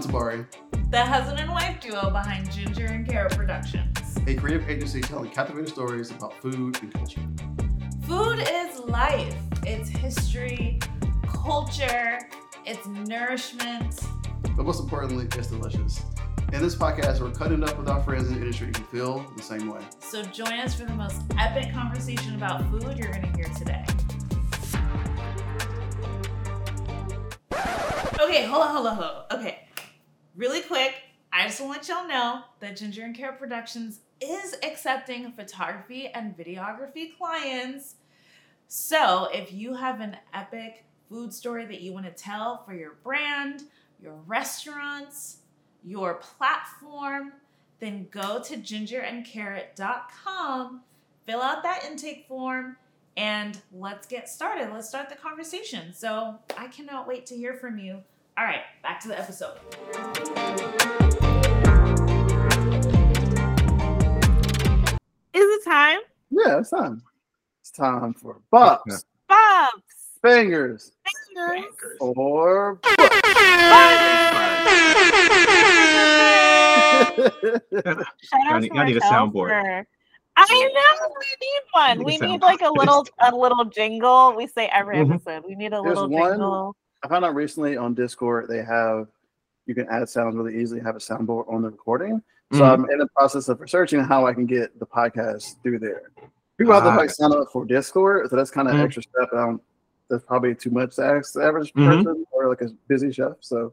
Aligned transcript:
Alan 0.00 0.12
Tabari, 0.12 0.90
the 0.90 1.02
husband 1.02 1.40
and 1.40 1.50
wife 1.50 1.78
duo 1.80 2.10
behind 2.10 2.50
Ginger 2.50 2.86
and 2.86 3.06
Carrot 3.06 3.36
Productions. 3.36 4.16
a 4.26 4.34
creative 4.34 4.68
agency 4.68 5.00
telling 5.02 5.30
captivating 5.30 5.70
stories 5.70 6.10
about 6.10 6.32
food 6.40 6.80
and 6.82 6.94
culture. 6.94 7.20
Food 8.06 8.38
is 8.40 8.78
life. 8.80 9.36
It's 9.66 9.90
history, 9.90 10.78
culture, 11.26 12.18
it's 12.64 12.86
nourishment. 12.86 14.00
But 14.56 14.64
most 14.64 14.80
importantly, 14.80 15.26
it's 15.36 15.48
delicious. 15.48 16.02
In 16.52 16.62
this 16.62 16.74
podcast, 16.74 17.20
we're 17.20 17.30
cutting 17.32 17.62
it 17.62 17.68
up 17.68 17.76
with 17.78 17.88
our 17.88 18.02
friends 18.02 18.28
in 18.28 18.34
the 18.34 18.40
industry 18.40 18.68
who 18.68 18.84
feel 18.84 19.32
the 19.36 19.42
same 19.42 19.68
way. 19.68 19.82
So 20.00 20.22
join 20.22 20.60
us 20.60 20.74
for 20.74 20.86
the 20.86 20.94
most 20.94 21.20
epic 21.38 21.74
conversation 21.74 22.36
about 22.36 22.62
food 22.70 22.96
you're 22.96 23.12
going 23.12 23.22
to 23.22 23.36
hear 23.36 23.48
today. 23.56 23.84
Okay, 28.18 28.44
hold 28.44 28.62
on, 28.62 28.74
hold 28.74 28.86
on, 28.86 28.96
hold 28.96 29.10
on. 29.30 29.38
Okay, 29.38 29.66
really 30.40 30.62
quick, 30.62 30.94
I 31.30 31.46
just 31.46 31.60
want 31.60 31.82
to 31.82 31.92
let 31.92 32.00
y'all 32.00 32.08
know 32.08 32.40
that 32.60 32.78
Ginger 32.78 33.04
and 33.04 33.14
Carrot 33.14 33.38
Productions 33.38 34.00
is 34.22 34.56
accepting 34.62 35.30
photography 35.32 36.08
and 36.08 36.34
videography 36.34 37.14
clients. 37.16 37.96
So 38.66 39.28
if 39.34 39.52
you 39.52 39.74
have 39.74 40.00
an 40.00 40.16
epic 40.32 40.86
food 41.10 41.34
story 41.34 41.66
that 41.66 41.82
you 41.82 41.92
want 41.92 42.06
to 42.06 42.12
tell 42.12 42.64
for 42.64 42.72
your 42.72 42.94
brand, 43.04 43.64
your 44.02 44.14
restaurants, 44.26 45.40
your 45.84 46.14
platform, 46.14 47.34
then 47.78 48.08
go 48.10 48.42
to 48.42 48.56
gingerandcarrot.com, 48.56 50.80
fill 51.26 51.42
out 51.42 51.62
that 51.64 51.84
intake 51.84 52.24
form, 52.26 52.78
and 53.14 53.60
let's 53.74 54.06
get 54.06 54.26
started. 54.26 54.72
Let's 54.72 54.88
start 54.88 55.10
the 55.10 55.16
conversation. 55.16 55.92
So 55.92 56.36
I 56.56 56.68
cannot 56.68 57.06
wait 57.06 57.26
to 57.26 57.36
hear 57.36 57.52
from 57.52 57.78
you. 57.78 58.02
All 58.40 58.46
right, 58.46 58.62
back 58.82 59.00
to 59.00 59.08
the 59.08 59.18
episode. 59.20 59.58
Is 65.32 65.44
it 65.44 65.64
time? 65.64 66.00
Yeah, 66.30 66.58
it's 66.58 66.70
time. 66.70 67.02
It's 67.60 67.70
time 67.70 68.14
for 68.14 68.40
Bob's 68.50 69.04
Bob's 69.28 69.82
Bangers 70.22 70.92
Fingers. 71.34 71.64
or 72.00 72.78
Now, 72.82 73.00
Shout 78.22 78.46
out 78.48 78.60
need- 78.62 78.68
to 78.70 78.74
y'all 78.74 78.84
need 78.84 78.96
a 78.96 79.00
Martel 79.00 79.28
soundboard. 79.30 79.48
for- 79.48 79.86
I 80.36 80.46
know 80.48 81.14
we 81.18 81.26
need 81.40 81.62
one. 81.72 82.04
We 82.04 82.16
need 82.18 82.40
like 82.40 82.62
a 82.62 82.70
little 82.70 83.06
a 83.20 83.34
little 83.34 83.64
jingle. 83.66 84.34
We 84.34 84.46
say 84.46 84.66
every 84.72 84.96
Mhm. 84.96 85.14
episode. 85.14 85.44
We 85.46 85.54
need 85.54 85.66
a 85.74 85.80
There's 85.82 85.96
little 85.98 86.08
one- 86.08 86.30
jingle. 86.32 86.76
I 87.02 87.08
found 87.08 87.24
out 87.24 87.34
recently 87.34 87.76
on 87.76 87.94
Discord 87.94 88.48
they 88.48 88.62
have 88.62 89.08
you 89.66 89.74
can 89.74 89.86
add 89.88 90.08
sounds 90.08 90.34
really 90.36 90.60
easily, 90.60 90.80
have 90.80 90.96
a 90.96 90.98
soundboard 90.98 91.50
on 91.52 91.62
the 91.62 91.70
recording. 91.70 92.20
So 92.52 92.60
Mhm. 92.60 92.72
I'm 92.72 92.90
in 92.90 92.98
the 92.98 93.06
process 93.16 93.48
of 93.48 93.60
researching 93.60 94.00
how 94.00 94.26
I 94.26 94.34
can 94.34 94.44
get 94.46 94.76
the 94.80 94.86
podcast 94.86 95.62
through 95.62 95.78
there. 95.78 96.10
People 96.58 96.74
have 96.74 96.82
to 96.82 96.88
like 96.90 97.10
sign 97.10 97.32
up 97.32 97.48
for 97.52 97.64
Discord, 97.64 98.28
so 98.28 98.36
that's 98.36 98.50
kind 98.50 98.66
of 98.68 98.74
Mhm. 98.74 98.84
extra 98.84 99.02
step. 99.02 99.28
I 99.32 99.36
don't, 99.36 99.62
that's 100.08 100.24
probably 100.24 100.54
too 100.56 100.70
much 100.70 100.96
to 100.96 101.04
ask 101.04 101.34
the 101.34 101.42
average 101.44 101.72
Mhm. 101.74 101.86
person 102.04 102.26
or 102.32 102.48
like 102.48 102.62
a 102.62 102.70
busy 102.88 103.12
chef. 103.12 103.34
So, 103.40 103.72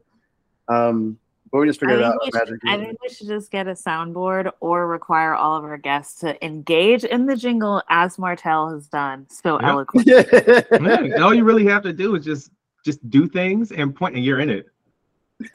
um, 0.68 1.18
but 1.50 1.58
we 1.58 1.66
just 1.66 1.80
figured 1.80 1.98
it 1.98 2.04
out. 2.04 2.18
we 2.20 2.26
should, 2.26 2.34
magically. 2.34 2.70
I 2.70 2.76
think 2.78 3.02
we 3.02 3.08
should 3.08 3.26
just 3.26 3.50
get 3.50 3.66
a 3.66 3.72
soundboard 3.72 4.52
or 4.60 4.86
require 4.86 5.34
all 5.34 5.56
of 5.56 5.64
our 5.64 5.78
guests 5.78 6.20
to 6.20 6.44
engage 6.44 7.02
in 7.04 7.26
the 7.26 7.34
jingle 7.34 7.82
as 7.88 8.18
Martel 8.18 8.68
has 8.70 8.86
done 8.86 9.26
so 9.30 9.58
Yeah. 9.60 9.68
eloquently. 9.70 10.12
yeah. 10.12 10.62
Yeah, 11.04 11.22
all 11.24 11.34
you 11.34 11.44
really 11.44 11.64
have 11.66 11.82
to 11.82 11.92
do 11.92 12.14
is 12.14 12.24
just 12.24 12.52
just 12.84 13.08
do 13.10 13.28
things 13.28 13.72
and 13.72 13.94
point, 13.94 14.14
and 14.16 14.24
you're 14.24 14.40
in 14.40 14.50
it. 14.50 14.66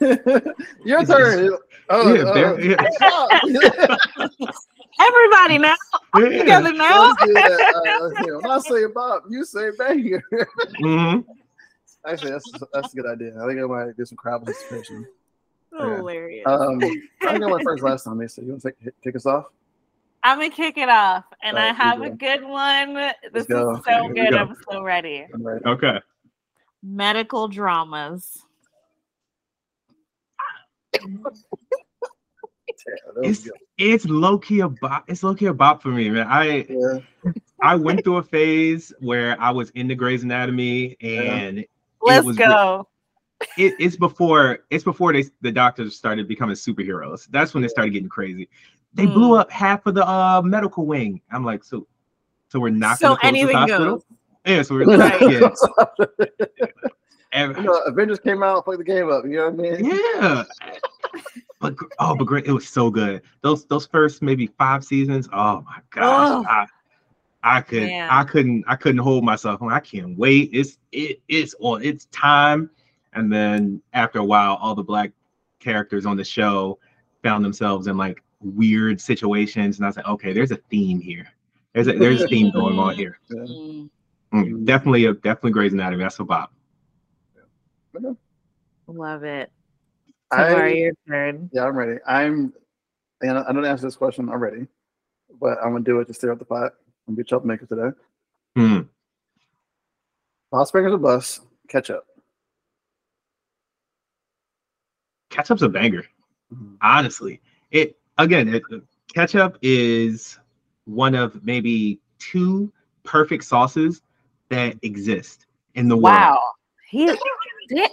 Your 0.84 1.02
It's- 1.02 1.08
turn. 1.08 1.50
Oh, 1.90 2.14
yeah, 2.14 2.22
uh, 2.22 2.32
there- 2.34 2.60
yeah. 2.60 2.76
Everybody 5.00 5.58
now, 5.58 5.74
Yeah. 6.16 6.38
together 6.38 6.72
now. 6.72 7.08
Let's 7.20 7.34
that. 7.34 7.72
Uh, 7.74 8.08
let's. 8.08 8.26
When 8.42 8.50
I 8.50 8.58
say 8.60 8.86
Bob, 8.94 9.22
you 9.28 9.44
say 9.44 9.70
banger. 9.76 10.22
Mhm. 10.80 11.24
Actually, 12.06 12.30
that's 12.32 12.50
that's 12.72 12.92
a 12.92 12.96
good 12.96 13.06
idea. 13.06 13.32
I 13.42 13.46
think 13.46 13.60
I 13.60 13.64
might 13.64 13.96
do 13.96 14.04
some 14.04 14.16
crowd 14.16 14.44
participation. 14.44 15.06
Yeah. 15.72 15.96
Hilarious. 15.96 16.44
Um, 16.46 16.78
I 16.82 17.32
think 17.32 17.42
I 17.42 17.46
went 17.46 17.64
first 17.64 17.82
last 17.82 18.04
time, 18.04 18.18
Lisa. 18.18 18.42
You 18.42 18.50
want 18.50 18.62
to 18.62 18.70
take, 18.70 19.02
kick 19.02 19.16
us 19.16 19.26
off? 19.26 19.46
I'm 20.22 20.38
gonna 20.38 20.50
kick 20.50 20.78
it 20.78 20.88
off, 20.88 21.24
and 21.42 21.58
I 21.58 21.72
have 21.72 22.00
a 22.02 22.10
good 22.10 22.44
one. 22.44 22.94
This 23.32 23.46
go. 23.46 23.72
is 23.76 23.84
so 23.84 23.90
Here 24.14 24.14
good. 24.14 24.30
go. 24.30 24.38
I'm 24.38 24.56
so 24.70 24.82
ready. 24.82 25.26
I'm 25.34 25.42
ready. 25.42 25.64
Okay. 25.66 26.00
Medical 26.86 27.48
dramas. 27.48 28.42
Yeah, 31.02 31.32
It's 33.22 33.44
good. 33.44 33.52
it's 33.78 34.04
low 34.04 34.38
key 34.38 34.60
a 34.60 34.68
bop. 34.68 35.04
It's 35.08 35.22
low 35.22 35.34
key 35.34 35.46
a 35.46 35.54
bop 35.54 35.82
for 35.82 35.88
me, 35.88 36.10
man. 36.10 36.26
I 36.28 36.66
Yeah. 36.68 36.98
I 37.62 37.76
went 37.76 38.04
through 38.04 38.18
a 38.18 38.22
phase 38.22 38.92
where 39.00 39.40
I 39.40 39.50
was 39.50 39.70
into 39.70 39.94
Grey's 39.94 40.22
Anatomy, 40.22 40.96
and 41.00 41.64
Let's 42.02 42.26
was 42.26 42.36
go. 42.36 42.86
it, 43.56 43.74
it's 43.78 43.96
before 43.96 44.60
it's 44.70 44.84
before 44.84 45.12
they 45.14 45.24
the 45.40 45.50
doctors 45.52 45.96
started 45.96 46.28
becoming 46.28 46.56
superheroes. 46.56 47.26
That's 47.30 47.54
when 47.54 47.62
they 47.62 47.68
started 47.68 47.90
getting 47.92 48.08
crazy. 48.10 48.48
They 48.92 49.06
Hmm. 49.06 49.14
blew 49.14 49.36
up 49.36 49.50
half 49.50 49.86
of 49.86 49.94
the 49.94 50.06
uh, 50.06 50.42
medical 50.42 50.84
wing. 50.84 51.22
I'm 51.32 51.44
like, 51.44 51.64
so 51.64 51.86
so 52.48 52.60
we're 52.60 52.68
not 52.70 52.98
So 52.98 53.08
gonna 53.08 53.20
close 53.20 53.28
anything 53.28 53.66
goes. 53.66 54.02
Yeah, 54.44 54.62
so 54.62 54.74
we're 54.74 54.90
yeah. 55.30 55.50
And- 57.32 57.56
you 57.56 57.62
know, 57.64 57.78
Avengers 57.86 58.20
came 58.20 58.44
out, 58.44 58.64
played 58.64 58.78
the 58.78 58.84
game 58.84 59.10
up. 59.10 59.24
You 59.24 59.36
know 59.38 59.50
what 59.50 59.66
I 59.66 59.78
mean? 59.80 59.84
yeah. 59.86 60.44
But 61.60 61.74
oh, 61.98 62.14
but 62.14 62.24
great! 62.24 62.46
It 62.46 62.52
was 62.52 62.68
so 62.68 62.90
good. 62.90 63.22
Those 63.40 63.64
those 63.66 63.86
first 63.86 64.22
maybe 64.22 64.46
five 64.58 64.84
seasons. 64.84 65.28
Oh 65.32 65.62
my 65.62 65.78
gosh, 65.90 66.30
Oh. 66.30 66.44
I, 66.48 66.66
I 67.42 67.60
could 67.62 67.84
Man. 67.84 68.08
I 68.10 68.22
couldn't 68.24 68.64
I 68.68 68.76
couldn't 68.76 68.98
hold 69.00 69.24
myself. 69.24 69.62
I 69.62 69.80
can't 69.80 70.16
wait. 70.16 70.50
It's 70.52 70.78
it 70.92 71.20
it's 71.28 71.54
on. 71.60 71.82
It's 71.82 72.04
time. 72.06 72.70
And 73.14 73.32
then 73.32 73.80
after 73.94 74.18
a 74.18 74.24
while, 74.24 74.54
all 74.60 74.74
the 74.74 74.82
black 74.84 75.10
characters 75.58 76.04
on 76.06 76.16
the 76.16 76.24
show 76.24 76.78
found 77.22 77.44
themselves 77.44 77.86
in 77.86 77.96
like 77.96 78.22
weird 78.40 79.00
situations, 79.00 79.78
and 79.78 79.86
I 79.86 79.88
was 79.88 79.96
like, 79.96 80.06
okay, 80.08 80.32
there's 80.32 80.50
a 80.52 80.56
theme 80.70 81.00
here. 81.00 81.26
There's 81.72 81.88
a 81.88 81.92
there's 81.98 82.22
a 82.22 82.28
theme 82.28 82.52
going 82.52 82.78
on 82.78 82.94
here. 82.96 83.18
Mm. 83.32 83.88
Yeah. 84.34 84.40
Mm, 84.40 84.64
definitely 84.64 85.04
a 85.06 85.14
definitely 85.14 85.52
Grey's 85.52 85.72
Anatomy. 85.72 86.02
That's 86.02 86.18
a 86.18 86.24
bop. 86.24 86.52
Love 88.86 89.24
it. 89.24 89.50
I- 90.30 90.48
Tamara, 90.48 90.74
your 90.74 90.92
turn. 91.08 91.50
Yeah, 91.52 91.64
I'm 91.66 91.76
ready. 91.76 92.00
I'm, 92.06 92.52
and 93.20 93.38
I 93.38 93.52
don't 93.52 93.64
answer 93.64 93.86
this 93.86 93.96
question 93.96 94.28
already, 94.28 94.66
but 95.40 95.58
I'm 95.62 95.72
gonna 95.72 95.84
do 95.84 96.00
it 96.00 96.06
to 96.08 96.14
stir 96.14 96.32
up 96.32 96.38
the 96.38 96.44
pot. 96.44 96.72
I'm 97.06 97.14
gonna 97.14 97.16
be 97.16 97.22
a 97.22 97.24
troublemaker 97.24 97.66
today. 97.66 97.96
Hmm. 98.56 98.80
Hot 100.52 100.68
Springs 100.68 100.92
or 100.92 100.98
bus, 100.98 101.40
ketchup. 101.68 102.04
Ketchup's 105.30 105.62
a 105.62 105.68
banger. 105.68 106.04
Mhm. 106.52 106.76
honestly 106.82 107.40
it 107.70 107.96
again 108.18 108.54
it, 108.54 108.62
ketchup 109.12 109.56
is 109.62 110.38
one 110.84 111.14
of 111.14 111.42
maybe 111.44 111.98
two 112.18 112.70
perfect 113.02 113.42
sauces 113.44 114.02
that 114.54 114.76
exist 114.82 115.46
in 115.74 115.88
the 115.88 115.96
world. 115.96 116.14
Wow. 116.16 116.40
He 116.90 117.06
did. 117.68 117.90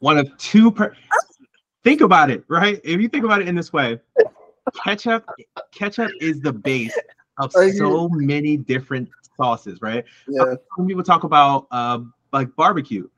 one 0.00 0.18
of 0.18 0.36
two 0.38 0.70
per 0.70 0.94
think 1.82 2.00
about 2.00 2.30
it 2.30 2.44
right? 2.48 2.80
If 2.84 3.00
you 3.00 3.08
think 3.08 3.24
about 3.24 3.40
it 3.40 3.48
in 3.48 3.54
this 3.54 3.72
way 3.72 3.98
ketchup 4.84 5.24
ketchup 5.72 6.12
is 6.20 6.40
the 6.40 6.52
base 6.52 6.96
of 7.38 7.52
so 7.52 8.08
many 8.10 8.56
different 8.56 9.08
sauces 9.36 9.80
right? 9.80 10.04
Yeah, 10.28 10.54
when 10.76 10.86
people 10.86 11.02
talk 11.02 11.24
about 11.24 11.66
uh 11.70 12.00
like 12.32 12.54
barbecue. 12.56 13.08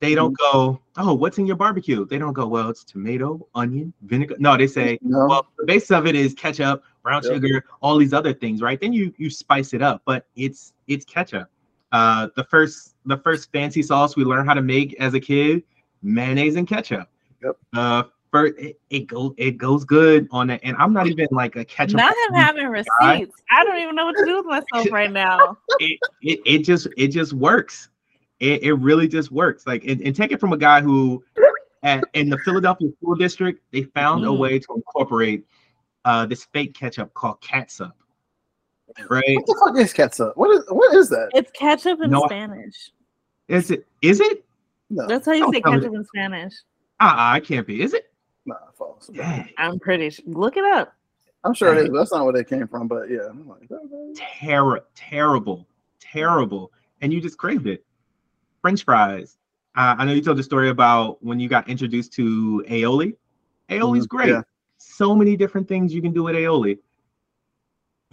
They 0.00 0.14
don't 0.14 0.36
Mm-hmm. 0.38 0.58
go 0.58 0.80
oh 0.96 1.14
what's 1.14 1.38
in 1.38 1.46
your 1.46 1.56
barbecue? 1.56 2.04
They 2.06 2.18
don't 2.18 2.32
go 2.32 2.46
well 2.46 2.68
it's 2.70 2.84
tomato 2.84 3.46
onion 3.54 3.92
vinegar. 4.02 4.36
No 4.38 4.56
they 4.56 4.66
say 4.66 4.98
no, 5.02 5.26
well 5.26 5.46
the 5.58 5.66
base 5.66 5.90
of 5.90 6.06
it 6.06 6.14
is 6.14 6.34
ketchup 6.34 6.82
brown 7.02 7.22
Yep. 7.22 7.32
sugar 7.34 7.64
all 7.80 7.96
these 7.98 8.12
other 8.12 8.32
things 8.32 8.60
right? 8.62 8.80
Then 8.80 8.92
you 8.92 9.12
you 9.18 9.30
spice 9.30 9.72
it 9.74 9.82
up 9.82 10.02
but 10.04 10.26
it's 10.36 10.72
it's 10.88 11.04
ketchup 11.04 11.48
uh 11.92 12.28
the 12.36 12.44
first 12.44 12.94
the 13.06 13.16
first 13.18 13.50
fancy 13.52 13.82
sauce 13.82 14.16
we 14.16 14.24
learned 14.24 14.48
how 14.48 14.54
to 14.54 14.62
make 14.62 14.94
as 15.00 15.14
a 15.14 15.20
kid 15.20 15.62
mayonnaise 16.02 16.56
and 16.56 16.66
ketchup 16.68 17.08
Yep. 17.42 17.56
uh 17.74 18.02
first 18.30 18.54
it, 18.58 18.80
it 18.90 19.06
goes 19.06 19.32
it 19.36 19.56
goes 19.58 19.84
good 19.84 20.26
on 20.30 20.50
it 20.50 20.60
and 20.64 20.76
i'm 20.78 20.92
not 20.92 21.06
even 21.06 21.26
like 21.30 21.56
a 21.56 21.64
ketchup 21.64 21.96
Not 21.98 22.14
him 22.28 22.34
having 22.34 22.66
receipts. 22.68 23.42
I 23.50 23.64
don't 23.64 23.78
even 23.78 23.94
know 23.94 24.06
what 24.06 24.16
to 24.16 24.24
do 24.24 24.36
with 24.36 24.46
myself 24.46 24.90
right 24.90 25.10
now. 25.10 25.58
it, 25.78 26.00
it, 26.22 26.40
it 26.44 26.58
just 26.60 26.88
it 26.96 27.08
just 27.08 27.32
works 27.32 27.88
it, 28.40 28.62
it 28.64 28.72
really 28.74 29.06
just 29.06 29.30
works 29.30 29.66
like 29.66 29.84
and, 29.84 30.00
and 30.02 30.14
take 30.16 30.32
it 30.32 30.40
from 30.40 30.52
a 30.52 30.56
guy 30.56 30.80
who 30.80 31.22
at, 31.82 32.08
in 32.14 32.28
the 32.30 32.38
philadelphia 32.38 32.88
school 33.00 33.14
district 33.14 33.60
they 33.72 33.82
found 33.82 34.24
a 34.24 34.28
Mm. 34.28 34.38
way 34.38 34.58
to 34.58 34.66
incorporate 34.74 35.44
uh 36.04 36.26
this 36.26 36.44
fake 36.52 36.74
ketchup 36.74 37.12
called 37.14 37.40
catsup 37.40 37.96
right 39.10 39.36
what 39.36 39.46
the 39.46 39.60
fuck 39.64 39.78
is 39.78 39.92
ketchup? 39.92 40.36
What 40.36 40.50
is 40.50 40.64
what 40.68 40.94
is 40.94 41.08
that? 41.10 41.30
It's 41.34 41.50
ketchup 41.52 42.00
in 42.02 42.10
No, 42.10 42.24
I- 42.24 42.28
Spanish. 42.28 42.90
is 43.48 43.70
it 43.70 43.86
is 44.02 44.20
it 44.20 44.44
No, 44.90 45.06
That's 45.06 45.26
how 45.26 45.32
you 45.32 45.50
say 45.52 45.60
tell 45.60 45.72
me. 45.72 45.78
ketchup 45.80 45.94
in 45.94 46.04
Spanish. 46.04 46.52
Uh-uh, 47.00 47.14
I 47.16 47.40
can't 47.40 47.66
be. 47.66 47.82
Is 47.82 47.94
it? 47.94 48.12
Nah, 48.46 48.54
false. 48.78 49.08
Dang. 49.08 49.48
I'm 49.58 49.78
pretty 49.80 50.10
sure. 50.10 50.24
Look 50.28 50.56
it 50.56 50.64
up. 50.64 50.94
I'm 51.42 51.54
sure 51.54 51.74
it 51.76 51.86
is. 51.86 51.92
That's 51.92 52.12
not 52.12 52.24
where 52.24 52.32
they 52.32 52.44
came 52.44 52.68
from. 52.68 52.86
But 52.88 53.10
yeah, 53.10 53.26
I'm 53.28 53.48
like, 53.48 53.70
okay. 53.70 54.12
Terrible, 54.94 55.66
terrible. 56.00 56.70
And 57.00 57.12
you 57.12 57.20
just 57.20 57.36
craved 57.38 57.66
it. 57.66 57.84
French 58.62 58.84
fries. 58.84 59.36
Uh, 59.76 59.96
I 59.98 60.04
know 60.04 60.12
you 60.12 60.22
told 60.22 60.38
the 60.38 60.42
story 60.42 60.68
about 60.70 61.22
when 61.24 61.40
you 61.40 61.48
got 61.48 61.68
introduced 61.68 62.12
to 62.14 62.64
aioli. 62.68 63.16
Aioli's 63.70 64.06
Mhm, 64.06 64.08
great. 64.08 64.28
yeah. 64.28 64.42
So 64.78 65.14
many 65.16 65.36
different 65.36 65.66
things 65.66 65.92
you 65.92 66.00
can 66.02 66.12
do 66.12 66.22
with 66.22 66.36
aioli. 66.36 66.78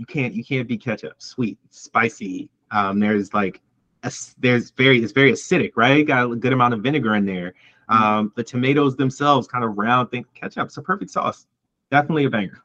You 0.02 0.06
can't 0.08 0.34
you 0.34 0.44
can't 0.44 0.68
beat 0.68 0.82
ketchup. 0.84 1.14
Sweet, 1.20 1.60
spicy. 1.70 2.50
Um, 2.72 2.98
there's 3.00 3.36
like 3.36 3.62
ac- 4.04 4.34
there's 4.40 4.72
very 4.72 5.04
it's 5.04 5.12
very 5.14 5.32
acidic, 5.32 5.74
right? 5.76 6.04
Got 6.08 6.32
a 6.32 6.36
good 6.36 6.54
amount 6.54 6.74
of 6.74 6.82
vinegar 6.82 7.14
in 7.14 7.24
there. 7.24 7.54
Mm-hmm. 7.92 8.04
Um, 8.04 8.34
the 8.36 8.44
tomatoes 8.44 8.96
themselves 8.96 9.48
kind 9.48 9.64
of 9.64 9.78
round. 9.78 10.10
Think 10.10 10.26
ketchup's 10.34 10.76
a 10.78 10.82
perfect 10.82 11.12
sauce. 11.12 11.46
Definitely 11.92 12.26
a 12.26 12.32
banger. 12.32 12.64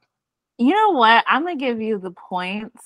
You 0.57 0.73
know 0.73 0.93
what? 0.93 1.27
I'm 1.29 1.43
gonna 1.43 1.57
give 1.57 1.79
you 1.79 1.99
the 1.99 2.13
points 2.13 2.83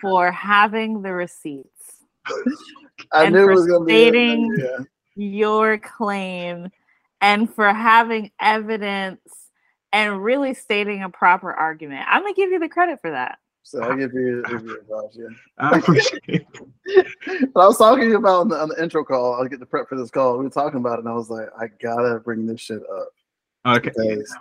for 0.00 0.30
having 0.30 1.02
the 1.02 1.12
receipts. 1.12 2.04
I 3.12 3.24
And 3.24 3.34
knew 3.34 3.40
it 3.40 3.46
for 3.46 3.54
was 3.54 3.66
gonna 3.66 3.84
be. 3.86 3.92
stating- 3.92 4.54
it. 4.56 4.64
Yeah. 4.70 4.84
your 5.16 5.78
claim 5.78 6.68
and 7.20 7.52
for 7.52 7.74
having 7.74 8.30
evidence 8.40 9.18
and 9.92 10.22
really 10.22 10.54
stating 10.54 11.02
a 11.02 11.08
proper 11.08 11.52
argument. 11.52 12.04
I'm 12.08 12.22
gonna 12.22 12.34
give 12.34 12.50
you 12.52 12.60
the 12.60 12.68
credit 12.68 13.00
for 13.00 13.10
that. 13.10 13.38
So 13.68 13.82
I 13.82 13.96
give 13.96 14.14
you, 14.14 14.42
give 14.48 14.64
you 14.64 14.80
advice, 14.80 15.14
yeah. 15.14 15.26
I 15.58 15.78
appreciate 15.78 16.22
it. 16.26 16.46
But 17.52 17.60
I 17.60 17.66
was 17.66 17.76
talking 17.76 18.14
about 18.14 18.40
on 18.40 18.48
the, 18.48 18.56
on 18.56 18.70
the 18.70 18.82
intro 18.82 19.04
call. 19.04 19.34
I'll 19.34 19.46
get 19.46 19.60
the 19.60 19.66
prep 19.66 19.90
for 19.90 19.98
this 19.98 20.10
call. 20.10 20.38
We 20.38 20.44
were 20.44 20.50
talking 20.50 20.80
about 20.80 20.94
it, 20.94 21.00
and 21.00 21.08
I 21.08 21.12
was 21.12 21.28
like, 21.28 21.48
I 21.58 21.66
gotta 21.82 22.18
bring 22.20 22.46
this 22.46 22.62
shit 22.62 22.80
up 22.90 23.08
Okay. 23.66 23.90
because 23.90 24.36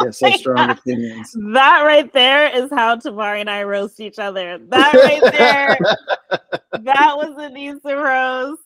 he 0.00 0.04
has 0.06 0.18
such 0.18 0.38
strong 0.38 0.70
opinions. 0.70 1.36
That 1.52 1.82
right 1.82 2.12
there 2.12 2.48
is 2.48 2.68
how 2.70 2.96
Tamari 2.96 3.40
and 3.42 3.48
I 3.48 3.62
roast 3.62 4.00
each 4.00 4.18
other. 4.18 4.58
That 4.58 4.92
right 4.92 5.22
there, 5.32 5.78
that 6.82 7.16
was 7.16 7.36
a 7.38 7.54
decent 7.54 7.84
roast. 7.84 8.62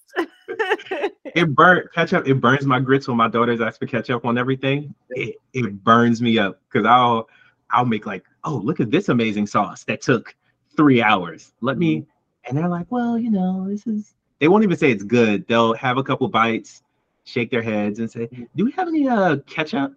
it 1.34 1.54
burnt 1.54 1.93
ketchup. 1.93 2.26
It 2.26 2.40
burns 2.40 2.64
my 2.64 2.81
grits 2.81 3.08
when 3.08 3.19
my 3.19 3.28
daughters 3.28 3.61
ask 3.61 3.78
for 3.78 3.87
ketchup 3.87 4.25
on 4.25 4.38
everything. 4.38 4.94
It, 5.11 5.37
it 5.52 5.84
burns 5.84 6.22
me 6.22 6.38
up 6.38 6.62
because 6.72 6.87
I'll 6.87 7.28
I'll 7.70 7.84
make 7.84 8.06
like, 8.06 8.25
oh, 8.44 8.56
look 8.56 8.81
at 8.81 8.90
this 8.90 9.08
amazing 9.08 9.46
sauce 9.46 9.85
that 9.85 10.00
took 10.00 10.35
three 10.76 11.02
hours. 11.02 11.52
Let 11.61 11.79
me, 11.79 12.06
and 12.44 12.56
they're 12.56 12.69
like, 12.69 12.87
well, 12.90 13.19
you 13.19 13.31
know, 13.31 13.69
this 13.69 13.87
is. 13.87 14.14
They 14.40 14.49
won't 14.49 14.62
even 14.62 14.76
say 14.76 14.93
it's 14.93 15.02
good. 15.02 15.46
They'll 15.49 15.75
have 15.75 15.99
a 15.99 16.02
couple 16.05 16.29
bites, 16.29 16.82
shake 17.25 17.50
their 17.50 17.62
heads, 17.62 17.99
and 17.99 18.08
say, 18.08 18.29
"Do 18.55 18.64
we 18.64 18.70
have 18.73 18.87
any 18.87 19.08
uh 19.08 19.38
ketchup?" 19.46 19.94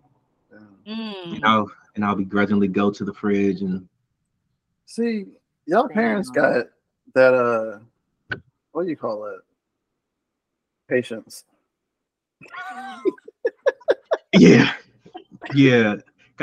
Mm. 0.88 1.36
And 1.36 1.46
I'll 1.46 1.72
and 1.96 2.04
I'll 2.04 2.16
begrudgingly 2.16 2.68
go 2.68 2.90
to 2.90 3.06
the 3.06 3.14
fridge 3.14 3.62
and 3.62 3.88
See, 4.92 5.26
y'all 5.68 5.88
parents 5.88 6.30
Damn. 6.32 6.44
got 6.44 6.66
that. 7.14 7.34
Uh, 7.34 7.80
what 8.74 8.84
do 8.84 8.90
you 8.90 8.98
call 8.98 9.26
it? 9.28 9.40
Patience. 10.90 11.46
yeah, 14.36 14.74
yeah. 15.54 15.96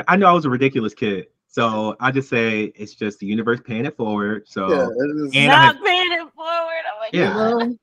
I 0.07 0.15
know 0.15 0.25
I 0.25 0.31
was 0.31 0.45
a 0.45 0.49
ridiculous 0.49 0.95
kid, 0.95 1.27
so 1.59 1.97
I 1.99 2.11
just 2.11 2.29
say 2.29 2.71
it's 2.75 2.95
just 2.95 3.19
the 3.19 3.25
universe 3.25 3.59
paying 3.65 3.85
it 3.85 3.97
forward. 3.97 4.47
So. 4.47 4.69
yeah, 4.69 4.87
it 4.87 5.17
is. 5.17 5.35
And 5.35 5.51
I 5.51 5.65
Not 5.67 5.83
paying 5.83 6.11
it 6.13 6.27
forward. 6.33 6.83
Oh 6.87 6.99
my 6.99 7.09
Yeah. 7.11 7.33
god. 7.33 7.77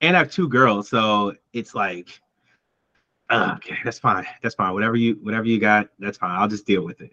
and 0.00 0.16
I 0.16 0.20
have 0.20 0.30
two 0.30 0.48
girls, 0.48 0.88
so 0.88 1.34
it's 1.52 1.74
like, 1.74 2.20
uh, 3.28 3.54
okay, 3.56 3.76
that's 3.84 3.98
fine, 3.98 4.26
that's 4.42 4.54
fine. 4.54 4.72
Whatever 4.72 4.96
you, 4.96 5.18
whatever 5.22 5.44
you 5.46 5.60
got, 5.60 5.88
that's 5.98 6.16
fine. 6.16 6.30
I'll 6.30 6.48
just 6.48 6.66
deal 6.66 6.84
with 6.84 7.00
it. 7.02 7.12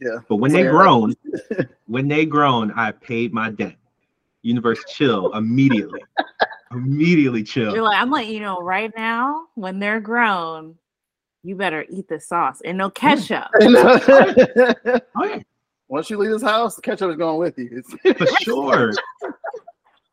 Yeah. 0.00 0.18
But 0.28 0.36
when 0.36 0.52
they 0.52 0.64
grown, 0.64 1.14
when 1.86 2.08
they 2.08 2.26
grown, 2.26 2.70
I 2.72 2.90
paid 2.92 3.32
my 3.32 3.50
debt. 3.50 3.76
Universe 4.42 4.84
chill 4.84 5.32
immediately, 5.34 6.00
immediately 6.70 7.42
chill. 7.44 7.64
You're 7.64 7.74
chill. 7.76 7.84
like, 7.84 7.96
I'm 7.98 8.10
letting 8.10 8.30
you 8.34 8.40
know 8.40 8.60
right 8.60 8.92
now, 8.96 9.46
when 9.54 9.78
they're 9.78 10.00
grown, 10.00 10.76
you 11.42 11.56
better 11.56 11.84
eat 11.88 12.08
the 12.08 12.20
sauce 12.20 12.60
and 12.64 12.76
no 12.78 12.90
ketchup. 12.94 13.48
Oh 13.60 15.24
yeah, 15.24 15.40
Once 15.88 16.08
you 16.10 16.18
leave 16.18 16.30
this 16.30 16.42
house, 16.42 16.76
the 16.76 16.82
ketchup 16.82 17.10
is 17.10 17.16
going 17.16 17.38
with 17.38 17.58
you. 17.58 17.82
It's- 18.04 18.16
for 18.16 18.26
sure, 18.42 18.92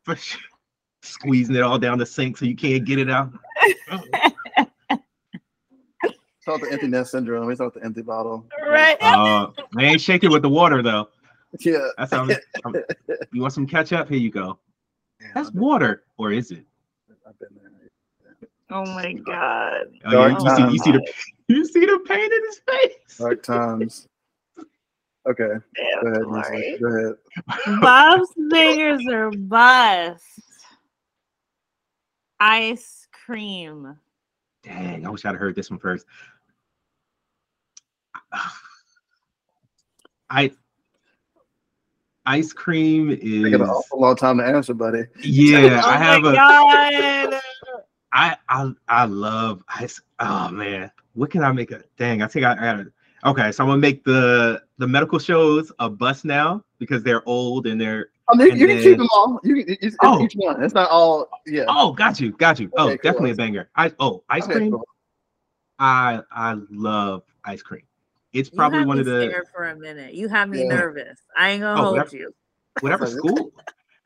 for 0.04 0.16
sure. 0.16 0.40
Squeezing 1.02 1.54
it 1.54 1.62
all 1.62 1.78
down 1.78 1.96
the 1.98 2.04
sink 2.06 2.36
so 2.36 2.44
you 2.44 2.56
can't 2.56 2.84
get 2.84 2.98
it 2.98 3.08
out. 3.08 3.32
It's 6.02 6.44
called 6.44 6.60
the 6.62 6.68
empty 6.72 6.88
nest 6.88 7.12
syndrome. 7.12 7.50
It's 7.50 7.60
not 7.60 7.74
the 7.74 7.84
empty 7.84 8.02
bottle. 8.02 8.46
right? 8.68 8.96
Uh, 9.00 9.50
I 9.76 9.84
ain't 9.84 10.00
shake 10.00 10.24
it 10.24 10.30
with 10.30 10.42
the 10.42 10.48
water 10.48 10.82
though. 10.82 11.08
Yeah. 11.60 11.88
That's 11.96 12.12
how. 12.12 12.22
I'm, 12.22 12.30
I'm- 12.64 12.74
you 13.32 13.40
want 13.42 13.52
some 13.54 13.66
ketchup? 13.66 14.08
Here 14.08 14.18
you 14.18 14.30
go. 14.30 14.58
Yeah, 15.20 15.28
That's 15.34 15.52
water, 15.52 16.04
or 16.18 16.32
is 16.32 16.50
it? 16.50 16.64
I've 17.26 17.38
been 17.38 17.48
there. 17.60 17.67
Oh 18.70 18.84
my 18.84 19.12
god. 19.14 19.86
Oh, 20.04 20.10
Dark 20.10 20.32
yeah, 20.44 20.56
you, 20.56 20.56
see, 20.56 20.72
you 20.72 20.78
see 20.78 20.92
the 20.92 21.12
you 21.48 21.64
see 21.64 21.80
the 21.86 21.98
pain 22.06 22.20
in 22.32 22.44
his 22.46 22.60
face. 22.68 23.18
Dark 23.18 23.42
times. 23.42 24.06
Okay. 25.28 25.54
Damn, 25.76 26.02
Go 26.02 26.08
ahead. 26.08 26.22
Tamari. 26.22 26.80
Go 26.80 26.86
ahead. 27.66 27.80
Bob's 27.80 28.30
fingers 28.50 29.06
are 29.10 29.30
bust. 29.30 30.24
Ice 32.40 33.06
cream. 33.12 33.96
Dang, 34.62 35.06
I 35.06 35.10
wish 35.10 35.24
I'd 35.24 35.34
heard 35.34 35.54
this 35.54 35.70
one 35.70 35.78
first. 35.78 36.06
I 40.30 40.52
ice 42.26 42.52
cream 42.52 43.10
is 43.10 43.18
Taking 43.18 43.54
an 43.54 43.62
awful 43.62 44.00
long 44.00 44.14
time 44.16 44.36
to 44.38 44.44
answer, 44.44 44.74
buddy. 44.74 45.04
yeah. 45.22 45.80
oh 45.82 45.88
I 45.88 45.96
have 45.96 46.22
my 46.22 46.32
a 46.32 46.34
god. 46.34 47.40
I 48.12 48.36
I 48.48 48.70
I 48.88 49.04
love 49.04 49.62
ice. 49.68 50.00
Oh 50.20 50.48
man, 50.50 50.90
what 51.14 51.30
can 51.30 51.42
I 51.44 51.52
make 51.52 51.70
a 51.70 51.82
dang? 51.96 52.22
I 52.22 52.26
think 52.26 52.44
I, 52.46 52.52
I 52.52 52.54
gotta. 52.56 52.92
Okay, 53.24 53.52
so 53.52 53.64
I'm 53.64 53.68
gonna 53.70 53.80
make 53.80 54.04
the 54.04 54.62
the 54.78 54.86
medical 54.86 55.18
shows 55.18 55.72
a 55.78 55.90
bust 55.90 56.24
now 56.24 56.64
because 56.78 57.02
they're 57.02 57.26
old 57.28 57.66
and 57.66 57.80
they're. 57.80 58.08
Oh, 58.28 58.34
I 58.34 58.36
mean, 58.38 58.50
And 58.52 58.60
you 58.60 58.66
can 58.66 58.76
then- 58.76 58.84
keep 58.84 58.98
them 58.98 59.08
all. 59.12 59.40
You 59.42 59.64
can, 59.64 59.76
it's, 59.80 59.96
Oh. 60.02 60.22
each 60.22 60.34
one. 60.34 60.62
It's 60.62 60.74
not 60.74 60.90
all. 60.90 61.28
Yeah. 61.46 61.64
Oh, 61.68 61.92
got 61.92 62.20
you, 62.20 62.32
got 62.32 62.60
you. 62.60 62.70
Oh, 62.76 62.88
cool. 62.88 62.96
definitely 63.02 63.30
a 63.32 63.34
banger. 63.34 63.70
I 63.74 63.92
oh 64.00 64.22
ice 64.28 64.44
Okay, 64.44 64.54
cream. 64.54 64.72
cool. 64.72 64.86
I 65.78 66.20
I 66.30 66.56
love 66.70 67.22
ice 67.44 67.62
cream. 67.62 67.82
It's 68.32 68.50
You 68.52 68.56
probably 68.56 68.84
one 68.84 68.98
me 68.98 69.00
of 69.00 69.06
the 69.06 69.44
for 69.54 69.64
a 69.68 69.76
minute. 69.76 70.14
You 70.14 70.28
have 70.28 70.48
me 70.48 70.62
Yeah. 70.62 70.68
nervous. 70.76 71.18
I 71.36 71.50
ain't 71.50 71.62
gonna 71.62 71.80
Oh, 71.80 71.84
hold 71.84 71.96
whatever. 71.96 72.16
you. 72.16 72.34
whatever 72.80 73.06
school, 73.06 73.52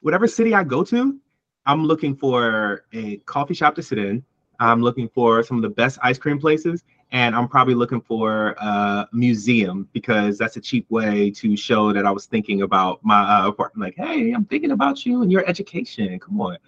whatever 0.01 0.27
city 0.27 0.55
I 0.55 0.65
go 0.65 0.85
to, 0.85 1.19
I'm 1.67 1.85
looking 1.85 2.17
for 2.17 2.85
a 2.93 3.17
coffee 3.19 3.55
shop 3.55 3.75
to 3.77 3.83
sit 3.83 3.99
in. 3.99 4.25
I'm 4.61 4.81
looking 4.81 5.09
for 5.09 5.43
some 5.43 5.57
of 5.57 5.63
the 5.63 5.69
best 5.71 5.99
ice 6.03 6.19
cream 6.19 6.39
places, 6.39 6.85
and 7.11 7.35
I'm 7.35 7.49
probably 7.49 7.75
looking 7.75 8.01
for 8.01 8.51
a 8.61 9.09
museum 9.13 9.89
because 9.93 10.39
that's 10.39 10.57
a 10.57 10.61
cheap 10.61 10.89
way 10.91 11.31
to 11.33 11.57
show 11.57 11.93
that 11.93 12.07
I 12.07 12.11
was 12.11 12.27
thinking 12.27 12.63
about 12.63 13.01
my 13.03 13.23
uh, 13.23 13.49
apartment. 13.49 13.97
Like, 13.99 14.07
hey, 14.09 14.33
I'm 14.33 14.45
thinking 14.45 14.71
about 14.73 15.05
you 15.05 15.23
and 15.23 15.33
your 15.33 15.45
education. 15.49 16.19
Come 16.21 16.41
on, 16.41 16.59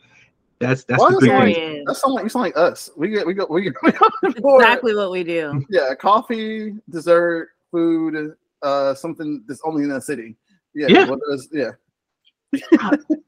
that's 0.58 0.84
that's 0.84 1.00
Why 1.00 1.10
the 1.10 1.16
is 1.16 1.20
three 1.20 1.28
that- 1.30 1.44
things. 1.44 1.56
Period. 1.56 1.86
Like 1.86 2.24
you 2.24 2.28
sound 2.30 2.42
like 2.42 2.56
us. 2.56 2.90
We 2.96 3.08
get 3.10 3.26
we 3.26 3.34
go 3.34 3.46
we 3.48 3.62
get 3.62 3.74
we 3.82 3.92
go 4.32 4.56
Exactly 4.58 4.94
what 4.94 5.10
we 5.12 5.22
do. 5.22 5.64
yeah, 5.70 5.94
coffee, 5.94 6.74
dessert, 6.90 7.50
food, 7.70 8.34
uh, 8.62 8.94
something 8.94 9.44
that's 9.46 9.60
only 9.64 9.82
in 9.84 9.88
that 9.90 10.02
city. 10.02 10.36
Yeah, 10.74 10.86
Yeah. 10.88 11.08
what 11.10 11.20
is- 11.32 11.48
yeah. 11.52 11.70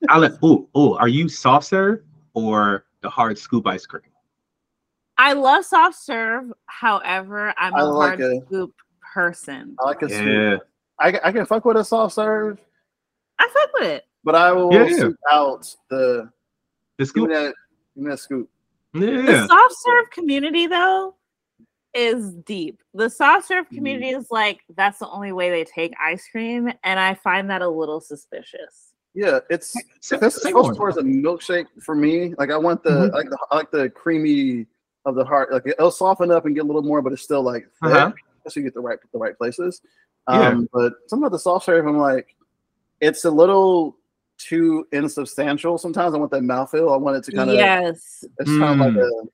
I 0.08 0.18
let. 0.18 0.32
Oh, 0.42 0.68
oh, 0.74 0.96
are 0.96 1.08
you 1.08 1.28
soft 1.28 1.66
serve 1.66 2.02
or 2.34 2.84
the 3.02 3.10
hard 3.10 3.38
scoop 3.38 3.66
ice 3.66 3.86
cream? 3.86 4.02
I 5.18 5.32
love 5.32 5.64
soft 5.64 5.96
serve. 5.96 6.52
However, 6.66 7.54
I'm 7.58 7.74
I 7.74 7.80
a 7.80 7.84
like 7.86 8.18
hard 8.18 8.20
a- 8.20 8.40
scoop 8.46 8.74
person. 9.14 9.76
I 9.80 9.84
like 9.86 10.02
a 10.02 10.08
sweet. 10.08 10.26
Yeah, 10.26 10.56
I, 11.00 11.18
I 11.24 11.32
can 11.32 11.46
fuck 11.46 11.64
with 11.64 11.76
a 11.76 11.84
soft 11.84 12.14
serve, 12.14 12.58
I 13.38 13.48
fuck 13.52 13.70
with 13.80 13.88
it. 13.90 14.04
but 14.24 14.34
I 14.34 14.52
will 14.52 14.72
Yeah, 14.72 14.84
yeah. 14.86 14.96
seek 14.96 15.16
out 15.30 15.74
the 15.90 16.30
the 16.98 17.04
give 17.04 17.08
scoop. 17.08 17.28
me 17.28 17.34
that 17.34 17.54
give 17.94 18.04
me 18.04 18.10
that 18.10 18.18
scoop. 18.18 18.48
The 18.92 19.46
soft 19.48 19.74
serve 19.84 20.10
community 20.10 20.66
though 20.66 21.14
is 21.94 22.32
deep. 22.44 22.82
The 22.94 23.08
soft 23.08 23.46
serve 23.48 23.66
mm-hmm. 23.66 23.74
community 23.76 24.08
is 24.10 24.26
like 24.30 24.60
that's 24.76 24.98
the 24.98 25.08
only 25.08 25.32
way 25.32 25.50
they 25.50 25.64
take 25.64 25.92
ice 26.02 26.26
cream, 26.30 26.70
and 26.84 27.00
I 27.00 27.14
find 27.14 27.48
that 27.50 27.62
a 27.62 27.68
little 27.68 28.00
suspicious. 28.00 28.85
Yeah, 29.16 29.40
it's 29.48 29.72
Say- 30.00 30.16
if 30.16 30.20
say 30.34 30.50
supposed 30.50 30.66
more. 30.68 30.74
towards 30.74 30.98
a 30.98 31.02
milkshake 31.02 31.66
for 31.82 31.94
me. 31.94 32.34
Like 32.38 32.50
I 32.50 32.56
want 32.58 32.82
the 32.82 32.90
Mhm. 32.90 33.12
I 33.12 33.16
like 33.16 33.30
the 33.30 33.38
I 33.50 33.56
like 33.56 33.70
the 33.70 33.88
creamy 33.90 34.66
of 35.06 35.14
the 35.14 35.24
heart. 35.24 35.50
Like 35.52 35.66
it'll 35.66 35.90
soften 35.90 36.30
up 36.30 36.44
and 36.44 36.54
get 36.54 36.64
a 36.64 36.66
little 36.66 36.82
more, 36.82 37.00
but 37.00 37.12
it's 37.14 37.22
still 37.22 37.42
like 37.42 37.64
thick. 37.82 37.92
Uh-huh. 37.92 38.12
So 38.48 38.60
you 38.60 38.64
get 38.64 38.74
the 38.74 38.80
right 38.80 38.98
the 39.12 39.18
right 39.18 39.36
places. 39.36 39.80
Yeah. 40.28 40.48
Um, 40.48 40.68
but 40.72 40.92
some 41.06 41.24
of 41.24 41.32
the 41.32 41.38
soft 41.38 41.64
serve, 41.64 41.86
I'm 41.86 41.96
like, 41.98 42.36
it's 43.00 43.24
a 43.24 43.30
little 43.30 43.96
too 44.38 44.86
insubstantial. 44.92 45.78
Sometimes 45.78 46.14
I 46.14 46.18
want 46.18 46.30
that 46.32 46.42
mouthfeel. 46.42 46.92
I 46.92 46.96
want 46.98 47.16
it 47.16 47.24
to 47.24 47.32
kind 47.32 47.48
of 47.48 47.56
yes, 47.56 48.22
it's 48.38 48.50
kind 48.50 48.64
of 48.64 48.86
like 48.86 48.92
Mm. 48.94 49.02
a 49.02 49.28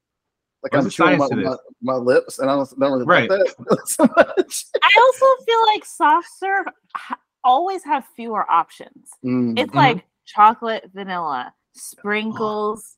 Like 0.62 0.70
There's 0.72 0.84
I'm 0.84 0.86
a 0.86 0.90
chewing 0.90 1.18
my, 1.18 1.28
my, 1.50 1.56
my 1.82 1.94
lips, 1.96 2.38
and 2.38 2.48
I 2.48 2.54
don't, 2.54 2.78
don't 2.78 2.92
really 2.92 3.04
Right. 3.04 3.28
like 3.28 3.40
that 3.68 3.78
so 3.88 4.04
much. 4.04 4.66
I 4.80 4.90
also 5.00 5.26
feel 5.44 5.58
like 5.66 5.84
soft 5.84 6.28
serve 6.38 6.66
ha- 6.94 7.16
always 7.44 7.84
have 7.84 8.04
fewer 8.16 8.50
options. 8.50 9.10
Mm. 9.24 9.58
It's 9.58 9.72
Mhm. 9.72 9.76
like 9.76 10.04
chocolate, 10.26 10.90
vanilla, 10.94 11.52
sprinkles, 11.74 12.96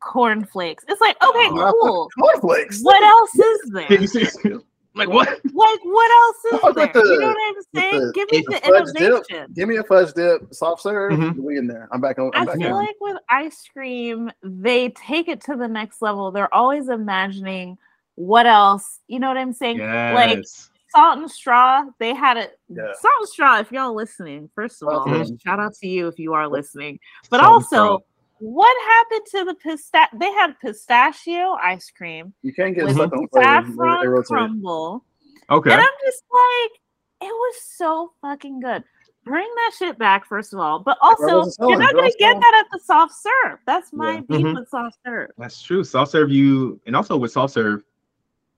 cornflakes. 0.00 0.84
It's 0.88 1.00
like, 1.00 1.16
okay, 1.22 1.48
Oh. 1.52 1.72
cool. 1.80 2.08
cornflakes. 2.20 2.80
What 2.82 3.02
else 3.02 3.34
is 3.34 3.60
there? 3.72 3.86
Can 3.86 4.00
you 4.02 4.06
see? 4.08 4.26
Like 4.94 5.08
what? 5.08 5.26
Like, 5.26 5.80
what 5.84 6.10
else 6.10 6.44
is 6.52 6.60
Fuck 6.60 6.74
there? 6.76 6.86
the- 6.92 7.00
you 7.14 7.18
know 7.20 7.28
what 7.28 7.56
I'm 7.56 7.62
saying? 7.74 8.00
the- 8.08 8.12
Give 8.12 8.30
me 8.30 8.44
the 8.46 8.52
the 8.52 8.60
fudge 8.60 8.86
dip. 8.92 9.02
innovation. 9.02 9.52
Give 9.54 9.68
me 9.70 9.76
a 9.78 9.82
fudge 9.84 10.12
dip, 10.12 10.52
soft 10.52 10.82
serve. 10.82 11.12
Mhm. 11.12 11.36
We 11.38 11.56
in 11.56 11.66
there. 11.66 11.88
I'm 11.92 12.02
back 12.02 12.18
on. 12.18 12.30
I 12.34 12.40
I'm 12.40 12.44
back 12.44 12.56
feel 12.58 12.74
on. 12.74 12.84
like 12.84 12.96
with 13.00 13.16
ice 13.30 13.64
cream, 13.72 14.30
they 14.42 14.90
take 14.90 15.28
it 15.28 15.40
to 15.44 15.56
the 15.56 15.66
next 15.66 16.02
level. 16.02 16.30
They're 16.30 16.54
always 16.54 16.90
imagining 16.90 17.78
what 18.16 18.44
else. 18.46 18.98
You 19.08 19.18
know 19.18 19.28
what 19.28 19.38
I'm 19.38 19.54
saying? 19.54 19.78
Like 19.78 20.36
Yes. 20.36 20.68
Salt 20.92 21.18
and 21.18 21.30
straw. 21.30 21.84
They 21.98 22.14
had 22.14 22.36
it. 22.36 22.58
Yeah. 22.68 22.92
Salt 23.00 23.14
and 23.20 23.28
straw. 23.28 23.58
If 23.58 23.72
y'all 23.72 23.94
listening, 23.94 24.48
first 24.54 24.82
of 24.82 24.88
all, 24.88 25.06
Mhm. 25.06 25.40
shout 25.42 25.58
out 25.58 25.74
to 25.74 25.86
you 25.88 26.08
if 26.08 26.18
you 26.18 26.32
are 26.34 26.48
listening. 26.48 26.98
But 27.30 27.40
Salt 27.40 27.52
also, 27.52 28.04
what 28.38 28.76
happened 28.86 29.26
to 29.32 29.44
the 29.44 29.54
pistachio? 29.54 30.18
They 30.18 30.32
had 30.32 30.58
pistachio 30.60 31.52
ice 31.62 31.90
cream 31.90 32.34
You 32.42 32.52
can't 32.52 32.74
get 32.74 32.84
with 32.84 32.94
stuck 32.94 33.12
on 33.12 33.28
flavor. 33.28 33.44
They- 33.44 33.50
they 33.50 33.76
saffron 33.76 34.24
crumble. 34.24 35.04
Okay. 35.50 35.72
And 35.72 35.80
I'm 35.80 35.88
just 36.04 36.24
like, 36.30 36.80
it 37.28 37.32
was 37.32 37.54
so 37.62 38.12
fucking 38.20 38.60
good. 38.60 38.84
Bring 39.24 39.48
that 39.54 39.72
shit 39.78 39.98
back, 39.98 40.26
first 40.26 40.52
of 40.52 40.58
all. 40.58 40.80
But 40.80 40.98
also, 41.00 41.44
you're 41.68 41.78
not 41.78 41.94
gonna 41.94 42.10
get 42.18 42.40
that 42.40 42.54
at 42.54 42.66
the 42.72 42.80
soft 42.80 43.14
serve. 43.14 43.60
That's 43.66 43.92
my 43.92 44.14
Yeah. 44.14 44.20
beef 44.22 44.46
Mhm. 44.46 44.54
with 44.56 44.68
soft 44.68 44.98
serve. 45.06 45.30
That's 45.38 45.62
true. 45.62 45.84
Soft 45.84 46.10
serve 46.10 46.30
you, 46.30 46.80
and 46.86 46.96
also 46.96 47.16
with 47.16 47.30
soft 47.30 47.54
serve, 47.54 47.84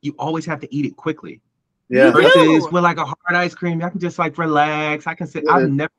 you 0.00 0.14
always 0.18 0.46
have 0.46 0.60
to 0.60 0.74
eat 0.74 0.86
it 0.86 0.96
quickly. 0.96 1.42
Yeah. 1.88 2.10
Versus 2.10 2.70
with 2.70 2.82
like 2.82 2.96
a 2.98 3.04
hard 3.04 3.16
ice 3.34 3.54
cream, 3.54 3.82
I 3.82 3.90
can 3.90 4.00
just 4.00 4.18
like 4.18 4.38
relax. 4.38 5.06
I 5.06 5.14
can 5.14 5.26
sit. 5.26 5.44
Yeah. 5.46 5.52
I've 5.52 5.70
never, 5.70 5.92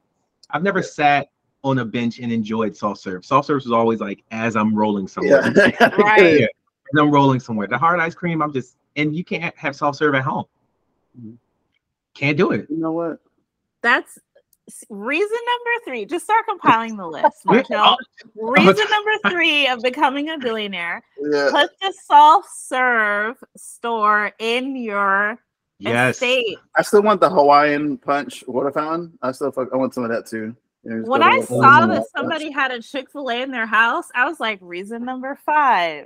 I've 0.50 0.64
never 0.64 0.80
Yeah. 0.80 0.86
sat 0.86 1.28
on 1.64 1.80
a 1.80 1.86
bench 1.86 2.20
and 2.20 2.32
enjoyed 2.32 2.76
soft 2.76 3.02
serve. 3.02 3.26
Soft 3.26 3.48
serve 3.48 3.62
is 3.62 3.72
always 3.72 4.00
like 4.00 4.24
as 4.32 4.56
I'm 4.56 4.76
rolling 4.76 5.08
somewhere. 5.08 5.52
Yeah. 5.56 5.90
Right. 5.98 6.40
Yeah. 6.42 6.46
As 6.94 7.00
I'm 7.00 7.12
rolling 7.12 7.40
somewhere. 7.40 7.68
The 7.68 7.78
hard 7.78 8.00
ice 8.00 8.14
cream, 8.14 8.42
I'm 8.42 8.54
just, 8.54 8.78
and 8.96 9.16
you 9.16 9.24
can't 9.24 9.56
have 9.58 9.76
soft 9.76 9.98
serve 9.98 10.14
at 10.16 10.24
home. 10.24 10.46
Mhm. 11.20 11.38
Can't 12.14 12.38
do 12.38 12.52
it. 12.52 12.68
You 12.70 12.78
know 12.78 12.92
what? 12.92 13.20
That's 13.82 14.18
reason 14.90 15.38
number 15.38 15.86
three. 15.86 16.06
Just 16.06 16.26
start 16.26 16.46
compiling 16.48 16.98
the 16.98 17.08
list, 17.08 17.44
Yeah. 17.70 17.96
Reason 18.36 18.86
number 18.90 19.12
three 19.30 19.68
of 19.68 19.82
becoming 19.82 20.30
a 20.30 20.38
billionaire: 20.38 21.04
Yeah. 21.20 21.50
put 21.52 21.70
the 21.82 21.94
soft 22.06 22.48
serve 22.56 23.36
store 23.58 24.32
in 24.40 24.76
your 24.76 25.38
Yes. 25.80 26.16
estate. 26.16 26.58
I 26.76 26.82
still 26.82 27.02
want 27.02 27.20
the 27.22 27.30
Hawaiian 27.30 27.98
punch 27.98 28.44
water 28.48 28.72
fountain. 28.72 29.18
I 29.22 29.32
still 29.32 29.52
fuck, 29.52 29.70
I 29.74 29.78
want 29.78 29.94
some 29.94 30.04
of 30.04 30.10
that 30.10 30.26
too. 30.26 30.56
You 30.84 30.92
know, 30.92 31.04
When 31.10 31.24
I 31.24 31.42
saw 31.42 31.84
Oh. 31.84 31.88
that 31.88 32.06
somebody 32.16 32.52
had 32.52 32.72
a 32.72 32.82
Chick 32.82 33.12
Fil 33.12 33.30
A 33.30 33.42
in 33.42 33.52
their 33.52 33.66
house, 33.66 34.08
I 34.16 34.28
was 34.28 34.40
like, 34.40 34.60
reason 34.62 35.04
number 35.04 35.38
five. 35.46 36.06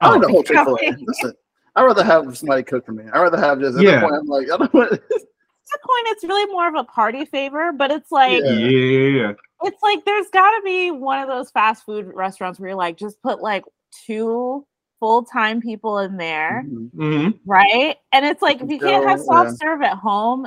I 0.00 0.08
don't 0.10 0.18
Oh, 0.24 0.26
know 0.26 0.28
whole 0.34 0.42
Chick 0.42 0.56
Fil 0.56 0.74
A. 0.74 0.78
becoming- 0.80 1.04
Listen, 1.06 1.32
I'd 1.76 1.84
rather 1.84 2.04
have 2.04 2.36
somebody 2.36 2.62
cook 2.62 2.84
for 2.84 2.92
me. 2.92 3.04
I'd 3.12 3.20
rather 3.20 3.38
have 3.38 3.60
just. 3.60 3.78
At 3.78 3.84
Yeah. 3.84 4.00
point, 4.00 4.14
I'm 4.14 4.26
like, 4.26 4.50
I 4.50 4.56
don't 4.56 4.74
want. 4.74 4.92
At 4.92 5.00
that 5.00 5.82
point, 5.82 6.06
it's 6.16 6.24
really 6.24 6.52
more 6.52 6.68
of 6.68 6.74
a 6.74 6.84
party 6.84 7.24
favor, 7.24 7.72
but 7.72 7.90
it's 7.90 8.12
like 8.12 8.42
Yeah. 8.42 8.50
Yeah. 8.52 8.68
yeah, 8.68 9.20
yeah. 9.26 9.32
it's 9.64 9.82
like 9.82 10.04
there's 10.04 10.28
got 10.30 10.50
to 10.50 10.62
be 10.64 10.90
one 10.90 11.20
of 11.20 11.28
those 11.28 11.50
fast 11.50 11.84
food 11.84 12.06
restaurants 12.14 12.58
where 12.60 12.68
you're 12.70 12.76
like, 12.76 12.96
just 12.96 13.20
put 13.22 13.40
like 13.40 13.64
two 14.06 14.66
full 15.00 15.24
time 15.24 15.60
people 15.60 15.98
in 15.98 16.16
there, 16.16 16.64
Mhm. 16.66 16.90
hmm 16.92 17.28
right? 17.44 17.96
And 18.12 18.24
it's 18.24 18.42
like 18.42 18.60
if 18.60 18.70
you 18.70 18.78
can't 18.78 19.08
have 19.08 19.20
soft 19.20 19.50
yeah. 19.50 19.54
serve 19.68 19.82
at 19.82 19.94
home, 19.94 20.46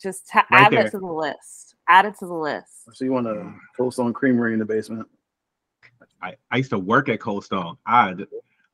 just 0.00 0.28
ta- 0.28 0.46
Right 0.50 0.66
add 0.66 0.72
there. 0.72 0.86
it 0.86 0.90
to 0.92 0.98
the 0.98 1.06
list. 1.06 1.74
Add 1.88 2.06
it 2.06 2.18
to 2.18 2.26
the 2.26 2.34
list. 2.34 2.88
So 2.92 3.04
you 3.04 3.12
want 3.12 3.26
a 3.26 3.52
Cold 3.76 3.92
Stone 3.94 4.12
Creamery 4.14 4.52
in 4.52 4.58
the 4.58 4.64
basement? 4.64 5.06
I, 6.22 6.36
I 6.50 6.56
used 6.58 6.70
to 6.70 6.78
work 6.78 7.08
at 7.08 7.20
Cold 7.20 7.44
Stone. 7.44 7.76
I 7.86 8.14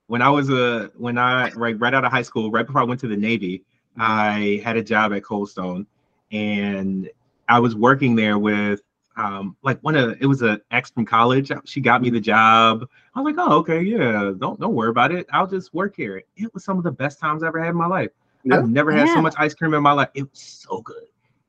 when 0.09 0.23
I 0.23 0.31
was 0.31 0.51
a 0.51 0.91
when 0.97 1.19
I 1.19 1.51
right 1.53 1.79
right 1.79 1.95
out 1.95 2.05
of 2.05 2.13
high 2.13 2.23
school, 2.23 2.51
right 2.51 2.67
before 2.67 2.81
I 2.81 2.85
went 2.85 3.01
to 3.01 3.09
the 3.09 3.17
Navy, 3.17 3.65
I 3.99 4.61
had 4.65 4.77
a 4.77 4.83
job 4.83 5.13
at 5.13 5.23
Cold 5.25 5.51
Stone, 5.51 5.87
and 6.33 7.09
I 7.49 7.59
was 7.61 7.75
working 7.75 8.17
there 8.17 8.39
with 8.39 8.81
um 9.17 9.57
like 9.63 9.79
one 9.81 9.97
of 9.97 10.17
it 10.21 10.27
was 10.27 10.43
an 10.43 10.61
ex 10.71 10.91
from 10.91 11.05
college. 11.07 11.51
She 11.65 11.81
got 11.81 12.03
me 12.03 12.11
the 12.11 12.21
job. 12.21 12.87
I 13.15 13.21
was 13.21 13.35
like, 13.35 13.47
oh 13.49 13.57
okay, 13.59 13.81
yeah, 13.83 14.33
don't 14.39 14.61
don't 14.61 14.75
worry 14.75 14.91
about 14.91 15.13
it. 15.13 15.27
I'll 15.33 15.47
just 15.47 15.73
work 15.75 15.95
here. 15.97 16.23
It 16.37 16.53
was 16.55 16.65
some 16.65 16.79
of 16.79 16.85
the 16.85 16.91
best 16.93 17.19
times 17.19 17.43
I 17.43 17.49
ever 17.49 17.61
had 17.61 17.71
in 17.71 17.77
my 17.77 17.87
life. 17.87 18.11
Yeah. 18.45 18.59
I've 18.59 18.69
never 18.69 18.93
had 18.93 19.09
Yeah. 19.09 19.15
so 19.15 19.23
much 19.23 19.35
ice 19.39 19.55
cream 19.55 19.75
in 19.75 19.83
my 19.83 19.93
life. 19.93 20.09
It 20.15 20.23
was 20.23 20.39
so 20.41 20.81
good, 20.83 21.07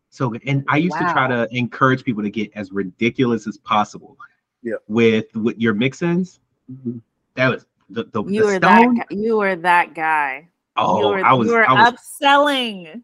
so 0.10 0.30
good. 0.30 0.42
And 0.48 0.64
I 0.68 0.78
used 0.78 0.98
to 0.98 1.04
try 1.12 1.28
to 1.28 1.48
encourage 1.52 2.04
people 2.04 2.24
to 2.24 2.30
get 2.30 2.52
as 2.56 2.72
ridiculous 2.72 3.48
as 3.48 3.58
possible. 3.58 4.18
Yeah. 4.64 4.76
With 4.88 5.36
with 5.36 5.58
your 5.60 5.74
mix-ins, 5.74 6.40
Mhm. 6.72 7.02
that 7.36 7.50
was 7.50 7.66
the 7.90 8.06
the, 8.06 8.24
You 8.24 8.42
the 8.42 8.48
were 8.48 8.60
that. 8.60 8.78
stone. 8.80 8.96
Guy, 8.96 9.06
you 9.12 9.38
were 9.38 9.56
that 9.58 9.94
guy. 9.94 10.48
Oh, 10.78 11.00
you 11.00 11.08
were, 11.08 11.26
I 11.26 11.34
was 11.34 11.48
you 11.48 11.54
were 11.54 11.70
I 11.70 11.74
was 11.74 11.94
upselling. 11.94 13.02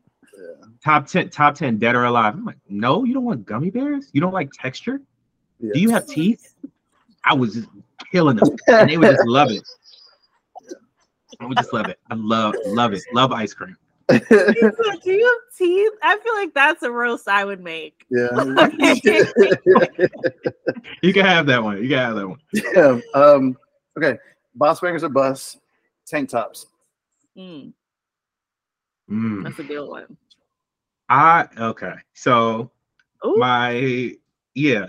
Top 0.83 1.07
ten 1.07 1.29
top 1.29 1.55
ten 1.55 1.77
dead 1.77 1.95
or 1.95 2.05
alive. 2.05 2.33
I'm 2.35 2.45
like, 2.45 2.57
no, 2.69 3.03
you 3.03 3.13
don't 3.13 3.23
want 3.25 3.45
gummy 3.45 3.69
bears. 3.69 4.09
You 4.13 4.21
don't 4.21 4.33
like 4.33 4.49
texture. 4.51 5.01
Yeah. 5.59 5.71
Do 5.73 5.79
you 5.79 5.89
have 5.91 6.05
teeth? 6.07 6.53
I 7.23 7.33
was 7.33 7.53
just 7.53 7.69
killing 8.11 8.35
them, 8.37 8.55
and 8.67 8.89
they 8.89 8.97
would 8.97 9.11
just 9.11 9.25
love 9.27 9.51
it. 9.51 9.63
I 11.39 11.45
would 11.45 11.57
just 11.57 11.73
love 11.73 11.87
it. 11.87 11.99
I 12.11 12.15
love 12.15 12.53
love 12.65 12.93
it. 12.93 13.01
Love 13.13 13.31
ice 13.31 13.53
cream. 13.53 13.75
He 14.11 14.19
Do 14.19 15.11
you 15.11 15.23
have 15.25 15.57
teeth? 15.57 15.93
I 16.03 16.17
feel 16.19 16.35
like 16.35 16.53
that's 16.53 16.83
a 16.83 16.91
roast 16.91 17.27
I 17.29 17.45
would 17.45 17.61
make. 17.61 18.05
yeah. 18.11 18.27
You 21.01 21.13
can 21.13 21.25
have 21.25 21.45
that 21.47 21.63
one. 21.63 21.81
You 21.81 21.89
can 21.89 21.97
have 21.97 22.15
that 22.15 22.27
one. 22.27 22.39
yeah. 22.53 22.99
Um. 23.13 23.57
Okay. 23.97 24.17
Boss 24.55 24.79
bangers 24.79 25.03
or 25.03 25.09
bus. 25.09 25.57
Tank 26.05 26.29
tops. 26.29 26.65
Mm, 27.37 27.73
Mm. 29.09 29.43
that's 29.43 29.59
a 29.59 29.63
good 29.63 29.87
one. 29.87 30.17
I 31.09 31.47
okay. 31.57 31.95
So 32.13 32.71
Ooh, 33.25 33.37
my 33.37 34.13
yeah, 34.55 34.87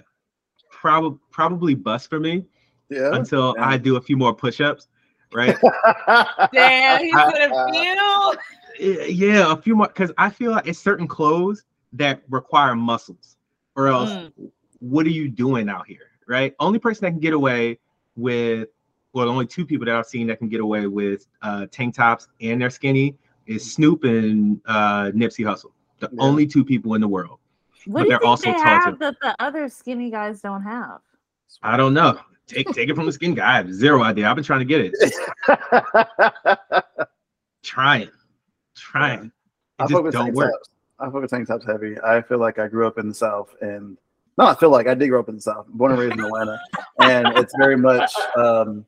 probably 0.71 1.18
probably 1.30 1.75
bust 1.75 2.09
for 2.09 2.21
me 2.21 2.47
Yeah. 2.88 3.11
until 3.12 3.54
yeah. 3.56 3.68
I 3.68 3.76
do 3.76 3.97
a 3.97 4.00
few 4.00 4.16
more 4.16 4.35
push-ups, 4.35 4.88
right? 5.33 5.56
damn, 6.52 6.99
he's 7.00 7.14
gonna 7.14 7.52
feel. 7.73 8.35
Yeah, 8.78 9.04
yeah, 9.04 9.52
a 9.52 9.56
few 9.56 9.76
more 9.76 9.88
because 9.88 10.12
I 10.18 10.30
feel 10.30 10.52
like 10.52 10.66
it's 10.66 10.78
certain 10.78 11.06
clothes 11.06 11.64
that 11.92 12.23
require 12.28 12.75
muscles, 12.75 13.37
or 13.76 13.88
else 13.88 14.11
Mm. 14.11 14.50
what 14.80 15.06
are 15.06 15.11
you 15.11 15.28
doing 15.28 15.68
out 15.68 15.87
here, 15.87 16.11
right? 16.26 16.54
Only 16.59 16.78
person 16.78 17.04
that 17.04 17.12
can 17.12 17.21
get 17.21 17.33
away 17.35 17.78
with, 18.16 18.68
well, 19.12 19.28
only 19.28 19.47
two 19.47 19.64
people 19.64 19.87
that 19.87 19.94
I've 19.94 20.06
seen 20.06 20.26
that 20.26 20.38
can 20.38 20.49
get 20.49 20.61
away 20.61 20.87
with 20.87 21.26
uh, 21.42 21.66
tank 21.71 21.94
tops 21.94 22.28
and 22.40 22.61
they're 22.61 22.71
skinny 22.71 23.16
is 23.47 23.73
Snoop 23.75 24.04
and 24.04 24.61
uh, 24.66 25.11
Nipsey 25.14 25.44
Hussle. 25.44 25.71
The 26.11 26.16
Yeah. 26.16 26.23
only 26.23 26.46
two 26.46 26.64
people 26.64 26.94
in 26.94 27.00
the 27.00 27.08
world. 27.08 27.38
What 27.87 28.00
But 28.00 28.04
do 28.04 28.04
you 28.04 28.11
they're 28.11 28.18
think 28.18 28.28
also 28.30 28.46
they 28.52 28.52
tall, 28.54 28.62
have 28.80 28.99
that 29.00 29.14
the 29.20 29.37
other 29.40 29.68
skinny 29.68 30.11
guys 30.11 30.40
don't 30.40 30.62
have? 30.62 31.00
I 31.62 31.76
don't 31.76 31.94
know. 31.94 32.18
Take 32.46 32.70
take 32.73 32.88
it 32.88 32.94
from 32.96 33.06
the 33.06 33.12
skin 33.12 33.34
guy. 33.34 33.52
I 33.52 33.56
have 33.56 33.73
zero 33.73 34.02
idea. 34.02 34.28
I've 34.28 34.34
been 34.37 34.44
trying 34.44 34.61
to 34.61 34.64
get 34.66 34.80
it. 34.80 34.94
Trying, 37.62 38.11
trying. 38.76 39.32
I 39.78 39.84
It 39.84 39.90
fuck 39.90 40.04
just 40.04 40.12
don't 40.12 40.34
work. 40.34 40.52
tops. 40.52 40.68
I 40.99 41.06
fuck 41.06 41.14
with 41.23 41.30
tank 41.30 41.49
tops 41.49 41.64
heavy. 41.66 41.96
I 42.02 42.20
feel 42.23 42.38
like 42.38 42.58
I 42.58 42.68
grew 42.68 42.87
up 42.87 42.99
in 42.99 43.08
the 43.08 43.14
South, 43.14 43.54
and 43.62 43.96
no, 44.37 44.44
I 44.46 44.54
feel 44.54 44.68
like 44.70 44.87
I 44.87 44.94
did 44.94 45.08
grow 45.08 45.20
up 45.20 45.28
in 45.30 45.37
the 45.37 45.40
South. 45.40 45.66
Born 45.68 45.92
and 45.92 46.00
raised 46.00 46.14
in 46.18 46.25
Atlanta, 46.25 46.61
and 47.00 47.32
it's 47.38 47.54
very 47.56 47.76
much 47.76 48.12
um, 48.37 48.84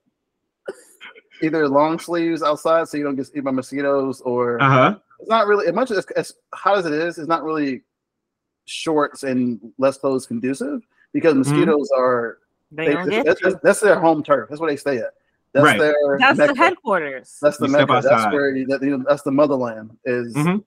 either 1.43 1.67
long 1.69 1.99
sleeves 1.99 2.43
outside, 2.43 2.87
so 2.89 2.99
you 2.99 3.05
don't 3.05 3.17
get 3.17 3.29
eaten 3.31 3.45
by 3.45 3.51
mosquitoes, 3.51 4.21
or 4.21 4.61
Uh 4.61 4.69
huh. 4.71 4.99
It's 5.21 5.29
not 5.29 5.47
really 5.47 5.67
as 5.67 5.75
much 5.75 5.91
as, 5.91 6.05
as 6.17 6.33
hot 6.55 6.79
as 6.79 6.87
it 6.87 6.93
is. 6.93 7.19
It's 7.19 7.29
not 7.29 7.43
really 7.45 7.83
shorts 8.67 9.23
and 9.23 9.61
less 9.79 9.99
clothes 9.99 10.27
conducive 10.27 10.83
because 11.13 11.33
Mm-hmm. 11.35 11.51
mosquitoes 11.51 11.91
are 11.97 12.39
They 12.73 12.87
they, 12.89 12.93
don't 12.95 13.09
that's, 13.25 13.41
you. 13.41 13.51
that's, 13.51 13.63
that's 13.63 13.81
their 13.81 13.99
home 13.99 14.23
turf. 14.23 14.49
That's 14.49 14.61
where 14.61 14.71
they 14.71 14.77
stay 14.77 14.99
at. 14.99 15.13
That's 15.55 15.65
Right. 15.65 15.79
their 15.79 15.95
That's 16.19 16.37
the 16.39 16.55
headquarters. 16.55 17.39
That's 17.41 17.57
the 17.59 17.67
You 17.67 17.73
mecca. 17.73 18.01
That's 18.03 18.33
where 18.35 18.55
you, 18.55 18.67
that, 18.67 18.83
you 18.83 18.99
know, 18.99 19.05
that's 19.09 19.23
the 19.23 19.31
motherland 19.33 19.97
is 20.05 20.35
Mhm. 20.35 20.63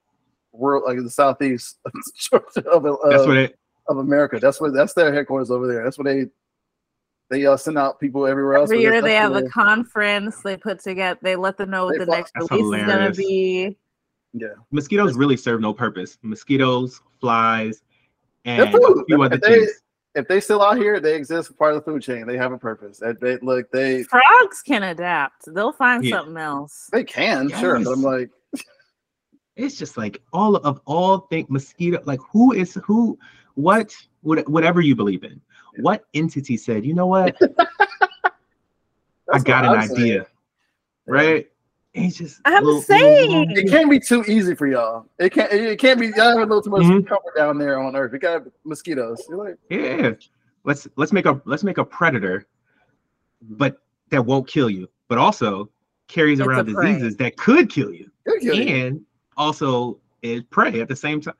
world 0.52 0.82
like 0.86 0.98
the 0.98 1.10
southeast 1.10 1.78
of, 2.32 2.42
of, 2.84 2.98
That's 3.08 3.26
what 3.26 3.36
it. 3.36 3.58
of 3.88 3.98
America. 3.98 4.38
That's 4.40 4.60
what 4.60 4.72
that's 4.72 4.94
their 4.94 5.12
headquarters 5.14 5.50
over 5.50 5.66
there. 5.68 5.84
That's 5.84 5.96
what 5.98 6.06
they 6.06 6.26
they 7.28 7.46
uh, 7.46 7.56
send 7.56 7.78
out 7.78 8.00
people 8.00 8.26
everywhere 8.26 8.54
else. 8.54 8.70
Every 8.70 8.82
year 8.82 9.00
they 9.00 9.14
have 9.14 9.36
a 9.36 9.48
conference. 9.48 10.42
They 10.42 10.56
put 10.56 10.80
together. 10.80 11.20
They 11.22 11.36
let 11.36 11.56
them 11.56 11.70
know 11.70 11.84
what 11.84 11.92
They 11.92 11.98
the 11.98 12.06
fly- 12.06 12.16
next 12.16 12.32
That's 12.34 12.50
release 12.50 12.80
is 12.80 12.86
gonna 12.88 13.12
be. 13.12 13.76
Yeah. 14.32 14.48
Mosquitoes 14.70 15.16
really 15.16 15.36
serve 15.36 15.60
no 15.60 15.72
purpose. 15.74 16.18
Mosquitoes, 16.22 17.00
flies, 17.20 17.82
and 18.44 18.70
food. 18.72 18.98
a 19.00 19.04
few 19.06 19.22
other 19.22 19.36
They- 19.38 19.60
things. 19.60 19.82
if 20.14 20.26
they 20.28 20.40
still 20.40 20.62
out 20.62 20.76
here, 20.76 20.98
they 21.00 21.14
exist 21.14 21.56
part 21.58 21.74
of 21.74 21.84
the 21.84 21.90
food 21.90 22.02
chain. 22.02 22.26
They 22.26 22.36
have 22.36 22.52
a 22.52 22.58
purpose. 22.58 22.98
They, 22.98 23.12
they 23.20 23.38
look, 23.42 23.70
they 23.70 24.02
Frogs 24.04 24.62
can 24.62 24.82
adapt. 24.82 25.52
They'll 25.54 25.72
find 25.72 26.04
Yeah. 26.04 26.16
something 26.18 26.36
else. 26.36 26.88
they 26.92 27.04
can 27.04 27.48
sure, 27.50 27.78
but 27.82 27.90
I'm 27.92 28.02
like, 28.02 28.30
it's 29.56 29.76
just 29.76 29.96
like 29.98 30.22
all 30.32 30.56
of 30.56 30.80
all 30.86 31.18
things 31.28 31.50
mosquito 31.50 32.00
like 32.06 32.20
who 32.32 32.52
is 32.54 32.74
who 32.84 33.18
what 33.54 33.94
what 34.22 34.48
whatever 34.48 34.80
you 34.80 34.94
believe 34.96 35.22
in 35.22 35.38
what 35.80 36.04
entity 36.14 36.56
said 36.56 36.82
you 36.86 36.94
know 36.94 37.06
what 37.06 37.36
i 39.32 39.38
got 39.38 39.64
what 39.64 39.74
an 39.74 39.80
I'm 39.82 39.88
saying. 39.88 40.00
idea 40.02 40.26
right 41.06 41.49
it's 41.94 42.16
just 42.16 42.40
I'm 42.44 42.64
little- 42.64 42.82
saying. 42.82 43.50
It 43.52 43.68
can't 43.68 43.90
be 43.90 43.98
too 44.00 44.24
easy 44.28 44.54
for 44.54 44.66
y'all. 44.66 45.06
It 45.18 45.30
can't. 45.32 45.52
It 45.52 45.78
can't 45.78 45.98
be. 46.00 46.08
Y'all 46.08 46.36
have 46.38 46.48
a 46.50 46.54
little 46.54 46.62
too 46.62 46.70
much 46.70 46.82
Mhm. 46.82 47.06
comfort 47.06 47.34
down 47.36 47.58
there 47.58 47.78
on 47.80 47.96
Earth. 47.96 48.12
We 48.12 48.18
got 48.18 48.42
mosquitoes. 48.64 49.22
You're 49.28 49.38
like, 49.38 49.56
yeah 49.70 50.12
let's 50.64 50.86
let's 50.96 51.10
make 51.10 51.24
a 51.24 51.40
let's 51.46 51.64
make 51.64 51.78
a 51.78 51.84
predator 51.84 52.46
but 53.42 53.78
that 54.10 54.22
won't 54.24 54.46
kill 54.46 54.68
you 54.68 54.86
but 55.08 55.16
also 55.16 55.70
carries 56.06 56.38
It's 56.38 56.46
around 56.46 56.68
a 56.68 56.74
prey. 56.74 56.92
diseases 56.92 57.16
that 57.16 57.38
could 57.38 57.70
kill 57.70 57.90
you 57.94 58.10
"Good 58.26 58.40
kill 58.42 58.54
you." 58.56 58.62
and 58.74 59.00
also 59.38 59.98
is 60.20 60.42
prey 60.50 60.82
at 60.82 60.88
the 60.88 60.94
same 60.96 61.18
time 61.22 61.32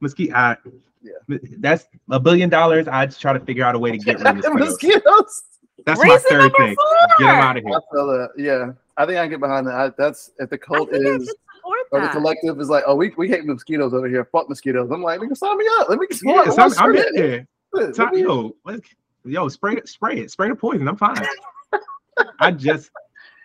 mosquito 0.00 0.34
I, 0.34 0.56
Yeah. 1.00 1.36
that's 1.60 1.86
a 2.10 2.18
billion 2.18 2.50
dollars 2.50 2.88
i'd 2.88 3.16
try 3.16 3.32
to 3.32 3.38
figure 3.38 3.64
out 3.64 3.76
a 3.76 3.78
way 3.78 3.92
to 3.92 3.98
get 3.98 4.18
rid 4.18 4.26
of 4.26 4.34
mosquitoes. 4.54 4.68
mosquitoes. 4.68 5.42
that's 5.84 6.00
my 6.04 6.18
third 6.28 6.52
thing 6.58 6.74
four. 6.74 6.86
get 7.20 7.26
them 7.26 7.36
out 7.36 7.56
of 7.56 7.64
I 7.64 7.68
here 7.68 7.80
feel 7.92 8.06
that. 8.08 8.28
Yeah, 8.36 8.72
I 8.96 9.04
think 9.06 9.18
I 9.18 9.22
can 9.24 9.30
get 9.30 9.40
behind 9.40 9.66
that. 9.66 9.74
I, 9.74 9.90
that's 9.98 10.30
if 10.38 10.48
the 10.50 10.58
cult 10.58 10.88
I 10.92 10.96
is 10.96 11.02
could 11.02 11.26
support 11.56 11.78
or 11.92 12.00
the 12.00 12.08
collective 12.08 12.58
is 12.60 12.68
like, 12.70 12.84
oh, 12.86 12.94
we, 12.94 13.12
we 13.16 13.28
hate 13.28 13.44
mosquitoes 13.44 13.92
over 13.92 14.08
here. 14.08 14.24
Fuck 14.32 14.48
mosquitoes. 14.48 14.90
I'm 14.90 15.02
like, 15.02 15.20
nigga, 15.20 15.36
sign 15.36 15.58
me 15.58 15.66
up. 15.78 15.88
Let 15.88 15.98
me. 15.98 16.06
Yeah, 16.22 16.32
what- 16.32 16.46
so 16.54 16.62
I'm, 16.62 16.70
what 16.70 16.78
I'm 16.78 16.96
shit? 16.96 17.06
in 17.08 17.14
there. 17.14 17.46
Let 17.72 17.96
So, 17.96 18.06
me- 18.06 18.22
yo, 18.22 18.56
what- 18.62 18.80
yo, 19.24 19.48
spray 19.48 19.74
it, 19.74 19.88
spray 19.88 20.18
it, 20.20 20.30
spray 20.30 20.48
the 20.48 20.54
poison. 20.56 20.88
I'm 20.88 20.96
fine. 20.96 21.16
I 22.40 22.50
just 22.50 22.90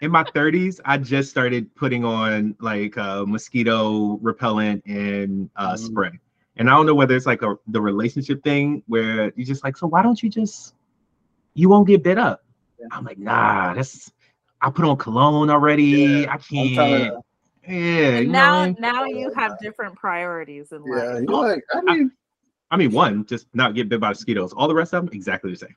in 0.02 0.10
my 0.12 0.24
30s, 0.24 0.80
I 0.86 0.98
just 0.98 1.30
started 1.30 1.74
putting 1.76 2.06
on 2.06 2.56
like 2.60 2.98
uh, 2.98 3.26
mosquito 3.26 4.18
repellent 4.22 4.84
and 4.86 5.50
uh, 5.58 5.74
Mm. 5.74 5.78
spray. 5.80 6.20
And 6.58 6.70
I 6.70 6.74
don't 6.74 6.86
know 6.86 6.96
whether 6.96 7.16
it's 7.16 7.26
like 7.26 7.42
a 7.44 7.56
the 7.68 7.82
relationship 7.82 8.44
thing 8.44 8.84
where 8.88 9.32
you 9.36 9.46
just 9.46 9.64
like, 9.64 9.76
so 9.78 9.88
why 9.88 10.02
don't 10.02 10.22
you 10.24 10.30
just 10.30 10.76
you 11.54 11.68
won't 11.70 11.88
get 11.88 12.04
bit 12.04 12.18
up? 12.18 12.44
Yeah. 12.80 12.88
I'm 12.92 13.04
like, 13.04 13.18
nah, 13.18 13.74
that's 13.74 14.12
I 14.62 14.70
put 14.70 14.86
on 14.86 14.98
cologne 14.98 15.50
already. 15.50 15.84
Yeah, 16.26 16.34
I 16.34 16.38
can't. 16.38 17.14
Yeah, 17.68 17.74
you 17.74 18.18
And 18.18 18.28
know 18.28 18.32
now, 18.32 18.52
what 18.54 18.62
I 18.62 18.66
mean? 18.66 18.76
now 18.80 19.06
you 19.06 19.34
have 19.36 19.58
different 19.60 19.96
priorities 19.96 20.72
in 20.72 20.84
Yeah, 20.86 21.14
life. 21.14 21.24
you're 21.28 21.38
like, 21.38 21.64
I 21.74 21.82
mean, 21.82 22.12
I 22.70 22.78
mean, 22.78 22.92
one, 22.92 23.26
just 23.26 23.48
not 23.54 23.76
get 23.76 23.90
bit 23.90 24.00
by 24.00 24.10
mosquitoes. 24.10 24.54
All 24.54 24.68
the 24.68 24.74
rest 24.76 24.94
of 24.94 25.06
them, 25.06 25.14
exactly 25.14 25.52
the 25.52 25.58
same. 25.58 25.76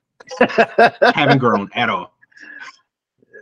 Haven't 1.14 1.38
grown 1.38 1.71
at 1.75 1.88
all. 1.91 2.14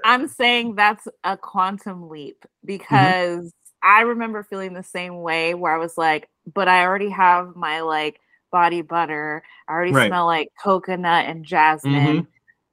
I'm 0.05 0.27
saying 0.27 0.75
that's 0.75 1.07
a 1.23 1.37
quantum 1.37 2.09
leap 2.09 2.45
because 2.65 3.53
I 3.83 4.03
remember 4.03 4.43
feeling 4.43 4.73
the 4.75 4.83
same 4.83 5.23
way 5.23 5.55
where 5.55 5.73
I 5.75 5.79
was 5.79 5.97
like, 5.97 6.29
but 6.55 6.67
I 6.69 6.85
already 6.85 7.11
have 7.11 7.55
my 7.55 7.81
like 7.83 8.21
body 8.51 8.83
butter. 8.83 9.43
I 9.69 9.73
already 9.73 9.93
Right. 9.93 10.09
smell 10.09 10.27
like 10.27 10.49
coconut 10.63 11.27
and 11.27 11.45
jasmine. 11.45 12.23
Mhm. 12.23 12.27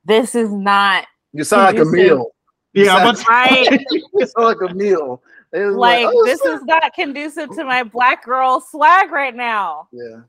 This 0.05 0.33
is 0.33 0.51
not 0.51 1.05
you 1.33 1.43
sound 1.43 1.65
like 1.65 1.77
a 1.77 1.85
meal. 1.85 2.31
Yeah, 2.73 2.95
I'm 2.95 3.15
right. 3.27 3.79
You 3.91 4.27
like 4.37 4.57
a 4.67 4.73
meal. 4.73 5.21
It's 5.51 5.75
like 5.75 6.05
oh, 6.07 6.25
this 6.25 6.39
shit. 6.43 6.53
is 6.53 6.63
not 6.63 6.93
conducive 6.93 7.49
to 7.55 7.63
my 7.63 7.81
black 7.83 8.23
girl 8.23 8.61
swag 8.61 9.11
right 9.11 9.35
now. 9.35 9.87
yeah. 9.91 10.21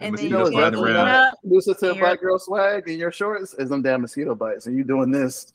And 0.00 0.16
then 0.16 0.24
you 0.24 0.30
know 0.30 0.50
get 0.50 0.54
what, 0.54 0.74
flying 0.74 0.96
around. 0.96 1.32
what- 1.42 1.78
to 1.78 1.94
black 1.94 2.20
girl 2.20 2.38
swag 2.38 2.88
in 2.88 2.98
your 2.98 3.12
shorts 3.12 3.54
is 3.54 3.68
them 3.70 3.82
damn 3.82 4.02
mosquito 4.02 4.34
bites, 4.34 4.66
and 4.66 4.76
you 4.76 4.84
doing 4.84 5.10
this. 5.10 5.52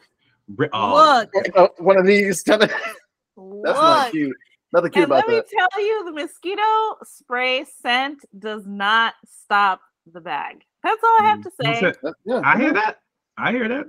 Oh, 0.74 1.26
Look, 1.34 1.58
Uh, 1.58 1.68
one 1.78 1.98
of 1.98 2.06
these 2.06 2.42
kind 2.48 2.64
of. 2.64 2.70
That's 2.70 3.78
not 3.80 4.04
look. 4.06 4.12
cute. 4.12 4.38
Nothing 4.74 4.92
cute 4.92 5.04
And 5.04 5.12
about 5.12 5.28
let 5.28 5.28
me 5.28 5.36
that. 5.36 5.70
tell 5.72 5.86
you, 5.86 6.06
the 6.06 6.12
mosquito 6.12 6.62
spray 7.04 7.66
scent 7.82 8.24
does 8.40 8.66
not 8.66 9.14
stop 9.26 9.82
the 10.12 10.22
bag. 10.22 10.64
That's 10.84 11.02
all 11.04 11.18
I 11.22 11.24
have 11.26 11.42
to 11.44 11.52
say. 11.62 11.94
yeah, 12.26 12.42
I 12.44 12.58
hear 12.58 12.74
that. 12.74 12.98
I 13.38 13.52
hear 13.52 13.68
that. 13.68 13.86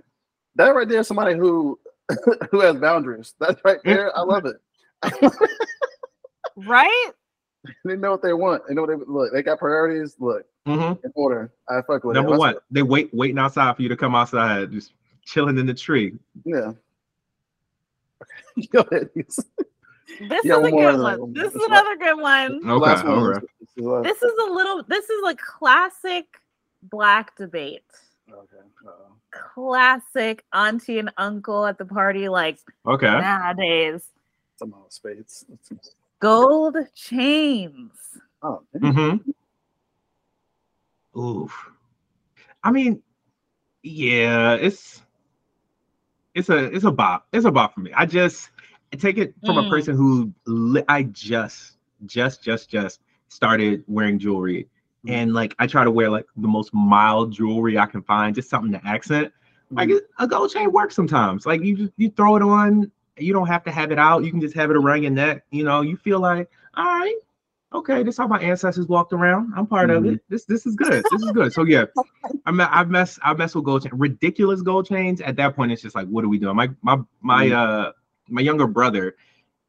That 0.56 0.68
right 0.74 0.88
there, 0.88 1.00
is 1.00 1.06
somebody 1.08 1.34
who 1.36 1.78
who 2.50 2.60
has 2.60 2.76
boundaries. 2.76 3.34
That's 3.40 3.60
right 3.64 3.78
there. 3.84 4.16
I 4.16 4.22
love 4.22 4.46
it. 4.46 4.56
Right? 6.56 7.10
they 7.84 7.96
know 7.96 8.12
what 8.12 8.22
they 8.22 8.32
want. 8.32 8.62
They 8.68 8.74
know 8.74 8.82
what 8.82 8.90
they 8.90 9.04
look. 9.06 9.32
They 9.32 9.42
got 9.42 9.58
priorities. 9.58 10.16
Look 10.18 10.44
hmm 10.66 10.92
in 11.04 11.12
order. 11.14 11.52
I 11.68 11.80
fuck 11.86 12.04
with 12.04 12.14
Number 12.16 12.34
it. 12.34 12.38
one, 12.38 12.56
they 12.70 12.82
wait 12.82 13.12
waiting 13.14 13.38
outside 13.38 13.74
for 13.76 13.82
you 13.82 13.88
to 13.88 13.96
come 13.96 14.14
outside, 14.14 14.70
just 14.72 14.92
chilling 15.24 15.58
in 15.58 15.66
the 15.66 15.74
tree. 15.74 16.12
Yeah. 16.44 16.72
Go 18.70 18.80
ahead. 18.80 19.10
This 19.16 19.38
Yeah, 20.44 20.58
is 20.58 20.66
a 20.66 20.70
good 20.70 21.00
one. 21.00 21.20
one. 21.20 21.32
This 21.32 21.54
is 21.54 21.62
another 21.64 21.96
good 21.96 22.20
one. 22.20 22.60
Okay, 22.64 22.74
Last 22.78 23.04
one. 23.04 23.14
okay. 23.18 23.46
This 23.60 23.70
is 23.76 24.02
This 24.04 24.22
is 24.22 24.32
a 24.46 24.52
little, 24.52 24.82
this 24.84 25.08
is 25.08 25.22
a 25.28 25.34
classic 25.36 26.26
black 26.82 27.34
debate. 27.36 27.82
Okay. 28.30 28.56
Uh-oh. 28.86 29.14
Classic 29.32 30.44
auntie 30.52 30.98
and 30.98 31.10
uncle 31.16 31.66
at 31.66 31.78
the 31.78 31.84
party, 31.86 32.28
like 32.28 32.58
Okay. 32.86 33.06
nowadays. 33.06 34.02
Some 34.56 34.74
of 34.74 34.92
spades. 34.92 35.44
Gold 36.20 36.76
chains. 36.94 37.92
Oh. 38.42 38.62
Mm-hmm. 38.76 39.30
Oof. 41.18 41.70
I 42.62 42.70
mean, 42.70 43.02
yeah, 43.82 44.54
it's 44.54 45.02
it's 46.34 46.48
a 46.48 46.64
it's 46.66 46.84
a 46.84 46.92
bop. 46.92 47.26
It's 47.32 47.44
a 47.44 47.50
bop 47.50 47.74
for 47.74 47.80
me. 47.80 47.92
I 47.94 48.06
just 48.06 48.50
I 48.92 48.96
take 48.96 49.18
it 49.18 49.34
from 49.44 49.58
a 49.58 49.62
Mm. 49.64 49.70
person 49.70 49.96
who 49.96 50.32
li- 50.46 50.84
I 50.88 51.04
just 51.04 51.78
just 52.06 52.42
just 52.42 52.68
just 52.70 53.00
started 53.28 53.82
wearing 53.88 54.18
jewelry. 54.18 54.68
Mhm. 55.06 55.10
And 55.12 55.34
like 55.34 55.54
I 55.58 55.66
try 55.66 55.84
to 55.84 55.90
wear 55.90 56.10
like 56.10 56.26
the 56.36 56.48
most 56.48 56.72
mild 56.72 57.32
jewelry 57.32 57.78
I 57.78 57.86
can 57.86 58.02
find, 58.02 58.34
just 58.34 58.48
something 58.48 58.72
to 58.72 58.86
accent. 58.86 59.32
Like 59.70 59.88
Mhm. 59.88 60.00
a 60.18 60.26
gold 60.28 60.50
chain 60.50 60.70
works 60.70 60.94
sometimes. 60.94 61.46
Like 61.46 61.62
you 61.62 61.76
just 61.76 61.92
you 61.96 62.10
throw 62.10 62.36
it 62.36 62.42
on, 62.42 62.90
you 63.16 63.32
don't 63.32 63.46
have 63.46 63.64
to 63.64 63.70
have 63.70 63.90
it 63.90 63.98
out. 63.98 64.24
You 64.24 64.30
can 64.30 64.40
just 64.40 64.54
have 64.54 64.70
it 64.70 64.76
around 64.76 65.02
your 65.02 65.10
neck. 65.10 65.44
You 65.50 65.64
know, 65.64 65.80
you 65.80 65.96
feel 65.96 66.20
like, 66.20 66.50
all 66.76 66.84
right, 66.84 67.14
okay, 67.72 68.02
this 68.02 68.14
is 68.14 68.18
how 68.18 68.26
my 68.28 68.38
ancestors 68.40 68.86
walked 68.86 69.12
around. 69.12 69.52
I'm 69.56 69.66
part 69.66 69.90
of 69.90 70.04
it. 70.04 70.20
This 70.28 70.44
this 70.44 70.66
is 70.66 70.76
good. 70.76 71.02
This 71.10 71.22
is 71.22 71.32
good. 71.32 71.52
So 71.52 71.64
yeah, 71.64 71.86
I 72.46 72.50
me- 72.52 72.64
I've 72.64 72.90
messed 72.90 73.18
I've 73.24 73.38
messed 73.38 73.54
with 73.56 73.64
gold 73.64 73.82
chain, 73.82 73.92
ridiculous 73.94 74.62
gold 74.62 74.86
chains. 74.86 75.20
At 75.20 75.36
that 75.36 75.56
point, 75.56 75.72
it's 75.72 75.82
just 75.82 75.94
like, 75.96 76.06
what 76.08 76.22
are 76.24 76.28
we 76.28 76.38
doing? 76.38 76.54
My 76.54 76.70
my 76.82 76.98
my 77.22 77.50
uh 77.50 77.92
my 78.28 78.40
younger 78.42 78.66
brother, 78.66 79.16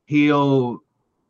he'll 0.06 0.84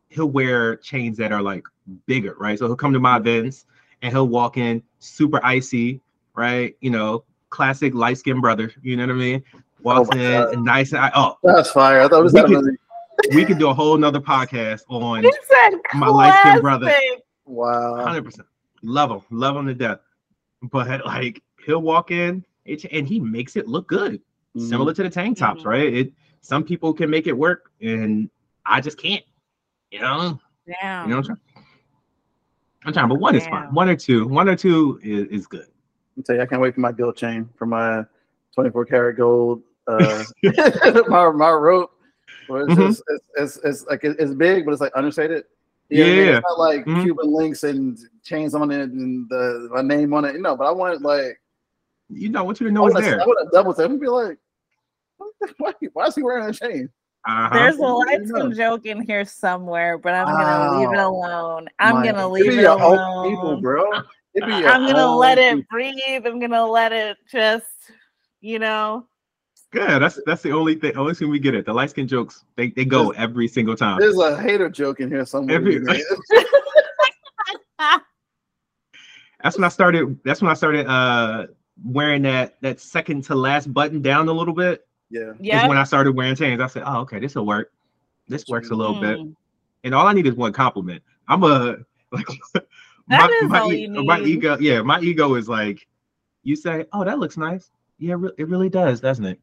he'll 0.09 0.29
wear 0.29 0.75
chains 0.77 1.17
that 1.17 1.31
are 1.31 1.41
like 1.41 1.63
bigger, 2.05 2.35
right? 2.39 2.57
So 2.59 2.65
he'll 2.65 2.75
come 2.75 2.93
to 2.93 2.99
my 2.99 3.17
events 3.17 3.65
and 4.03 4.11
he'll 4.13 4.27
walk 4.27 4.57
in 4.57 4.83
super 4.99 5.39
icy, 5.43 5.99
right? 6.35 6.75
You 6.81 6.91
know, 6.91 7.23
classic 7.49 7.95
light 7.95 8.17
skinned 8.19 8.41
brother. 8.41 8.71
You 8.83 8.95
know 8.97 9.07
what 9.07 9.13
I 9.13 9.17
mean? 9.17 9.43
Walks 9.81 10.09
my 10.13 10.21
in 10.21 10.31
God. 10.31 10.53
and 10.53 10.63
nice. 10.65 10.91
And 10.91 11.01
I, 11.01 11.11
oh, 11.15 11.37
That's 11.43 11.71
fire. 11.71 12.01
I 12.01 12.07
thought 12.07 12.19
it 12.19 12.23
was 12.23 12.33
We 12.33 12.41
that 12.41 12.47
could- 12.47 12.77
we 13.33 13.45
could 13.45 13.57
do 13.59 13.69
a 13.69 13.73
whole 13.73 13.97
nother 13.97 14.19
podcast 14.19 14.81
on 14.89 15.23
My 15.93 16.07
light-skinned 16.07 16.61
brother. 16.61 16.93
wow. 17.45 18.03
hundred 18.03 18.25
percent. 18.25 18.47
Love 18.81 19.11
him, 19.11 19.21
love 19.31 19.55
him 19.55 19.65
to 19.67 19.73
death. 19.73 19.99
But 20.71 21.05
like 21.05 21.41
he'll 21.65 21.81
walk 21.81 22.11
in 22.11 22.43
and 22.65 23.07
he 23.07 23.19
makes 23.19 23.55
it 23.55 23.67
look 23.67 23.87
good, 23.87 24.19
Mhm. 24.57 24.67
similar 24.67 24.93
to 24.93 25.03
the 25.03 25.09
tank 25.09 25.37
tops, 25.37 25.61
Mhm. 25.63 25.65
right? 25.67 25.93
It 25.93 26.13
some 26.41 26.63
people 26.65 26.93
can 26.93 27.09
make 27.09 27.27
it 27.27 27.37
work, 27.37 27.71
and 27.81 28.29
I 28.65 28.81
just 28.81 28.97
can't. 28.97 29.23
You 29.91 30.01
know, 30.01 30.39
yeah. 30.67 31.03
you 31.03 31.09
know. 31.11 31.17
What 31.17 31.29
I'm, 31.29 31.37
trying. 31.37 31.39
I'm 32.86 32.93
trying, 32.93 33.08
but 33.10 33.19
one 33.19 33.36
is 33.36 33.46
fine. 33.48 33.74
One 33.74 33.89
or 33.89 33.96
two, 33.96 34.28
one 34.28 34.50
or 34.50 34.56
two 34.56 35.00
is, 35.04 35.28
is 35.41 35.48
good. 35.48 35.67
I'll 36.17 36.24
tell 36.24 36.36
you, 36.36 36.41
I 36.41 36.46
can't 36.46 36.62
wait 36.62 36.76
for 36.76 36.82
my 36.82 36.91
gold 36.91 37.15
chain 37.15 37.50
for 37.58 37.65
my 37.65 38.04
24 38.56 38.86
karat 38.86 39.17
gold. 39.17 39.63
Uh, 39.88 40.24
my 41.08 41.30
my 41.32 41.52
rope. 41.52 41.91
Where 42.48 42.65
it's, 42.67 42.76
Mhm. 42.76 42.88
just, 42.88 43.04
it's, 43.08 43.24
it's, 43.38 43.58
it's 43.63 43.86
like 43.86 44.04
it's 44.04 44.34
big, 44.34 44.65
but 44.65 44.74
it's 44.74 44.82
like 44.82 44.91
understated. 44.96 45.46
You 45.89 46.00
know 46.00 46.04
what 46.06 46.12
I 46.12 46.15
mean? 46.17 46.26
Yeah. 46.26 46.38
It's 46.38 46.46
not 46.50 46.60
like 46.60 46.86
Mhm. 46.86 47.02
Cuban 47.04 47.34
links 47.34 47.63
and 47.63 47.98
chains 48.24 48.54
on 48.54 48.69
it 48.72 48.82
and 48.89 49.30
the 49.30 49.69
my 49.72 49.82
name 49.82 50.13
on 50.13 50.26
it. 50.26 50.36
You 50.36 50.41
know, 50.41 50.56
but 50.58 50.65
I 50.65 50.72
want 50.72 51.02
like 51.02 51.39
You 52.10 52.30
know, 52.30 52.39
I 52.39 52.41
want 52.43 52.60
you 52.60 52.67
to 52.67 52.72
I 52.72 52.74
know 52.74 52.86
it's 52.88 52.93
want 52.96 53.06
there. 53.06 53.17
to 53.19 53.50
double 53.54 53.74
tap 53.74 53.89
and 53.89 54.00
be 54.00 54.08
like, 54.08 54.38
why, 55.58 55.74
why 55.93 56.06
is 56.08 56.15
he 56.15 56.24
wearing 56.24 56.46
a 56.50 56.54
chain? 56.54 56.89
Uh-huh. 57.25 57.49
There's 57.53 57.77
a 57.77 57.81
Yeah, 57.81 57.88
light 57.88 58.19
you 58.19 58.27
skin 58.27 58.53
joke 58.53 58.86
in 58.86 59.01
here 59.01 59.23
somewhere, 59.23 59.97
but 59.97 60.13
I'm 60.13 60.25
gonna 60.25 60.77
leave 60.79 60.91
it 60.91 60.99
alone. 60.99 61.67
I'm 61.79 62.03
gonna 62.03 62.27
leave 62.27 62.51
be 62.51 62.59
it 62.59 62.65
alone. 62.65 63.29
people, 63.31 63.57
bro. 63.62 63.91
It 64.33 64.45
be 64.45 64.53
your 64.55 64.69
I'm 64.69 64.86
gonna 64.86 65.05
old 65.05 65.19
let 65.19 65.38
it 65.38 65.67
breathe. 65.69 66.25
I'm 66.25 66.39
gonna 66.39 66.65
let 66.65 66.91
it 66.91 67.17
just, 67.31 67.65
you 68.41 68.59
know. 68.59 69.07
Yeah, 69.73 69.99
that's 69.99 70.19
that's 70.25 70.41
the 70.41 70.51
only 70.51 70.75
thing. 70.75 70.97
Only 70.97 71.13
thing 71.13 71.29
we 71.29 71.39
get 71.39 71.55
it. 71.55 71.65
The 71.65 71.73
light 71.73 71.89
skin 71.91 72.07
jokes, 72.07 72.43
they, 72.57 72.69
they 72.71 72.86
go 72.86 73.12
every 73.12 73.47
single 73.47 73.75
time. 73.75 73.99
There's 73.99 74.17
a 74.17 74.39
hater 74.39 74.69
joke 74.69 74.99
in 74.99 75.09
here 75.09 75.25
somewhere. 75.25 75.55
Every- 75.55 75.79
That's 79.43 79.57
when 79.57 79.65
I 79.65 79.69
started. 79.69 80.19
That's 80.23 80.41
when 80.41 80.49
I 80.51 80.53
started 80.53 80.88
uh 80.88 81.47
wearing 81.83 82.21
that 82.21 82.62
that 82.62 82.79
second 82.79 83.23
to 83.25 83.36
last 83.36 83.73
button 83.73 84.01
down 84.01 84.29
a 84.29 84.31
little 84.33 84.53
bit. 84.53 84.86
Yeah. 85.13 85.30
Is 85.32 85.36
Yeah. 85.39 85.67
when 85.67 85.78
I 85.78 85.84
started 85.84 86.13
wearing 86.15 86.36
chains. 86.36 86.60
I 86.62 86.67
said, 86.67 86.84
"Oh, 86.86 87.02
okay, 87.02 87.19
this 87.19 87.36
will 87.36 87.45
work. 87.45 87.71
This 88.28 88.45
works 88.47 88.71
a 88.71 88.76
little 88.76 88.99
bit." 88.99 89.19
Mm. 89.19 89.36
And 89.84 89.93
all 89.93 90.08
I 90.08 90.13
need 90.13 90.26
is 90.28 90.34
one 90.34 90.54
compliment. 90.54 91.04
I'm 91.28 91.43
a 91.43 91.78
like 92.12 92.26
my, 93.08 93.28
is 93.43 93.49
my, 93.49 93.60
all 93.60 93.73
e- 93.73 93.82
you 93.88 94.04
my 94.04 94.19
ego. 94.21 94.58
Yeah, 94.60 94.82
my 94.82 94.99
ego 95.02 95.36
is 95.36 95.47
like, 95.47 95.86
you 96.43 96.56
say, 96.56 96.86
"Oh, 96.93 97.04
that 97.04 97.19
looks 97.19 97.38
nice." 97.38 97.69
Yeah, 97.99 98.15
it 98.38 98.47
really 98.47 98.69
does, 98.69 98.99
doesn't 99.02 99.26
it? 99.26 99.39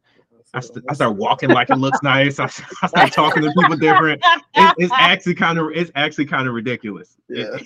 I, 0.53 0.59
st- 0.61 0.85
I 0.89 0.95
start 0.95 1.15
walking 1.17 1.51
like 1.51 1.71
it 1.71 1.77
looks 1.79 2.03
nice. 2.03 2.41
I, 2.41 2.45
I 2.83 2.87
start 2.89 3.13
talking 3.13 3.43
to 3.45 3.53
people 3.53 3.77
different. 3.77 4.21
It, 4.55 4.75
it's 4.79 4.93
actually 4.99 5.37
kind 5.37 5.59
of 5.59 5.71
it's 5.75 5.93
actually 5.95 6.27
kind 6.27 6.49
of 6.49 6.55
ridiculous. 6.55 7.17
Yeah. 7.29 7.43
It's 7.43 7.51
kinda- 7.59 7.65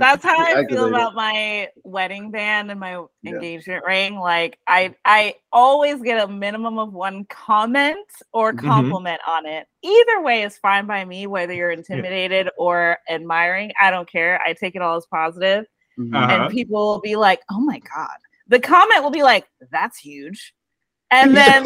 That's 0.00 0.24
how 0.24 0.36
I 0.38 0.64
feel 0.68 0.86
about 0.88 1.14
my 1.14 1.68
wedding 1.84 2.30
band 2.30 2.70
and 2.70 2.78
my 2.80 3.02
Yeah. 3.22 3.32
engagement 3.34 3.84
ring. 3.84 4.16
Like 4.18 4.58
I 4.66 4.94
I 5.04 5.34
always 5.52 6.00
get 6.02 6.22
a 6.22 6.28
minimum 6.30 6.78
of 6.78 6.92
one 6.92 7.24
comment 7.26 8.08
or 8.32 8.52
Mhm. 8.52 8.58
compliment 8.58 9.20
on 9.26 9.46
it. 9.46 9.66
Either 9.82 10.20
way 10.22 10.42
is 10.42 10.58
fine 10.58 10.86
by 10.86 11.04
me, 11.04 11.26
whether 11.26 11.52
you're 11.52 11.70
intimidated 11.70 12.48
or 12.58 12.98
admiring. 13.08 13.72
I 13.80 13.90
don't 13.90 14.10
care. 14.10 14.40
I 14.42 14.52
take 14.52 14.76
it 14.76 14.82
all 14.82 14.96
as 14.96 15.06
positive. 15.06 15.66
Mhm. 15.98 16.14
Uh-huh. 16.14 16.32
And 16.44 16.52
people 16.52 16.78
will 16.86 17.00
be 17.00 17.16
like, 17.16 17.40
oh 17.50 17.60
my 17.60 17.78
God. 17.80 18.16
The 18.48 18.60
comment 18.60 19.02
will 19.02 19.10
be 19.10 19.22
like, 19.24 19.46
that's 19.72 19.98
huge. 19.98 20.54
And 21.22 21.36
then 21.36 21.64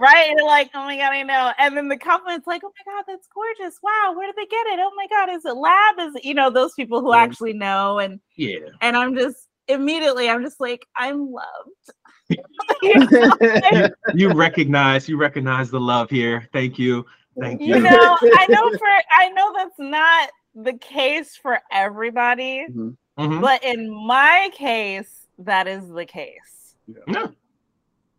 right? 0.00 0.28
And 0.30 0.40
like, 0.46 0.70
oh 0.74 0.84
my 0.84 0.96
god, 0.96 1.12
I 1.12 1.22
know. 1.22 1.52
And 1.58 1.76
then 1.76 1.88
the 1.88 1.96
compliment's 1.98 2.46
like, 2.46 2.62
oh 2.64 2.72
my 2.86 2.92
god, 2.92 3.04
that's 3.06 3.28
gorgeous. 3.34 3.78
Wow, 3.82 4.14
where 4.16 4.26
did 4.26 4.36
they 4.36 4.46
get 4.46 4.66
it? 4.68 4.78
Oh 4.80 4.90
my 4.96 5.06
god, 5.08 5.34
is 5.34 5.44
it 5.44 5.56
lab? 5.56 5.98
Is 6.00 6.14
it, 6.16 6.24
you 6.24 6.34
know, 6.34 6.50
those 6.50 6.72
people 6.74 7.00
who 7.00 7.12
Yeah. 7.14 7.22
actually 7.22 7.52
know 7.52 7.98
and 7.98 8.20
yeah. 8.36 8.58
and 8.80 8.96
I'm 8.96 9.14
just 9.14 9.48
immediately 9.68 10.28
I'm 10.28 10.42
just 10.42 10.60
like, 10.60 10.86
I'm 10.96 11.30
loved. 11.32 12.40
you, 12.82 12.94
know? 13.10 13.30
You, 13.72 13.88
you 14.14 14.32
recognize 14.32 15.08
you 15.08 15.16
recognize 15.16 15.70
the 15.70 15.80
love 15.80 16.08
here. 16.10 16.48
Thank 16.52 16.78
you. 16.78 17.04
Thank 17.40 17.60
You 17.60 17.76
you. 17.76 17.80
know, 17.82 18.16
I 18.22 18.46
know 18.48 18.70
for 18.78 18.86
I 19.12 19.28
know 19.30 19.52
that's 19.56 19.78
not 19.78 20.30
the 20.54 20.74
case 20.78 21.36
for 21.36 21.60
everybody, 21.72 22.66
Mhm. 22.70 22.96
Mhm. 23.18 23.40
but 23.40 23.62
in 23.64 23.90
my 23.90 24.50
case, 24.54 25.26
that 25.38 25.66
is 25.66 25.88
the 25.88 26.06
case. 26.06 26.76
Yeah. 27.08 27.26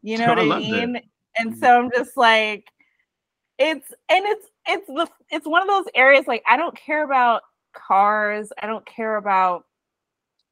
You 0.05 0.17
know 0.19 0.27
I 0.27 0.29
what 0.29 0.39
I 0.39 0.47
that. 0.49 0.57
mean? 0.57 1.01
And 1.37 1.53
Mhm. 1.53 1.59
so 1.59 1.79
I'm 1.79 1.91
just 1.91 2.15
like, 2.15 2.65
it's 3.57 3.91
and 4.09 4.25
it's 4.25 4.47
it's 4.67 4.87
the 4.87 5.07
it's 5.31 5.47
one 5.47 5.61
of 5.61 5.67
those 5.67 5.91
areas 5.95 6.27
like 6.27 6.43
I 6.47 6.57
don't 6.57 6.75
care 6.77 7.03
about 7.03 7.41
cars. 7.73 8.51
I 8.61 8.67
don't 8.67 8.85
care 8.85 9.17
about. 9.17 9.65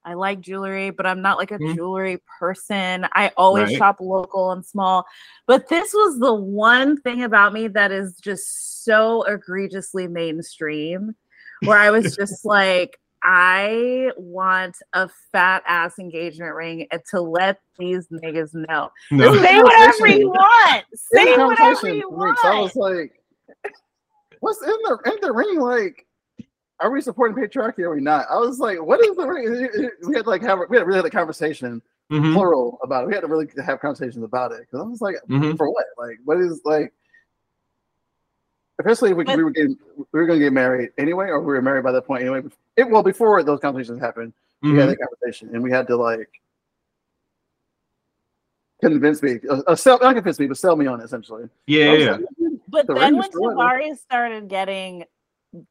I 0.05 0.15
like 0.15 0.41
jewelry, 0.41 0.89
but 0.89 1.05
I'm 1.05 1.21
not 1.21 1.37
like 1.37 1.51
a 1.51 1.59
Mhm. 1.59 1.75
jewelry 1.75 2.21
person. 2.39 3.07
I 3.13 3.31
always 3.37 3.69
Right. 3.69 3.77
shop 3.77 3.97
local 4.01 4.51
and 4.51 4.65
small. 4.65 5.05
But 5.47 5.69
this 5.69 5.93
was 5.93 6.19
the 6.19 6.33
one 6.33 6.99
thing 7.01 7.23
about 7.23 7.53
me 7.53 7.69
that 7.69 7.91
is 7.93 8.17
just 8.17 8.83
so 8.83 9.23
egregiously 9.23 10.09
mainstream, 10.09 11.15
where 11.63 11.77
I 11.77 11.89
was 11.89 12.17
just 12.17 12.43
like, 12.45 12.99
I 13.23 14.11
want 14.17 14.77
a 14.93 15.09
fat 15.31 15.63
ass 15.65 15.97
engagement 15.97 16.53
ring 16.55 16.87
to 17.11 17.21
let 17.21 17.59
these 17.79 18.07
niggas 18.09 18.53
know. 18.53 18.91
No. 19.11 19.35
Say 19.41 19.61
whatever 19.61 20.07
you 20.07 20.29
want. 20.29 20.83
In 20.91 20.97
Say 20.97 21.35
the 21.37 21.45
whatever 21.45 21.93
you 21.93 22.09
Rick, 22.11 22.37
so 22.41 22.47
I 22.49 22.59
was 22.59 22.75
like, 22.75 23.13
"What's 24.41 24.61
in 24.61 24.67
the 24.83 24.97
in 25.05 25.17
the 25.21 25.31
ring? 25.31 25.59
Like, 25.59 26.05
are 26.81 26.91
we 26.91 26.99
supporting 26.99 27.35
patriarchy 27.41 27.79
or 27.79 27.91
are 27.91 27.95
we 27.95 28.01
not?" 28.01 28.25
I 28.29 28.37
was 28.37 28.59
like, 28.59 28.81
"What 28.81 28.99
is 29.05 29.15
the 29.15 29.25
ring?" 29.25 29.69
We 30.05 30.15
had 30.15 30.23
to, 30.25 30.29
like 30.29 30.41
have 30.41 30.59
we 30.69 30.77
had 30.77 30.85
really 30.85 30.97
had 30.99 31.05
a 31.05 31.09
conversation 31.09 31.81
Mhm. 32.11 32.33
plural 32.33 32.77
about 32.83 33.05
it. 33.05 33.07
We 33.07 33.13
had 33.13 33.21
to 33.21 33.27
really 33.27 33.47
have 33.65 33.79
conversations 33.79 34.23
about 34.23 34.51
it 34.51 34.59
because 34.61 34.81
I 34.81 34.83
was 34.89 34.99
like, 35.01 35.15
Mhm. 35.29 35.57
"For 35.57 35.69
what? 35.69 35.85
Like, 35.97 36.19
what 36.25 36.39
is 36.39 36.59
like?" 36.65 36.93
Especially 38.79 39.11
if 39.11 39.17
we, 39.17 39.23
But- 39.23 39.37
we 39.37 39.43
were 39.43 39.51
getting 39.51 39.77
we 39.97 40.19
were 40.19 40.25
going 40.25 40.39
to 40.39 40.45
get 40.45 40.51
married 40.51 40.89
anyway, 40.97 41.27
or 41.27 41.39
we 41.39 41.53
were 41.53 41.61
married 41.61 41.83
by 41.85 41.91
that 41.93 42.05
point 42.05 42.21
anyway. 42.23 42.41
It 42.75 42.89
well 42.89 43.03
before 43.03 43.43
those 43.43 43.59
conversations 43.59 43.99
happened, 43.99 44.33
we 44.61 44.77
had 44.77 44.89
that 44.89 44.97
conversation, 44.97 45.49
and 45.53 45.61
we 45.61 45.69
had 45.71 45.87
to 45.87 45.95
like 45.95 46.29
convince 48.81 49.21
me, 49.21 49.39
uh, 49.49 49.61
uh, 49.67 49.75
sell 49.75 49.99
not 50.01 50.15
convince 50.15 50.39
me, 50.39 50.47
but 50.47 50.57
sell 50.57 50.75
me 50.75 50.87
on 50.87 50.99
it 50.99 51.03
essentially. 51.05 51.47
Yeah, 51.67 51.85
I 51.85 51.91
was 51.93 52.01
yeah. 52.01 52.11
like, 52.11 52.21
But 52.67 52.87
the 52.87 52.93
then 52.95 53.17
when 53.17 53.29
when 53.33 53.51
is. 53.51 53.57
Tavares 53.57 53.97
started 53.99 54.47
getting 54.47 55.05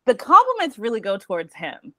the 0.06 0.14
compliments 0.14 0.78
really 0.78 1.00
go 1.00 1.18
towards 1.18 1.54
him. 1.54 1.92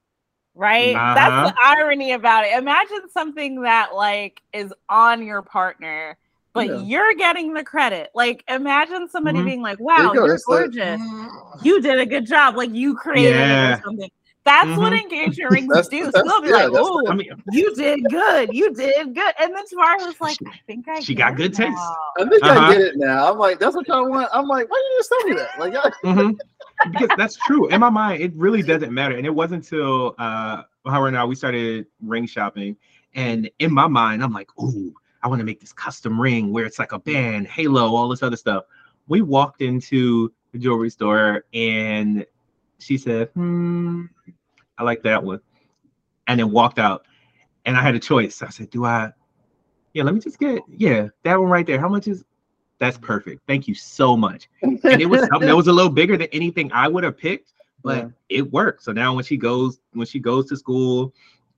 Right? 0.56 0.94
That's 0.94 1.18
Uh-huh. 1.32 1.48
the 1.48 1.54
irony 1.80 2.12
about 2.12 2.44
it. 2.44 2.56
Imagine 2.56 3.10
something 3.10 3.62
that 3.62 3.92
like 3.94 4.40
is 4.52 4.72
on 4.88 5.24
your 5.26 5.42
partner, 5.42 6.16
but 6.52 6.68
Yeah. 6.68 6.76
you're 6.76 7.14
getting 7.14 7.52
the 7.54 7.64
credit. 7.64 8.10
Like 8.14 8.44
imagine 8.48 9.08
somebody 9.08 9.40
Mhm. 9.40 9.44
being 9.44 9.62
like, 9.62 9.80
Wow, 9.80 9.96
you 9.98 10.14
you're 10.14 10.28
that's 10.28 10.44
the- 10.46 10.52
gorgeous. 10.52 11.00
You 11.64 11.80
did 11.82 11.98
a 11.98 12.06
good 12.06 12.24
job. 12.26 12.56
Like 12.56 12.70
you 12.72 12.94
created 12.94 13.34
it 13.34 13.38
Yeah. 13.40 13.78
or 13.78 13.82
something. 13.82 14.10
That's 14.44 14.76
what 14.78 14.92
Mhm. 14.92 15.00
engagement 15.02 15.50
rings 15.50 15.68
That's- 15.68 15.88
do. 15.88 16.04
So 16.04 16.10
that's- 16.10 16.24
they'll 16.30 16.42
be 16.42 16.48
yeah, 16.48 16.54
like, 16.54 16.72
that's- 16.72 16.86
Oh, 16.86 17.02
I 17.08 17.14
mean, 17.14 17.30
you 17.52 17.74
did 17.74 18.04
good. 18.10 18.52
You 18.52 18.74
did 18.74 19.14
good. 19.14 19.34
And 19.40 19.54
then 19.54 19.64
Tavares 19.64 20.06
was 20.06 20.20
like, 20.20 20.36
I 20.46 20.52
think 20.66 20.86
I 20.86 21.00
She 21.00 21.14
get 21.14 21.22
got 21.22 21.32
it 21.32 21.36
good 21.36 21.54
taste. 21.54 21.70
now." 21.70 21.96
I 22.18 22.28
think 22.28 22.42
Uh-huh. 22.44 22.60
I 22.60 22.72
get 22.72 22.80
it 22.82 22.96
now. 22.96 23.32
I'm 23.32 23.38
like, 23.38 23.58
that's 23.58 23.74
what 23.74 23.88
y'all 23.88 24.08
want. 24.08 24.28
I'm 24.34 24.46
like, 24.46 24.70
why 24.70 24.76
are 24.76 24.80
you 24.80 24.98
just 24.98 25.08
tell 25.08 25.28
me 25.28 25.36
that? 25.36 25.58
Like, 25.58 25.72
y'all- 25.72 25.90
Mhm. 26.04 26.36
because 26.92 27.08
that's 27.16 27.36
true. 27.36 27.68
In 27.68 27.80
my 27.80 27.88
mind, 27.88 28.22
it 28.22 28.32
really 28.36 28.62
doesn't 28.62 28.92
matter. 28.92 29.16
And 29.16 29.24
it 29.24 29.34
wasn't 29.34 29.64
until 29.64 30.14
uh 30.18 30.62
her 30.86 31.08
and 31.08 31.16
I 31.16 31.24
we 31.24 31.34
started 31.34 31.86
ring 32.02 32.26
shopping, 32.26 32.76
and 33.14 33.48
in 33.60 33.72
my 33.72 33.86
mind, 33.86 34.22
I'm 34.22 34.32
like, 34.34 34.50
ooh, 34.60 34.92
I 35.22 35.28
want 35.28 35.38
to 35.38 35.44
make 35.46 35.58
this 35.60 35.72
custom 35.72 36.20
ring 36.20 36.52
where 36.52 36.66
it's 36.66 36.78
like 36.78 36.92
a 36.92 36.98
band, 36.98 37.46
halo, 37.46 37.94
all 37.96 38.08
this 38.10 38.22
other 38.22 38.36
stuff. 38.36 38.64
We 39.08 39.22
walked 39.22 39.62
into 39.62 40.30
the 40.52 40.58
jewelry 40.58 40.90
store 40.90 41.44
and 41.54 42.26
she 42.84 42.98
said, 42.98 43.28
hmm, 43.34 44.04
I 44.78 44.82
like 44.84 45.02
that 45.02 45.22
one. 45.22 45.40
And 46.26 46.38
then 46.40 46.50
walked 46.50 46.78
out. 46.78 47.06
And 47.64 47.76
I 47.76 47.82
had 47.82 47.94
a 47.94 47.98
choice. 48.00 48.42
I 48.42 48.50
said, 48.50 48.70
Do 48.70 48.84
I 48.84 49.12
yeah, 49.94 50.02
let 50.02 50.14
me 50.14 50.20
just 50.20 50.38
get 50.38 50.62
yeah, 50.68 51.08
that 51.22 51.40
one 51.40 51.48
right 51.50 51.66
there. 51.66 51.80
How 51.80 51.88
much 51.88 52.08
is 52.08 52.24
that's 52.78 52.98
perfect. 52.98 53.42
Thank 53.46 53.68
you 53.68 53.74
so 53.74 54.16
much 54.16 54.48
and 54.62 55.00
it 55.00 55.06
was 55.06 55.20
something 55.28 55.46
that 55.46 55.56
was 55.56 55.68
a 55.68 55.72
little 55.72 55.90
bigger 55.90 56.16
than 56.16 56.28
anything 56.32 56.70
I 56.72 56.88
would 56.88 57.04
have 57.04 57.16
picked, 57.16 57.52
but 57.82 57.98
Yeah. 58.04 58.08
it 58.28 58.52
worked. 58.52 58.82
So 58.82 58.92
now 58.92 59.14
when 59.14 59.24
she 59.24 59.36
goes 59.36 59.80
when 59.92 60.06
she 60.06 60.18
goes 60.18 60.48
to 60.48 60.56
school, 60.56 61.14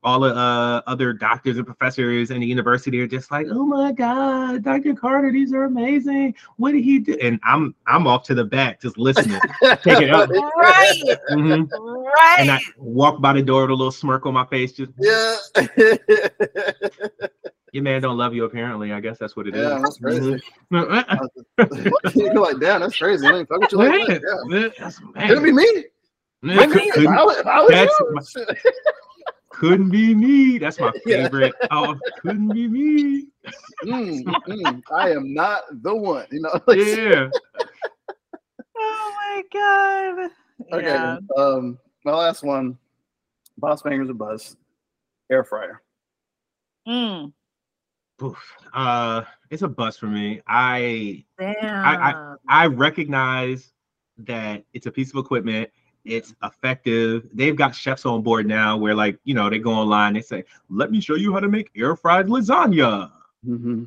all 0.06 0.20
the 0.20 0.34
uh, 0.34 0.80
other 0.86 1.12
doctors 1.12 1.56
and 1.58 1.66
professors 1.66 2.30
in 2.30 2.40
the 2.40 2.46
university 2.46 3.00
are 3.00 3.06
just 3.08 3.30
like, 3.30 3.46
"Oh 3.50 3.66
my 3.66 3.90
God, 3.92 4.62
Dr. 4.62 4.94
Carter, 4.94 5.32
these 5.32 5.52
are 5.52 5.64
amazing. 5.64 6.34
What 6.56 6.72
did 6.72 6.84
he 6.84 6.98
do?" 7.00 7.18
And 7.20 7.40
I'm 7.42 7.74
I'm 7.86 8.06
off 8.06 8.22
to 8.28 8.34
the 8.34 8.44
back 8.44 8.80
just 8.80 8.96
listening. 8.96 9.40
Take 9.62 10.00
it 10.02 10.10
out. 10.10 10.30
Right. 10.56 11.02
Mhm. 11.32 11.68
Right. 11.70 12.36
And 12.38 12.50
I 12.50 12.60
walk 12.78 13.20
by 13.20 13.32
the 13.34 13.42
door 13.42 13.62
with 13.62 13.70
a 13.70 13.74
little 13.74 13.90
smirk 13.92 14.24
on 14.26 14.34
my 14.34 14.46
face. 14.46 14.72
Just 14.72 14.92
yeah. 14.98 15.36
your 17.72 17.82
man 17.82 18.00
don't 18.00 18.16
love 18.16 18.32
you. 18.34 18.44
Apparently, 18.44 18.92
I 18.92 19.00
guess 19.00 19.18
that's 19.18 19.36
what 19.36 19.46
it 19.48 19.56
is. 19.56 19.62
Yeah, 19.68 19.78
that's 19.82 19.98
crazy. 19.98 20.40
Mhm. 20.72 22.14
You're 22.14 22.34
like, 22.40 22.58
damn, 22.60 22.80
that's 22.80 22.96
crazy. 22.96 23.26
I 23.26 23.38
ain't 23.38 23.48
fuck 23.48 23.60
with 23.60 23.72
you 23.72 23.78
like 23.78 23.90
Man, 23.90 24.06
that. 24.08 24.44
man, 24.46 24.62
that's- 24.62 25.00
Yeah. 25.16 25.28
Could 25.28 25.38
it 25.38 25.42
be 25.44 25.52
me? 25.52 25.84
man, 26.42 26.58
Could- 26.58 26.72
could- 26.72 26.82
If 26.88 26.94
couldn't- 26.94 27.18
I 27.18 27.22
was, 27.24 27.36
if 27.38 27.46
I 27.46 27.60
was 27.60 27.70
That's 27.70 28.00
you. 28.00 28.46
Couldn't 29.56 29.90
be 29.90 30.14
me. 30.14 30.58
That's 30.58 30.78
my 30.78 30.92
Yeah. 31.06 31.24
favorite. 31.24 31.54
Oh, 31.70 31.96
couldn't 32.20 32.48
be 32.48 32.68
me. 32.68 33.26
Mm, 33.84 34.24
mm, 34.24 34.82
I 34.92 35.10
am 35.10 35.32
not 35.32 35.62
the 35.82 35.94
one. 35.94 36.26
You 36.32 36.40
know. 36.40 36.60
like- 36.66 36.78
Yeah. 36.78 37.30
oh 38.76 39.12
my 39.14 39.42
god. 39.52 40.30
Okay. 40.72 40.86
Yeah. 40.86 41.18
Um, 41.36 41.78
my 42.04 42.12
last 42.12 42.42
one, 42.42 42.76
boss 43.58 43.82
bangers 43.82 44.10
or 44.10 44.14
buzz, 44.14 44.56
air 45.30 45.44
fryer. 45.44 45.80
Mm. 46.88 47.32
Oof. 48.22 48.36
Uh, 48.72 49.22
it's 49.50 49.62
a 49.62 49.68
bust 49.68 50.00
for 50.00 50.06
me. 50.06 50.40
I 50.48 51.24
Damn. 51.38 52.38
I 52.48 52.66
recognize 52.66 53.72
that 54.18 54.64
it's 54.72 54.86
a 54.86 54.90
piece 54.90 55.10
of 55.10 55.18
equipment. 55.18 55.70
It's 56.06 56.34
effective. 56.42 57.28
They've 57.32 57.56
got 57.56 57.74
chefs 57.74 58.06
on 58.06 58.22
board 58.22 58.46
now 58.46 58.76
where 58.76 58.94
like, 58.94 59.18
you 59.24 59.34
know, 59.34 59.50
they 59.50 59.58
go 59.58 59.72
online, 59.72 60.14
they 60.14 60.20
say, 60.20 60.44
let 60.70 60.90
me 60.90 61.00
show 61.00 61.14
you 61.14 61.32
how 61.32 61.40
to 61.40 61.48
make 61.48 61.70
air 61.76 61.96
fried 61.96 62.26
lasagna. 62.26 63.10
Mm-hmm. 63.46 63.84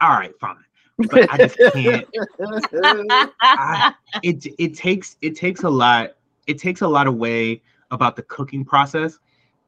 All 0.00 0.10
right, 0.10 0.38
fine. 0.38 0.56
But 0.98 1.32
I 1.32 1.36
just 1.38 1.58
can't. 1.72 2.06
I, 3.40 3.94
it 4.22 4.46
it 4.58 4.74
takes 4.74 5.16
it 5.22 5.34
takes 5.34 5.62
a 5.62 5.70
lot 5.70 6.16
it 6.46 6.58
takes 6.58 6.82
a 6.82 6.88
lot 6.88 7.06
away 7.06 7.62
about 7.90 8.16
the 8.16 8.22
cooking 8.22 8.64
process 8.64 9.18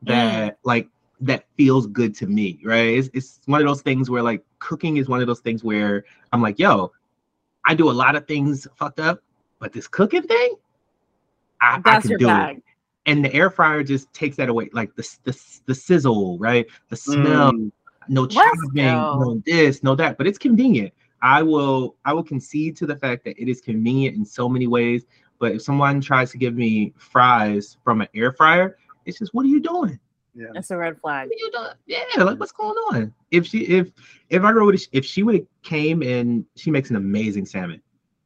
that 0.03 0.59
like 0.65 0.89
that 1.21 1.47
feels 1.57 1.87
good 1.87 2.15
to 2.15 2.27
me 2.27 2.61
right 2.65 2.99
it's, 2.99 3.09
it's 3.15 3.41
one 3.47 3.61
of 3.61 3.67
those 3.67 3.83
things 3.83 4.11
where 4.11 4.23
like 4.23 4.45
cooking 4.59 4.97
is 4.97 5.09
one 5.09 5.21
of 5.21 5.27
those 5.27 5.41
things 5.41 5.63
where 5.63 6.05
i'm 6.33 6.43
like 6.43 6.59
yo 6.59 6.91
i 7.65 7.75
do 7.75 7.91
a 7.91 7.93
lot 7.93 8.17
of 8.17 8.27
things 8.27 8.67
fucked 8.77 9.01
up 9.01 9.23
but 9.61 9.73
this 9.73 9.87
cooking 9.87 10.23
thing 10.23 10.55
i, 11.61 11.77
I 11.77 11.81
That's 11.85 12.03
can 12.03 12.11
your 12.11 12.19
do 12.19 12.27
bag. 12.27 12.57
it 12.59 12.62
and 13.07 13.25
the 13.25 13.33
air 13.35 13.51
fryer 13.51 13.83
just 13.83 14.12
takes 14.14 14.37
that 14.38 14.49
away, 14.49 14.71
like 14.73 14.95
the 14.97 15.03
the, 15.25 15.38
the 15.67 15.75
sizzle, 15.75 16.38
right? 16.38 16.67
The 16.88 16.97
smell, 16.97 17.53
Mm. 17.53 17.71
no 18.09 18.27
chopping, 18.27 18.85
no 18.85 19.43
this, 19.45 19.83
no 19.83 19.95
that, 19.95 20.17
but 20.19 20.27
it's 20.27 20.38
convenient. 20.38 20.93
I 21.21 21.43
will 21.43 21.97
I 22.05 22.12
will 22.14 22.25
concede 22.25 22.77
to 22.79 22.87
the 22.87 22.97
fact 22.97 23.25
that 23.25 23.40
it 23.40 23.49
is 23.49 23.61
convenient 23.61 24.17
in 24.17 24.25
so 24.25 24.49
many 24.49 24.67
ways. 24.67 25.05
But 25.38 25.53
if 25.53 25.62
someone 25.62 26.01
tries 26.01 26.31
to 26.33 26.38
give 26.38 26.55
me 26.55 26.95
fries 26.97 27.77
from 27.85 28.01
an 28.01 28.09
air 28.14 28.33
fryer, 28.33 28.79
it's 29.05 29.19
just 29.19 29.35
what 29.35 29.45
are 29.45 29.51
you 29.51 29.61
doing? 29.61 29.99
Yeah. 30.35 30.47
It's 30.55 30.71
a 30.71 30.77
red 30.77 30.99
flag. 31.01 31.29
What 31.29 31.37
are 31.37 31.38
you 31.38 31.51
doing? 31.53 31.75
Yeah, 32.17 32.25
like 32.25 32.40
what's 32.40 32.53
going 32.53 32.77
on? 32.90 33.14
If 33.31 33.47
she 33.47 33.59
if 33.67 33.90
if 34.31 34.43
I 34.43 34.51
wrote 34.51 34.75
if 34.93 35.05
she 35.05 35.23
would 35.23 35.35
have 35.35 35.47
came 35.62 36.03
and 36.03 36.45
she 36.57 36.71
makes 36.71 36.88
an 36.90 36.97
amazing 36.97 37.45
salmon, 37.47 37.83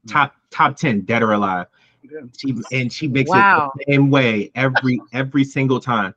top 0.07 0.35
top 0.51 0.77
ten, 0.77 1.01
dead 1.01 1.23
or 1.23 1.33
alive. 1.33 1.67
Yeah. 2.03 2.21
She 2.37 2.55
and 2.73 2.93
she 2.93 3.09
makes 3.09 3.29
Wow. 3.31 3.73
it 3.77 3.87
the 3.87 3.93
same 3.95 4.11
way 4.11 4.51
every 4.55 5.01
every 5.13 5.45
single 5.45 5.81
time. 5.81 6.15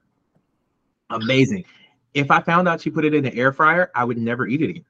Amazing. 1.10 1.66
If 2.14 2.30
I 2.32 2.42
found 2.42 2.68
out 2.68 2.82
she 2.82 2.90
put 2.90 3.06
it 3.06 3.14
in 3.14 3.24
the 3.24 3.34
air 3.36 3.52
fryer, 3.54 3.92
I 3.96 4.04
would 4.04 4.18
never 4.18 4.48
eat 4.48 4.62
it 4.62 4.70
again. 4.70 4.86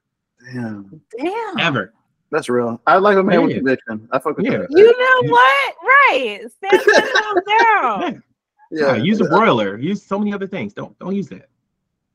Damn. 0.52 1.00
Damn. 1.18 1.58
Ever. 1.58 1.92
That's 2.30 2.48
real. 2.48 2.80
I 2.86 2.96
like 2.96 3.16
a 3.16 3.22
man 3.22 3.42
with 3.44 3.54
conviction. 3.56 4.08
I 4.10 4.18
fuck 4.18 4.36
with 4.36 4.46
Yeah. 4.46 4.58
that. 4.58 4.68
You 4.70 4.84
know 4.84 5.30
what? 5.30 5.74
Right. 5.84 6.40
Stand 6.50 6.84
yourself 6.84 7.38
down. 7.72 8.22
Yeah. 8.70 8.94
use 8.96 9.20
a 9.20 9.24
broiler. 9.28 9.78
Use 9.78 10.02
so 10.02 10.18
many 10.18 10.32
other 10.32 10.46
things. 10.46 10.72
Don't 10.72 10.98
don't 10.98 11.14
use 11.14 11.28
that. 11.28 11.48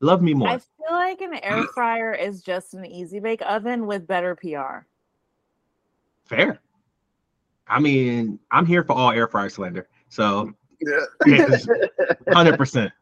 Love 0.00 0.22
me 0.22 0.32
more. 0.34 0.48
I 0.48 0.58
feel 0.58 0.90
like 0.90 1.20
an 1.20 1.34
air 1.42 1.64
fryer 1.74 2.12
is 2.12 2.42
just 2.42 2.74
an 2.74 2.84
easy 2.86 3.18
bake 3.20 3.42
oven 3.42 3.86
with 3.86 4.06
better 4.06 4.34
PR. 4.36 4.86
Fair. 6.26 6.58
I 7.68 7.80
mean, 7.80 8.38
I'm 8.50 8.66
here 8.66 8.84
for 8.84 8.92
all 8.94 9.10
air 9.10 9.28
fryer 9.28 9.48
slander. 9.48 9.88
So 10.08 10.52
Yeah. 10.80 11.04
hundred 12.32 12.56
percent. 12.56 12.92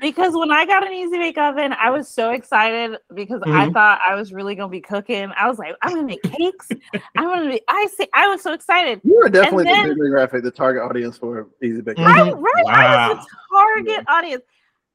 Because 0.00 0.34
when 0.34 0.52
I 0.52 0.66
got 0.66 0.86
an 0.86 0.92
easy 0.92 1.16
bake 1.18 1.36
oven, 1.36 1.72
I 1.72 1.90
was 1.90 2.08
so 2.08 2.30
excited 2.30 2.96
because 3.12 3.42
I 3.44 3.66
Mhm. 3.66 3.72
thought 3.72 4.00
I 4.06 4.14
was 4.14 4.32
really 4.32 4.54
gonna 4.54 4.68
be 4.68 4.80
cooking. 4.80 5.32
I 5.36 5.48
was 5.48 5.58
like, 5.58 5.74
I'm 5.82 5.94
gonna 5.94 6.06
make 6.06 6.22
cakes. 6.22 6.68
I'm 7.16 7.24
gonna 7.24 7.50
be 7.50 7.60
I 7.68 7.88
see 7.96 8.06
I 8.14 8.28
was 8.28 8.40
so 8.40 8.52
excited. 8.52 9.00
You 9.02 9.20
are 9.24 9.28
definitely 9.28 9.64
then- 9.64 9.88
the 9.88 9.94
demographic, 9.96 10.42
the 10.42 10.50
target 10.50 10.82
audience 10.82 11.18
for 11.18 11.48
Easy 11.62 11.80
Bake. 11.80 11.96
Mhm. 11.96 12.06
I, 12.06 12.32
right, 12.32 12.66
I 12.66 13.08
was 13.14 13.24
the 13.26 13.56
target 13.56 14.04
audience. 14.08 14.42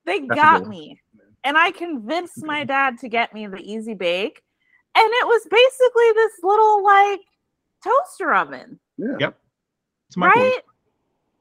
They 0.05 0.19
That's 0.21 0.31
a 0.31 0.35
got 0.35 0.67
me. 0.67 1.01
And 1.43 1.57
I 1.57 1.71
convinced 1.71 2.43
my 2.43 2.63
dad 2.63 2.97
to 2.99 3.09
get 3.09 3.33
me 3.33 3.47
the 3.47 3.59
easy 3.59 3.93
bake. 3.93 4.41
And 4.95 5.05
it 5.05 5.27
was 5.27 5.41
basically 5.49 6.11
this 6.13 6.33
little 6.43 6.83
like 6.83 7.21
toaster 7.83 8.33
oven, 8.33 8.79
Yeah. 8.99 9.15
Yep. 9.19 9.37
It's 10.07 10.17
my 10.17 10.27
right? 10.27 10.35
point. 10.35 10.63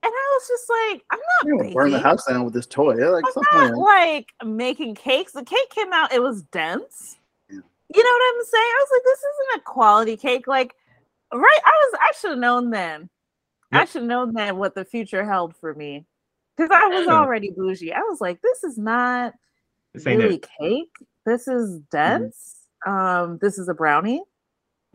And 0.04 0.12
I 0.12 0.38
was 0.38 0.48
just 0.48 0.70
like, 0.70 1.04
I'm 1.10 1.18
not 1.18 1.58
don't 1.64 1.74
burn 1.74 1.90
the 1.90 1.98
house 1.98 2.24
down 2.26 2.44
with 2.44 2.54
this 2.54 2.66
toy. 2.66 2.96
Yeah, 2.98 3.08
like 3.08 3.24
I'm 3.26 3.32
something. 3.32 3.58
not 3.74 3.78
like 3.78 4.28
making 4.44 4.94
cakes. 4.94 5.32
The 5.32 5.44
cake 5.44 5.70
came 5.70 5.92
out, 5.92 6.12
it 6.12 6.22
was 6.22 6.42
dense. 6.44 7.18
Yeah. 7.50 7.56
You 7.94 8.04
know 8.04 8.10
what 8.10 8.34
I'm 8.36 8.44
saying? 8.44 8.62
I 8.64 8.80
was 8.80 8.88
like, 8.92 9.02
this 9.04 9.18
isn't 9.18 9.60
a 9.60 9.64
quality 9.64 10.16
cake. 10.16 10.46
Like, 10.46 10.74
right? 11.34 11.60
I 11.64 11.70
was 11.92 11.98
I 12.00 12.12
should 12.20 12.30
have 12.30 12.38
known 12.38 12.70
then. 12.70 13.10
I 13.72 13.84
should 13.84 14.02
have 14.02 14.08
known 14.08 14.32
then 14.34 14.56
what 14.56 14.74
the 14.74 14.84
future 14.84 15.24
held 15.24 15.54
for 15.56 15.74
me. 15.74 16.06
Because 16.56 16.70
I 16.72 16.86
was 16.88 17.06
already 17.08 17.50
bougie. 17.50 17.92
I 17.92 18.00
was 18.00 18.20
like, 18.20 18.40
this 18.40 18.64
is 18.64 18.78
not 18.78 19.34
This 19.94 20.06
ain't 20.06 20.18
really 20.20 20.36
it. 20.36 20.48
cake. 20.60 20.92
This 21.26 21.48
is 21.48 21.80
dense. 21.90 22.56
Um, 22.86 23.38
this 23.42 23.58
is 23.58 23.68
a 23.68 23.74
brownie. 23.74 24.22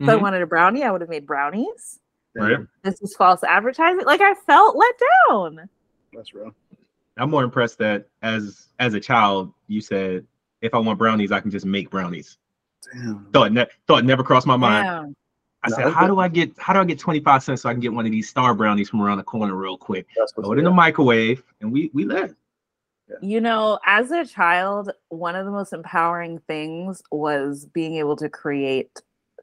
If 0.00 0.08
I 0.08 0.14
Mhm. 0.14 0.20
wanted 0.22 0.42
a 0.42 0.46
brownie, 0.46 0.82
I 0.82 0.90
would 0.90 1.02
have 1.02 1.10
made 1.10 1.26
brownies. 1.26 2.00
Right. 2.36 2.58
This 2.82 3.00
is 3.00 3.14
false 3.14 3.44
advertising. 3.44 4.04
Like 4.04 4.20
I 4.20 4.34
felt 4.46 4.76
let 4.76 4.94
down. 5.28 5.68
That's 6.12 6.34
real. 6.34 6.54
I'm 7.16 7.30
more 7.30 7.44
impressed 7.44 7.78
that 7.78 8.08
as 8.22 8.68
as 8.80 8.94
a 8.94 9.00
child, 9.00 9.52
you 9.68 9.80
said 9.80 10.26
if 10.62 10.74
I 10.74 10.78
want 10.78 10.98
brownies, 10.98 11.30
I 11.32 11.40
can 11.40 11.50
just 11.50 11.66
make 11.66 11.90
brownies. 11.90 12.38
Damn. 12.92 13.26
Thought 13.32 13.52
ne- 13.52 13.66
thought 13.86 14.04
never 14.04 14.22
crossed 14.22 14.46
my 14.46 14.56
mind. 14.56 14.84
Damn. 14.86 15.16
I 15.62 15.68
No, 15.70 15.76
said, 15.76 15.92
how 15.92 16.00
good. 16.02 16.08
do 16.08 16.18
I 16.20 16.28
get 16.28 16.52
how 16.58 16.72
do 16.72 16.80
I 16.80 16.84
get 16.84 16.98
25 16.98 17.42
cents 17.42 17.62
so 17.62 17.68
I 17.68 17.72
can 17.72 17.80
get 17.80 17.92
one 17.92 18.04
of 18.04 18.12
these 18.12 18.28
star 18.28 18.52
brownies 18.54 18.90
from 18.90 19.00
around 19.00 19.18
the 19.18 19.22
corner 19.24 19.54
real 19.54 19.78
quick? 19.78 20.06
That's 20.16 20.32
Throw 20.32 20.52
it 20.52 20.58
in 20.58 20.64
the 20.64 20.70
microwave 20.70 21.42
and 21.60 21.72
we 21.72 21.90
we 21.94 22.04
live. 22.04 22.34
You 23.20 23.40
know, 23.42 23.78
as 23.86 24.10
a 24.10 24.24
child, 24.24 24.90
one 25.10 25.36
of 25.36 25.44
the 25.44 25.52
most 25.52 25.72
empowering 25.72 26.40
things 26.48 27.02
was 27.12 27.66
being 27.66 27.96
able 27.96 28.16
to 28.16 28.28
create 28.30 28.90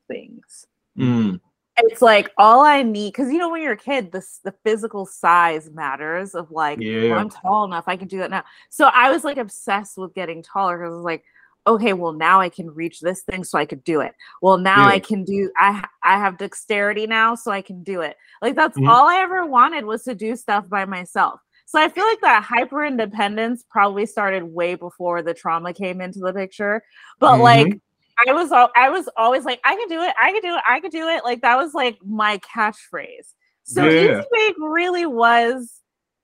things. 0.07 0.65
Mm, 0.97 1.39
It's 1.83 2.01
like 2.01 2.31
all 2.37 2.61
I 2.61 2.83
need 2.83 3.13
because 3.13 3.31
you 3.31 3.37
know 3.37 3.49
when 3.49 3.61
you're 3.61 3.73
a 3.73 3.77
kid, 3.77 4.11
this 4.11 4.39
the 4.43 4.53
physical 4.63 5.05
size 5.05 5.69
matters 5.71 6.35
of 6.35 6.51
like, 6.51 6.79
well, 6.79 7.19
I'm 7.19 7.29
tall 7.29 7.65
enough, 7.65 7.85
I 7.87 7.97
can 7.97 8.07
do 8.07 8.19
that 8.19 8.29
now. 8.31 8.43
So 8.69 8.85
I 8.93 9.11
was 9.11 9.23
like 9.23 9.37
obsessed 9.37 9.97
with 9.97 10.13
getting 10.13 10.43
taller 10.43 10.77
because 10.77 10.93
I 10.93 10.95
was 10.95 11.03
like, 11.05 11.23
okay, 11.67 11.93
well 11.93 12.13
now 12.13 12.39
I 12.39 12.49
can 12.49 12.69
reach 12.69 12.99
this 13.01 13.23
thing, 13.23 13.43
so 13.43 13.57
I 13.57 13.65
could 13.65 13.83
do 13.83 14.01
it. 14.01 14.13
Well 14.41 14.57
now 14.57 14.85
I 14.87 14.99
can 14.99 15.23
do 15.23 15.51
I 15.57 15.83
I 16.03 16.17
have 16.17 16.37
dexterity 16.37 17.07
now, 17.07 17.35
so 17.35 17.51
I 17.51 17.61
can 17.61 17.83
do 17.83 18.01
it. 18.01 18.15
Like 18.41 18.55
that's 18.55 18.77
Mhm. 18.77 18.87
all 18.87 19.07
I 19.07 19.17
ever 19.21 19.45
wanted 19.45 19.85
was 19.85 20.03
to 20.03 20.15
do 20.15 20.35
stuff 20.35 20.69
by 20.69 20.85
myself. 20.85 21.39
So 21.65 21.79
I 21.79 21.87
feel 21.87 22.05
like 22.05 22.19
that 22.21 22.43
hyper 22.43 22.83
independence 22.83 23.63
probably 23.69 24.05
started 24.05 24.43
way 24.43 24.75
before 24.75 25.21
the 25.21 25.33
trauma 25.33 25.73
came 25.73 26.01
into 26.01 26.19
the 26.19 26.33
picture. 26.33 26.83
But 27.19 27.37
Mhm. 27.37 27.41
like 27.43 27.79
I 28.27 28.33
was 28.33 28.51
al- 28.51 28.71
I 28.75 28.89
was 28.89 29.09
always 29.17 29.45
like, 29.45 29.59
I 29.63 29.75
can 29.75 29.87
do 29.87 30.01
it, 30.01 30.13
I 30.21 30.31
can 30.31 30.41
do 30.41 30.55
it, 30.55 30.63
I 30.67 30.79
can 30.79 30.89
do 30.91 31.07
it. 31.07 31.23
Like 31.23 31.41
that 31.41 31.57
was 31.57 31.73
like 31.73 31.97
my 32.05 32.39
catchphrase. 32.39 33.33
So 33.63 33.83
Yeah. 33.87 34.19
Easy 34.21 34.53
really 34.59 35.05
was, 35.05 35.79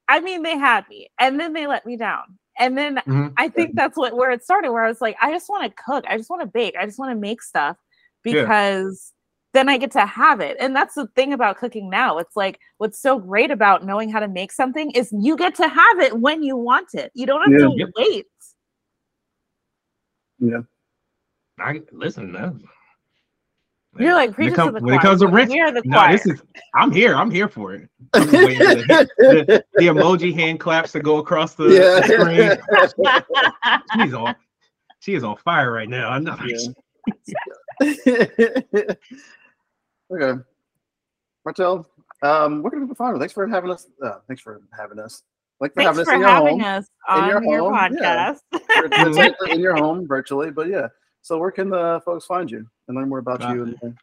I 0.08 0.20
mean, 0.20 0.44
they 0.44 0.58
had 0.58 0.88
me 0.90 1.10
and 1.20 1.40
then 1.40 1.54
they 1.54 1.68
let 1.68 1.86
me 1.86 1.98
down. 1.98 2.38
And 2.60 2.78
then 2.78 2.98
Mhm. 3.06 3.34
I 3.38 3.50
think 3.50 3.76
that's 3.76 3.96
what 3.98 4.16
where 4.16 4.32
it 4.32 4.44
started, 4.44 4.72
where 4.72 4.84
I 4.84 4.88
was 4.88 5.02
like, 5.02 5.16
I 5.22 5.32
just 5.32 5.48
want 5.50 5.64
to 5.64 5.84
cook, 5.84 6.06
I 6.10 6.18
just 6.18 6.30
want 6.30 6.42
to 6.42 6.48
bake, 6.48 6.76
I 6.80 6.86
just 6.86 7.00
want 7.00 7.12
to 7.12 7.16
make 7.20 7.42
stuff 7.42 7.78
Yeah. 8.26 8.42
because 8.42 9.14
then 9.54 9.70
I 9.70 9.78
get 9.78 9.92
to 9.92 10.06
have 10.06 10.40
it. 10.42 10.58
And 10.60 10.76
that's 10.76 10.96
the 10.96 11.08
thing 11.16 11.34
about 11.34 11.58
cooking 11.58 11.90
now. 11.90 12.18
It's 12.18 12.36
like 12.36 12.60
what's 12.80 13.00
so 13.02 13.18
great 13.20 13.50
about 13.52 13.86
knowing 13.86 14.10
how 14.10 14.20
to 14.20 14.28
make 14.28 14.52
something 14.52 14.92
is 14.92 15.12
you 15.12 15.36
get 15.38 15.56
to 15.56 15.68
have 15.68 16.00
it 16.00 16.20
when 16.20 16.44
you 16.44 16.56
want 16.58 16.94
it. 16.94 17.12
You 17.16 17.26
don't 17.26 17.42
have 17.52 17.62
Yeah. 17.78 17.86
to 17.86 17.92
wait. 17.96 18.26
I 21.60 21.82
listen, 21.92 22.32
man. 22.32 22.64
You're 24.00 24.14
like 24.14 24.30
when 24.30 24.36
preaching 24.36 24.56
come- 24.56 24.74
to 24.74 24.80
the 24.80 24.86
when 24.86 24.94
it 24.94 25.00
choir. 25.00 25.10
comes 25.10 25.22
to 25.22 25.28
rent, 25.28 25.50
We're 25.50 25.72
the 25.72 25.82
no, 25.86 25.98
choir. 25.98 26.12
this 26.12 26.26
is 26.28 26.42
I'm 26.76 26.92
here. 26.92 27.16
I'm 27.16 27.32
here 27.32 27.48
for 27.50 27.74
it. 27.74 27.90
I'm 28.14 28.32
waiting 28.32 28.58
for 28.60 28.76
the, 28.76 29.08
the, 29.18 29.64
the 29.74 29.88
emoji 29.88 30.34
hand 30.36 30.60
claps 30.60 30.92
to 30.92 31.00
go 31.00 31.18
across 31.18 31.56
the, 31.56 31.64
the 31.64 31.76
yeah. 31.76 32.56
screen. 32.86 33.72
She's 34.06 34.14
on. 34.14 34.36
She 35.00 35.16
is 35.16 35.24
on 35.24 35.38
fire 35.38 35.72
right 35.72 35.90
now. 35.90 36.10
I'm 36.10 36.24
not. 36.24 36.40
Yeah. 37.26 37.36
okay. 40.12 40.42
Martel, 41.46 41.88
um, 42.24 42.62
where 42.62 42.72
can 42.72 42.82
people 42.82 42.96
find 42.96 43.16
you? 43.16 43.20
Thanks 43.20 43.34
for 43.34 43.48
having 43.48 43.72
us. 43.72 43.88
Uh, 44.04 44.20
thanks 44.28 44.42
for 44.42 44.62
having 44.78 45.00
us. 45.00 45.24
Like 45.60 45.74
for 45.74 45.82
Thanks 45.84 45.98
having 45.98 46.02
us 46.02 46.08
for 46.08 46.14
in 46.14 46.20
your 46.22 46.30
having 46.30 46.60
home. 46.60 46.68
us 46.68 46.86
In 47.10 47.16
on 47.16 47.30
your 47.30 47.44
your, 47.44 47.60
home, 47.62 47.74
podcast. 47.74 48.40
Virtually 48.52 49.34
in 49.52 49.60
your 49.60 49.76
home 49.76 50.08
virtually, 50.08 50.52
but 50.52 50.68
yeah. 50.68 50.88
So 51.28 51.38
where 51.38 51.52
can 51.52 51.70
the 51.70 52.02
folks 52.06 52.26
find 52.26 52.50
you 52.50 52.66
and 52.88 52.96
learn 52.96 53.10
more 53.10 53.18
about 53.20 53.44
Uh, 53.44 53.54
you? 53.54 53.64
And, 53.64 53.78
and- 53.82 53.98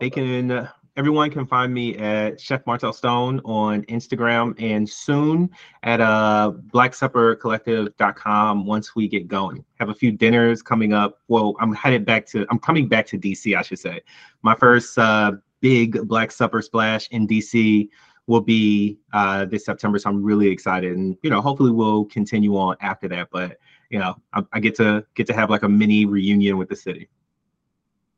They 0.00 0.10
can. 0.10 0.50
Uh, 0.50 0.68
everyone 0.96 1.30
can 1.30 1.46
find 1.46 1.72
me 1.72 1.96
at 1.98 2.40
Chef 2.40 2.66
Martel 2.66 2.92
Stone 2.92 3.40
on 3.44 3.84
Instagram 3.84 4.60
and 4.60 4.88
soon 4.88 5.50
at 5.84 6.00
uh 6.00 6.50
blacksuppercollective.com 6.74 8.66
once 8.66 8.96
we 8.96 9.06
get 9.06 9.28
going. 9.28 9.64
Have 9.78 9.88
a 9.90 9.94
few 9.94 10.10
dinners 10.10 10.60
coming 10.60 10.92
up. 10.92 11.20
Well, 11.28 11.54
I'm 11.60 11.72
headed 11.74 12.04
back 12.04 12.26
to 12.30 12.44
I'm 12.50 12.58
coming 12.58 12.88
back 12.88 13.06
to 13.08 13.18
DC, 13.18 13.56
I 13.56 13.62
should 13.62 13.78
say. 13.78 14.00
My 14.42 14.56
first 14.56 14.98
uh 14.98 15.32
big 15.60 16.08
Black 16.08 16.32
Supper 16.32 16.60
splash 16.60 17.06
in 17.12 17.28
DC 17.28 17.88
will 18.26 18.40
be 18.40 18.98
uh 19.12 19.44
this 19.44 19.64
September. 19.64 20.00
So 20.00 20.10
I'm 20.10 20.24
really 20.24 20.48
excited. 20.48 20.96
And 20.96 21.16
you 21.22 21.30
know, 21.30 21.40
hopefully 21.40 21.70
we'll 21.70 22.06
continue 22.06 22.56
on 22.56 22.74
after 22.80 23.06
that. 23.10 23.28
But 23.30 23.58
you 23.90 23.98
know, 23.98 24.16
I, 24.32 24.44
I 24.52 24.60
get 24.60 24.76
to 24.76 25.04
get 25.14 25.26
to 25.28 25.34
have 25.34 25.50
like 25.50 25.62
a 25.62 25.68
mini 25.68 26.06
reunion 26.06 26.58
with 26.58 26.68
the 26.68 26.76
city. 26.76 27.08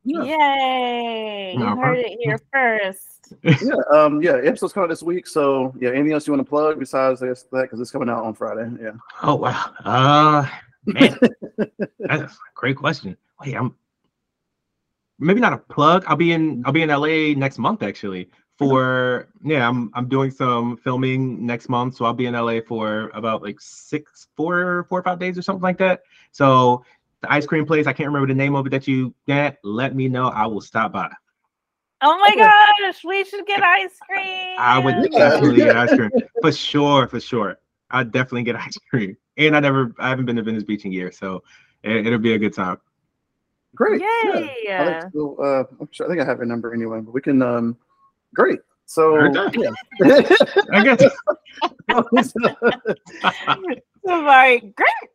Yeah. 0.04 0.24
Yay! 0.24 1.54
You 1.56 1.64
heard 1.64 1.98
it 1.98 2.18
here 2.20 2.38
first. 2.52 3.35
yeah, 3.42 3.74
um, 3.92 4.22
yeah, 4.22 4.40
episode's 4.42 4.72
coming 4.72 4.88
this 4.88 5.02
week. 5.02 5.26
So 5.26 5.74
yeah, 5.78 5.90
anything 5.90 6.12
else 6.12 6.26
you 6.26 6.33
want 6.33 6.44
to 6.44 6.48
plug 6.48 6.78
besides 6.78 7.20
this, 7.20 7.44
that? 7.52 7.62
Because 7.62 7.80
it's 7.80 7.90
coming 7.90 8.09
out 8.09 8.24
on 8.24 8.35
Friday. 8.35 8.68
Yeah. 8.83 8.92
Oh 9.22 9.37
wow. 9.37 9.72
Uh 9.85 10.48
man. 10.87 11.18
That's 11.98 12.35
a 12.35 12.38
great 12.54 12.76
question. 12.76 13.16
Wait, 13.40 13.54
I'm 13.54 13.76
maybe 15.18 15.40
not 15.40 15.52
a 15.52 15.59
plug. 15.59 16.04
I'll 16.06 16.16
be 16.16 16.33
in 16.33 16.62
I'll 16.64 16.72
be 16.72 16.83
in 16.83 16.88
LA 16.88 17.38
next 17.38 17.59
month 17.59 17.83
actually. 17.83 18.30
For 18.61 19.31
yeah, 19.42 19.66
I'm 19.66 19.90
I'm 19.94 20.07
doing 20.07 20.31
some 20.31 20.77
filming 20.77 21.46
next 21.46 21.70
month. 21.70 21.96
So 21.96 22.05
I'll 22.05 22.12
be 22.12 22.27
in 22.27 22.35
LA 22.35 22.61
for 22.61 23.09
about 23.14 23.42
like 23.42 23.59
six, 23.59 24.29
four, 24.37 24.85
four 24.90 24.99
or 25.01 25.03
five 25.03 25.18
days 25.18 25.38
or 25.38 25.42
something 25.42 25.62
like 25.62 25.79
that. 25.79 26.03
So 26.31 26.85
the 27.23 27.33
ice 27.33 27.46
cream 27.46 27.64
place, 27.64 27.87
I 27.87 27.94
can't 27.94 28.09
remember 28.09 28.29
the 28.29 28.35
name 28.35 28.55
of 28.55 28.66
it 28.66 28.70
that 28.70 28.87
you 28.87 29.14
get. 29.27 29.57
Let 29.64 29.96
me 29.96 30.09
know. 30.09 30.29
I 30.29 30.46
will 30.46 30.61
stop 30.61 30.92
by. 30.92 31.11
Oh 32.03 32.18
my 32.18 32.35
Okay. 32.37 32.85
gosh, 32.85 33.03
we 33.03 33.25
should 33.25 33.46
get 33.46 33.62
ice 33.62 33.99
cream. 34.07 34.57
I 34.59 34.79
would 34.79 35.11
definitely 35.16 35.62
get 35.62 35.77
ice 35.77 35.94
cream. 35.94 36.11
For 36.42 36.53
sure, 36.53 37.09
for 37.09 37.18
sure. 37.18 37.59
I 37.90 38.05
definitely 38.05 38.42
get 38.42 38.57
ice 38.57 38.77
cream. 38.90 39.16
And 39.38 39.57
I 39.57 39.61
never, 39.61 39.94
I 39.99 40.11
haven't 40.11 40.27
been 40.27 40.37
to 40.37 40.42
Venice 40.42 40.64
Beach 40.64 40.85
in 40.85 40.92
years, 40.92 41.16
so 41.16 41.42
it, 41.83 42.05
will 42.05 42.18
be 42.18 42.35
a 42.35 42.38
good 42.38 42.53
time. 42.53 42.77
Great. 43.75 44.03
Yay! 44.03 44.55
Yeah. 44.64 44.83
I, 44.83 45.01
think, 45.01 45.38
uh, 45.42 45.64
I'm 45.81 45.88
sure, 45.92 46.05
I 46.05 46.09
think 46.11 46.20
I 46.20 46.27
have 46.27 46.38
your 46.38 46.46
number 46.46 46.75
anyway, 46.75 47.01
but 47.01 47.12
we 47.14 47.23
can. 47.23 47.40
um 47.40 47.79
Great. 48.35 48.61
So 48.87 49.16
yeah. 49.19 49.71
I 50.73 50.85
guess. 50.85 51.12
Sorry, 54.05 54.75
great. 54.77 55.11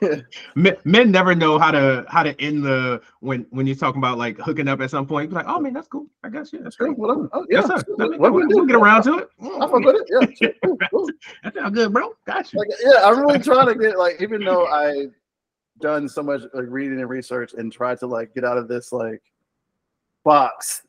men, 0.54 0.76
men 0.84 1.10
never 1.10 1.34
know 1.34 1.58
how 1.58 1.70
to 1.70 2.04
how 2.08 2.22
to 2.22 2.38
end 2.40 2.64
the 2.64 3.00
when 3.20 3.46
when 3.50 3.66
you're 3.66 3.76
talking 3.76 3.98
about 3.98 4.18
like 4.18 4.38
hooking 4.38 4.68
up 4.68 4.80
at 4.80 4.90
some 4.90 5.06
point. 5.06 5.30
You're 5.30 5.40
like, 5.40 5.48
oh 5.48 5.60
man, 5.60 5.72
that's 5.72 5.88
cool. 5.88 6.06
I 6.22 6.28
got 6.28 6.52
you. 6.52 6.62
That's 6.62 6.76
great. 6.76 6.98
Well, 6.98 7.28
oh, 7.32 7.46
yeah, 7.48 7.62
yes, 7.66 7.84
What, 7.96 8.18
what, 8.18 8.32
we'll 8.32 8.66
get 8.66 8.76
around 8.76 9.04
to 9.04 9.18
it. 9.18 9.28
I 9.40 9.60
fuck 9.60 9.80
with 9.80 9.96
it. 9.96 10.08
Yeah, 10.10 10.48
that 11.44 11.54
sounds 11.54 11.74
good, 11.74 11.92
bro. 11.92 12.12
Got 12.26 12.52
you. 12.52 12.58
Like, 12.58 12.68
yeah, 12.82 13.04
I'm 13.04 13.20
really 13.20 13.38
trying 13.38 13.66
to 13.66 13.74
get 13.74 13.98
like, 13.98 14.20
even 14.20 14.44
though 14.44 14.66
I 14.66 15.06
done 15.80 16.08
so 16.08 16.22
much 16.22 16.42
like 16.54 16.66
reading 16.68 17.00
and 17.00 17.08
research 17.08 17.54
and 17.54 17.72
tried 17.72 17.98
to 18.00 18.06
like 18.06 18.34
get 18.34 18.44
out 18.44 18.58
of 18.58 18.68
this 18.68 18.92
like 18.92 19.22
box 20.28 20.82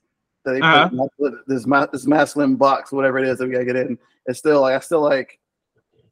that 0.43 0.53
they 0.53 0.61
uh-huh. 0.61 1.07
put 1.17 1.33
this 1.47 1.65
ma- 1.65 1.85
this 1.85 2.05
masculine 2.05 2.55
box, 2.55 2.91
whatever 2.91 3.19
it 3.19 3.27
is 3.27 3.37
that 3.37 3.47
we 3.47 3.53
gotta 3.53 3.65
get 3.65 3.75
in. 3.75 3.97
It's 4.25 4.39
still 4.39 4.61
like 4.61 4.75
I 4.75 4.79
still 4.79 5.01
like 5.01 5.39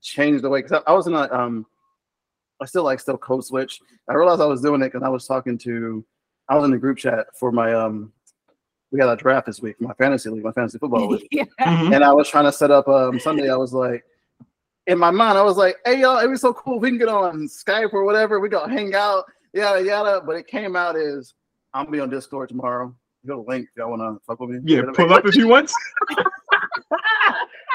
changed 0.02 0.44
the 0.44 0.50
way 0.50 0.62
because 0.62 0.82
I, 0.86 0.92
I 0.92 0.96
was 0.96 1.08
in 1.08 1.14
a 1.14 1.32
um 1.34 1.66
I 2.62 2.66
still 2.66 2.84
like 2.84 3.00
still 3.00 3.18
code 3.18 3.46
switch. 3.46 3.82
I 4.10 4.14
realized 4.14 4.42
I 4.42 4.46
was 4.46 4.62
doing 4.62 4.82
it 4.82 4.92
because 4.92 5.04
I 5.04 5.10
was 5.10 5.28
talking 5.28 5.58
to 5.60 6.06
I 6.50 6.56
was 6.56 6.66
in 6.66 6.72
the 6.72 6.78
group 6.78 6.98
chat 6.98 7.28
for 7.38 7.52
my 7.52 7.74
um 7.74 8.14
we 8.92 8.98
got 9.00 9.12
a 9.12 9.18
draft 9.18 9.46
this 9.46 9.62
week 9.62 9.78
for 9.78 9.84
my 9.84 9.94
fantasy 9.96 10.30
league, 10.30 10.44
my 10.44 10.54
fantasy 10.54 10.78
football 10.78 11.10
league. 11.12 11.28
yeah. 11.32 11.44
mm-hmm. 11.60 11.94
And 11.94 12.04
I 12.04 12.14
was 12.14 12.30
trying 12.30 12.46
to 12.46 12.52
set 12.52 12.72
up 12.72 12.88
um 12.88 13.20
Sunday. 13.20 13.50
I 13.50 13.58
was 13.58 13.74
like 13.74 14.06
in 14.88 14.98
my 14.98 15.12
mind, 15.12 15.38
I 15.38 15.44
was 15.44 15.58
like, 15.58 15.76
hey 15.86 16.00
y'all, 16.00 16.18
it'd 16.18 16.32
be 16.32 16.38
so 16.38 16.54
cool 16.54 16.78
if 16.78 16.82
we 16.82 16.90
can 16.90 16.98
get 16.98 17.10
on 17.10 17.48
Skype 17.48 17.94
or 17.94 18.06
whatever. 18.06 18.40
We 18.40 18.48
go 18.48 18.66
hang 18.68 18.96
out, 18.96 19.26
yada 19.54 19.84
yada. 19.84 20.22
But 20.26 20.38
it 20.38 20.48
came 20.48 20.76
out 20.76 20.96
as 20.96 21.34
I'm 21.74 21.86
gonna 21.86 21.92
be 21.92 22.00
on 22.00 22.10
Discord 22.10 22.50
tomorrow. 22.50 22.96
You 23.28 23.34
got 23.34 23.40
a 23.40 23.52
link 23.52 23.68
if 23.70 23.78
y'all 23.78 23.90
wanna 23.90 24.18
fuck 24.26 24.40
with 24.40 24.52
me. 24.52 24.60
Yeah, 24.64 24.84
pull 24.94 25.12
up 25.12 25.26
if 25.26 25.36
you 25.36 25.50
want. 25.50 25.70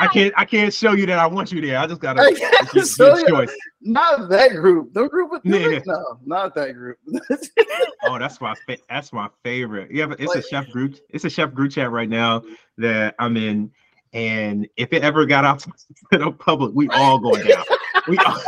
I 0.01 0.07
can't 0.13 0.33
I 0.35 0.47
can't 0.47 0.73
show 0.73 0.93
you 0.93 1.05
that 1.05 1.19
I 1.19 1.27
want 1.27 1.53
you 1.53 1.61
there. 1.61 1.79
I 1.79 1.87
just 1.87 2.01
gotta 2.01 2.23
it's, 2.27 2.99
it's 2.99 3.25
choice. 3.29 3.55
Not 3.83 4.31
that 4.31 4.53
group. 4.53 4.95
The 4.95 5.09
group 5.09 5.31
with 5.31 5.43
yeah. 5.45 5.81
no, 5.85 6.19
not 6.25 6.55
that 6.55 6.73
group. 6.73 6.97
oh, 8.05 8.19
that's 8.19 8.41
my 8.41 8.55
fa- 8.67 8.79
that's 8.89 9.13
my 9.13 9.29
favorite. 9.45 9.91
Yeah, 9.91 10.07
but 10.07 10.21
it's 10.21 10.35
like, 10.35 10.43
a 10.43 10.49
chef 10.49 10.71
group. 10.71 10.97
It's 11.11 11.27
a 11.27 11.31
chef 11.31 11.53
group 11.53 11.73
chat 11.73 11.91
right 11.91 12.09
now 12.09 12.43
that 12.79 13.15
I'm 13.19 13.37
in. 13.37 13.71
And 14.15 14.67
if 14.79 14.95
it 14.95 15.03
ever 15.03 15.27
got 15.27 15.45
out 15.45 15.59
to 15.61 15.73
the 16.19 16.33
public, 16.33 16.73
we 16.75 16.89
all 16.89 17.19
going 17.19 17.47
down. 17.47 17.65
we 18.09 18.17
all, 18.19 18.41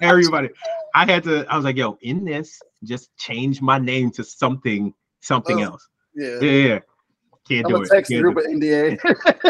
everybody. 0.00 0.48
I 0.94 1.04
had 1.04 1.22
to. 1.24 1.44
I 1.50 1.56
was 1.56 1.66
like, 1.66 1.76
yo, 1.76 1.98
in 2.00 2.24
this, 2.24 2.62
just 2.82 3.14
change 3.18 3.60
my 3.60 3.78
name 3.78 4.10
to 4.12 4.24
something, 4.24 4.94
something 5.20 5.60
oh, 5.60 5.72
else. 5.72 5.88
Yeah. 6.16 6.38
Yeah. 6.40 6.50
yeah. 6.50 6.78
Can't 7.48 7.66
I'm 7.66 7.72
do 7.72 7.82
it. 7.82 7.88
Text 7.88 8.10
Can't 8.10 8.22
group 8.22 8.38
of 8.38 8.44
NDA. 8.44 8.98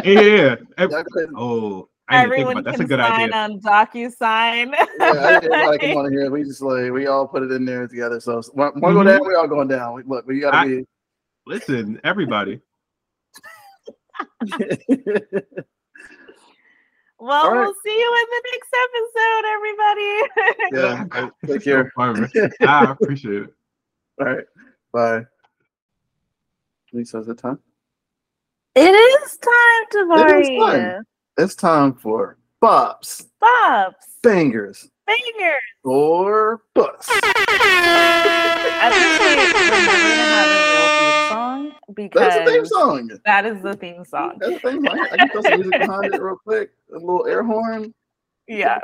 yeah. 0.05 0.57
oh. 1.37 1.88
I 2.09 2.22
Everyone 2.22 2.62
That's 2.62 2.79
a 2.79 2.85
good 2.85 3.00
sign 3.00 3.33
idea. 3.33 3.37
on 3.37 3.61
DocuSign. 3.61 4.72
yeah, 5.00 5.40
everybody 5.42 5.79
come 5.79 5.96
on 5.96 6.12
here. 6.12 6.31
We 6.31 6.44
just 6.44 6.62
like 6.62 6.92
we 6.92 7.09
all 7.09 7.26
put 7.26 7.42
it 7.42 7.50
in 7.50 7.64
there 7.64 7.88
together. 7.88 8.20
So 8.20 8.42
one, 8.52 8.70
mm-hmm. 8.72 8.81
go 8.81 9.02
down, 9.02 9.26
we 9.26 9.35
all 9.35 9.48
going 9.48 9.66
down. 9.66 10.05
Look, 10.07 10.24
we 10.24 10.38
gotta 10.38 10.57
I, 10.57 10.66
be. 10.66 10.87
Listen, 11.46 12.00
everybody. 12.05 12.61
Well, 17.18 17.50
right. 17.50 17.61
we'll 17.61 17.74
see 17.85 17.98
you 17.98 18.14
in 18.14 18.26
the 18.31 18.42
next 18.52 18.70
episode, 19.14 19.44
everybody. 19.55 20.20
yeah, 20.72 21.29
take 21.46 21.64
care. 21.64 21.92
I 21.96 22.92
appreciate 22.92 23.42
it. 23.44 23.55
All 24.20 24.26
right, 24.26 24.44
bye. 24.92 25.24
Nisa, 26.92 27.18
is 27.18 27.29
it 27.29 27.38
time? 27.38 27.59
It 28.75 28.94
is 28.94 29.38
time 29.38 29.85
to 29.92 30.07
buy. 30.09 30.42
Time. 30.59 31.05
It's 31.38 31.55
time 31.55 31.94
for 31.94 32.38
Bops. 32.62 33.27
Bops. 33.42 33.92
Bangers. 34.22 34.88
Bangers. 35.07 35.61
Or 35.85 36.62
bust. 36.75 37.11
I 37.12 38.90
think 38.90 39.18
they 39.20 40.16
have 40.16 40.49
a 40.49 40.55
real 40.72 40.88
theme 40.99 41.29
song 41.31 41.72
because 41.94 42.20
that's 42.20 42.44
the 42.44 42.53
theme 42.53 42.66
song. 42.66 43.11
That 43.25 43.46
is 43.46 43.62
the 43.62 43.75
theme 43.75 44.05
song. 44.05 44.38
That's 44.40 44.62
the 44.62 44.70
theme 44.70 44.85
song. 44.85 45.09
I 45.12 45.16
can 45.16 45.29
throw 45.31 45.42
some 45.42 45.61
music 45.61 45.81
behind 45.81 46.14
it 46.14 46.20
real 46.20 46.37
quick. 46.37 46.70
A 46.90 46.99
little 46.99 47.27
air 47.27 47.42
horn. 47.42 47.94
Yeah. 48.49 48.81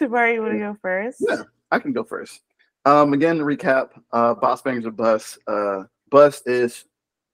Tabari, 0.00 0.34
you 0.34 0.42
want 0.42 0.52
to 0.52 0.58
go 0.58 0.76
first? 0.82 1.18
Yeah, 1.20 1.42
I 1.70 1.78
can 1.78 1.92
go 1.92 2.04
first. 2.04 2.40
Um, 2.86 3.12
again, 3.12 3.38
to 3.38 3.44
recap, 3.44 3.90
uh, 4.12 4.34
Boss 4.34 4.62
Bangers 4.62 4.86
or 4.86 4.92
Bust. 4.92 5.38
Uh, 5.48 5.82
Bust 6.08 6.44
is 6.46 6.84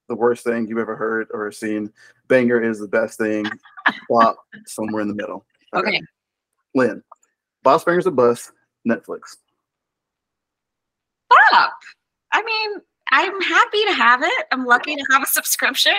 the 0.08 0.14
worst 0.14 0.44
thing 0.44 0.66
you've 0.66 0.78
ever 0.78 0.96
heard 0.96 1.28
or 1.30 1.52
seen. 1.52 1.92
Banger 2.26 2.62
is 2.62 2.80
the 2.80 2.88
best 2.88 3.18
thing. 3.18 3.44
Flop 4.08 4.36
somewhere 4.64 5.02
in 5.02 5.08
the 5.08 5.14
middle. 5.14 5.44
Okay. 5.74 5.88
okay. 5.88 6.00
Lynn, 6.74 7.02
Boss 7.62 7.84
Bangers 7.84 8.06
a 8.06 8.10
Bust, 8.10 8.50
Netflix. 8.88 9.36
Bop. 11.50 11.72
I 12.32 12.42
mean, 12.42 12.80
I'm 13.10 13.38
happy 13.42 13.84
to 13.84 13.92
have 13.92 14.22
it. 14.22 14.46
I'm 14.52 14.64
lucky 14.64 14.96
to 14.96 15.04
have 15.12 15.22
a 15.22 15.26
subscription. 15.26 15.92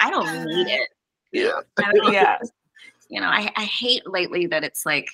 I 0.00 0.10
don't 0.10 0.44
need 0.44 0.66
it. 0.66 0.88
Yeah. 1.32 1.60
yeah. 2.10 2.38
You 3.08 3.20
know, 3.20 3.28
I, 3.28 3.48
I 3.56 3.64
hate 3.64 4.10
lately 4.10 4.46
that 4.46 4.64
it's 4.64 4.84
like 4.84 5.08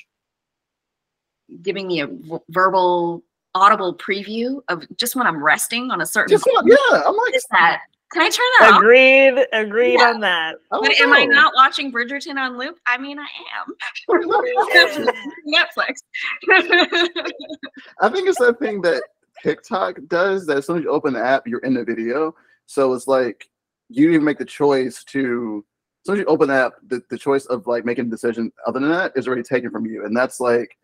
giving 1.61 1.87
me 1.87 2.01
a 2.01 2.09
verbal 2.49 3.23
audible 3.55 3.95
preview 3.95 4.63
of 4.69 4.85
just 4.97 5.17
when 5.17 5.27
I'm 5.27 5.43
resting 5.43 5.91
on 5.91 6.01
a 6.01 6.07
certain. 6.07 6.31
Just, 6.31 6.47
yeah, 6.65 7.03
I'm 7.07 7.17
like, 7.17 7.35
is 7.35 7.47
that? 7.51 7.83
Can 8.13 8.23
I 8.23 8.29
turn 8.29 8.47
that 8.61 8.77
agreed, 8.79 9.39
off? 9.41 9.47
Agreed 9.53 9.99
yeah. 9.99 10.11
on 10.11 10.21
that. 10.21 10.57
Oh, 10.71 10.81
but 10.81 10.93
am 11.01 11.13
I 11.13 11.25
not 11.25 11.53
watching 11.57 11.91
Bridgerton 11.91 12.37
on 12.37 12.57
loop? 12.57 12.79
I 12.87 12.97
mean, 12.97 13.19
I 13.19 13.27
am. 13.59 13.75
Netflix. 15.49 16.03
I 18.01 18.09
think 18.09 18.29
it's 18.29 18.39
that 18.39 18.59
thing 18.61 18.83
that 18.83 19.03
TikTok 19.43 19.99
does 20.07 20.47
that 20.47 20.59
as 20.59 20.67
soon 20.67 20.79
as 20.79 20.85
you 20.85 20.91
open 20.91 21.15
the 21.15 21.21
app, 21.21 21.49
you're 21.49 21.61
in 21.61 21.75
the 21.75 21.85
video. 21.85 22.35
So 22.67 22.95
it's 22.95 23.09
like 23.09 23.49
you 23.89 24.11
even 24.11 24.25
make 24.25 24.39
the 24.39 24.45
choice 24.45 25.03
to 25.05 25.65
as 26.03 26.07
soon 26.07 26.17
as 26.17 26.21
you 26.21 26.27
open 26.27 26.49
the 26.49 26.55
app, 26.55 26.75
the, 26.87 27.03
the 27.11 27.19
choice 27.19 27.47
of 27.47 27.67
like 27.67 27.85
making 27.85 28.07
a 28.07 28.11
decision 28.11 28.53
other 28.67 28.79
than 28.79 28.91
that 28.91 29.13
is 29.17 29.27
already 29.27 29.43
taken 29.43 29.71
from 29.71 29.87
you. 29.87 30.05
And 30.05 30.17
that's 30.17 30.39
like 30.39 30.77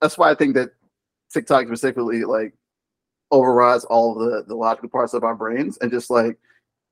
that's 0.00 0.18
why 0.18 0.30
I 0.30 0.34
think 0.34 0.54
that 0.54 0.70
TikTok 1.32 1.66
specifically 1.66 2.24
like 2.24 2.54
overrides 3.30 3.84
all 3.84 4.14
the 4.14 4.44
the 4.46 4.54
logical 4.54 4.88
parts 4.88 5.14
of 5.14 5.24
our 5.24 5.34
brains 5.34 5.78
and 5.78 5.90
just 5.90 6.10
like 6.10 6.38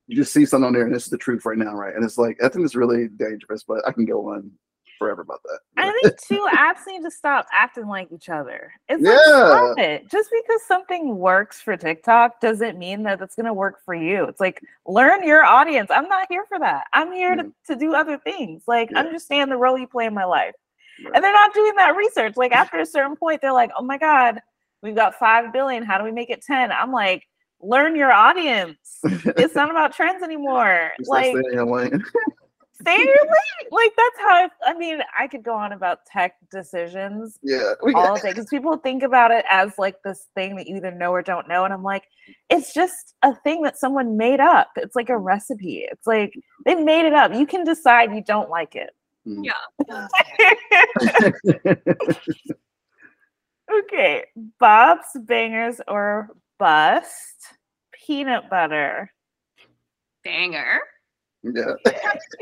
you 0.06 0.16
just 0.16 0.32
see 0.32 0.46
something 0.46 0.66
on 0.66 0.72
there 0.72 0.84
and 0.84 0.94
this 0.94 1.04
is 1.04 1.10
the 1.10 1.18
truth 1.18 1.44
right 1.44 1.58
now, 1.58 1.74
right? 1.74 1.94
And 1.94 2.04
it's 2.04 2.18
like 2.18 2.42
I 2.42 2.48
think 2.48 2.64
it's 2.64 2.76
really 2.76 3.08
dangerous, 3.08 3.62
but 3.62 3.86
I 3.86 3.92
can 3.92 4.04
go 4.04 4.30
on 4.30 4.50
forever 4.98 5.22
about 5.22 5.42
that. 5.42 5.58
I 5.76 5.98
think 6.02 6.20
two 6.20 6.46
apps 6.54 6.86
need 6.86 7.02
to 7.02 7.10
stop 7.10 7.46
acting 7.52 7.86
like 7.86 8.12
each 8.12 8.28
other. 8.28 8.72
It's 8.88 9.02
yeah. 9.02 9.10
like 9.10 9.26
stop 9.26 9.78
it. 9.78 10.10
Just 10.10 10.30
because 10.30 10.62
something 10.66 11.18
works 11.18 11.60
for 11.60 11.76
TikTok 11.76 12.40
doesn't 12.40 12.78
mean 12.78 13.02
that 13.04 13.20
it's 13.20 13.34
gonna 13.34 13.54
work 13.54 13.84
for 13.84 13.94
you. 13.94 14.24
It's 14.24 14.40
like 14.40 14.60
learn 14.86 15.26
your 15.26 15.44
audience. 15.44 15.90
I'm 15.90 16.08
not 16.08 16.26
here 16.30 16.44
for 16.48 16.58
that. 16.58 16.86
I'm 16.92 17.12
here 17.12 17.34
to, 17.36 17.44
mm. 17.44 17.52
to 17.66 17.76
do 17.76 17.94
other 17.94 18.18
things. 18.18 18.62
Like 18.66 18.90
yeah. 18.90 19.00
understand 19.00 19.50
the 19.50 19.56
role 19.56 19.78
you 19.78 19.86
play 19.86 20.06
in 20.06 20.14
my 20.14 20.24
life. 20.24 20.54
And 21.14 21.22
they're 21.22 21.32
not 21.32 21.54
doing 21.54 21.74
that 21.76 21.96
research. 21.96 22.36
Like 22.36 22.52
after 22.52 22.78
a 22.78 22.86
certain 22.86 23.16
point, 23.16 23.40
they're 23.40 23.52
like, 23.52 23.70
oh 23.78 23.82
my 23.82 23.98
God, 23.98 24.40
we've 24.82 24.94
got 24.94 25.14
five 25.14 25.52
billion. 25.52 25.82
How 25.82 25.98
do 25.98 26.04
we 26.04 26.12
make 26.12 26.30
it 26.30 26.42
10? 26.42 26.72
I'm 26.72 26.92
like, 26.92 27.26
learn 27.60 27.96
your 27.96 28.12
audience. 28.12 28.78
it's 29.02 29.54
not 29.54 29.70
about 29.70 29.94
trends 29.94 30.22
anymore. 30.22 30.92
like 31.06 31.34
stay 32.80 32.94
in 32.94 33.06
your 33.06 33.16
lane. 33.16 33.70
Like 33.70 33.92
that's 33.96 34.18
how 34.18 34.34
I, 34.34 34.48
I, 34.66 34.74
mean, 34.74 35.00
I 35.18 35.26
could 35.26 35.42
go 35.42 35.54
on 35.54 35.72
about 35.72 36.06
tech 36.06 36.34
decisions 36.50 37.38
yeah, 37.42 37.74
all 37.94 38.16
day 38.16 38.30
because 38.30 38.46
people 38.46 38.76
think 38.76 39.02
about 39.02 39.30
it 39.30 39.44
as 39.50 39.72
like 39.78 39.96
this 40.04 40.26
thing 40.34 40.56
that 40.56 40.66
you 40.66 40.76
either 40.76 40.90
know 40.90 41.10
or 41.10 41.22
don't 41.22 41.48
know. 41.48 41.64
And 41.64 41.72
I'm 41.72 41.82
like, 41.82 42.04
it's 42.50 42.72
just 42.72 43.14
a 43.22 43.34
thing 43.34 43.62
that 43.62 43.78
someone 43.78 44.16
made 44.16 44.40
up. 44.40 44.70
It's 44.76 44.96
like 44.96 45.08
a 45.08 45.18
recipe. 45.18 45.86
It's 45.90 46.06
like 46.06 46.34
they 46.64 46.74
made 46.74 47.06
it 47.06 47.14
up. 47.14 47.34
You 47.34 47.46
can 47.46 47.64
decide 47.64 48.14
you 48.14 48.22
don't 48.22 48.50
like 48.50 48.76
it. 48.76 48.90
Mm. 49.26 49.44
Yeah. 49.44 50.06
okay. 53.72 54.24
Bob's 54.60 55.08
bangers 55.16 55.80
or 55.88 56.28
bust 56.58 57.54
peanut 57.92 58.48
butter. 58.48 59.10
Banger. 60.24 60.78
Yeah. 61.42 61.74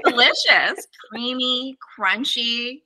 Delicious. 0.04 0.86
Creamy, 1.10 1.76
crunchy, 1.98 2.82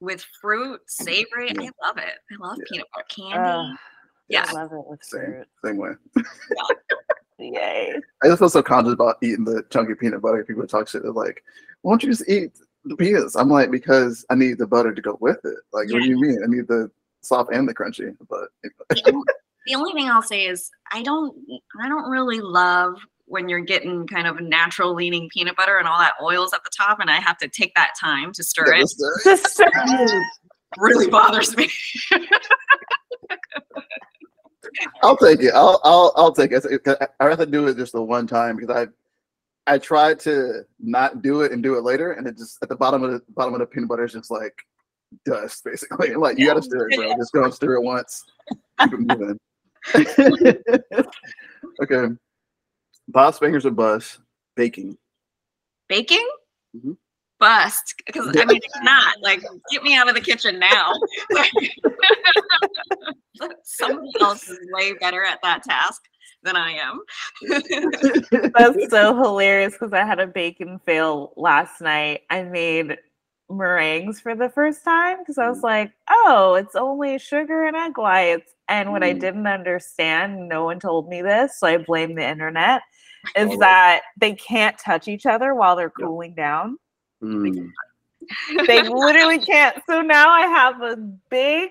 with 0.00 0.24
fruit, 0.40 0.80
savory. 0.86 1.50
I 1.50 1.70
love 1.82 1.98
it. 1.98 2.14
I 2.32 2.46
love 2.46 2.58
yeah. 2.58 2.64
peanut 2.70 2.86
butter 2.94 3.06
candy. 3.08 3.72
Uh, 3.72 3.76
yeah. 4.28 4.44
I 4.48 4.52
love 4.52 4.72
it 4.72 4.84
with 4.86 5.02
fruit. 5.02 5.46
Same, 5.64 5.72
same 5.72 5.76
way. 5.76 5.90
Yay. 7.38 7.94
I 8.22 8.26
just 8.26 8.40
feel 8.40 8.48
so 8.48 8.62
conscious 8.62 8.92
about 8.92 9.16
eating 9.22 9.44
the 9.44 9.64
chunky 9.70 9.94
peanut 9.94 10.20
butter. 10.20 10.44
People 10.44 10.66
talk 10.66 10.88
shit. 10.88 11.02
They're 11.02 11.12
like, 11.12 11.42
"Why 11.82 11.92
don't 11.92 12.02
you 12.02 12.10
just 12.10 12.28
eat 12.28 12.58
the 12.88 12.96
peanuts?" 12.96 13.36
I'm 13.36 13.48
like, 13.48 13.70
because 13.70 14.24
I 14.30 14.34
need 14.34 14.58
the 14.58 14.66
butter 14.66 14.94
to 14.94 15.00
go 15.02 15.16
with 15.20 15.44
it. 15.44 15.56
Like, 15.72 15.90
what 15.92 16.02
do 16.02 16.08
you 16.08 16.20
mean? 16.20 16.42
I 16.42 16.46
need 16.46 16.66
the 16.68 16.90
soft 17.20 17.52
and 17.52 17.68
the 17.68 17.74
crunchy. 17.74 18.16
But 18.28 18.48
The 18.62 19.02
only- 19.12 19.24
the 19.66 19.74
only 19.74 19.92
thing 19.92 20.08
I'll 20.08 20.22
say 20.22 20.46
is 20.46 20.70
I 20.92 21.02
don't 21.02 21.36
I 21.80 21.88
don't 21.88 22.10
really 22.10 22.40
love 22.40 22.96
when 23.26 23.48
you're 23.50 23.60
getting 23.60 24.06
kind 24.06 24.26
of 24.26 24.40
natural 24.40 24.94
leaning 24.94 25.28
peanut 25.30 25.54
butter 25.56 25.76
and 25.76 25.86
all 25.86 25.98
that 25.98 26.14
oils 26.22 26.54
at 26.54 26.64
the 26.64 26.70
top 26.74 26.98
and 27.00 27.10
I 27.10 27.16
have 27.16 27.36
to 27.38 27.48
take 27.48 27.74
that 27.74 27.90
time 28.00 28.32
to 28.32 28.42
stir 28.42 28.72
it. 28.74 28.88
Sister. 28.88 29.70
really 30.78 31.10
bothers 31.10 31.54
me. 31.54 31.68
I'll 35.02 35.16
take 35.16 35.40
it. 35.42 35.52
I'll 35.54 35.80
I'll 35.84 36.12
I'll 36.16 36.32
take 36.32 36.52
it. 36.52 36.64
I 37.20 37.24
rather 37.26 37.46
do 37.46 37.66
it 37.68 37.76
just 37.76 37.92
the 37.92 38.02
one 38.02 38.26
time 38.26 38.56
because 38.56 38.74
I 38.74 38.86
I 39.68 39.78
tried 39.78 40.18
to 40.20 40.64
not 40.80 41.20
do 41.20 41.42
it 41.42 41.52
and 41.52 41.62
do 41.62 41.76
it 41.76 41.84
later, 41.84 42.12
and 42.12 42.26
it 42.26 42.38
just 42.38 42.56
at 42.62 42.70
the 42.70 42.76
bottom 42.76 43.02
of 43.02 43.12
the 43.12 43.20
bottom 43.30 43.52
of 43.52 43.60
the 43.60 43.66
peanut 43.66 43.90
butter 43.90 44.04
is 44.04 44.14
just 44.14 44.30
like 44.30 44.54
dust, 45.24 45.64
basically. 45.70 46.14
Like 46.14 46.38
you 46.38 46.46
got 46.46 46.54
to 46.54 46.62
stir 46.62 46.88
it, 46.90 46.96
bro. 46.96 47.14
Just 47.16 47.32
go 47.32 47.44
and 47.44 47.52
stir 47.52 47.74
it 47.74 47.82
once. 47.82 48.24
Keep 48.80 48.94
it 48.94 49.00
moving. 49.00 49.38
okay. 51.82 52.14
Bob's 53.08 53.38
fingers 53.38 53.66
or 53.66 53.70
bus 53.70 54.18
baking. 54.56 54.96
Baking? 55.88 56.26
Mhm. 56.76 56.96
Bust. 57.38 57.94
Because 58.06 58.28
I 58.28 58.44
mean 58.46 58.56
it's 58.56 58.80
not. 58.82 59.16
Like 59.22 59.42
get 59.70 59.82
me 59.82 59.94
out 59.94 60.08
of 60.08 60.14
the 60.14 60.20
kitchen 60.20 60.58
now. 60.58 60.92
Somebody 63.62 64.10
else 64.20 64.48
is 64.48 64.58
way 64.72 64.94
better 64.94 65.22
at 65.24 65.38
that 65.42 65.62
task 65.62 66.02
than 66.42 66.56
I 66.56 66.72
am. 66.72 67.00
That's 68.54 68.90
so 68.90 69.16
hilarious 69.16 69.74
because 69.74 69.92
I 69.92 70.04
had 70.04 70.20
a 70.20 70.26
bacon 70.26 70.80
fail 70.84 71.32
last 71.36 71.80
night. 71.80 72.22
I 72.30 72.42
made 72.42 72.96
meringues 73.50 74.20
for 74.20 74.34
the 74.34 74.50
first 74.50 74.84
time 74.84 75.18
because 75.20 75.38
I 75.38 75.48
was 75.48 75.62
like, 75.62 75.90
oh, 76.10 76.54
it's 76.54 76.74
only 76.74 77.18
sugar 77.18 77.64
and 77.64 77.76
egg 77.76 77.96
whites. 77.96 78.52
And 78.68 78.92
what 78.92 79.02
I 79.02 79.14
Mm. 79.14 79.20
didn't 79.20 79.46
understand, 79.46 80.48
no 80.48 80.64
one 80.64 80.78
told 80.80 81.08
me 81.08 81.22
this, 81.22 81.58
so 81.58 81.66
I 81.66 81.78
blame 81.78 82.14
the 82.14 82.28
internet, 82.28 82.82
is 83.36 83.48
Oh. 83.50 83.56
that 83.58 84.02
they 84.18 84.34
can't 84.34 84.78
touch 84.78 85.08
each 85.08 85.24
other 85.26 85.54
while 85.54 85.76
they're 85.76 85.92
Yeah. 85.98 86.06
cooling 86.06 86.34
down. 86.34 86.78
Mm. 87.22 87.70
They 88.66 88.82
literally 88.82 89.38
can't. 89.38 89.80
So 89.88 90.02
now 90.02 90.28
I 90.28 90.42
have 90.42 90.82
a 90.82 90.96
big, 91.30 91.70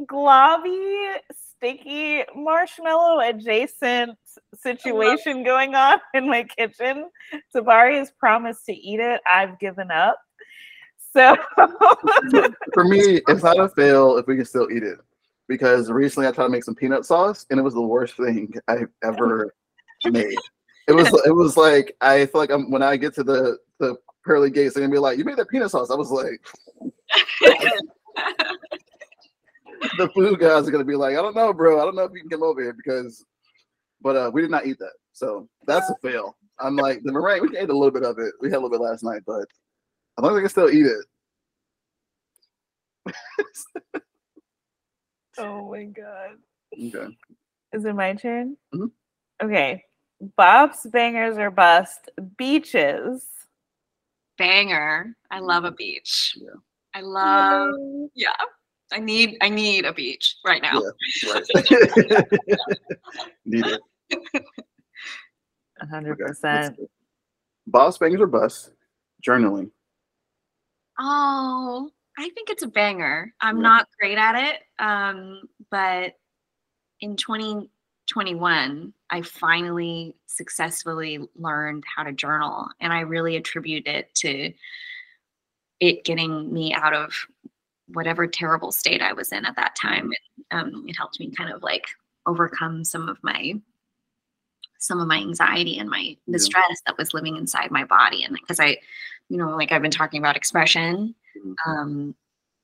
globby, 0.00 1.18
sticky 1.56 2.24
marshmallow 2.34 3.20
adjacent 3.20 4.18
situation 4.54 5.44
going 5.44 5.74
on 5.74 5.98
in 6.14 6.28
my 6.28 6.44
kitchen. 6.44 7.10
Tabari 7.54 7.98
has 7.98 8.10
promised 8.18 8.66
to 8.66 8.72
eat 8.72 9.00
it. 9.00 9.20
I've 9.30 9.58
given 9.58 9.90
up. 9.90 10.18
So 11.12 11.36
For 12.74 12.84
me, 12.84 13.20
it's 13.28 13.42
not 13.42 13.58
a 13.58 13.68
fail 13.68 14.16
if 14.16 14.26
we 14.26 14.36
can 14.36 14.44
still 14.44 14.70
eat 14.70 14.82
it. 14.82 14.98
Because 15.46 15.90
recently 15.90 16.26
I 16.26 16.32
tried 16.32 16.44
to 16.44 16.50
make 16.50 16.64
some 16.64 16.74
peanut 16.74 17.04
sauce 17.04 17.44
and 17.50 17.60
it 17.60 17.62
was 17.62 17.74
the 17.74 17.82
worst 17.82 18.16
thing 18.16 18.52
I've 18.68 18.88
ever 19.02 19.54
made. 20.04 20.36
It 20.86 20.92
was 20.92 21.08
it 21.24 21.34
was 21.34 21.56
like 21.56 21.96
I 22.00 22.26
feel 22.26 22.40
like 22.40 22.50
I'm, 22.50 22.70
when 22.70 22.82
I 22.82 22.96
get 22.96 23.14
to 23.14 23.24
the 23.24 23.58
the 23.78 23.96
pearly 24.24 24.50
gates, 24.50 24.74
they're 24.74 24.82
gonna 24.82 24.92
be 24.92 24.98
like, 24.98 25.16
"You 25.18 25.24
made 25.24 25.36
that 25.38 25.48
peanut 25.48 25.70
sauce." 25.70 25.90
I 25.90 25.94
was 25.94 26.10
like, 26.10 26.40
the 29.98 30.08
food 30.14 30.38
guys 30.38 30.66
are 30.68 30.70
gonna 30.70 30.84
be 30.84 30.96
like, 30.96 31.16
"I 31.16 31.22
don't 31.22 31.36
know, 31.36 31.52
bro. 31.52 31.80
I 31.80 31.84
don't 31.84 31.96
know 31.96 32.04
if 32.04 32.12
you 32.12 32.20
can 32.20 32.30
come 32.30 32.42
over 32.42 32.62
here 32.62 32.72
because," 32.72 33.24
but 34.00 34.16
uh, 34.16 34.30
we 34.32 34.42
did 34.42 34.50
not 34.50 34.66
eat 34.66 34.78
that, 34.78 34.92
so 35.12 35.48
that's 35.66 35.90
a 35.90 35.94
fail. 36.02 36.36
I'm 36.58 36.76
like 36.76 37.02
the 37.02 37.12
meringue. 37.12 37.48
We 37.48 37.58
ate 37.58 37.70
a 37.70 37.72
little 37.72 37.90
bit 37.90 38.04
of 38.04 38.18
it. 38.18 38.34
We 38.40 38.48
had 38.48 38.56
a 38.56 38.60
little 38.60 38.70
bit 38.70 38.80
last 38.80 39.02
night, 39.02 39.22
but 39.26 39.46
as 40.18 40.22
long 40.22 40.32
as 40.32 40.38
I 40.38 40.40
can 40.40 40.48
still 40.48 40.70
eat 40.70 40.86
it. 40.86 41.06
Oh 45.38 45.70
my 45.70 45.84
god. 45.84 46.36
Okay. 46.72 47.16
Is 47.72 47.84
it 47.84 47.94
my 47.94 48.14
turn? 48.14 48.56
Mhm. 48.72 48.90
Okay. 49.42 49.84
Bob's 50.36 50.86
bangers 50.86 51.38
or 51.38 51.50
bust 51.50 52.10
beaches. 52.36 53.26
Banger. 54.38 55.16
I 55.30 55.40
love 55.40 55.64
a 55.64 55.72
beach. 55.72 56.36
Yeah. 56.36 56.50
I 56.94 57.00
love 57.00 57.74
yeah. 58.14 58.32
I 58.94 59.00
need 59.00 59.36
I 59.40 59.48
need 59.48 59.84
a 59.84 59.92
beach 59.92 60.36
right 60.46 60.62
now. 60.62 60.80
Yeah. 61.24 61.32
Right. 61.34 61.44
Need 63.44 63.66
it. 63.66 63.80
hundred 65.90 66.18
percent. 66.18 66.76
go. 66.76 66.86
Boss 67.66 67.98
bangers 67.98 68.20
or 68.20 68.26
bust? 68.28 68.70
Journaling. 69.26 69.70
Oh, 71.00 71.90
I 72.16 72.28
think 72.30 72.50
it's 72.50 72.62
a 72.62 72.68
banger. 72.68 73.34
I'm 73.40 73.56
Yeah. 73.56 73.62
not 73.62 73.88
great 73.98 74.16
at 74.18 74.36
it, 74.36 74.60
um, 74.78 75.42
but 75.70 76.14
in 77.00 77.16
2021, 77.16 78.92
I 79.10 79.22
finally 79.22 80.14
successfully 80.26 81.18
learned 81.34 81.82
how 81.96 82.04
to 82.04 82.12
journal, 82.12 82.68
and 82.80 82.92
I 82.92 83.00
really 83.00 83.34
attribute 83.36 83.88
it 83.88 84.14
to 84.16 84.52
it 85.80 86.04
getting 86.04 86.52
me 86.52 86.72
out 86.72 86.94
of 86.94 87.12
whatever 87.88 88.26
terrible 88.26 88.72
state 88.72 89.02
I 89.02 89.12
was 89.12 89.32
in 89.32 89.44
at 89.44 89.56
that 89.56 89.76
time. 89.76 90.12
It, 90.12 90.18
um, 90.50 90.84
it 90.88 90.96
helped 90.96 91.20
me 91.20 91.30
kind 91.30 91.52
of 91.52 91.62
like 91.62 91.86
overcome 92.26 92.84
some 92.84 93.08
of 93.08 93.18
my 93.22 93.54
some 94.78 95.00
of 95.00 95.06
my 95.08 95.16
anxiety 95.16 95.78
and 95.78 95.88
my 95.88 96.16
the 96.26 96.32
Yeah. 96.32 96.38
stress 96.38 96.80
that 96.86 96.98
was 96.98 97.14
living 97.14 97.36
inside 97.36 97.70
my 97.70 97.84
body 97.84 98.22
and 98.24 98.34
because 98.34 98.60
i 98.60 98.76
you 99.30 99.38
know 99.38 99.50
like 99.56 99.72
i've 99.72 99.80
been 99.82 99.90
talking 99.90 100.18
about 100.20 100.36
expression 100.36 101.14
Mhm. 101.36 101.54
um 101.66 102.14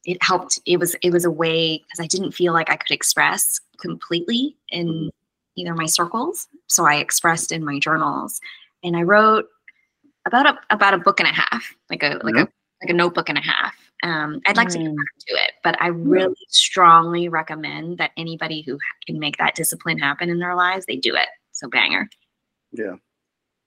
it 0.04 0.22
helped 0.22 0.58
it 0.66 0.78
was 0.78 0.94
it 1.02 1.10
was 1.12 1.24
a 1.24 1.30
way 1.30 1.78
because 1.78 2.00
i 2.00 2.06
didn't 2.06 2.32
feel 2.32 2.52
like 2.52 2.68
i 2.70 2.76
could 2.76 2.90
express 2.90 3.60
completely 3.80 4.56
in 4.70 4.86
Mhm. 4.88 5.10
either 5.56 5.74
my 5.74 5.86
circles 5.86 6.48
so 6.66 6.84
i 6.86 6.96
expressed 6.96 7.52
in 7.52 7.64
my 7.64 7.78
journals 7.78 8.38
and 8.82 8.96
i 8.96 9.02
wrote 9.02 9.46
about 10.26 10.46
a 10.46 10.58
about 10.70 10.92
a 10.94 10.98
book 10.98 11.20
and 11.20 11.28
a 11.28 11.32
half 11.32 11.74
like 11.88 12.02
a 12.02 12.20
like 12.22 12.34
Yeah. 12.34 12.42
a 12.42 12.48
like 12.82 12.90
a 12.90 12.94
notebook 12.94 13.28
and 13.30 13.38
a 13.38 13.42
half 13.42 13.74
um 14.02 14.40
i'd 14.46 14.56
like 14.56 14.68
to 14.68 14.78
get 14.78 14.86
Mm. 14.88 14.96
back 14.96 15.26
to 15.26 15.34
it 15.34 15.52
but 15.62 15.80
i 15.82 15.88
really 15.88 16.34
strongly 16.48 17.28
recommend 17.28 17.98
that 17.98 18.12
anybody 18.16 18.62
who 18.62 18.78
can 19.06 19.18
make 19.18 19.36
that 19.38 19.54
discipline 19.54 19.98
happen 19.98 20.30
in 20.30 20.38
their 20.38 20.54
lives 20.54 20.86
they 20.86 20.96
do 20.96 21.14
it 21.14 21.28
so 21.52 21.68
banger 21.68 22.08
Yeah. 22.72 22.96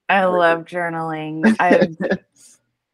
I 0.10 0.22
Very 0.22 0.32
love 0.38 0.66
journaling. 0.66 1.56
I've 1.60 1.98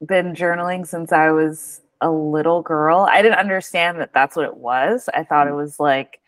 been 0.07 0.33
journaling 0.35 0.85
since 0.87 1.11
I 1.11 1.31
was 1.31 1.81
a 2.01 2.09
little 2.09 2.61
girl. 2.61 3.07
I 3.11 3.21
didn't 3.21 3.39
understand 3.39 3.99
that 3.99 4.13
that's 4.13 4.35
what 4.35 4.45
it 4.45 4.55
was. 4.55 5.09
I 5.13 5.23
thought 5.23 5.47
it 5.47 5.53
was 5.53 5.79
like, 5.79 6.19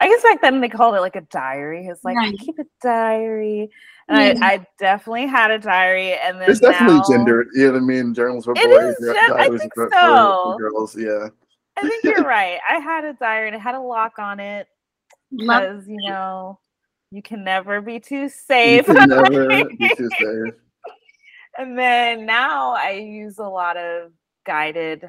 I 0.00 0.06
guess 0.08 0.22
back 0.22 0.40
then 0.42 0.60
they 0.60 0.68
called 0.68 0.94
it 0.94 1.00
like 1.00 1.16
a 1.16 1.22
diary. 1.22 1.86
It's 1.86 2.04
like, 2.04 2.16
I 2.18 2.30
keep 2.32 2.58
a 2.58 2.66
diary. 2.82 3.70
And 4.08 4.18
I, 4.18 4.32
mm-hmm. 4.34 4.42
I 4.42 4.66
definitely 4.78 5.26
had 5.26 5.50
a 5.50 5.58
diary. 5.58 6.14
And 6.14 6.40
then 6.40 6.50
It's 6.50 6.60
definitely 6.60 6.96
now- 6.96 7.04
gendered. 7.10 7.48
You 7.54 7.66
know 7.66 7.72
what 7.74 7.78
I 7.78 7.84
mean? 7.84 8.14
Journals 8.14 8.44
for 8.44 8.52
It 8.56 8.64
boys. 8.64 8.94
is 8.96 9.14
yeah, 9.14 9.34
I 9.34 9.44
diaries 9.44 9.60
think 9.60 9.74
for, 9.74 9.88
for- 9.90 9.94
so. 9.96 10.56
for 10.56 10.58
girls. 10.58 10.96
Yeah. 10.96 11.28
I 11.76 11.82
think 11.82 12.04
you're 12.04 12.24
right. 12.24 12.58
I 12.68 12.78
had 12.80 13.04
a 13.04 13.12
diary 13.12 13.48
and 13.48 13.54
it 13.54 13.60
had 13.60 13.74
a 13.76 13.80
lock 13.80 14.18
on 14.18 14.40
it 14.40 14.66
because, 15.30 15.86
you 15.86 16.10
know, 16.10 16.58
you 17.12 17.22
can 17.22 17.44
never 17.44 17.80
be 17.80 18.00
too 18.00 18.22
You 18.22 18.28
safe. 18.28 18.86
can 18.86 19.08
never 19.08 19.46
be 19.46 19.94
too 19.96 20.08
safe. 20.18 20.54
And 21.56 21.78
then 21.78 22.26
now 22.26 22.72
I 22.72 22.92
use 22.92 23.38
a 23.38 23.44
lot 23.48 23.76
of 23.76 24.12
guided. 24.44 25.08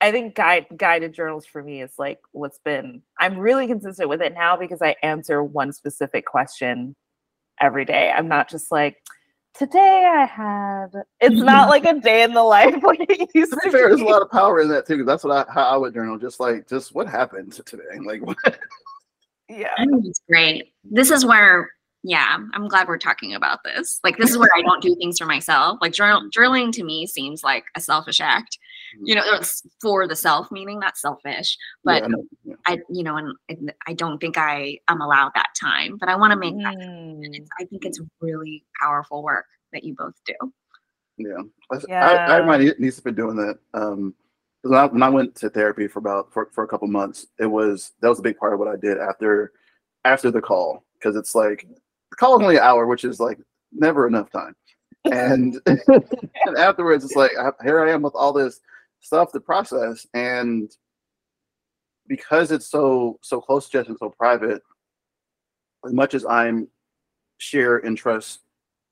I 0.00 0.12
think 0.12 0.34
guide 0.34 0.66
guided 0.76 1.12
journals 1.14 1.46
for 1.46 1.62
me 1.62 1.82
is 1.82 1.92
like 1.98 2.18
what's 2.32 2.58
been. 2.64 3.02
I'm 3.18 3.38
really 3.38 3.66
consistent 3.66 4.08
with 4.08 4.20
it 4.22 4.34
now 4.34 4.56
because 4.56 4.82
I 4.82 4.96
answer 5.02 5.42
one 5.42 5.72
specific 5.72 6.26
question 6.26 6.94
every 7.60 7.84
day. 7.84 8.12
I'm 8.14 8.28
not 8.28 8.48
just 8.48 8.70
like 8.72 9.02
today 9.54 10.04
I 10.06 10.24
had. 10.24 10.88
It's 11.20 11.40
not 11.40 11.68
like 11.70 11.84
a 11.84 11.94
day 12.00 12.22
in 12.22 12.34
the 12.34 12.42
life 12.42 12.74
like 12.82 13.00
it 13.08 13.28
used 13.34 13.52
To 13.52 13.58
to 13.60 13.66
be 13.66 13.70
fair, 13.70 13.88
there's 13.88 14.00
a 14.00 14.04
lot 14.04 14.22
of 14.22 14.30
power 14.30 14.60
in 14.60 14.68
that 14.68 14.86
too. 14.86 15.04
That's 15.04 15.24
what 15.24 15.48
I 15.48 15.52
how 15.52 15.64
I 15.64 15.76
would 15.76 15.94
journal. 15.94 16.18
Just 16.18 16.40
like 16.40 16.68
just 16.68 16.94
what 16.94 17.08
happened 17.08 17.52
today. 17.64 17.98
Like 18.04 18.24
what 18.24 18.36
Yeah. 19.48 19.74
Oh, 19.78 20.02
it's 20.04 20.20
great. 20.28 20.72
This 20.84 21.10
is 21.10 21.24
where, 21.24 21.70
yeah, 22.02 22.36
I'm 22.52 22.68
glad 22.68 22.86
we're 22.86 22.98
talking 22.98 23.34
about 23.34 23.60
this. 23.64 23.98
Like, 24.04 24.18
this 24.18 24.30
is 24.30 24.38
where 24.38 24.50
I 24.56 24.62
don't 24.62 24.82
do 24.82 24.94
things 24.96 25.18
for 25.18 25.26
myself. 25.26 25.78
Like, 25.80 25.92
journal, 25.92 26.28
drilling 26.30 26.70
to 26.72 26.84
me 26.84 27.06
seems 27.06 27.42
like 27.42 27.64
a 27.74 27.80
selfish 27.80 28.20
act. 28.20 28.58
You 29.02 29.14
know, 29.14 29.22
it's 29.26 29.62
for 29.80 30.06
the 30.06 30.16
self, 30.16 30.50
meaning 30.50 30.78
not 30.78 30.96
selfish. 30.96 31.56
But 31.84 32.02
yeah, 32.02 32.08
I. 32.08 32.20
Yeah. 32.44 32.54
I, 32.66 32.78
you 32.90 33.02
know, 33.02 33.16
and, 33.16 33.34
and 33.48 33.72
I 33.86 33.94
don't 33.94 34.18
think 34.18 34.36
I 34.38 34.78
am 34.88 35.00
allowed 35.00 35.32
that 35.34 35.50
time. 35.60 35.96
But 35.98 36.08
I 36.08 36.16
want 36.16 36.32
to 36.32 36.38
make 36.38 36.56
that. 36.58 36.76
Mm. 36.76 37.24
And 37.24 37.34
it's, 37.34 37.50
I 37.60 37.64
think 37.64 37.84
it's 37.84 38.00
really 38.20 38.64
powerful 38.80 39.22
work 39.22 39.46
that 39.72 39.84
you 39.84 39.94
both 39.96 40.14
do. 40.26 40.34
Yeah, 41.16 41.42
I, 41.70 41.76
I, 41.76 41.80
Yeah. 41.88 42.26
I 42.36 42.42
might 42.42 42.78
need 42.78 42.92
to 42.94 43.02
be 43.02 43.12
doing 43.12 43.36
that. 43.36 43.58
um 43.74 44.14
when 44.62 44.78
I, 44.78 44.86
when 44.86 45.02
I 45.02 45.08
went 45.08 45.34
to 45.36 45.50
therapy 45.50 45.86
for 45.86 46.00
about 46.00 46.32
for, 46.32 46.50
for 46.52 46.64
a 46.64 46.68
couple 46.68 46.88
months, 46.88 47.26
it 47.38 47.46
was 47.46 47.92
that 48.00 48.08
was 48.08 48.18
a 48.18 48.22
big 48.22 48.36
part 48.38 48.52
of 48.52 48.58
what 48.58 48.68
I 48.68 48.76
did 48.76 48.98
after 48.98 49.52
after 50.04 50.30
the 50.30 50.40
call 50.40 50.84
because 50.94 51.16
it's 51.16 51.34
like 51.34 51.66
the 52.10 52.16
call 52.16 52.34
was 52.34 52.42
only 52.42 52.56
an 52.56 52.62
hour, 52.62 52.86
which 52.86 53.04
is 53.04 53.20
like 53.20 53.38
never 53.72 54.06
enough 54.06 54.30
time. 54.30 54.54
And, 55.04 55.60
and 55.66 56.56
afterwards, 56.56 57.04
it's 57.04 57.16
like 57.16 57.32
here 57.62 57.86
I 57.86 57.92
am 57.92 58.02
with 58.02 58.14
all 58.14 58.32
this 58.32 58.60
stuff 59.00 59.32
to 59.32 59.40
process, 59.40 60.06
and 60.14 60.70
because 62.06 62.50
it's 62.50 62.66
so 62.66 63.18
so 63.22 63.40
close 63.40 63.68
to 63.68 63.78
and 63.86 63.96
so 63.98 64.10
private, 64.10 64.62
as 65.86 65.92
much 65.92 66.14
as 66.14 66.24
I'm 66.24 66.68
share 67.38 67.78
and 67.78 67.96
trust 67.96 68.40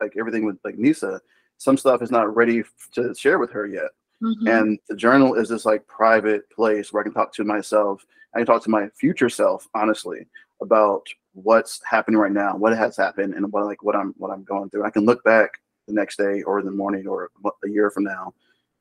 like 0.01 0.15
everything 0.19 0.45
with 0.45 0.59
like 0.65 0.79
Nisa, 0.79 1.21
some 1.59 1.77
stuff 1.77 2.03
is 2.03 2.11
not 2.11 2.35
ready 2.35 2.63
to 2.93 3.15
share 3.15 3.39
with 3.39 3.51
her 3.51 3.67
yet. 3.67 3.91
Mhm. 4.23 4.49
And 4.49 4.79
the 4.89 4.97
journal 4.97 5.35
is 5.35 5.49
this 5.49 5.65
like 5.65 5.87
private 5.87 6.49
place 6.51 6.93
where 6.93 7.01
I 7.01 7.05
can 7.05 7.13
talk 7.13 7.33
to 7.35 7.45
myself. 7.45 8.07
I 8.35 8.39
can 8.39 8.47
talk 8.47 8.63
to 8.65 8.71
my 8.71 8.89
future 8.91 9.29
self 9.29 9.69
honestly 9.75 10.27
about 10.61 11.07
what's 11.33 11.83
happening 11.85 12.19
right 12.19 12.33
now, 12.33 12.57
what 12.57 12.77
has 12.77 12.97
happened, 12.97 13.35
and 13.35 13.51
what 13.53 13.65
like 13.65 13.83
what 13.83 13.97
I'm 13.97 14.15
what 14.17 14.31
I'm 14.31 14.45
going 14.45 14.71
through. 14.71 14.85
I 14.85 14.91
can 14.91 15.05
look 15.05 15.23
back 15.25 15.61
the 15.87 15.95
next 15.95 16.17
day 16.17 16.43
or 16.43 16.63
the 16.63 16.71
morning 16.71 17.07
or 17.07 17.31
a 17.65 17.69
year 17.69 17.91
from 17.91 18.05
now 18.05 18.35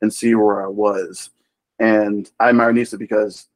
and 0.05 0.13
see 0.13 0.35
where 0.35 0.63
I 0.63 0.67
was. 0.67 1.31
And 1.79 2.29
I 2.39 2.49
admire 2.49 2.71
Nisa 2.71 2.97
because 2.97 3.47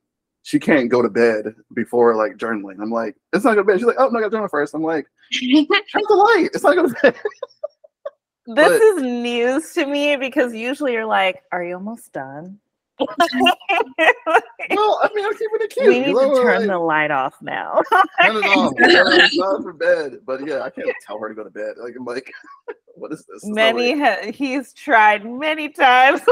she 0.41 0.59
can't 0.59 0.89
go 0.89 1.01
to 1.01 1.09
bed 1.09 1.53
before 1.75 2.15
like 2.15 2.37
journaling. 2.37 2.81
I'm 2.81 2.91
like, 2.91 3.15
it's 3.33 3.45
not 3.45 3.51
gonna 3.51 3.63
bed. 3.63 3.77
She's 3.77 3.85
like, 3.85 3.97
oh 3.99 4.09
no, 4.09 4.17
I 4.17 4.21
got 4.21 4.29
to 4.29 4.35
journal 4.35 4.47
first. 4.49 4.73
I'm 4.73 4.81
like, 4.81 5.05
drink 5.31 5.69
the 5.69 6.15
light. 6.15 6.49
It's 6.53 6.63
not 6.63 6.75
go 6.75 6.87
to 6.87 6.95
bed. 7.01 7.15
This 8.47 8.67
But- 8.67 8.81
is 8.81 9.01
news 9.03 9.73
to 9.73 9.85
me 9.85 10.15
because 10.15 10.55
usually 10.55 10.93
you're 10.93 11.05
like, 11.05 11.43
"Are 11.51 11.63
you 11.63 11.75
almost 11.75 12.11
done?" 12.13 12.59
Well, 12.99 14.99
I 15.03 15.09
mean, 15.13 15.25
I'm 15.25 15.33
keeping 15.33 15.61
it 15.61 15.69
cute. 15.71 15.87
we 15.87 15.99
need 15.99 16.13
to 16.13 16.41
turn 16.41 16.59
like- 16.59 16.67
the 16.67 16.77
light 16.77 17.11
off 17.11 17.35
now. 17.41 17.81
Turn 18.21 18.37
it 18.37 18.45
off. 18.45 18.73
Not 19.33 19.63
for 19.63 19.73
bed. 19.73 20.19
But 20.25 20.45
yeah, 20.47 20.61
I 20.61 20.69
can't 20.69 20.89
tell 21.05 21.19
her 21.19 21.29
to 21.29 21.35
go 21.35 21.43
to 21.43 21.49
bed. 21.49 21.75
Like 21.77 21.95
I'm 21.97 22.05
like, 22.05 22.31
what 22.95 23.11
is 23.11 23.19
this? 23.19 23.43
It's 23.43 23.47
many 23.47 23.95
like- 23.95 24.23
ha- 24.25 24.31
he's 24.31 24.73
tried 24.73 25.25
many 25.25 25.69
times. 25.69 26.21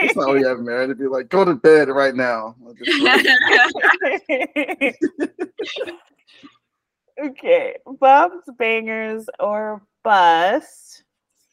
It's 0.00 0.14
not 0.16 0.28
what 0.28 0.38
you 0.40 0.46
have 0.46 0.60
married 0.60 0.88
to 0.88 0.94
be 0.94 1.06
like, 1.08 1.28
go 1.28 1.44
to 1.44 1.54
bed 1.54 1.88
right 1.88 2.14
now. 2.14 2.54
Okay, 7.20 7.74
Bob's 7.98 8.48
bangers 8.58 9.26
or 9.40 9.82
bust. 10.04 11.02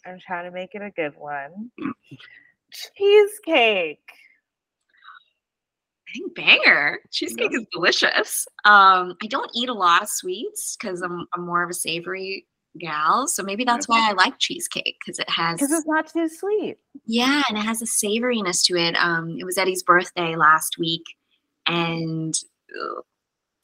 I'm 0.05 0.19
trying 0.19 0.45
to 0.45 0.51
make 0.51 0.75
it 0.75 0.83
a 0.83 0.91
good 0.91 1.15
one. 1.17 1.71
Cheesecake. 2.71 4.07
Bang 6.35 6.57
banger. 6.63 6.99
Cheesecake 7.11 7.53
is 7.53 7.65
delicious. 7.71 8.47
Um, 8.65 9.15
I 9.21 9.27
don't 9.27 9.49
eat 9.53 9.69
a 9.69 9.73
lot 9.73 10.03
of 10.03 10.09
sweets 10.09 10.77
because 10.79 11.01
I'm, 11.01 11.27
I'm 11.33 11.45
more 11.45 11.63
of 11.63 11.69
a 11.69 11.73
savory 11.73 12.45
gal. 12.77 13.27
So 13.27 13.43
maybe 13.43 13.63
that's 13.63 13.87
why 13.87 14.09
I 14.09 14.13
like 14.13 14.37
cheesecake 14.39 14.97
because 14.99 15.19
it 15.19 15.29
has 15.29 15.59
Because 15.59 15.71
it's 15.71 15.87
not 15.87 16.07
too 16.07 16.27
sweet. 16.29 16.77
yeah, 17.05 17.41
and 17.49 17.57
it 17.57 17.61
has 17.61 17.81
a 17.81 17.85
savoriness 17.85 18.63
to 18.65 18.75
it. 18.75 18.95
Um, 18.95 19.37
it 19.39 19.45
was 19.45 19.57
Eddie's 19.57 19.83
birthday 19.83 20.35
last 20.35 20.77
week, 20.77 21.03
and 21.67 22.33
uh, 22.71 23.01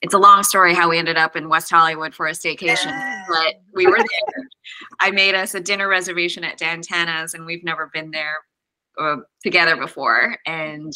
it's 0.02 0.14
a 0.14 0.18
long 0.20 0.44
story 0.44 0.74
how 0.74 0.90
we 0.90 0.98
ended 0.98 1.18
up 1.18 1.36
in 1.36 1.50
West 1.50 1.70
Hollywood 1.70 2.16
for 2.16 2.28
a 2.28 2.32
staycation, 2.32 3.26
but 3.28 3.56
we 3.74 3.86
were 3.86 3.98
there. 3.98 4.46
I 5.00 5.12
made 5.12 5.36
us 5.36 5.54
a 5.54 5.60
dinner 5.60 5.88
reservation 5.88 6.44
at 6.44 6.58
Dan 6.58 6.82
Tana's, 6.82 7.34
and 7.34 7.46
we've 7.46 7.64
never 7.64 7.90
been 7.94 8.12
there 8.12 8.38
uh, 9.00 9.18
together 9.44 9.76
before. 9.76 10.38
And 10.46 10.92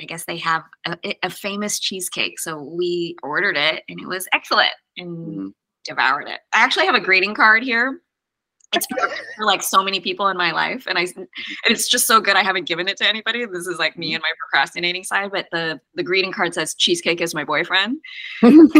I 0.00 0.04
guess 0.04 0.24
they 0.24 0.36
have 0.38 0.64
a, 0.86 0.96
a 1.22 1.30
famous 1.30 1.78
cheesecake, 1.78 2.38
so 2.38 2.62
we 2.62 3.16
ordered 3.22 3.56
it, 3.56 3.82
and 3.88 4.00
it 4.00 4.06
was 4.06 4.28
excellent, 4.32 4.72
and 4.96 5.26
Mhm. 5.26 5.52
devoured 5.84 6.28
it. 6.28 6.40
I 6.52 6.62
actually 6.62 6.86
have 6.86 6.94
a 6.94 7.00
greeting 7.00 7.34
card 7.34 7.62
here. 7.62 8.00
It's 8.72 8.86
for 9.36 9.44
like 9.44 9.62
so 9.62 9.82
many 9.82 10.00
people 10.00 10.28
in 10.28 10.36
my 10.36 10.52
life, 10.52 10.86
and 10.86 10.98
I 10.98 11.02
and 11.16 11.26
it's 11.64 11.88
just 11.88 12.06
so 12.06 12.20
good. 12.20 12.36
I 12.36 12.42
haven't 12.42 12.64
given 12.64 12.88
it 12.88 12.96
to 12.98 13.08
anybody. 13.08 13.44
This 13.46 13.66
is 13.66 13.78
like 13.78 13.96
me 13.96 14.14
and 14.14 14.22
my 14.22 14.32
procrastinating 14.40 15.04
side. 15.04 15.30
But 15.32 15.46
the 15.52 15.80
the 15.94 16.02
greeting 16.02 16.32
card 16.32 16.54
says 16.54 16.74
"Cheesecake 16.74 17.20
is 17.20 17.34
my 17.34 17.44
boyfriend." 17.44 17.98
um, 18.42 18.70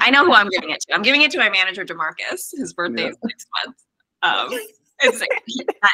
I 0.00 0.10
know 0.10 0.24
who 0.24 0.32
I'm 0.32 0.48
giving 0.50 0.70
it 0.70 0.80
to. 0.82 0.94
I'm 0.94 1.02
giving 1.02 1.22
it 1.22 1.30
to 1.32 1.38
my 1.38 1.48
manager, 1.48 1.84
Demarcus. 1.84 2.50
His 2.52 2.72
birthday 2.74 3.04
Yeah. 3.04 3.10
is 3.10 3.16
next 3.24 3.46
month. 3.64 3.76
Um, 4.22 4.60
it's 5.00 5.22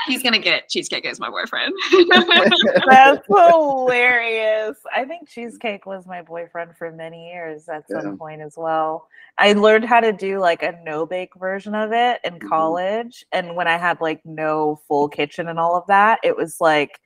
he's 0.06 0.22
gonna 0.22 0.38
get 0.38 0.68
"Cheesecake 0.68 1.04
is 1.04 1.18
my 1.20 1.30
boyfriend." 1.30 1.72
That's 2.90 3.26
hilarious. 3.26 4.76
I 4.94 5.04
think 5.04 5.28
cheesecake 5.28 5.86
was 5.86 6.06
my 6.06 6.22
boyfriend 6.22 6.76
for 6.76 6.90
many 6.92 7.30
years 7.30 7.68
at 7.68 7.84
Yeah. 7.88 8.02
some 8.02 8.18
point 8.18 8.40
as 8.42 8.54
well. 8.56 9.08
I 9.38 9.52
learned 9.54 9.84
how 9.84 10.00
to 10.00 10.12
do 10.12 10.38
like 10.38 10.62
a 10.62 10.78
no 10.84 11.06
bake 11.06 11.34
version 11.36 11.74
of 11.74 11.92
it 11.92 12.20
in 12.24 12.38
Mhm. 12.38 12.48
college. 12.48 13.24
And 13.32 13.56
when 13.56 13.66
I 13.68 13.78
had 13.78 14.00
like 14.00 14.20
no 14.24 14.80
full 14.86 15.08
kitchen 15.08 15.48
and 15.48 15.58
all 15.58 15.76
of 15.76 15.86
that, 15.88 16.20
it 16.22 16.36
was 16.36 16.56
like 16.60 17.00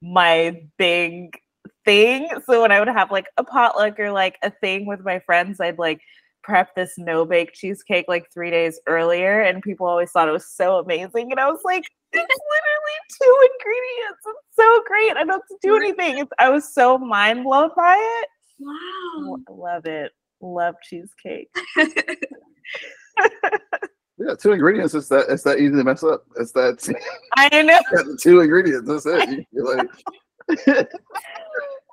my 0.00 0.62
big 0.78 1.38
thing. 1.84 2.28
So 2.46 2.62
when 2.62 2.72
I 2.72 2.78
would 2.78 2.88
have 2.88 3.10
like 3.10 3.26
a 3.36 3.44
potluck 3.44 3.98
or 3.98 4.12
like 4.12 4.38
a 4.42 4.50
thing 4.50 4.86
with 4.86 5.00
my 5.04 5.18
friends, 5.20 5.60
I'd 5.60 5.78
like 5.78 6.00
prep 6.42 6.74
this 6.74 6.94
no 6.98 7.24
bake 7.24 7.52
cheesecake 7.52 8.06
like 8.08 8.30
three 8.32 8.50
days 8.50 8.80
earlier. 8.86 9.42
And 9.42 9.62
people 9.62 9.86
always 9.86 10.10
thought 10.10 10.28
it 10.28 10.32
was 10.32 10.46
so 10.46 10.78
amazing. 10.78 11.30
And 11.30 11.40
I 11.40 11.50
was 11.50 11.60
like, 11.64 11.84
it's 12.12 12.20
literally 12.20 12.98
two 13.20 13.48
ingredients. 13.54 14.20
It's 14.26 14.56
so 14.56 14.82
great. 14.86 15.10
I 15.12 15.14
don't 15.24 15.28
have 15.30 15.46
to 15.48 15.56
do 15.62 15.76
anything. 15.76 16.18
It's, 16.18 16.30
I 16.38 16.50
was 16.50 16.72
so 16.74 16.98
mind 16.98 17.44
blown 17.44 17.70
by 17.76 17.96
it. 18.22 18.28
wow. 18.58 18.74
Oh, 19.16 19.38
L- 19.48 19.56
Love 19.56 19.86
it. 19.86 20.12
Love 20.40 20.74
cheesecake. 20.82 21.48
yeah, 24.18 24.34
two 24.38 24.52
ingredients. 24.52 24.94
It's 24.94 25.08
that. 25.08 25.26
It's 25.28 25.42
that 25.44 25.58
easy 25.58 25.76
to 25.76 25.84
mess 25.84 26.02
up. 26.02 26.24
It's 26.36 26.52
that. 26.52 26.94
I 27.36 27.62
know. 27.62 27.80
two 28.20 28.40
ingredients. 28.40 28.88
That's 28.88 29.06
it. 29.06 29.28
You- 29.30 29.44
You're 29.52 29.76
like, 29.76 30.88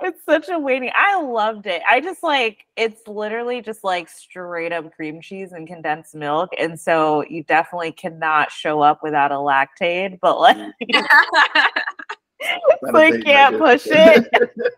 It's 0.02 0.24
such 0.26 0.48
a 0.48 0.58
waiting. 0.58 0.92
I 0.96 1.22
loved 1.22 1.66
it. 1.66 1.82
I 1.88 2.00
just 2.00 2.24
like 2.24 2.66
it's 2.78 3.06
literally 3.08 3.62
just 3.62 3.84
like 3.84 4.08
straight 4.08 4.72
up 4.72 4.94
cream 4.96 5.20
cheese 5.22 5.52
and 5.52 5.68
condensed 5.68 6.16
milk. 6.16 6.52
And 6.58 6.80
so 6.80 7.26
you 7.30 7.44
definitely 7.44 7.92
cannot 7.92 8.52
show 8.52 8.82
up 8.82 9.04
without 9.04 9.32
a 9.32 9.36
lactate, 9.36 10.20
but 10.22 10.40
like 10.40 10.58
not 10.90 11.12
so 12.86 12.96
a 12.96 13.00
I 13.00 13.12
date 13.12 13.26
can't 13.26 13.60
night. 13.60 13.60
push 13.60 13.88
it. 13.88 14.30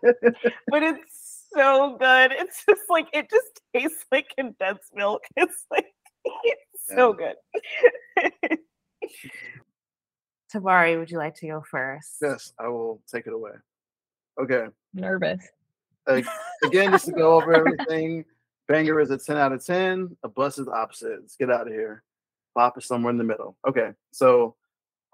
but 0.68 0.82
it's 0.82 1.46
so 1.54 1.96
good. 1.98 2.32
It's 2.32 2.64
just 2.66 2.82
like 2.88 3.06
it 3.12 3.30
just 3.30 3.60
tastes 3.74 4.04
like 4.10 4.34
condensed 4.36 4.94
milk. 4.94 5.22
It's 5.36 5.66
like 5.70 5.86
it's 6.24 6.86
so 6.88 7.12
good. 7.12 7.36
Tabari, 10.52 10.98
would 10.98 11.10
you 11.10 11.18
like 11.18 11.34
to 11.36 11.46
go 11.46 11.62
first? 11.70 12.16
yes, 12.20 12.52
I 12.58 12.68
will 12.68 13.00
take 13.10 13.26
it 13.26 13.32
away. 13.32 13.52
Okay. 14.40 14.66
Nervous. 14.94 15.42
Ag- 16.08 16.26
Again, 16.64 16.90
just 16.92 17.06
to 17.06 17.12
go 17.16 17.34
over 17.40 17.54
everything. 17.54 18.24
Banger 18.68 19.00
is 19.00 19.10
a 19.10 19.18
10 19.18 19.36
out 19.36 19.52
of 19.52 19.64
10. 19.64 20.16
A 20.24 20.28
bus 20.28 20.58
is 20.58 20.68
opposite. 20.68 21.20
Let's 21.20 21.36
get 21.36 21.50
out 21.50 21.66
of 21.66 21.72
here. 21.72 22.02
Bop 22.54 22.76
is 22.78 22.86
somewhere 22.86 23.10
in 23.10 23.18
the 23.18 23.24
middle. 23.24 23.56
Okay. 23.66 23.90
So, 24.12 24.56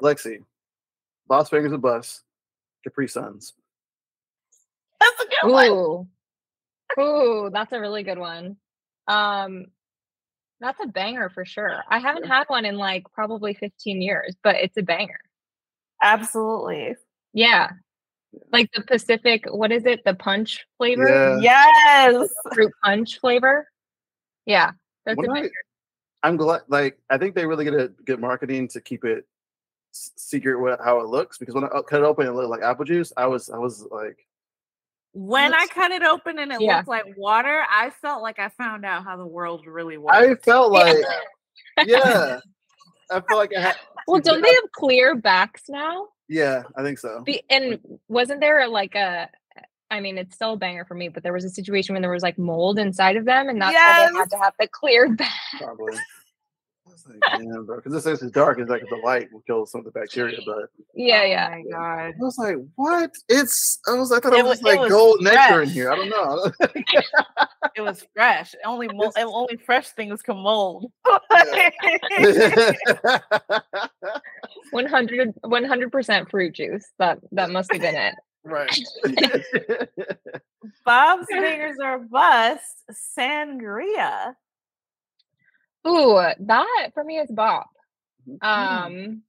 Lexi, 0.03 0.45
Boss 1.27 1.51
Banger's 1.51 1.73
a 1.73 1.79
bus. 1.79 2.23
Capri 2.85 3.09
Suns. 3.09 3.55
That's 5.01 5.21
a 5.21 5.27
good 5.47 5.53
one. 5.53 5.67
Ooh. 5.71 6.09
Ooh, 7.01 7.51
that's 7.53 7.73
a 7.73 7.81
really 7.81 8.03
good 8.03 8.19
one. 8.19 8.57
Um 9.07 9.67
that's 10.61 10.81
a 10.83 10.87
banger 10.89 11.29
for 11.31 11.45
sure. 11.45 11.83
I 11.89 11.99
haven't 11.99 12.27
had 12.27 12.45
one 12.49 12.65
in 12.65 12.77
like 12.77 13.05
probably 13.13 13.55
15 13.55 14.03
years, 14.03 14.35
but 14.43 14.57
it's 14.57 14.77
a 14.77 14.83
banger. 14.83 15.21
Absolutely. 16.03 16.97
Yeah. 17.33 17.71
Like 18.53 18.71
the 18.75 18.83
Pacific, 18.83 19.45
what 19.51 19.73
is 19.73 19.85
it? 19.87 20.05
The 20.05 20.15
punch 20.15 20.67
flavor? 20.77 21.39
Yeah. 21.41 22.11
Yes. 22.11 22.29
Fruit 22.55 22.73
punch 22.85 23.19
flavor? 23.21 23.69
Yeah. 24.47 24.73
That's 25.05 25.17
What 25.17 25.27
a 25.27 25.31
am 25.31 25.37
I- 25.37 25.41
banger. 25.43 25.53
I'm 26.25 26.37
glad, 26.37 26.63
like, 26.67 26.99
I 27.09 27.17
think 27.17 27.37
they 27.37 27.47
really 27.47 27.65
get 27.65 27.75
a 27.75 27.89
good 28.05 28.19
marketing 28.21 28.67
to 28.69 28.81
keep 28.81 29.05
it 29.05 29.25
secret 29.93 30.59
what, 30.61 30.81
how 30.85 31.01
it 31.01 31.07
looks 31.07 31.39
because 31.39 31.55
when 31.55 31.63
I 31.65 31.69
uh, 31.69 31.83
cut 31.83 32.01
it 32.01 32.05
open 32.05 32.27
and 32.27 32.35
it 32.35 32.37
looked 32.37 32.51
like 32.51 32.63
apple 32.63 32.85
juice, 32.85 33.13
I 33.17 33.27
was, 33.27 33.49
I 33.51 33.59
was 33.59 33.87
like, 33.91 34.19
When 35.13 35.55
I 35.55 35.67
cut 35.67 35.93
it 35.93 36.03
open 36.03 36.41
and 36.41 36.51
it 36.53 36.61
Yeah. 36.61 36.79
looked 36.79 36.89
like 36.89 37.05
water, 37.17 37.63
I 37.71 37.91
felt 37.91 38.21
like 38.23 38.41
I 38.41 38.49
found 38.49 38.85
out 38.85 39.05
how 39.05 39.17
the 39.17 39.27
world 39.27 39.67
really 39.67 39.97
works. 39.97 40.17
I 40.19 40.35
felt 40.37 40.73
like, 40.73 40.97
yeah, 41.87 42.41
I 43.13 43.21
felt 43.21 43.39
like 43.39 43.53
I 43.57 43.61
had, 43.61 43.77
Well, 44.09 44.21
don't 44.21 44.43
they 44.43 44.53
have 44.53 44.73
clear 44.73 45.15
backs 45.15 45.63
now? 45.69 46.09
Yeah, 46.29 46.63
I 46.77 46.83
think 46.83 46.99
so. 46.99 47.23
Be- 47.23 47.43
and 47.49 47.79
wasn't 48.09 48.41
there 48.41 48.67
like 48.69 48.95
a 48.95 49.29
I 49.91 50.01
mean, 50.01 50.19
it's 50.19 50.35
still 50.35 50.53
a 50.53 50.57
banger 50.57 50.85
for 50.85 50.95
me, 50.95 51.09
but 51.09 51.23
there 51.23 51.33
was 51.33 51.45
a 51.45 51.49
situation 51.49 51.95
when 51.95 52.03
there 52.03 52.11
was 52.11 52.23
like 52.23 52.39
mold 52.39 52.79
inside 52.79 53.17
of 53.17 53.25
them, 53.25 53.49
and 53.49 53.61
that's 53.61 53.75
why 53.75 54.11
they 54.11 54.19
had 54.19 54.31
to 54.31 54.39
have 54.39 54.55
the 54.59 54.69
clear 54.69 55.09
back. 55.15 55.33
Probably. 55.59 55.97
I 56.89 56.93
was 56.93 57.07
like, 57.07 57.21
damn, 57.43 57.65
bro, 57.67 57.77
because 57.77 57.93
this 57.93 58.07
is 58.07 58.23
it's 58.23 58.33
dark. 58.33 58.59
It's 58.59 58.71
like 58.71 58.83
the 58.89 58.97
light 58.97 59.29
will 59.33 59.43
kill 59.47 59.67
some 59.67 59.81
of 59.81 59.85
the 59.85 59.91
bacteria, 59.93 60.39
but 60.47 60.71
Yeah, 60.95 61.21
Oh 61.21 61.25
yeah. 61.27 61.49
my 61.51 61.63
god. 61.71 61.99
I 62.09 62.13
was 62.19 62.39
like, 62.39 62.57
what? 62.77 63.11
It's 63.29 63.79
I 63.87 63.93
was 63.95 64.11
I 64.11 64.21
thought 64.21 64.33
It 64.33 64.41
it 64.41 64.45
was, 64.45 64.59
was- 64.59 64.61
it 64.61 64.65
like 64.65 64.81
was 64.81 64.91
gold 64.91 65.23
nectar 65.23 65.63
in 65.63 65.69
here. 65.69 65.91
I 65.93 65.97
don't 65.97 66.09
know. 66.09 66.51
It 67.77 67.83
was 67.83 68.05
fresh. 68.13 68.55
Only 68.65 68.89
mold, 68.89 69.13
only 69.17 69.57
fresh 69.57 69.89
things 69.91 70.21
can 70.23 70.37
mold. 70.39 70.91
100 74.71 75.93
percent 75.93 76.31
fruit 76.31 76.55
juice. 76.55 76.87
That 76.99 77.19
that 77.33 77.51
must 77.51 77.73
have 77.73 77.81
been 77.81 77.95
it. 77.97 78.15
right. 78.45 78.81
Bob's 80.85 81.27
fingers 81.29 81.77
are 81.83 81.99
bust. 81.99 82.83
Sangria. 83.17 84.35
Ooh, 85.87 86.21
that 86.41 86.91
for 86.95 87.05
me 87.05 87.19
is 87.19 87.31
Bop. 87.31 87.71
Mhm. 88.27 88.43
Um 88.43 89.23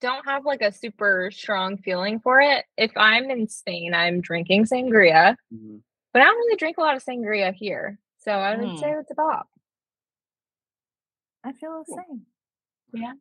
don't 0.00 0.24
have 0.24 0.46
like 0.46 0.62
a 0.62 0.72
super 0.72 1.30
strong 1.30 1.76
feeling 1.76 2.20
for 2.20 2.40
it. 2.40 2.64
If 2.76 2.90
I'm 2.96 3.30
in 3.30 3.48
Spain, 3.48 3.92
I'm 3.94 4.20
drinking 4.22 4.64
sangria, 4.64 5.36
Mhm. 5.52 5.82
but 6.12 6.22
I 6.22 6.24
don't 6.24 6.36
really 6.36 6.56
drink 6.56 6.78
a 6.78 6.80
lot 6.80 6.96
of 6.96 7.04
sangria 7.04 7.52
here. 7.52 7.98
So 8.18 8.32
I 8.32 8.56
would 8.56 8.70
Hmm. 8.70 8.76
say 8.78 8.90
it's 8.92 9.10
a 9.10 9.14
Bop. 9.14 9.48
I 11.44 11.52
feel 11.52 11.82
the 11.86 11.92
same. 11.92 12.26
Yeah. 12.92 13.14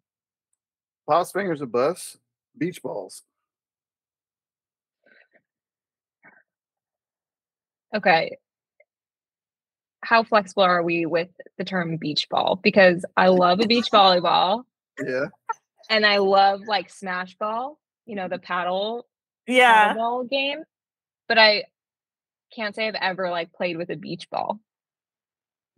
Bob's 1.07 1.31
fingers 1.31 1.61
are 1.61 1.65
bust. 1.65 2.17
Beach 2.57 2.81
balls. 2.81 3.23
Okay. 7.95 8.37
How 10.09 10.23
flexible 10.23 10.63
are 10.63 10.81
we 10.81 11.05
with 11.05 11.29
the 11.59 11.63
term 11.63 11.97
beach 11.97 12.27
ball? 12.29 12.59
Because 12.63 13.05
I 13.15 13.27
love 13.27 13.59
a 13.59 13.67
beach 13.67 13.91
volleyball 13.93 14.63
Yeah. 14.99 15.25
and 15.87 16.03
I 16.03 16.17
love 16.17 16.61
like 16.67 16.89
smash 16.89 17.35
ball, 17.37 17.77
you 18.07 18.15
know, 18.15 18.27
the 18.27 18.39
paddle 18.39 19.05
Yeah. 19.45 19.93
ball 19.93 20.23
game, 20.23 20.63
but 21.27 21.37
I 21.37 21.65
can't 22.51 22.73
say 22.73 22.87
I've 22.87 22.95
ever 22.95 23.29
like 23.29 23.53
played 23.53 23.77
with 23.77 23.91
a 23.91 23.95
beach 23.95 24.27
ball. 24.31 24.59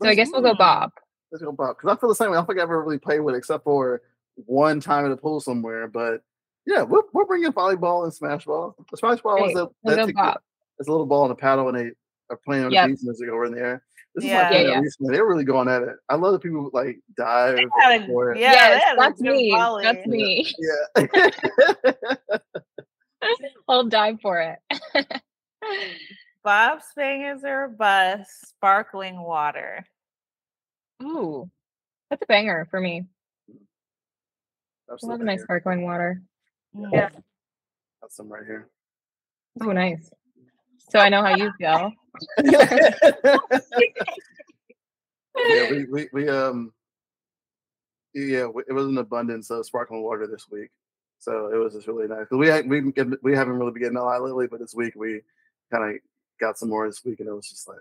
So 0.02 0.08
I 0.08 0.12
Let's- 0.12 0.16
guess 0.16 0.30
we'll 0.32 0.44
go 0.44 0.54
Hmm. 0.54 0.60
Bop. 0.60 0.94
Let's 1.30 1.44
go 1.44 1.52
Bop. 1.52 1.76
Because 1.78 1.98
I 1.98 2.00
feel 2.00 2.08
the 2.08 2.16
same 2.16 2.32
way. 2.32 2.38
I 2.38 2.40
don't 2.40 2.46
think 2.46 2.60
I've 2.60 2.64
ever 2.64 2.82
really 2.82 3.00
played 3.00 3.20
with 3.20 3.36
it 3.36 3.40
except 3.40 3.66
for 3.66 4.02
one 4.46 4.80
time 4.80 5.04
at 5.06 5.12
a 5.12 5.18
pool 5.18 5.42
somewhere. 5.42 5.90
But 5.90 6.22
yeah, 6.66 6.84
we're, 6.84 7.02
we're 7.12 7.26
bringing 7.26 7.52
volleyball 7.52 8.06
and 8.06 8.14
smash 8.14 8.46
ball. 8.46 8.78
The 8.92 8.96
smash 8.96 9.20
ball 9.20 9.40
Great. 9.40 9.52
is 9.52 9.58
a, 9.58 9.68
We'll 9.84 9.98
that's 9.98 10.10
a- 10.18 10.36
it's 10.80 10.88
a 10.88 10.92
little 10.92 11.06
ball 11.06 11.24
and 11.24 11.34
a 11.34 11.36
paddle, 11.36 11.68
and 11.68 11.78
they 11.78 11.92
are 12.30 12.38
playing 12.46 12.64
on 12.64 12.72
Yep. 12.72 12.86
the 12.88 12.94
beach 12.94 13.04
music 13.04 13.28
over 13.30 13.44
in 13.44 13.52
the 13.56 13.60
air. 13.60 13.84
This 14.16 14.26
Yeah. 14.26 14.50
is 14.50 14.54
like 14.56 14.62
Yeah, 14.66 14.70
yeah. 14.72 14.80
recently. 14.80 15.16
They're 15.16 15.26
really 15.26 15.44
going 15.46 15.68
at 15.70 15.84
it. 15.84 15.96
I 16.10 16.16
love 16.16 16.34
the 16.34 16.40
people 16.40 16.70
like 16.74 17.00
dive 17.16 17.60
had 17.80 18.02
a- 18.02 18.08
for 18.08 18.32
it. 18.34 18.40
yeah, 18.40 18.52
they 18.52 18.56
yes, 18.56 18.84
had 18.84 18.94
a 18.98 19.00
that's 19.00 19.22
me. 19.22 19.52
volley. 19.52 19.84
That's 19.84 20.06
me. 20.06 20.54
Yeah. 20.60 22.38
I'll 23.68 23.86
dive 23.86 24.20
for 24.22 24.42
it. 24.42 25.22
Bob's 26.44 26.86
fingers 26.96 27.44
are 27.44 27.68
bust. 27.70 28.30
Sparkling 28.50 29.22
water. 29.22 29.86
Ooh, 31.04 31.50
that's 32.10 32.22
a 32.24 32.26
banger 32.26 32.68
for 32.70 32.80
me. 32.82 33.06
I 34.90 34.96
love 35.04 35.22
a 35.22 35.24
nice 35.24 35.44
sparkling 35.44 35.84
water. 35.84 36.22
Yeah. 36.74 37.10
That's 38.02 38.16
some 38.16 38.28
right 38.30 38.44
here. 38.46 38.70
Oh, 39.62 39.72
nice. 39.72 40.12
So 40.90 41.00
I 41.00 41.10
know 41.10 41.22
how 41.22 41.36
you 41.36 41.52
feel. 41.58 41.92
yeah, 42.44 42.98
we, 45.72 45.86
we, 45.86 46.10
we 46.12 46.30
um 46.30 46.74
yeah, 48.14 48.48
it 48.68 48.74
was 48.74 48.88
an 48.88 48.98
abundance 48.98 49.50
of 49.50 49.66
sparkling 49.66 50.04
water 50.04 50.28
this 50.28 50.50
week, 50.50 50.70
so 51.20 51.48
it 51.48 51.58
was 51.58 51.74
just 51.74 51.88
really 51.88 52.08
nice. 52.08 52.26
we 52.30 52.48
had, 52.48 52.70
we 52.70 52.82
we 53.22 53.36
haven't 53.36 53.58
really 53.58 53.72
been 53.72 53.82
getting 53.82 53.98
a 53.98 54.04
lot 54.04 54.22
lately, 54.22 54.48
but 54.48 54.60
this 54.60 54.76
week 54.76 54.94
we 54.96 55.22
kind 55.72 55.96
of 55.96 56.02
got 56.40 56.58
some 56.58 56.70
more 56.70 56.88
this 56.88 57.04
week, 57.06 57.20
and 57.20 57.30
it 57.30 57.34
was 57.34 57.50
just 57.50 57.70
like 57.70 57.78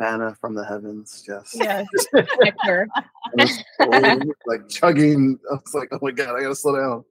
manna 0.00 0.34
from 0.40 0.54
the 0.54 0.64
heavens, 0.64 1.22
just 1.26 1.56
Yes, 1.56 1.86
like 4.46 4.68
chugging. 4.68 5.38
I 5.50 5.54
was 5.54 5.74
like, 5.74 5.88
oh 5.92 5.98
my 6.00 6.12
god, 6.12 6.36
I 6.36 6.42
gotta 6.42 6.56
slow 6.56 6.76
down. 6.76 7.04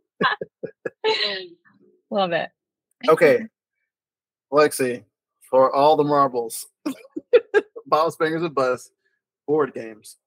Love 2.09 2.31
it. 2.31 2.49
Okay, 3.07 3.45
Lexi, 4.51 5.03
for 5.49 5.73
all 5.73 5.95
the 5.95 6.03
marbles, 6.03 6.67
Bob's 7.85 8.15
fingers 8.15 8.43
and 8.43 8.53
bus 8.55 8.89
board 9.47 9.73
games. 9.73 10.17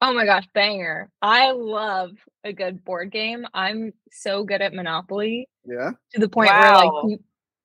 Oh 0.00 0.12
my 0.12 0.24
gosh, 0.24 0.44
banger. 0.54 1.10
I 1.22 1.52
love 1.52 2.10
a 2.42 2.52
good 2.52 2.84
board 2.84 3.10
game. 3.10 3.46
I'm 3.54 3.92
so 4.10 4.44
good 4.44 4.60
at 4.60 4.74
Monopoly 4.74 5.48
Yeah. 5.64 5.92
to 6.12 6.20
the 6.20 6.28
point 6.28 6.50
where 6.50 6.74
like 6.74 7.20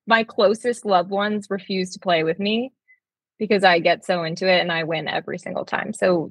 my 0.06 0.24
closest 0.24 0.86
loved 0.86 1.10
ones 1.10 1.48
refuse 1.50 1.90
to 1.90 1.98
play 1.98 2.24
with 2.24 2.38
me 2.38 2.72
because 3.40 3.64
I 3.64 3.80
get 3.80 4.04
so 4.04 4.22
into 4.22 4.46
it 4.46 4.60
and 4.60 4.70
I 4.70 4.84
win 4.84 5.08
every 5.08 5.38
single 5.38 5.64
time. 5.64 5.92
So 5.92 6.30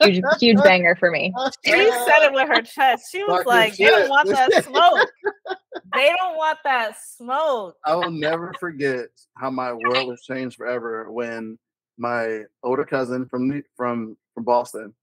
huge, 0.00 0.22
huge 0.38 0.62
banger 0.62 0.94
for 0.94 1.10
me. 1.10 1.34
She 1.64 1.72
said 1.72 2.22
it 2.22 2.32
with 2.32 2.46
her 2.46 2.62
chest. 2.62 3.06
She 3.10 3.24
was 3.24 3.44
Talk 3.44 3.46
your 3.46 3.54
like, 3.54 3.76
they 3.76 3.86
don't 3.86 4.08
want 4.10 4.28
that 4.28 4.64
smoke. 4.64 5.08
they 5.94 6.12
don't 6.16 6.36
want 6.36 6.58
that 6.62 6.94
smoke. 7.16 7.76
I 7.84 7.96
will 7.96 8.10
never 8.10 8.52
forget 8.60 9.06
how 9.36 9.50
my 9.50 9.72
world 9.72 10.10
has 10.10 10.20
changed 10.22 10.56
forever 10.56 11.10
when 11.10 11.58
my 11.96 12.42
older 12.62 12.84
cousin 12.84 13.26
from 13.26 13.48
New- 13.48 13.62
from 13.76 14.16
from 14.34 14.44
Boston 14.44 14.94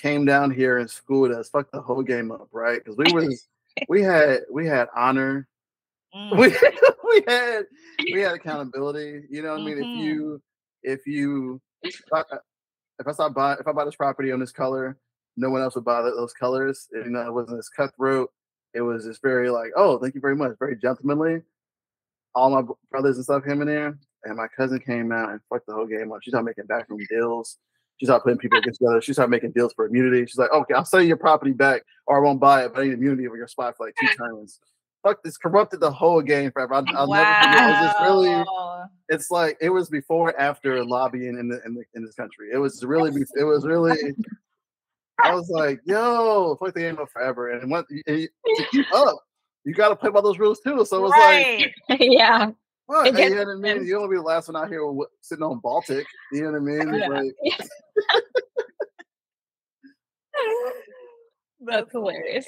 came 0.00 0.26
down 0.26 0.50
here 0.50 0.78
and 0.78 0.90
schooled 0.90 1.32
us. 1.32 1.48
Fucked 1.48 1.72
the 1.72 1.80
whole 1.80 2.02
game 2.02 2.30
up, 2.30 2.48
right? 2.52 2.84
Because 2.84 2.98
we 2.98 3.12
was 3.12 3.48
we 3.88 4.02
had 4.02 4.40
we 4.52 4.66
had 4.66 4.88
honor, 4.94 5.48
Mm. 6.14 6.38
we 6.38 6.46
we 7.08 7.24
had 7.26 7.64
we 8.12 8.20
had 8.20 8.34
accountability. 8.34 9.24
You 9.28 9.42
know 9.42 9.52
what 9.52 9.60
I 9.60 9.64
mean? 9.64 9.78
If 9.78 10.04
you 10.04 10.40
if 10.82 11.06
you 11.06 11.60
if 11.82 12.00
I, 12.12 12.20
uh, 12.20 12.38
if 12.98 13.06
I 13.06 13.12
start 13.12 13.34
buy 13.34 13.54
if 13.54 13.66
I 13.66 13.72
buy 13.72 13.84
this 13.84 13.96
property 13.96 14.32
on 14.32 14.40
this 14.40 14.52
color, 14.52 14.98
no 15.36 15.50
one 15.50 15.62
else 15.62 15.74
would 15.74 15.84
buy 15.84 16.02
those 16.02 16.32
colors. 16.32 16.88
You 16.92 17.10
know, 17.10 17.26
it 17.26 17.32
wasn't 17.32 17.58
as 17.58 17.68
cutthroat. 17.68 18.30
It 18.74 18.80
was 18.82 19.04
just 19.04 19.22
very 19.22 19.50
like, 19.50 19.70
oh, 19.76 19.98
thank 19.98 20.14
you 20.14 20.20
very 20.20 20.36
much, 20.36 20.52
very 20.58 20.76
gentlemanly. 20.76 21.42
All 22.34 22.50
my 22.50 22.62
brothers 22.90 23.16
and 23.16 23.24
stuff 23.24 23.44
came 23.44 23.62
in 23.62 23.68
there, 23.68 23.98
and 24.24 24.36
my 24.36 24.48
cousin 24.48 24.78
came 24.80 25.12
out 25.12 25.30
and 25.30 25.40
fucked 25.48 25.66
the 25.66 25.74
whole 25.74 25.86
game 25.86 26.12
up. 26.12 26.18
She 26.22 26.30
started 26.30 26.46
making 26.46 26.66
backroom 26.66 27.00
deals. 27.08 27.58
She 27.98 28.04
started 28.04 28.24
putting 28.24 28.38
people 28.38 28.58
against 28.58 28.80
together. 28.80 29.00
She 29.00 29.14
started 29.14 29.30
making 29.30 29.52
deals 29.52 29.72
for 29.72 29.86
immunity. 29.86 30.26
She's 30.26 30.36
like, 30.36 30.52
okay, 30.52 30.74
I'll 30.74 30.84
sell 30.84 31.00
you 31.00 31.08
your 31.08 31.16
property 31.16 31.52
back, 31.52 31.82
or 32.06 32.18
I 32.18 32.20
won't 32.20 32.40
buy 32.40 32.64
it, 32.64 32.74
but 32.74 32.82
I 32.82 32.84
need 32.84 32.94
immunity 32.94 33.26
over 33.26 33.38
your 33.38 33.48
spot 33.48 33.74
for 33.76 33.86
like 33.86 33.94
two 33.98 34.08
turns. 34.18 34.60
Fuck 35.06 35.22
this, 35.22 35.36
corrupted 35.36 35.78
the 35.78 35.90
whole 35.90 36.20
game 36.20 36.50
forever. 36.50 36.74
I'll, 36.74 36.84
I'll 36.96 37.06
never 37.06 37.24
forget. 37.24 37.62
It 37.62 37.70
was 37.70 37.80
just 37.80 38.00
really 38.00 38.44
it's 39.08 39.30
like 39.30 39.56
it 39.60 39.70
was 39.70 39.88
before 39.88 40.38
after 40.40 40.84
lobbying 40.84 41.38
in 41.38 41.48
the 41.48 41.62
in 41.64 41.74
the 41.74 41.84
in 41.94 42.04
this 42.04 42.16
country. 42.16 42.48
It 42.52 42.58
was 42.58 42.84
really 42.84 43.12
it 43.36 43.44
was 43.44 43.64
really 43.64 44.16
I 45.22 45.32
was 45.32 45.48
like, 45.48 45.80
yo, 45.84 46.56
fuck 46.58 46.74
the 46.74 46.80
game 46.80 46.98
up 46.98 47.08
forever. 47.12 47.52
And 47.52 47.70
what 47.70 47.86
to 47.88 48.28
keep 48.72 48.92
up, 48.92 49.16
you 49.64 49.74
gotta 49.74 49.94
play 49.94 50.10
by 50.10 50.20
those 50.22 50.40
rules 50.40 50.58
too. 50.58 50.84
So 50.84 50.96
it 50.98 51.02
was 51.02 51.12
right. 51.12 51.72
yeah. 52.00 52.38
like, 52.46 52.54
what? 52.86 53.06
It 53.06 53.14
Hey, 53.14 53.28
you 53.28 53.36
know 53.36 53.44
what 53.44 53.52
I 53.52 53.74
mean? 53.74 53.86
You 53.86 53.92
don't 53.92 54.00
wanna 54.02 54.10
be 54.10 54.16
the 54.16 54.22
last 54.22 54.48
one 54.48 54.56
out 54.56 54.68
here 54.68 54.82
sitting 55.20 55.44
on 55.44 55.60
Baltic. 55.60 56.06
You 56.32 56.42
know 56.42 56.50
what 56.50 56.56
I 56.56 56.60
mean? 56.84 56.94
Yeah. 56.94 57.08
Like, 57.08 57.32
That's 61.60 61.92
hilarious. 61.92 62.46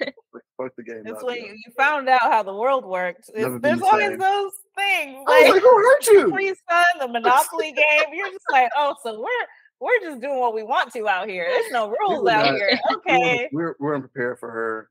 Like, 0.00 0.14
fuck 0.60 0.72
the 0.76 0.82
game. 0.82 1.02
It's 1.06 1.20
up, 1.20 1.26
when 1.26 1.36
yo. 1.36 1.44
you, 1.46 1.52
you 1.52 1.72
found 1.76 2.08
out 2.08 2.20
how 2.22 2.42
the 2.42 2.54
world 2.54 2.84
works. 2.84 3.28
It's, 3.28 3.38
Never 3.38 3.58
been 3.58 3.78
there's 3.78 3.80
the 3.80 3.86
always 3.86 4.18
those 4.18 4.52
things. 4.76 5.16
I 5.16 5.20
was 5.20 5.42
Like, 5.44 5.52
like, 5.54 5.62
who 5.62 5.76
hurt 5.76 6.06
you? 6.06 6.30
Free 6.30 6.48
Sun, 6.70 6.84
the 7.00 7.08
Monopoly 7.20 7.72
game. 7.72 8.12
You're 8.12 8.30
just 8.30 8.44
like, 8.50 8.70
oh, 8.76 8.94
so 9.02 9.20
we're 9.20 9.46
we're 9.80 10.00
just 10.00 10.20
doing 10.22 10.38
what 10.38 10.54
we 10.54 10.62
want 10.62 10.92
to 10.92 11.08
out 11.08 11.28
here. 11.28 11.46
There's 11.50 11.72
no 11.72 11.88
rules 11.90 12.28
out 12.28 12.46
not- 12.46 12.54
here. 12.54 12.78
Okay. 12.92 13.48
we're 13.52 13.74
we 13.80 13.86
weren't 13.86 14.10
prepared 14.12 14.38
for 14.38 14.50
her 14.50 14.88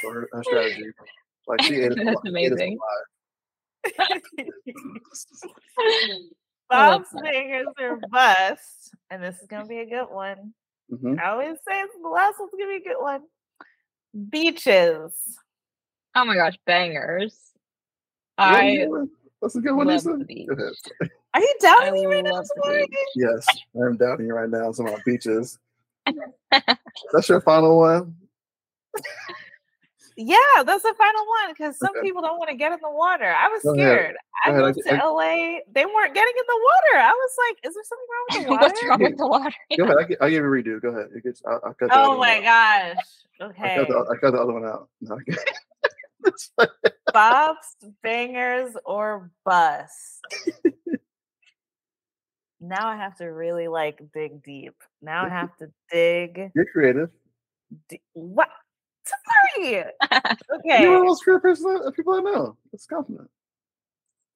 for 0.00 0.12
her, 0.14 0.28
her 0.32 0.42
strategy. 0.44 0.84
Like 1.46 1.62
she 1.62 1.74
ate 1.82 1.92
us 1.92 1.96
That's 1.96 2.06
alive- 2.08 2.16
ate 2.36 2.52
us 2.52 2.58
amazing. 2.58 2.78
alive. 2.78 4.20
I 6.70 6.98
Bob's 6.98 7.10
that. 7.10 7.22
fingers 7.24 7.66
are 7.80 7.98
bust, 8.10 8.94
and 9.10 9.22
this 9.22 9.36
is 9.40 9.46
gonna 9.48 9.66
be 9.66 9.80
a 9.80 9.86
good 9.86 10.06
one. 10.10 10.54
Mhm. 10.92 11.18
I 11.20 11.30
always 11.30 11.56
say 11.68 11.80
it's 11.80 11.94
the 12.00 12.08
last 12.08 12.36
one's 12.38 12.52
gonna 12.56 12.70
be 12.70 12.76
a 12.76 12.94
good 12.94 13.00
one. 13.02 13.22
Beaches. 14.28 15.12
Oh 16.14 16.24
my 16.24 16.34
gosh, 16.34 16.58
bangers. 16.66 17.38
What 18.36 18.48
are 18.48 18.62
you 18.64 18.82
I 18.82 18.84
doing? 18.86 19.10
That's 19.40 19.54
a 19.56 19.60
good 19.60 19.72
one. 19.74 19.86
Nisa. 19.86 20.16
the 20.16 20.24
beach. 20.24 20.48
Go 20.48 20.54
ahead. 20.54 21.10
Are 21.34 21.40
you 21.40 21.54
doubting 21.60 21.94
me 21.94 22.06
right 22.06 22.24
now, 22.24 22.32
love 22.32 22.46
the 22.48 22.60
Samari? 22.62 22.88
beach. 22.88 22.98
Yes, 23.14 23.46
I'm 23.76 23.96
doubting 23.96 24.26
you 24.26 24.34
right 24.34 24.48
now. 24.50 24.72
Some 24.72 24.86
about 24.88 25.04
beaches. 25.04 25.58
That's 27.12 27.28
your 27.28 27.40
final 27.40 27.78
one. 27.78 28.16
Yeah, 30.16 30.36
that's 30.66 30.82
the 30.82 30.94
final 30.98 31.24
one 31.44 31.54
because 31.54 31.78
some 31.78 31.90
Okay. 31.96 32.00
people 32.02 32.20
don't 32.20 32.36
want 32.38 32.50
to 32.50 32.56
get 32.56 32.72
in 32.72 32.78
the 32.82 32.90
water. 32.90 33.24
I 33.32 33.48
was 33.48 33.62
Go 33.62 33.70
ahead. 33.74 33.86
scared. 33.86 34.16
I 34.44 34.50
Go 34.50 34.52
ahead, 34.56 34.64
moved 34.76 34.84
get- 34.84 34.96
to 34.96 35.02
I- 35.02 35.06
LA. 35.06 35.58
They 35.72 35.86
weren't 35.86 36.12
getting 36.12 36.34
in 36.36 36.44
the 36.46 36.60
water. 36.62 37.06
I 37.06 37.12
was 37.12 37.30
like, 37.48 37.58
is 37.70 37.74
there 37.74 37.84
something 37.84 38.06
wrong 38.12 38.26
with 38.28 38.44
the 38.44 38.50
water? 38.50 38.62
What's 38.74 38.84
wrong 38.84 39.02
with 39.02 39.16
the 39.16 39.26
water? 39.26 39.54
Go 39.78 39.84
ahead. 39.84 39.96
I 40.00 40.04
gi- 40.08 40.16
I'll 40.20 40.28
give 40.28 40.42
you 40.44 40.48
a 40.48 40.50
redo. 40.78 40.82
Go 40.82 40.88
ahead. 40.88 41.10
It 41.14 41.22
gets, 41.24 41.42
I'll, 41.46 41.60
I'll 41.64 41.72
cut 41.74 41.88
Oh 41.92 42.18
my 42.18 42.42
out. 42.44 42.96
Gosh. 43.40 43.50
I 43.58 43.64
Okay. 43.64 43.76
cut, 43.76 43.88
the, 43.88 44.14
I 44.14 44.16
cut 44.20 44.30
the 44.32 44.40
other 44.40 44.52
one 44.52 44.64
out. 44.64 44.88
No, 45.00 45.16
okay. 45.16 45.36
Bops, 47.14 47.56
bangers, 48.02 48.74
or 48.84 49.30
bust. 49.44 50.20
now 52.60 52.88
I 52.88 52.96
have 52.96 53.16
to 53.16 53.26
really 53.26 53.68
like 53.68 54.00
dig 54.12 54.42
deep. 54.42 54.74
Now 55.02 55.24
I 55.24 55.28
have 55.28 55.56
to 55.56 55.70
dig. 55.90 56.50
You're 56.54 56.66
creative. 56.66 57.10
deep. 57.88 58.02
What? 58.12 58.48
Sorry. 59.04 59.84
Okay. 60.12 60.82
You're 60.82 60.90
one 60.92 60.98
Okay. 60.98 61.00
of 61.00 61.06
those 61.06 61.20
creative 61.22 61.42
person- 61.42 61.82
uh, 61.86 61.90
people 61.92 62.14
I 62.14 62.20
know. 62.20 62.56
It's 62.72 62.84
a 62.84 62.88
compliment. 62.94 63.30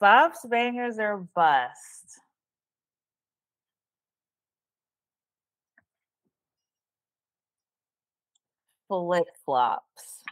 Bops, 0.02 0.48
bangers, 0.48 0.98
or 0.98 1.18
bust. 1.34 2.18
Flip 8.89 9.24
flops. 9.45 10.22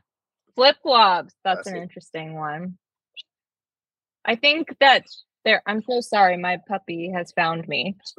Flip 0.55 0.77
flops. 0.83 1.35
That's 1.45 1.67
an 1.67 1.73
Classic. 1.75 1.83
interesting 1.83 2.35
one. 2.35 2.79
I 4.25 4.37
think 4.37 4.77
that 4.81 5.05
there. 5.45 5.63
I'm 5.67 5.83
so 5.83 6.01
sorry. 6.01 6.37
My 6.37 6.59
puppy 6.69 7.11
has 7.15 7.33
found 7.33 7.67
me. 7.69 7.97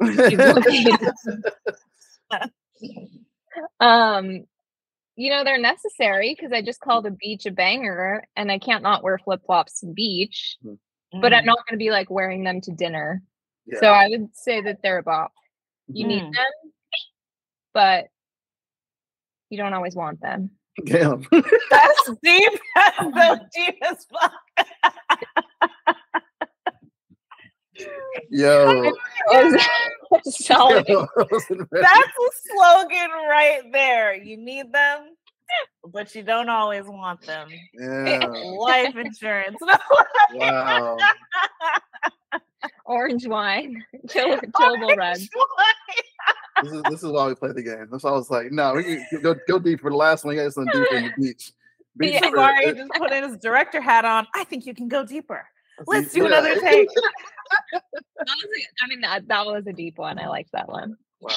Um, 3.78 4.44
you 5.16 5.30
know 5.30 5.44
they're 5.44 5.60
necessary 5.60 6.34
because 6.36 6.52
I 6.52 6.60
just 6.60 6.80
called 6.80 7.06
a 7.06 7.12
beach 7.12 7.46
a 7.46 7.52
banger, 7.52 8.24
and 8.34 8.50
I 8.50 8.58
can't 8.58 8.82
not 8.82 9.04
wear 9.04 9.16
flip 9.18 9.42
flops 9.46 9.78
to 9.80 9.86
the 9.86 9.92
beach. 9.92 10.56
But 11.12 11.32
I'm 11.32 11.44
Mm. 11.44 11.46
not 11.46 11.58
going 11.68 11.74
to 11.74 11.84
be 11.84 11.92
like 11.92 12.10
wearing 12.10 12.42
them 12.42 12.60
to 12.62 12.72
dinner. 12.72 13.22
Yeah. 13.66 13.78
So 13.78 13.86
I 13.92 14.08
would 14.08 14.34
say 14.34 14.60
that 14.62 14.80
they're 14.82 14.98
a 14.98 15.02
bop. 15.04 15.32
You 15.86 16.08
need 16.08 16.24
Mm. 16.24 16.32
them, 16.32 16.72
but 17.72 18.06
you 19.54 19.58
don't 19.62 19.72
always 19.72 19.94
want 19.94 20.20
them. 20.20 20.50
Damn. 20.84 21.24
That's 21.70 22.10
deep. 22.24 22.52
That's 22.74 22.98
so 22.98 23.38
deep 23.54 23.76
as 23.82 24.04
fuck. 24.12 24.32
Yo. 28.30 28.92
Solid. 30.24 30.88
Yo, 30.88 31.06
I 31.16 31.24
wasn't 31.30 31.68
ready. 31.70 31.86
That's 31.86 32.08
a 32.08 32.30
slogan 32.50 33.10
right 33.28 33.62
there. 33.72 34.16
You 34.16 34.36
need 34.36 34.72
them, 34.72 35.14
but 35.86 36.12
you 36.16 36.24
don't 36.24 36.48
always 36.48 36.86
want 36.86 37.20
them. 37.22 37.48
Yeah. 37.78 38.26
Life 38.26 38.96
insurance. 38.96 39.58
Wow. 40.34 40.96
Orange 42.86 43.26
wine, 43.26 43.84
Kill, 44.08 44.38
killable 44.38 44.96
red. 44.96 45.18
This 46.62 46.72
is 46.72 46.82
this 46.84 47.02
is 47.02 47.10
why 47.10 47.26
we 47.28 47.34
play 47.34 47.52
the 47.52 47.62
game. 47.62 47.88
That's 47.90 48.04
why 48.04 48.10
I 48.10 48.14
was 48.14 48.30
like, 48.30 48.50
no, 48.52 48.74
we 48.74 48.84
can 48.84 49.20
go 49.22 49.34
go 49.48 49.58
deep 49.58 49.80
for 49.80 49.90
the 49.90 49.96
last 49.96 50.24
one. 50.24 50.34
You 50.34 50.42
guys 50.42 50.54
something 50.54 50.72
deeper 50.72 50.96
in 50.96 51.04
the 51.04 51.22
beach. 51.22 51.52
Beach 51.96 52.14
Yeah, 52.14 52.30
for- 52.30 52.36
Mari 52.36 52.66
it- 52.66 52.76
just 52.76 52.90
put 52.92 53.12
in 53.12 53.24
his 53.24 53.36
director 53.38 53.80
hat 53.80 54.04
on. 54.04 54.26
I 54.34 54.44
think 54.44 54.66
you 54.66 54.74
can 54.74 54.88
go 54.88 55.04
deeper. 55.04 55.46
Let's 55.86 56.12
do 56.12 56.20
yeah. 56.20 56.26
another 56.26 56.60
take. 56.60 56.88
That 57.72 57.82
was 58.18 58.44
a, 58.44 58.84
I 58.84 58.88
mean, 58.88 59.00
that, 59.02 59.28
that 59.28 59.44
was 59.44 59.66
a 59.66 59.72
deep 59.72 59.98
one. 59.98 60.18
I 60.18 60.28
liked 60.28 60.52
that 60.52 60.68
one. 60.68 60.96
Wow. 61.20 61.30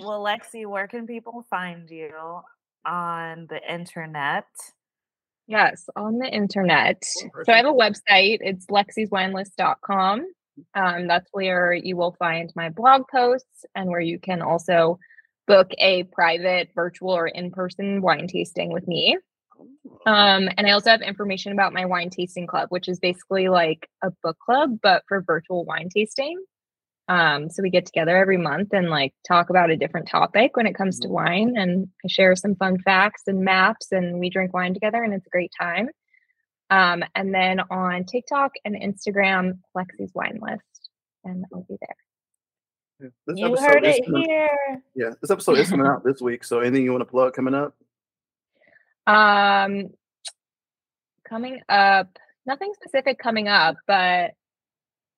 Well, 0.00 0.24
Lexi, 0.24 0.66
where 0.66 0.88
can 0.88 1.06
people 1.06 1.44
find 1.50 1.88
you 1.90 2.12
on 2.86 3.46
the 3.48 3.60
internet? 3.70 4.46
Yes, 5.46 5.88
on 5.94 6.18
the 6.18 6.28
internet. 6.28 7.02
Cool, 7.20 7.44
So 7.44 7.52
I 7.52 7.58
have 7.58 7.66
a 7.66 7.72
website. 7.72 8.38
It's 8.40 8.66
lexiswinelist.com. 8.66 10.26
Um, 10.74 11.08
that's 11.08 11.28
where 11.32 11.72
you 11.74 11.96
will 11.96 12.16
find 12.18 12.52
my 12.54 12.70
blog 12.70 13.02
posts 13.10 13.64
and 13.74 13.88
where 13.88 14.00
you 14.00 14.18
can 14.18 14.40
also 14.40 14.98
book 15.46 15.70
a 15.78 16.04
private, 16.04 16.70
virtual, 16.74 17.10
or 17.10 17.26
in 17.26 17.50
person 17.50 18.00
wine 18.00 18.26
tasting 18.28 18.72
with 18.72 18.86
me. 18.86 19.18
Um, 20.06 20.48
and 20.56 20.66
I 20.66 20.70
also 20.70 20.90
have 20.90 21.02
information 21.02 21.52
about 21.52 21.72
my 21.72 21.84
wine 21.84 22.10
tasting 22.10 22.46
club, 22.46 22.68
which 22.70 22.88
is 22.88 22.98
basically 22.98 23.48
like 23.48 23.88
a 24.02 24.10
book 24.22 24.38
club, 24.44 24.78
but 24.82 25.02
for 25.08 25.22
virtual 25.22 25.64
wine 25.64 25.88
tasting. 25.94 26.42
Um, 27.06 27.50
so 27.50 27.62
we 27.62 27.68
get 27.70 27.84
together 27.84 28.16
every 28.16 28.38
month 28.38 28.72
and 28.72 28.88
like 28.88 29.12
talk 29.28 29.50
about 29.50 29.70
a 29.70 29.76
different 29.76 30.08
topic 30.08 30.56
when 30.56 30.66
it 30.66 30.74
comes 30.74 30.98
to 31.00 31.08
wine, 31.08 31.54
and 31.56 31.88
I 32.04 32.08
share 32.08 32.34
some 32.34 32.54
fun 32.56 32.78
facts 32.80 33.24
and 33.26 33.44
maps, 33.44 33.92
and 33.92 34.18
we 34.18 34.30
drink 34.30 34.54
wine 34.54 34.72
together, 34.74 35.02
and 35.02 35.12
it's 35.12 35.26
a 35.26 35.30
great 35.30 35.52
time. 35.60 35.88
Um, 36.70 37.04
and 37.14 37.34
then 37.34 37.60
on 37.70 38.04
TikTok 38.04 38.52
and 38.64 38.74
Instagram, 38.74 39.58
Lexi's 39.76 40.12
Wine 40.14 40.38
List, 40.40 40.88
and 41.24 41.44
I'll 41.52 41.66
be 41.68 41.76
there. 41.80 41.96
Yeah. 43.00 43.08
This 43.26 43.38
You 43.38 43.46
episode 43.48 43.66
heard 43.66 43.84
is 43.86 43.96
it 43.96 44.06
coming- 44.06 44.24
here. 44.28 44.82
Yeah, 44.94 45.10
this 45.20 45.30
episode 45.30 45.58
is 45.58 45.68
coming 45.68 45.86
out 45.90 46.04
this 46.04 46.22
week. 46.22 46.42
So 46.42 46.60
anything 46.60 46.84
you 46.84 46.92
want 46.92 47.02
to 47.02 47.10
plug 47.10 47.34
coming 47.34 47.54
up? 47.54 47.74
Um, 49.06 49.88
coming 51.28 51.60
up, 51.68 52.18
nothing 52.46 52.72
specific 52.74 53.18
coming 53.18 53.48
up, 53.48 53.76
but 53.86 54.30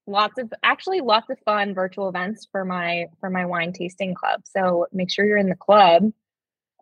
lots 0.07 0.39
of 0.39 0.53
actually 0.63 1.01
lots 1.01 1.31
of 1.31 1.39
fun 1.45 1.75
virtual 1.75 2.09
events 2.09 2.47
for 2.51 2.65
my 2.65 3.07
for 3.21 3.31
my 3.31 3.47
wine 3.47 3.73
tasting 3.73 4.15
club. 4.15 4.43
So 4.45 4.87
make 4.93 5.11
sure 5.11 5.25
you're 5.25 5.37
in 5.37 5.49
the 5.49 5.57
club, 5.57 6.11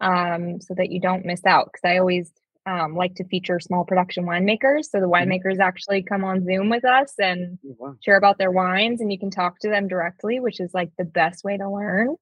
um, 0.00 0.60
so 0.60 0.74
that 0.74 0.90
you 0.90 1.00
don't 1.00 1.24
miss 1.26 1.44
out. 1.46 1.70
Because 1.72 1.88
I 1.90 1.98
always 1.98 2.30
um, 2.66 2.94
like 2.94 3.14
to 3.16 3.24
feature 3.24 3.60
small 3.60 3.84
production 3.84 4.24
winemakers. 4.24 4.84
So 4.86 5.00
the 5.00 5.08
winemakers 5.08 5.58
actually 5.60 6.02
come 6.02 6.24
on 6.24 6.44
Zoom 6.44 6.70
with 6.70 6.84
us 6.84 7.12
and 7.18 7.58
Oh, 7.66 7.76
wow. 7.78 7.96
share 8.00 8.16
about 8.16 8.38
their 8.38 8.50
wines 8.50 9.00
and 9.00 9.12
you 9.12 9.18
can 9.18 9.30
talk 9.30 9.58
to 9.60 9.68
them 9.68 9.88
directly 9.88 10.40
which 10.40 10.60
is 10.60 10.72
like 10.74 10.90
the 10.98 11.04
best 11.04 11.44
way 11.44 11.56
to 11.56 11.68
learn 11.68 12.14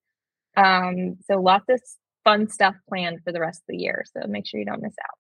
um 0.57 1.16
so 1.26 1.40
lots 1.40 1.64
of 1.68 1.80
fun 2.24 2.48
stuff 2.48 2.74
planned 2.88 3.20
for 3.24 3.32
the 3.32 3.40
rest 3.40 3.61
of 3.62 3.66
the 3.68 3.76
year 3.76 4.05
so 4.12 4.26
make 4.28 4.46
sure 4.46 4.61
you 4.61 4.66
don't 4.66 4.82
miss 4.82 4.94
out 5.03 5.18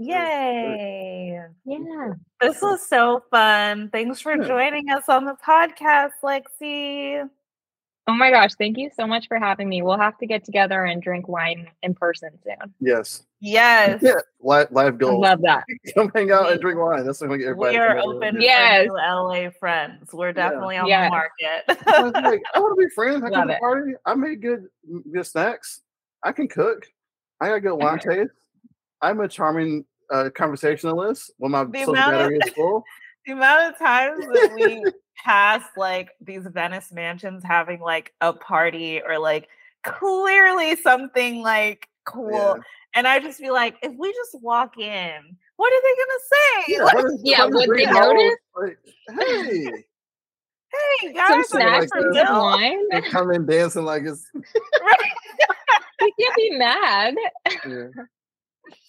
Yay. 0.00 1.38
yeah 1.66 2.12
This 2.40 2.62
was 2.62 2.86
so 2.88 3.22
fun. 3.30 3.90
Thanks 3.90 4.20
for 4.20 4.36
joining 4.38 4.88
us 4.90 5.04
on 5.08 5.26
the 5.26 5.36
podcast, 5.46 6.12
Lexi. 6.24 7.28
oh 8.06 8.14
my 8.14 8.30
gosh 8.30 8.52
thank 8.58 8.78
you 8.78 8.90
so 8.96 9.06
much 9.06 9.28
for 9.28 9.38
having 9.38 9.68
me 9.68 9.82
we'll 9.82 9.98
have 9.98 10.16
to 10.18 10.26
get 10.26 10.42
together 10.42 10.84
and 10.84 11.02
drink 11.02 11.28
wine 11.28 11.68
in 11.82 11.94
person 11.94 12.30
soon 12.42 12.72
Yes. 12.80 13.24
Yes. 13.40 14.00
Yeah. 14.02 14.14
Live, 14.40 14.68
live 14.72 14.96
i 15.02 15.04
love 15.06 15.42
that 15.42 15.64
Come 15.94 16.10
hang 16.14 16.30
out 16.32 16.50
and 16.50 16.60
drink 16.60 16.78
wine. 16.80 17.04
That's 17.04 17.20
when 17.20 17.30
we 17.30 17.38
get 17.38 17.48
everybody. 17.48 17.76
We 17.76 17.82
are 17.82 17.96
come 18.00 18.08
over. 18.08 18.24
open 18.24 18.40
Yes. 18.40 18.86
for 18.86 18.96
LA 18.96 19.50
friends. 19.60 20.12
We're 20.14 20.32
definitely 20.32 20.78
on 20.78 20.86
Yes. 20.88 21.06
the 21.06 21.10
market. 21.10 21.84
I 21.88 22.02
like, 22.30 22.42
I 22.54 22.58
want 22.60 22.78
to 22.78 22.86
be 22.86 22.90
friends. 22.94 23.22
I 23.22 23.28
Love 23.28 23.32
come 23.32 23.48
to 23.48 23.54
it. 23.54 23.60
party. 23.60 23.92
I 24.06 24.14
make 24.14 24.40
good 24.40 24.66
mm, 24.90 25.02
good 25.12 25.26
snacks. 25.26 25.82
I 26.22 26.32
can 26.32 26.48
cook. 26.48 26.86
I 27.40 27.48
got 27.48 27.58
good 27.62 27.74
wine 27.74 27.98
taste. 27.98 28.30
I'm 29.02 29.20
a 29.20 29.28
charming 29.28 29.84
uh, 30.10 30.30
conversationalist 30.34 31.32
when 31.38 31.52
my 31.52 31.64
The 31.64 31.78
social 31.80 31.94
amount 31.94 32.14
of- 32.14 32.20
battery 32.20 32.38
is 32.44 32.52
full. 32.52 32.84
the 33.26 33.32
amount 33.32 33.72
of 33.72 33.78
times 33.78 34.24
that 34.26 34.52
we 34.54 34.84
pass 35.24 35.62
like 35.76 36.10
these 36.20 36.46
Venice 36.46 36.90
mansions 36.92 37.42
having 37.44 37.80
like 37.80 38.12
a 38.20 38.32
party 38.32 39.00
or 39.06 39.18
like 39.18 39.48
clearly 39.84 40.76
something 40.76 41.42
like 41.42 41.86
cool. 42.06 42.30
Yeah. 42.32 42.54
And 42.94 43.06
I 43.06 43.20
just 43.20 43.38
be 43.40 43.50
like, 43.50 43.76
if 43.82 43.92
we 43.96 44.12
just 44.12 44.42
walk 44.42 44.76
in, 44.78 45.36
what 45.56 45.72
are 45.72 45.82
they 45.82 45.94
gonna 45.96 46.20
say? 46.32 46.72
Yeah, 46.74 46.82
Like, 46.84 46.94
what 46.94 47.04
is- 47.06 47.20
Yeah, 47.22 47.44
what 47.44 47.62
is 47.62 47.68
would 47.68 47.78
they 47.78 47.84
notice? 47.86 48.34
Like, 48.56 48.78
hey, 49.20 49.64
hey 50.72 51.02
some 51.02 51.12
guys, 51.12 51.48
some 51.48 51.62
I'm 51.62 51.68
like 51.80 51.88
snacks 51.88 51.90
and 51.94 52.14
that. 52.16 52.32
wine 52.32 52.88
they 52.90 53.00
come 53.02 53.30
in 53.30 53.46
dancing 53.46 53.84
like 53.84 54.02
it's. 54.04 54.26
you 54.34 56.12
can't 56.18 56.36
be 56.36 56.50
mad 56.58 57.14
Yeah. 57.68 57.88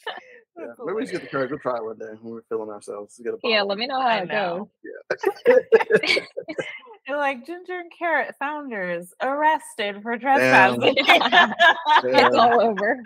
Yeah. 0.60 0.66
Maybe 0.84 0.96
we 0.96 1.06
should 1.06 1.14
get 1.14 1.22
the 1.22 1.28
courage. 1.30 1.50
We'll 1.50 1.60
try 1.60 1.78
it 1.78 1.84
one 1.84 1.98
day 1.98 2.06
when 2.22 2.34
we're 2.34 2.42
feeling 2.50 2.70
ourselves. 2.70 3.20
Get 3.24 3.34
a 3.34 3.38
yeah 3.42 3.62
let 3.62 3.78
me 3.78 3.88
know 3.88 4.02
how 4.02 4.08
I 4.08 4.18
it 4.20 4.28
know. 4.28 4.70
goes 5.10 5.20
They're 7.08 7.18
like 7.18 7.46
ginger 7.46 7.80
and 7.80 7.92
carrot 7.98 8.36
founders 8.38 9.14
arrested 9.24 10.04
for 10.04 10.18
Damn. 10.18 10.76
trespassing. 10.82 10.96
it's 12.04 12.36
all 12.36 12.62
over 12.62 13.02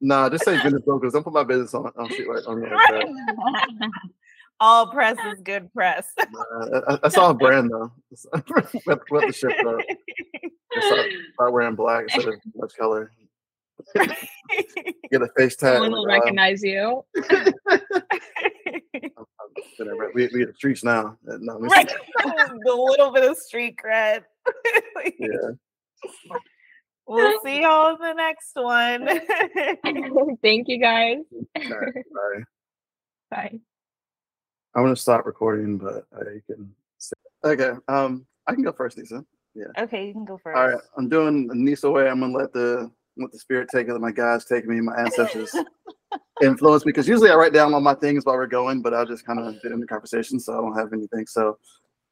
Nah, 0.00 0.28
just 0.30 0.44
say 0.44 0.60
business 0.62 0.82
brokers. 0.82 1.12
Don't 1.12 1.22
put 1.22 1.32
my 1.32 1.44
business 1.44 1.74
on 1.74 1.92
on 1.96 2.08
shit 2.08 2.26
like 2.28 2.46
on 2.48 2.60
there. 2.60 2.74
like 2.74 2.88
that. 2.88 3.90
All 4.58 4.86
press 4.88 5.16
is 5.32 5.40
good 5.42 5.72
press. 5.72 6.06
Nah, 6.18 6.80
I, 6.88 6.98
I 7.04 7.08
saw 7.08 7.30
a 7.30 7.34
brand 7.34 7.70
though. 7.70 7.92
we 8.32 8.40
have 8.40 9.06
to 9.06 9.32
shift 9.32 9.58
up. 9.60 9.80
Start, 10.82 11.06
start 11.34 11.52
wearing 11.52 11.74
black 11.76 12.04
instead 12.04 12.28
of 12.34 12.40
much 12.54 12.74
color. 12.76 13.10
Get 15.10 15.22
a 15.22 15.28
face 15.36 15.56
tag. 15.56 15.74
someone 15.82 15.92
will 15.92 16.06
like, 16.06 16.18
uh, 16.20 16.24
recognize 16.24 16.62
you 16.62 17.04
I'm- 17.30 19.26
I'm 19.40 19.62
gonna 19.78 19.96
re- 19.96 20.12
we 20.14 20.28
we 20.32 20.42
in 20.42 20.48
the 20.48 20.54
streets 20.54 20.84
now. 20.84 21.16
Uh, 21.28 21.36
No, 21.40 21.56
let 21.58 21.70
right. 21.72 21.92
the 22.64 22.74
little 22.74 23.10
bit 23.12 23.24
of 23.30 23.36
street 23.36 23.76
cred. 23.82 24.24
Yeah. 25.18 25.50
we'll 27.06 27.40
see 27.42 27.62
y'all 27.62 27.94
in 27.94 28.00
the 28.00 28.12
next 28.14 28.52
one. 28.54 29.06
thank 30.42 30.68
you 30.68 30.78
guys 30.78 31.18
All 31.56 31.78
right, 31.78 31.94
bye. 31.94 32.44
bye 33.30 33.60
I'm 34.74 34.84
gonna 34.84 34.96
stop 34.96 35.26
recording, 35.26 35.78
but 35.78 36.04
I 36.14 36.40
can. 36.46 36.72
Say. 36.98 37.14
Okay. 37.44 37.72
Um, 37.88 38.24
I 38.46 38.54
can 38.54 38.62
go 38.62 38.72
first, 38.72 38.96
Nisa. 38.98 39.24
Yeah. 39.54 39.64
Okay, 39.78 40.06
you 40.06 40.12
can 40.12 40.24
go 40.24 40.38
first. 40.38 40.56
All 40.56 40.68
right. 40.68 40.80
I'm 40.96 41.08
doing 41.08 41.48
Nisa 41.52 41.90
way. 41.90 42.08
I'm 42.08 42.20
gonna 42.20 42.36
let 42.36 42.52
the 42.52 42.90
let 43.20 43.32
the 43.32 43.38
spirit 43.38 43.68
take 43.72 43.88
it. 43.88 43.92
Let 43.92 44.00
my 44.00 44.12
guys 44.12 44.44
take 44.44 44.66
me. 44.66 44.80
My 44.80 44.96
ancestors 44.96 45.54
influence 46.42 46.84
me 46.84 46.92
because 46.92 47.08
usually 47.08 47.30
I 47.30 47.34
write 47.34 47.52
down 47.52 47.74
all 47.74 47.80
my 47.80 47.94
things 47.94 48.24
while 48.24 48.36
we're 48.36 48.46
going, 48.46 48.82
but 48.82 48.94
I'll 48.94 49.06
just 49.06 49.26
kind 49.26 49.38
of 49.38 49.60
get 49.62 49.72
into 49.72 49.86
conversation, 49.86 50.40
so 50.40 50.52
I 50.52 50.60
don't 50.60 50.76
have 50.76 50.92
anything. 50.92 51.26
So, 51.26 51.58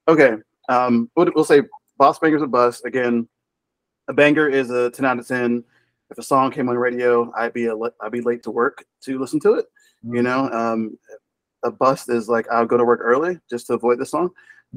okay. 0.07 0.35
Um, 0.69 1.11
we'll, 1.17 1.31
we'll 1.35 1.45
say 1.45 1.63
Boss 1.97 2.19
Banger's 2.19 2.43
a 2.43 2.47
bust 2.47 2.85
again. 2.85 3.29
A 4.09 4.13
banger 4.13 4.49
is 4.49 4.71
a 4.71 4.91
10 4.91 5.05
out 5.05 5.19
of 5.19 5.27
10. 5.27 5.65
If 6.11 6.19
a 6.19 6.23
song 6.23 6.51
came 6.51 6.69
on 6.69 6.75
the 6.75 6.81
radio, 6.81 7.31
I'd 7.37 7.53
be 7.53 7.67
a 7.67 7.77
I'd 8.01 8.13
be 8.13 8.23
late 8.23 8.43
to 8.45 8.51
work 8.51 8.85
to 9.03 9.19
listen 9.19 9.41
to 9.41 9.55
it. 9.55 9.67
You 10.03 10.23
know, 10.23 10.51
um, 10.51 10.99
a 11.65 11.71
bust 11.71 12.09
is 12.09 12.29
like 12.29 12.49
I'll 12.51 12.65
go 12.65 12.79
to 12.79 12.85
work 12.85 13.01
early 13.03 13.39
just 13.51 13.67
to 13.67 13.75
avoid 13.75 13.99
the 13.99 14.07
song, 14.07 14.31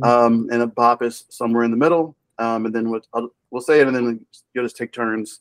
um, 0.03 0.49
and 0.51 0.61
a 0.61 0.67
bop 0.67 1.01
is 1.03 1.23
somewhere 1.29 1.63
in 1.63 1.71
the 1.71 1.77
middle. 1.77 2.17
Um, 2.37 2.65
and 2.65 2.75
then 2.75 2.89
we'll, 2.89 3.01
I'll, 3.13 3.29
we'll 3.51 3.61
say 3.61 3.79
it, 3.79 3.87
and 3.87 3.95
then 3.95 4.25
you'll 4.53 4.65
just 4.65 4.75
take 4.75 4.91
turns 4.91 5.39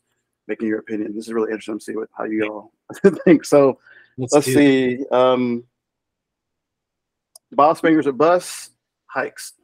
making 0.51 0.66
your 0.68 0.80
opinion. 0.80 1.14
This 1.14 1.28
is 1.28 1.32
really 1.32 1.53
interesting 1.53 1.78
to 1.78 1.84
see 1.84 1.96
what 1.96 2.09
how 2.16 2.24
you 2.24 2.44
all 2.44 2.72
think. 3.24 3.44
So 3.44 3.78
let's 4.18 4.34
do 4.34 4.38
it. 4.38 4.42
see. 4.44 5.05
Um, 5.11 5.64
Boss 7.53 7.80
Banger's 7.80 8.07
a 8.07 8.12
bus. 8.12 8.70
Hikes. 9.07 9.55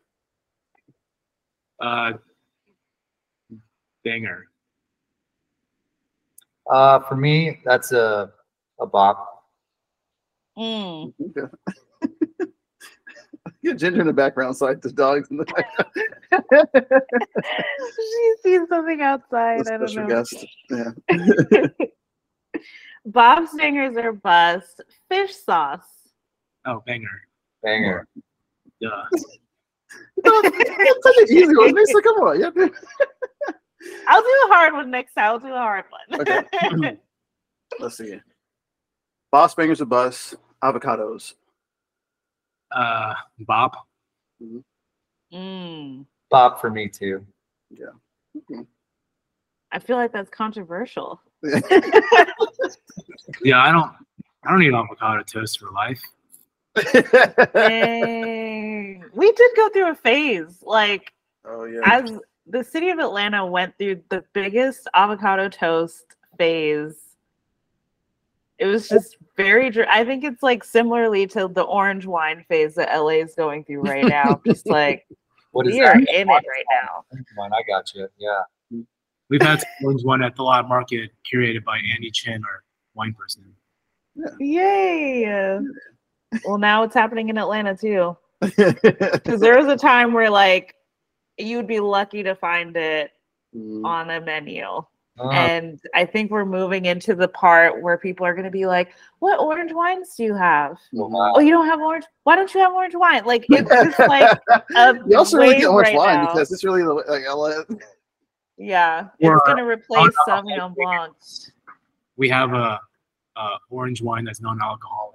Uh, 1.80 2.12
banger. 4.05 4.47
Uh, 6.70 7.01
for 7.01 7.16
me, 7.16 7.61
that's 7.64 7.93
a 7.93 8.30
a 8.80 8.87
bop. 8.87 9.45
Mm. 10.57 11.12
Okay. 13.66 13.72
Get 13.72 13.80
Ginger 13.80 14.00
in 14.00 14.06
the 14.06 14.12
background, 14.12 14.56
so 14.56 14.66
like 14.66 14.80
the 14.80 14.92
dogs 14.92 15.28
in 15.30 15.38
the 15.38 15.44
background. 15.44 15.90
she 17.96 18.34
sees 18.42 18.68
something 18.68 19.02
outside. 19.02 19.64
The 19.64 19.74
I 19.74 19.78
don't 19.78 19.88
special 19.88 20.08
know. 20.08 20.14
guest. 20.14 20.46
Yeah. 20.70 22.60
Bob's 23.06 23.50
fingers 23.52 23.96
are 23.96 24.12
bust. 24.12 24.82
Fish 25.08 25.34
sauce. 25.34 25.86
Oh, 26.64 26.82
banger. 26.86 27.08
Banger. 27.62 28.06
Duh. 28.80 29.04
That's 30.22 30.48
such 31.02 31.16
an 31.18 31.26
easy 31.30 31.56
one. 31.56 31.74
Nisa, 31.74 32.02
come 32.02 32.16
on. 32.18 32.40
Yeah. 32.40 32.50
I'll 34.08 34.22
do 34.22 34.42
a 34.44 34.48
hard 34.48 34.74
one 34.74 34.90
next 34.90 35.14
time. 35.14 35.24
I'll 35.24 35.38
do 35.38 35.52
a 35.52 35.58
hard 35.58 35.84
one. 35.90 36.20
Okay. 36.20 36.98
Let's 37.78 37.96
see. 37.96 38.20
Boss 39.30 39.54
bangers 39.54 39.80
a 39.80 39.86
bus. 39.86 40.34
Avocados. 40.62 41.34
Uh, 42.77 43.14
Bop. 43.41 43.87
mm. 45.33 46.05
Bop 46.31 46.61
for 46.61 46.70
me 46.70 46.89
too. 46.89 47.24
Yeah. 47.70 48.61
I 49.72 49.79
feel 49.79 49.97
like 49.97 50.12
that's 50.12 50.31
controversial. 50.31 51.20
Yeah, 53.43 53.62
I 53.62 53.72
don't. 53.72 53.91
I 54.45 54.51
don't 54.51 54.61
need 54.61 54.74
avocado 54.74 55.22
toast 55.22 55.59
for 55.59 55.70
life. 55.72 56.01
Dang. 57.55 59.03
we 59.12 59.33
did 59.33 59.51
go 59.57 59.68
through 59.70 59.91
a 59.91 59.95
phase. 59.95 60.62
Like 60.62 61.12
oh 61.45 61.64
yeah. 61.64 61.81
as 61.85 62.12
the 62.47 62.62
city 62.62 62.91
of 62.91 62.99
Atlanta 62.99 63.45
went 63.45 63.77
through 63.79 64.03
the 64.09 64.22
biggest 64.33 64.89
avocado 64.95 65.49
toast 65.49 66.05
phase. 66.39 67.05
It 68.59 68.66
was 68.66 68.88
just 68.88 69.16
very. 69.36 69.70
dr- 69.70 69.88
I 69.90 70.04
think 70.04 70.24
it's 70.24 70.42
like 70.42 70.64
similarly 70.64 71.26
to 71.28 71.48
the 71.48 71.62
orange 71.62 72.07
wine 72.07 72.44
phase 72.48 72.74
that 72.76 72.88
LA 72.96 73.20
is 73.20 73.34
going 73.34 73.64
through 73.64 73.82
right 73.82 74.04
now. 74.09 74.40
just 74.46 74.66
like 74.66 75.07
What 75.52 75.66
is 75.66 75.74
we 75.74 75.82
are 75.82 75.92
that? 75.92 76.09
in 76.14 76.28
it 76.28 76.32
right 76.32 76.64
now. 76.70 77.04
One, 77.34 77.52
I 77.52 77.62
got 77.68 77.92
you. 77.94 78.09
Yeah. 78.18 78.42
We've 79.28 79.42
had 79.42 79.61
some 79.61 79.68
orange 79.84 80.04
one 80.04 80.22
at 80.22 80.36
the 80.36 80.42
lot 80.42 80.68
market 80.68 81.11
curated 81.30 81.64
by 81.64 81.78
Andy 81.94 82.11
Chin, 82.11 82.42
our 82.44 82.62
wine 82.94 83.12
person. 83.12 83.44
Yay! 84.38 85.59
Well, 86.44 86.59
now 86.59 86.82
it's 86.82 86.94
happening 86.94 87.28
in 87.28 87.36
Atlanta 87.38 87.76
too. 87.76 88.16
Because 88.40 89.40
there 89.40 89.59
was 89.59 89.66
a 89.66 89.76
time 89.76 90.12
where 90.12 90.30
like 90.30 90.74
you'd 91.38 91.66
be 91.66 91.80
lucky 91.80 92.22
to 92.22 92.34
find 92.34 92.76
it 92.76 93.11
Mm, 93.54 93.84
on 93.86 94.11
a 94.11 94.20
menu. 94.20 94.82
Uh, 95.18 95.30
And 95.30 95.80
I 95.94 96.04
think 96.04 96.30
we're 96.30 96.44
moving 96.44 96.84
into 96.84 97.14
the 97.14 97.28
part 97.28 97.80
where 97.80 97.96
people 97.96 98.26
are 98.26 98.34
going 98.34 98.44
to 98.44 98.50
be 98.50 98.66
like, 98.66 98.92
"What 99.20 99.38
orange 99.40 99.72
wines 99.72 100.14
do 100.14 100.24
you 100.24 100.34
have? 100.34 100.76
wow. 100.92 101.32
Oh, 101.36 101.40
you 101.40 101.50
don't 101.50 101.66
have 101.66 101.80
orange. 101.80 102.04
Why 102.24 102.36
don't 102.36 102.52
you 102.52 102.60
have 102.60 102.72
orange 102.74 102.94
wine?" 102.94 103.24
Like 103.24 103.46
it's 103.48 103.68
just 103.70 103.98
like 104.08 104.38
a 104.76 104.94
you 105.08 105.16
also 105.16 105.38
really 105.38 105.54
wave 105.54 105.60
get 105.62 105.66
orange 105.68 105.88
right 105.88 105.96
wine 105.96 106.16
now. 106.24 106.26
because 106.32 106.52
it's 106.52 106.64
really 106.64 106.82
the 106.82 106.92
like 106.92 107.22
LA. 107.26 107.62
yeah, 108.58 109.08
Or- 109.22 109.36
it's 109.36 109.44
going 109.46 109.56
to 109.58 109.64
replace 109.64 110.12
Sauvignon 110.28 110.74
Blanc. 110.74 111.14
We 112.18 112.28
have 112.28 112.52
a, 112.52 112.78
a 113.36 113.48
orange 113.70 114.02
wine 114.02 114.24
that's 114.24 114.40
non-alcoholic. 114.42 115.14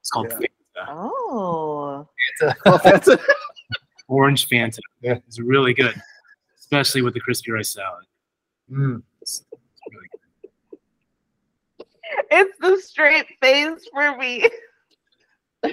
It's 0.00 0.10
called 0.10 0.26
Yeah. 0.30 0.38
Fanta. 0.38 0.86
Oh, 0.88 2.08
Oh, 2.66 2.80
that's 2.82 3.08
it. 3.08 3.20
Orange 4.08 4.48
Fanta. 4.48 4.78
Yeah. 5.02 5.18
It's 5.26 5.38
really 5.40 5.72
good, 5.74 5.94
especially 6.58 7.02
with 7.02 7.14
the 7.14 7.20
crispy 7.20 7.50
rice 7.52 7.70
salad. 7.70 8.04
Mm. 8.70 9.02
It's, 9.22 9.44
it's 9.50 9.62
really 9.92 10.06
good. 10.12 10.78
It's 12.30 12.56
the 12.60 12.78
straight 12.80 13.26
face 13.40 13.86
for 13.92 14.16
me. 14.16 14.48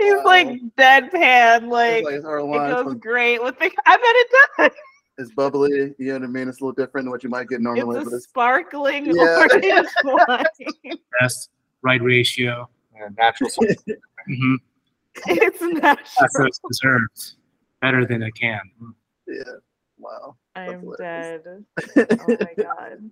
He's 0.00 0.14
like 0.24 0.48
deadpan, 0.76 1.68
like, 1.68 2.04
like 2.04 2.14
it 2.14 2.22
goes 2.22 2.92
is- 2.94 3.00
great 3.00 3.42
with 3.42 3.58
the. 3.58 3.70
I 3.86 3.96
bet 3.96 4.02
it 4.04 4.28
does. 4.58 4.70
It's 5.18 5.30
bubbly. 5.32 5.94
You 5.98 6.06
know 6.06 6.12
what 6.14 6.22
I 6.24 6.26
mean? 6.26 6.48
It's 6.48 6.60
a 6.60 6.64
little 6.64 6.74
different 6.74 7.04
than 7.04 7.12
what 7.12 7.22
you 7.22 7.30
might 7.30 7.48
get 7.48 7.60
normally, 7.60 7.98
It's 8.00 8.04
but 8.04 8.14
a 8.14 8.16
it's 8.16 8.24
sparkling 8.26 9.06
Yeah. 9.06 9.46
orange 9.52 9.88
wine. 10.04 10.98
Best 11.20 11.50
right 11.82 12.02
ratio. 12.02 12.68
Yeah, 12.96 13.08
natural. 13.16 13.50
source. 13.50 13.76
hmm 14.26 14.54
It's 15.26 15.60
That's 15.60 15.72
natural. 16.16 16.46
what's 16.46 16.60
deserved. 16.68 17.34
Better 17.80 18.04
than 18.06 18.24
a 18.24 18.30
can. 18.32 18.60
yeah. 19.28 19.42
Wow. 19.98 20.36
I'm 20.56 20.90
dead. 20.98 21.42
Oh 21.96 22.36
my 22.40 22.54
god. 22.56 23.10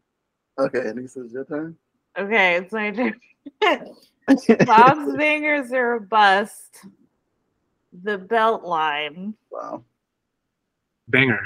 Okay, 0.59 0.80
and 0.80 1.03
this 1.03 1.16
is 1.16 1.32
your 1.32 1.44
turn. 1.44 1.76
Okay, 2.18 2.57
it's 2.57 2.72
my 2.72 2.90
turn. 2.90 3.18
Bob's 4.66 5.12
bangers 5.16 5.72
are 5.72 5.94
a 5.94 6.00
bust. 6.00 6.84
The 8.03 8.18
Beltline. 8.18 9.34
Wow. 9.50 9.84
Banger. 11.09 11.40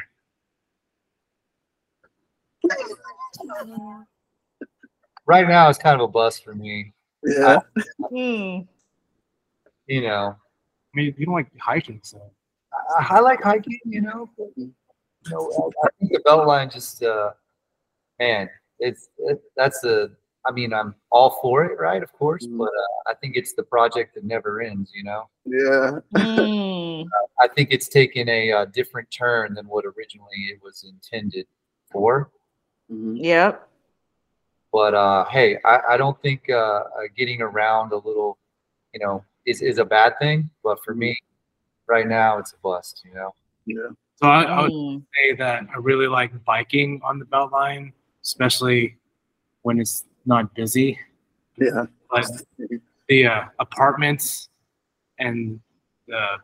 right 5.27 5.49
now, 5.49 5.69
it's 5.69 5.79
kind 5.79 6.01
of 6.01 6.09
a 6.09 6.09
bust 6.09 6.45
for 6.45 6.55
me. 6.55 6.93
Yeah. 7.23 7.61
Hmm. 7.99 8.61
You 9.87 10.03
know, 10.03 10.37
I 10.37 10.95
mean, 10.95 11.15
you 11.17 11.27
don't 11.27 11.35
like 11.35 11.51
hiking, 11.61 12.01
so 12.03 12.21
I, 12.99 13.17
I 13.17 13.21
like 13.21 13.43
hiking. 13.43 13.79
You 13.85 14.01
know, 14.03 14.29
but, 14.37 14.49
you 14.57 14.73
know, 15.31 15.73
I, 15.83 15.87
I 15.87 15.89
think 15.99 16.13
the 16.13 16.19
Beltline 16.27 16.73
just, 16.73 17.03
uh, 17.03 17.31
man, 18.19 18.51
it's 18.79 19.09
it, 19.18 19.43
that's 19.57 19.85
a. 19.85 20.11
I 20.49 20.53
mean, 20.53 20.72
I'm 20.72 20.95
all 21.11 21.39
for 21.43 21.64
it, 21.64 21.77
right? 21.79 22.03
Of 22.03 22.12
course, 22.12 22.47
Mhm. 22.47 22.59
but 22.59 22.68
uh, 22.68 23.11
I 23.11 23.14
think 23.14 23.35
it's 23.37 23.55
the 23.55 23.64
project 23.64 24.14
that 24.14 24.22
never 24.24 24.61
ends. 24.62 24.93
You 24.95 25.03
know, 25.05 25.29
Yeah. 25.45 25.99
Hmm. 26.14 27.03
I 27.41 27.49
think 27.49 27.68
it's 27.72 27.89
taken 27.89 28.29
a 28.29 28.53
uh, 28.53 28.64
different 28.66 29.11
turn 29.11 29.55
than 29.55 29.66
what 29.66 29.85
originally 29.85 30.43
it 30.53 30.61
was 30.62 30.85
intended 30.85 31.47
for. 31.91 32.31
Mhm. 32.91 33.16
Yep. 33.18 33.68
But 34.72 34.95
uh, 34.95 35.24
hey, 35.27 35.59
I, 35.64 35.81
I 35.91 35.97
don't 35.97 36.20
think 36.22 36.49
uh, 36.51 36.55
uh, 36.55 36.85
getting 37.16 37.41
around 37.43 37.93
a 37.93 37.97
little, 37.97 38.39
you 38.93 39.01
know, 39.01 39.24
is, 39.47 39.62
is 39.62 39.79
a 39.79 39.85
bad 39.85 40.18
thing. 40.18 40.51
But 40.62 40.83
for 40.85 40.95
me, 40.95 41.16
right 41.89 42.07
now, 42.07 42.39
it's 42.39 42.53
a 42.53 42.59
bust. 42.62 43.03
You 43.05 43.14
know. 43.14 43.35
Yeah. 43.66 43.89
so 44.16 44.29
I, 44.29 44.43
I 44.45 44.62
would 44.62 44.72
Hmm. 44.72 44.99
say 45.14 45.33
that 45.37 45.64
I 45.74 45.79
really 45.79 46.07
like 46.07 46.33
biking 46.45 47.01
on 47.03 47.18
the 47.18 47.24
Beltline, 47.24 47.93
especially 48.27 48.97
when 49.62 49.81
it's 49.81 50.05
not 50.27 50.53
busy. 50.55 50.99
Yeah. 51.57 51.87
But 52.11 52.27
the 53.09 53.27
uh, 53.27 53.45
apartments 53.61 54.49
and 55.18 55.61
the 56.09 56.39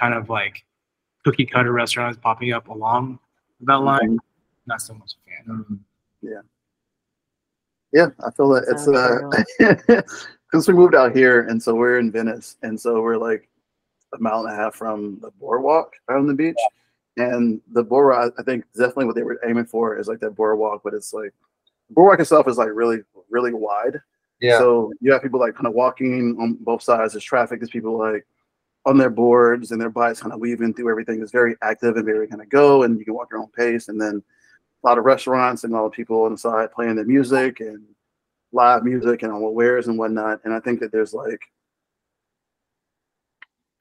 kind 0.00 0.14
of 0.14 0.28
like 0.30 0.64
cookie 1.24 1.46
cutter 1.46 1.72
restaurants 1.72 2.18
popping 2.20 2.52
up 2.52 2.68
along 2.68 3.18
the 3.60 3.66
Beltline, 3.66 4.16
not 4.66 4.80
so 4.80 4.94
much 4.94 5.12
a 5.14 5.46
fan. 5.46 5.64
Mm. 5.70 5.78
Yeah, 6.22 6.40
Yeah, 7.92 8.08
I 8.26 8.30
feel 8.30 8.48
that 8.50 8.64
it's 8.68 8.88
uh 8.88 9.96
because 10.50 10.68
we 10.68 10.74
moved 10.74 10.94
out 10.94 11.14
here 11.14 11.42
and 11.42 11.62
so 11.62 11.74
we're 11.74 11.98
in 11.98 12.10
Venice 12.10 12.56
and 12.62 12.78
so 12.78 13.00
we're 13.00 13.16
like 13.16 13.48
a 14.14 14.18
mile 14.18 14.40
and 14.40 14.52
a 14.52 14.56
half 14.56 14.74
from 14.74 15.18
the 15.20 15.30
boardwalk 15.32 15.92
on 16.08 16.26
the 16.26 16.34
beach. 16.34 16.56
And 17.18 17.60
the 17.72 17.82
boardwalk, 17.82 18.34
I 18.38 18.42
think 18.44 18.64
definitely 18.76 19.06
what 19.06 19.16
they 19.16 19.24
were 19.24 19.40
aiming 19.44 19.66
for 19.66 19.98
is 19.98 20.06
like 20.06 20.20
that 20.20 20.36
boardwalk, 20.36 20.82
but 20.84 20.94
it's 20.94 21.12
like 21.12 21.34
the 21.88 21.94
boardwalk 21.94 22.20
itself 22.20 22.46
is 22.48 22.58
like 22.58 22.68
really, 22.72 23.00
really 23.28 23.52
wide. 23.52 24.00
Yeah. 24.40 24.58
So 24.58 24.92
you 25.00 25.12
have 25.12 25.22
people 25.22 25.40
like 25.40 25.54
kind 25.54 25.66
of 25.66 25.74
walking 25.74 26.36
on 26.40 26.58
both 26.60 26.82
sides. 26.82 27.12
There's 27.12 27.24
traffic. 27.24 27.58
There's 27.58 27.70
people 27.70 27.98
like 27.98 28.24
on 28.86 28.96
their 28.96 29.10
boards 29.10 29.72
and 29.72 29.80
their 29.80 29.90
bikes 29.90 30.20
kind 30.20 30.32
of 30.32 30.38
weaving 30.38 30.74
through 30.74 30.90
everything. 30.90 31.20
It's 31.20 31.32
very 31.32 31.56
active 31.60 31.96
and 31.96 32.06
very 32.06 32.28
kind 32.28 32.40
of 32.40 32.48
go, 32.48 32.84
and 32.84 32.98
you 32.98 33.04
can 33.04 33.14
walk 33.14 33.28
your 33.32 33.40
own 33.40 33.50
pace. 33.50 33.88
And 33.88 34.00
then 34.00 34.22
a 34.84 34.86
lot 34.86 34.96
of 34.96 35.04
restaurants 35.04 35.64
and 35.64 35.72
a 35.72 35.76
lot 35.76 35.86
of 35.86 35.92
people 35.92 36.22
on 36.22 36.32
the 36.32 36.38
side 36.38 36.72
playing 36.72 36.94
their 36.94 37.04
music 37.04 37.58
and 37.58 37.82
live 38.52 38.84
music 38.84 39.24
and 39.24 39.32
on 39.32 39.54
wares 39.54 39.88
and 39.88 39.98
whatnot. 39.98 40.40
And 40.44 40.54
I 40.54 40.60
think 40.60 40.78
that 40.80 40.92
there's 40.92 41.12
like 41.12 41.40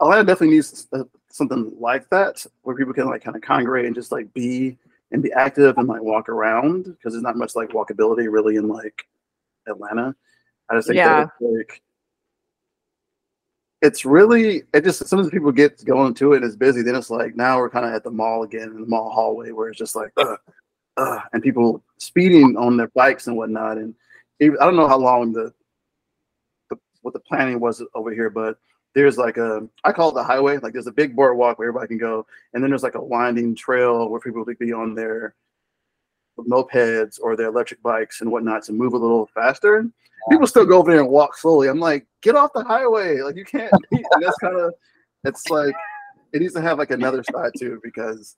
Atlanta 0.02 0.24
definitely 0.24 0.56
needs 0.56 0.88
uh, 0.94 1.04
something 1.30 1.72
like 1.80 2.10
that 2.10 2.46
where 2.64 2.76
people 2.76 2.94
can 2.94 3.08
like 3.08 3.24
kind 3.24 3.36
of 3.36 3.42
congregate 3.42 3.86
and 3.86 3.96
just 3.96 4.12
like 4.12 4.32
be 4.34 4.78
and 5.12 5.24
be 5.24 5.32
active 5.34 5.78
and 5.78 5.88
like 5.88 6.02
walk 6.02 6.30
around 6.30 6.84
because 6.84 7.14
there's 7.14 7.24
not 7.24 7.38
much 7.38 7.56
like 7.56 7.70
walkability 7.70 8.32
really 8.32 8.58
in 8.58 8.68
like 8.68 9.08
Atlanta. 9.68 10.16
I 10.70 10.76
just 10.76 10.88
think 10.88 10.98
Yeah. 10.98 11.24
that 11.24 11.30
it's 11.40 11.70
like 11.70 11.82
it's 13.82 14.06
really 14.06 14.64
it 14.74 14.84
just 14.84 15.02
as 15.02 15.10
soon 15.10 15.20
as 15.20 15.30
people 15.30 15.52
get 15.52 15.84
going 15.86 16.14
to 16.16 16.34
it, 16.34 16.38
and 16.38 16.46
it's 16.46 16.56
busy. 16.56 16.82
Then 16.82 16.96
it's 16.96 17.10
like 17.10 17.36
now 17.36 17.60
we're 17.60 17.70
kind 17.70 17.86
of 17.86 17.94
at 17.94 18.04
the 18.04 18.12
mall 18.12 18.44
again 18.44 18.70
in 18.70 18.82
the 18.82 18.88
mall 18.88 19.12
hallway 19.12 19.52
where 19.52 19.70
it's 19.70 19.78
just 19.78 19.96
like 19.96 20.12
uh, 20.18 20.36
uh, 20.98 21.20
and 21.34 21.44
people 21.44 21.84
speeding 21.98 22.58
on 22.58 22.76
their 22.76 22.90
bikes 22.90 23.28
and 23.28 23.38
whatnot. 23.38 23.78
And 23.78 23.94
even, 24.40 24.58
I 24.60 24.66
don't 24.66 24.76
know 24.76 24.88
how 24.88 24.98
long 24.98 25.32
the, 25.32 25.54
the 26.70 26.78
what 27.02 27.14
the 27.14 27.20
planning 27.20 27.60
was 27.60 27.84
over 27.94 28.12
here, 28.12 28.30
but 28.32 28.58
there's 28.98 29.16
like 29.16 29.38
a 29.38 29.62
I 29.84 29.92
call 29.92 30.10
it 30.10 30.16
the 30.16 30.24
highway. 30.24 30.58
Like 30.58 30.74
there's 30.74 30.88
a 30.88 30.92
big 30.92 31.16
boardwalk 31.16 31.60
where 31.60 31.68
everybody 31.68 31.88
can 31.88 32.00
go, 32.00 32.26
and 32.54 32.64
then 32.64 32.72
there's 32.72 32.82
like 32.82 32.96
a 32.96 33.04
winding 33.04 33.54
trail 33.54 34.10
where 34.10 34.20
people 34.20 34.44
could 34.44 34.58
be 34.58 34.74
on 34.74 34.96
their 34.96 35.36
mopeds 36.40 37.20
or 37.22 37.36
their 37.36 37.50
electric 37.50 37.82
bikes 37.84 38.22
and 38.22 38.32
whatnot 38.32 38.64
to 38.64 38.74
move 38.74 38.94
a 38.94 38.98
little 38.98 39.28
faster. 39.36 39.88
People 40.32 40.48
still 40.48 40.66
go 40.66 40.80
over 40.80 40.90
there 40.90 41.02
and 41.02 41.10
walk 41.10 41.38
slowly. 41.38 41.68
I'm 41.68 41.80
like, 41.80 42.08
get 42.24 42.36
off 42.36 42.54
the 42.56 42.64
highway. 42.64 43.22
Like 43.22 43.36
you 43.36 43.46
can't. 43.46 43.72
that's 44.20 44.38
kind 44.40 44.58
of. 44.60 44.74
It's 45.26 45.48
like 45.52 45.76
it 46.34 46.42
needs 46.42 46.56
to 46.56 46.62
have 46.62 46.80
like 46.80 46.90
another 46.90 47.24
side 47.32 47.52
too 47.56 47.80
because 47.84 48.36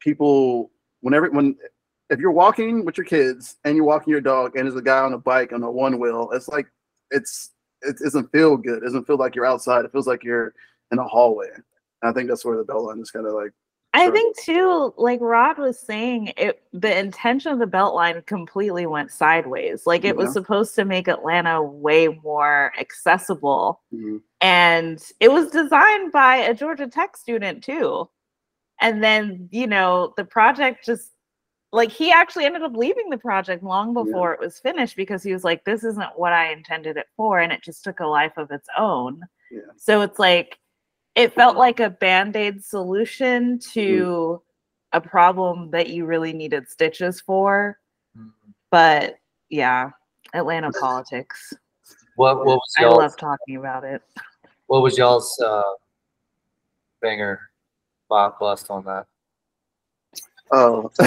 people 0.00 0.72
whenever 1.02 1.30
when 1.30 1.54
if 2.10 2.18
you're 2.18 2.32
walking 2.32 2.84
with 2.84 2.96
your 2.98 3.06
kids 3.06 3.58
and 3.64 3.76
you're 3.76 3.86
walking 3.86 4.10
your 4.10 4.20
dog 4.20 4.56
and 4.56 4.66
there's 4.66 4.76
a 4.76 4.82
guy 4.82 4.98
on 4.98 5.12
a 5.12 5.18
bike 5.18 5.52
on 5.52 5.62
a 5.62 5.70
one 5.70 6.00
wheel, 6.00 6.30
it's 6.32 6.48
like 6.48 6.66
it's 7.12 7.52
it 7.82 7.98
doesn't 7.98 8.30
feel 8.32 8.56
good. 8.56 8.78
It 8.78 8.84
doesn't 8.84 9.06
feel 9.06 9.18
like 9.18 9.34
you're 9.34 9.46
outside. 9.46 9.84
It 9.84 9.92
feels 9.92 10.06
like 10.06 10.24
you're 10.24 10.54
in 10.90 10.98
a 10.98 11.04
hallway. 11.04 11.48
And 11.54 12.10
I 12.10 12.12
think 12.12 12.28
that's 12.28 12.44
where 12.44 12.56
the 12.56 12.64
Beltline 12.64 13.00
is 13.00 13.10
kind 13.10 13.26
of 13.26 13.34
like 13.34 13.52
I 13.94 14.10
think 14.10 14.38
too, 14.38 14.94
like 14.96 15.20
Rod 15.20 15.58
was 15.58 15.78
saying, 15.78 16.32
it 16.38 16.62
the 16.72 16.98
intention 16.98 17.52
of 17.52 17.58
the 17.58 17.66
Beltline 17.66 18.24
completely 18.24 18.86
went 18.86 19.10
sideways. 19.10 19.86
Like 19.86 20.04
it 20.04 20.16
was 20.16 20.32
supposed 20.32 20.74
to 20.76 20.86
make 20.86 21.08
Atlanta 21.08 21.62
way 21.62 22.08
more 22.08 22.72
accessible, 22.80 23.82
mhm, 23.92 24.22
and 24.40 25.02
it 25.20 25.30
was 25.30 25.50
designed 25.50 26.10
by 26.10 26.36
a 26.36 26.54
Georgia 26.54 26.86
Tech 26.86 27.18
student 27.18 27.62
too. 27.62 28.08
And 28.80 29.04
then 29.04 29.48
you 29.52 29.66
know 29.66 30.14
the 30.16 30.24
project 30.24 30.86
just 30.86 31.11
like 31.72 31.90
he 31.90 32.12
actually 32.12 32.44
ended 32.44 32.62
up 32.62 32.76
leaving 32.76 33.08
the 33.10 33.16
project 33.18 33.62
long 33.62 33.96
Yeah. 33.96 34.02
before 34.04 34.32
it 34.34 34.40
was 34.40 34.58
finished 34.58 34.94
because 34.96 35.22
he 35.22 35.32
was 35.32 35.42
like, 35.44 35.64
"This 35.64 35.84
isn't 35.84 36.18
what 36.18 36.32
I 36.32 36.52
intended 36.52 36.96
it 36.98 37.06
for," 37.16 37.40
and 37.40 37.50
it 37.52 37.62
just 37.62 37.82
took 37.84 38.00
a 38.00 38.06
life 38.06 38.36
of 38.36 38.50
its 38.50 38.68
own. 38.76 39.22
yeah. 39.50 39.60
So 39.76 40.00
it's 40.02 40.18
like 40.18 40.58
it 41.14 41.34
felt 41.34 41.56
like 41.56 41.80
a 41.80 41.90
band-aid 41.90 42.64
solution 42.64 43.58
to 43.74 44.42
a 44.92 45.00
problem 45.00 45.70
that 45.70 45.88
you 45.88 46.06
really 46.06 46.32
needed 46.32 46.68
stitches 46.70 47.20
for. 47.20 47.78
Mhm. 48.16 48.32
But 48.70 49.18
yeah, 49.50 49.90
Atlanta 50.34 50.70
politics. 50.80 51.52
What 52.16 52.38
what 52.38 52.46
was 52.46 52.74
I 52.78 52.82
y'all's 52.82 52.98
love 52.98 53.16
talking 53.16 53.56
about 53.56 53.84
it. 53.84 54.02
what 54.66 54.82
was 54.82 54.96
y'all's 54.98 55.38
uh, 55.40 55.72
banger 57.00 57.40
bop 58.08 58.38
bust 58.38 58.70
on 58.70 58.84
that? 58.84 59.06
Oh, 60.52 60.90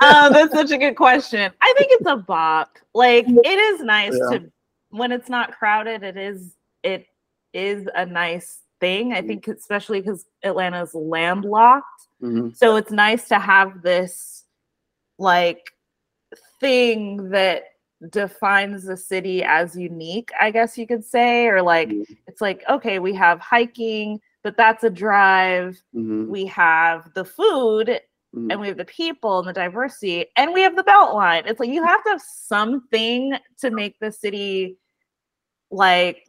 Oh, 0.00 0.30
that's 0.32 0.52
such 0.52 0.70
a 0.72 0.78
good 0.78 0.96
question. 0.96 1.52
I 1.60 1.74
think 1.78 1.88
it's 1.92 2.06
a 2.10 2.16
bop. 2.16 2.76
Like 2.94 3.26
it 3.28 3.46
is 3.58 3.80
nice 3.82 4.18
Yeah. 4.30 4.38
to 4.38 4.52
when 4.90 5.12
it's 5.12 5.28
not 5.28 5.52
crowded, 5.58 6.02
it 6.02 6.16
is 6.16 6.54
it 6.82 7.06
is 7.52 7.88
a 7.94 8.04
nice 8.04 8.60
thing. 8.80 9.12
I 9.12 9.22
think 9.22 9.46
especially 9.48 10.00
because 10.00 10.26
Atlanta's 10.44 10.94
landlocked. 10.94 11.86
Mhm, 12.22 12.56
so 12.56 12.76
it's 12.76 12.90
nice 12.90 13.28
to 13.28 13.38
have 13.38 13.82
this 13.82 14.44
like 15.18 15.72
thing 16.60 17.30
that 17.30 17.64
defines 18.10 18.84
the 18.84 18.96
city 18.96 19.42
as 19.42 19.74
unique 19.76 20.30
i 20.40 20.50
guess 20.52 20.78
you 20.78 20.86
could 20.86 21.04
say 21.04 21.46
or 21.48 21.60
like 21.62 21.88
mhm, 21.88 22.04
it's 22.28 22.40
like 22.40 22.62
okay 22.68 23.00
we 23.00 23.12
have 23.12 23.40
hiking 23.40 24.20
but 24.44 24.56
that's 24.56 24.84
a 24.84 24.90
drive 24.90 25.76
mhm, 25.92 26.28
we 26.28 26.46
have 26.46 27.12
the 27.14 27.24
food 27.24 28.00
mhm. 28.38 28.50
and 28.52 28.60
we 28.60 28.68
have 28.68 28.76
the 28.76 28.84
people 28.84 29.38
and 29.38 29.48
the 29.48 29.52
diversity 29.52 30.26
and 30.36 30.52
we 30.52 30.62
have 30.62 30.76
the 30.76 30.84
Beltline 30.84 31.42
it's 31.46 31.60
like 31.60 31.70
you 31.70 31.84
have 31.84 32.02
to 32.04 32.10
have 32.10 32.22
something 32.22 33.36
to 33.58 33.70
make 33.70 33.98
the 33.98 34.12
city 34.12 34.76
like 35.70 36.24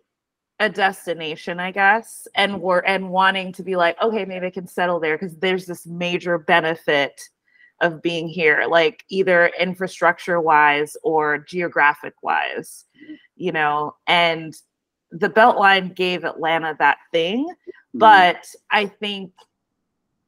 a 0.62 0.70
destination 0.70 1.58
i 1.60 1.72
guess 1.72 2.28
and 2.36 2.62
we're 2.62 2.80
and 2.80 3.10
wanting 3.10 3.54
to 3.54 3.64
be 3.64 3.78
like 3.78 4.00
okay 4.02 4.26
maybe 4.26 4.46
i 4.46 4.50
can 4.50 4.68
settle 4.68 5.00
there 5.00 5.18
because 5.18 5.38
there's 5.38 5.66
this 5.66 5.88
major 5.88 6.38
benefit 6.38 7.22
of 7.80 8.02
being 8.02 8.28
here 8.28 8.66
like 8.70 9.06
either 9.08 9.52
infrastructure 9.58 10.42
wise 10.42 10.98
or 11.02 11.38
geographic 11.38 12.14
wise 12.22 12.84
you 13.38 13.54
know 13.54 13.96
and 14.08 14.54
the 15.12 15.30
beltline 15.30 15.96
gave 15.96 16.26
atlanta 16.26 16.76
that 16.78 16.98
thing 17.14 17.48
Mm-hmm. 17.90 18.00
but 18.00 18.46
I 18.70 18.86
think 18.86 19.32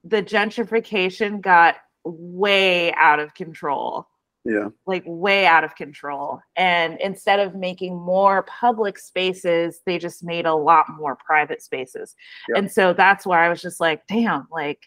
the 0.03 0.23
gentrification 0.23 1.41
got 1.41 1.75
way 2.03 2.93
out 2.93 3.19
of 3.19 3.33
control, 3.33 4.07
yeah, 4.43 4.69
like 4.85 5.03
way 5.05 5.45
out 5.45 5.63
of 5.63 5.75
control. 5.75 6.39
And 6.55 6.99
instead 6.99 7.39
of 7.39 7.55
making 7.55 7.95
more 7.95 8.43
public 8.43 8.97
spaces, 8.97 9.81
they 9.85 9.97
just 9.97 10.23
made 10.23 10.45
a 10.45 10.53
lot 10.53 10.85
more 10.97 11.15
private 11.15 11.61
spaces. 11.61 12.15
Yeah. 12.49 12.59
And 12.59 12.71
so 12.71 12.93
that's 12.93 13.25
where 13.25 13.39
I 13.39 13.49
was 13.49 13.61
just 13.61 13.79
like, 13.79 14.05
damn, 14.07 14.47
like, 14.51 14.79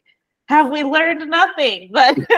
have 0.49 0.71
we 0.71 0.83
learned 0.83 1.29
nothing? 1.29 1.91
But 1.93 2.19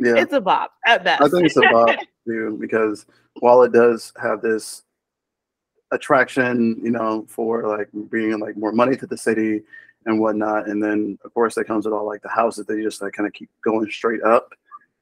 yeah. 0.00 0.14
it's 0.16 0.32
a 0.32 0.40
bop 0.40 0.72
at 0.86 1.02
best. 1.02 1.22
I 1.22 1.28
think 1.28 1.46
it's 1.46 1.56
a 1.56 1.62
bop 1.62 1.98
too 2.26 2.56
because 2.60 3.06
while 3.40 3.62
it 3.62 3.72
does 3.72 4.12
have 4.20 4.42
this 4.42 4.82
attraction, 5.90 6.78
you 6.82 6.90
know, 6.90 7.24
for 7.28 7.66
like 7.66 7.90
bringing 7.92 8.38
like 8.38 8.56
more 8.56 8.72
money 8.72 8.96
to 8.96 9.06
the 9.06 9.16
city 9.16 9.62
and 10.06 10.20
whatnot, 10.20 10.68
and 10.68 10.82
then 10.82 11.18
of 11.24 11.34
course 11.34 11.54
that 11.54 11.66
comes 11.66 11.84
with 11.84 11.94
all 11.94 12.06
like 12.06 12.22
the 12.22 12.28
houses 12.28 12.66
they 12.66 12.82
just 12.82 13.02
like 13.02 13.12
kind 13.12 13.26
of 13.26 13.32
keep 13.32 13.50
going 13.64 13.90
straight 13.90 14.22
up, 14.22 14.52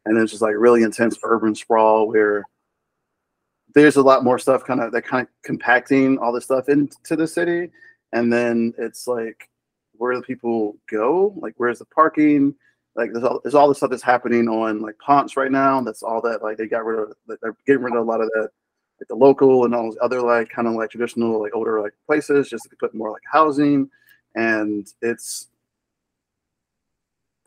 and 0.04 0.18
it's 0.18 0.32
just 0.32 0.42
like 0.42 0.54
really 0.56 0.82
intense 0.82 1.18
urban 1.22 1.54
sprawl 1.54 2.08
where 2.08 2.44
there's 3.74 3.96
a 3.96 4.02
lot 4.02 4.24
more 4.24 4.38
stuff 4.38 4.64
kind 4.64 4.80
of 4.80 4.92
that 4.92 5.02
kind 5.02 5.26
of 5.26 5.32
compacting 5.42 6.18
all 6.18 6.32
this 6.32 6.44
stuff 6.44 6.68
into 6.68 7.16
the 7.16 7.26
city, 7.26 7.70
and 8.12 8.32
then 8.32 8.72
it's 8.78 9.06
like 9.06 9.48
where 9.98 10.12
do 10.12 10.22
people 10.22 10.76
go? 10.90 11.34
Like 11.36 11.54
where's 11.56 11.78
the 11.78 11.86
parking? 11.86 12.54
like 12.96 13.12
there's 13.12 13.24
all 13.24 13.40
there's 13.42 13.54
all 13.54 13.68
this 13.68 13.76
stuff 13.76 13.90
that's 13.90 14.02
happening 14.02 14.48
on 14.48 14.80
like 14.80 14.98
Ponce 14.98 15.36
right 15.36 15.52
now. 15.52 15.80
That's 15.82 16.02
all 16.02 16.20
that 16.22 16.42
like 16.42 16.56
they 16.56 16.66
got 16.66 16.84
rid 16.84 16.98
of. 16.98 17.12
They're 17.26 17.56
getting 17.66 17.82
rid 17.82 17.94
of 17.94 18.06
a 18.06 18.10
lot 18.10 18.20
of 18.20 18.30
that, 18.30 18.48
like 19.00 19.08
the 19.08 19.14
local 19.14 19.64
and 19.64 19.74
all 19.74 19.84
those 19.84 19.98
other 20.00 20.22
like 20.22 20.48
kind 20.48 20.66
of 20.66 20.74
like 20.74 20.90
traditional 20.90 21.40
like 21.40 21.54
older 21.54 21.80
like 21.80 21.92
places, 22.06 22.48
just 22.48 22.64
to 22.64 22.76
put 22.80 22.94
more 22.94 23.12
like 23.12 23.22
housing. 23.30 23.90
And 24.36 24.86
it's 25.02 25.48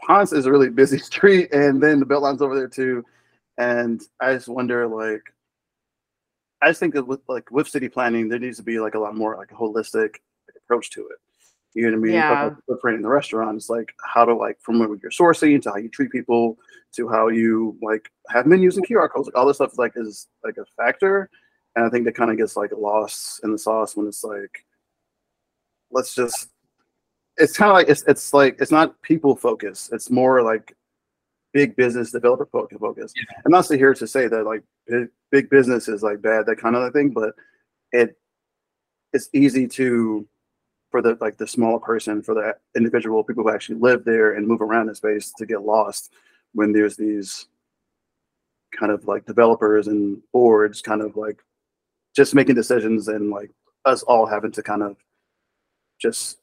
Ponce 0.01 0.33
is 0.33 0.45
a 0.45 0.51
really 0.51 0.69
busy 0.69 0.97
street, 0.99 1.53
and 1.53 1.81
then 1.81 1.99
the 1.99 2.05
Beltline's 2.05 2.41
over 2.41 2.55
there 2.55 2.67
too. 2.67 3.05
And 3.57 4.01
I 4.19 4.33
just 4.33 4.47
wonder 4.47 4.87
like. 4.87 5.21
I 6.61 6.67
just 6.67 6.81
think 6.81 6.93
that 6.95 7.07
with 7.07 7.21
like 7.29 7.49
with 7.51 7.69
city 7.69 7.87
planning, 7.87 8.27
there 8.27 8.39
needs 8.39 8.57
to 8.57 8.63
be 8.63 8.81
like 8.81 8.95
a 8.95 8.99
lot 8.99 9.15
more 9.15 9.37
like 9.37 9.51
a 9.51 9.55
holistic 9.55 10.15
approach 10.57 10.89
to 10.91 11.07
it. 11.07 11.17
You 11.73 11.83
know 11.83 11.91
what 11.91 11.97
I 11.97 12.01
mean? 12.01 12.13
Yeah. 12.13 12.43
Like, 12.45 12.53
footprint 12.65 12.97
in 12.97 13.01
the 13.01 13.09
restaurant 13.09 13.57
is 13.57 13.69
like 13.69 13.93
how 14.03 14.25
to 14.25 14.33
like 14.33 14.59
from 14.59 14.79
where 14.79 14.89
you're 15.01 15.11
sourcing 15.11 15.61
to 15.61 15.69
how 15.69 15.77
you 15.77 15.87
treat 15.87 16.11
people 16.11 16.57
to 16.93 17.07
how 17.07 17.27
you 17.27 17.77
like 17.81 18.11
have 18.29 18.47
menus 18.47 18.77
and 18.77 18.87
QR 18.87 19.09
codes. 19.09 19.27
Like 19.27 19.37
all 19.37 19.45
this 19.45 19.57
stuff 19.57 19.77
like 19.77 19.93
is 19.95 20.27
like 20.43 20.57
a 20.57 20.65
factor. 20.75 21.29
And 21.75 21.85
I 21.85 21.89
think 21.89 22.05
that 22.05 22.15
kind 22.15 22.31
of 22.31 22.37
gets 22.37 22.57
like 22.57 22.71
lost 22.75 23.41
in 23.43 23.51
the 23.51 23.57
sauce 23.57 23.95
when 23.95 24.07
it's 24.07 24.23
like, 24.23 24.65
let's 25.91 26.15
just 26.15 26.49
it's 27.39 27.57
kind 27.57 27.69
of 27.69 27.75
like 27.75 27.89
it's 27.89 28.03
it's 28.07 28.33
like 28.33 28.57
it's 28.59 28.71
not 28.71 29.01
people 29.01 29.35
focused. 29.35 29.93
It's 29.93 30.09
more 30.09 30.43
like 30.43 30.75
big 31.53 31.75
business 31.75 32.11
developer 32.11 32.45
fo- 32.45 32.67
focus. 32.79 33.13
I'm 33.45 33.51
not 33.51 33.67
here 33.67 33.93
to 33.93 34.07
say 34.07 34.27
that 34.27 34.45
like 34.45 34.63
big, 34.87 35.07
big 35.31 35.49
business 35.49 35.87
is 35.87 36.03
like 36.03 36.21
bad, 36.21 36.45
that 36.45 36.57
kind 36.57 36.75
of 36.75 36.93
thing, 36.93 37.09
but 37.09 37.33
it 37.91 38.17
it's 39.13 39.29
easy 39.33 39.67
to 39.67 40.27
for 40.91 41.01
the 41.01 41.17
like 41.21 41.37
the 41.37 41.47
small 41.47 41.79
person, 41.79 42.21
for 42.21 42.35
the 42.35 42.55
individual 42.75 43.23
people 43.23 43.43
who 43.43 43.49
actually 43.49 43.79
live 43.79 44.03
there 44.03 44.33
and 44.33 44.47
move 44.47 44.61
around 44.61 44.89
in 44.89 44.95
space 44.95 45.31
to 45.37 45.45
get 45.45 45.63
lost 45.63 46.13
when 46.53 46.73
there's 46.73 46.97
these 46.97 47.47
kind 48.77 48.91
of 48.91 49.05
like 49.05 49.25
developers 49.25 49.87
and 49.87 50.21
boards 50.31 50.81
kind 50.81 51.01
of 51.01 51.15
like 51.15 51.41
just 52.15 52.35
making 52.35 52.55
decisions 52.55 53.07
and 53.07 53.29
like 53.29 53.51
us 53.85 54.03
all 54.03 54.25
having 54.25 54.51
to 54.51 54.61
kind 54.61 54.83
of 54.83 54.97
just 55.99 56.37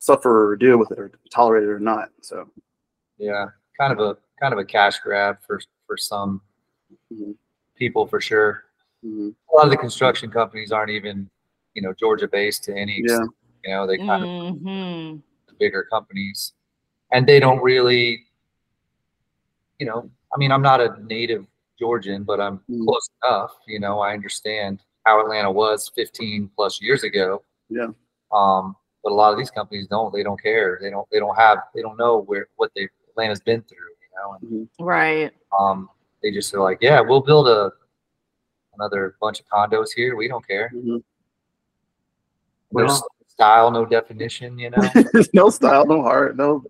suffer 0.00 0.50
or 0.50 0.56
deal 0.56 0.78
with 0.78 0.90
it 0.90 0.98
or 0.98 1.12
tolerate 1.30 1.62
it 1.62 1.68
or 1.68 1.78
not. 1.78 2.08
So 2.22 2.50
Yeah, 3.18 3.46
kind 3.78 3.92
of 3.92 4.00
a 4.00 4.16
kind 4.40 4.52
of 4.52 4.58
a 4.58 4.64
cash 4.64 4.98
grab 5.00 5.38
for 5.46 5.60
for 5.86 5.96
some 5.96 6.40
Mhm. 7.12 7.36
people 7.76 8.06
for 8.06 8.20
sure. 8.20 8.64
mhm. 9.04 9.34
A 9.52 9.56
lot 9.56 9.64
of 9.66 9.70
the 9.70 9.76
construction 9.76 10.30
companies 10.30 10.72
aren't 10.72 10.90
even, 10.90 11.30
you 11.74 11.82
know, 11.82 11.92
Georgia 11.92 12.26
based 12.28 12.64
to 12.64 12.74
any 12.76 12.94
yeah, 12.96 13.00
extent. 13.00 13.30
You 13.64 13.70
know, 13.74 13.86
they 13.86 13.98
kind 13.98 14.24
of 14.24 14.30
hmm 14.58 15.16
bigger 15.58 15.84
companies, 15.92 16.54
and 17.12 17.26
they 17.26 17.38
don't 17.38 17.62
really, 17.62 18.26
you 19.78 19.84
know, 19.86 20.10
I 20.34 20.38
mean, 20.38 20.52
I'm 20.52 20.62
not 20.62 20.80
a 20.80 20.96
native 21.04 21.46
Georgian, 21.78 22.24
but 22.24 22.40
I'm 22.40 22.60
Mm. 22.70 22.84
close 22.84 23.08
enough. 23.22 23.52
You 23.66 23.80
know, 23.80 24.00
I 24.00 24.14
understand 24.14 24.82
how 25.04 25.20
Atlanta 25.20 25.50
was 25.52 25.90
15 25.94 26.48
plus 26.56 26.80
years 26.80 27.04
ago. 27.04 27.44
Yeah. 27.68 27.88
Um, 28.32 28.76
but 29.02 29.12
a 29.12 29.14
lot 29.14 29.32
of 29.32 29.38
these 29.38 29.50
companies 29.50 29.86
don't. 29.88 30.12
They 30.12 30.22
don't 30.22 30.40
care. 30.40 30.78
They 30.80 30.90
don't. 30.90 31.08
They 31.10 31.18
don't 31.18 31.36
have. 31.36 31.58
They 31.74 31.82
don't 31.82 31.96
know 31.96 32.18
where 32.22 32.48
what 32.56 32.70
they 32.76 32.88
Atlanta's 33.10 33.40
been 33.40 33.62
through. 33.62 33.78
You 33.78 34.08
know, 34.16 34.36
and 34.40 34.68
Right. 34.78 35.32
um, 35.58 35.88
they 36.22 36.30
just 36.30 36.52
are 36.54 36.60
like, 36.60 36.78
yeah, 36.80 37.00
we'll 37.00 37.20
build 37.22 37.48
a 37.48 37.72
another 38.74 39.16
bunch 39.20 39.40
of 39.40 39.46
condos 39.46 39.88
here. 39.94 40.16
We 40.16 40.28
don't 40.28 40.46
care. 40.46 40.70
mhm. 40.74 41.02
No 42.72 42.84
Well- 42.84 43.06
style, 43.26 43.70
no 43.70 43.84
definition. 43.84 44.58
You 44.58 44.70
know. 44.70 44.82
There's 45.12 45.32
no 45.34 45.50
style, 45.50 45.86
no 45.86 46.02
heart, 46.02 46.36
no 46.36 46.64